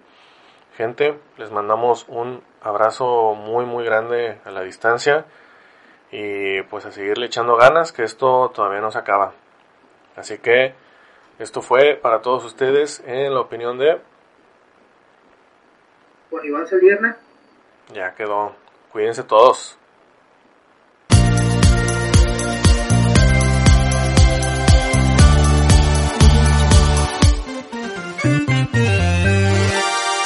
gente, 0.75 1.19
les 1.37 1.51
mandamos 1.51 2.05
un 2.07 2.41
abrazo 2.63 3.35
muy, 3.35 3.65
muy 3.65 3.85
grande 3.85 4.39
a 4.43 4.49
la 4.49 4.63
distancia 4.63 5.25
y 6.11 6.63
pues 6.63 6.83
a 6.87 6.91
seguirle 6.91 7.27
echando 7.27 7.57
ganas, 7.57 7.91
que 7.91 8.03
esto 8.03 8.51
todavía 8.55 8.81
no 8.81 8.89
se 8.89 8.97
acaba. 8.97 9.33
Así 10.15 10.39
que 10.39 10.73
esto 11.37 11.61
fue 11.61 11.93
para 11.93 12.23
todos 12.23 12.43
ustedes 12.43 13.03
en 13.05 13.35
la 13.35 13.41
opinión 13.41 13.77
de 13.77 14.01
Juan 16.31 16.43
Iván 16.43 16.65
Salierna. 16.65 17.17
Ya 17.93 18.13
quedó. 18.15 18.53
Cuídense 18.91 19.23
todos. 19.23 19.77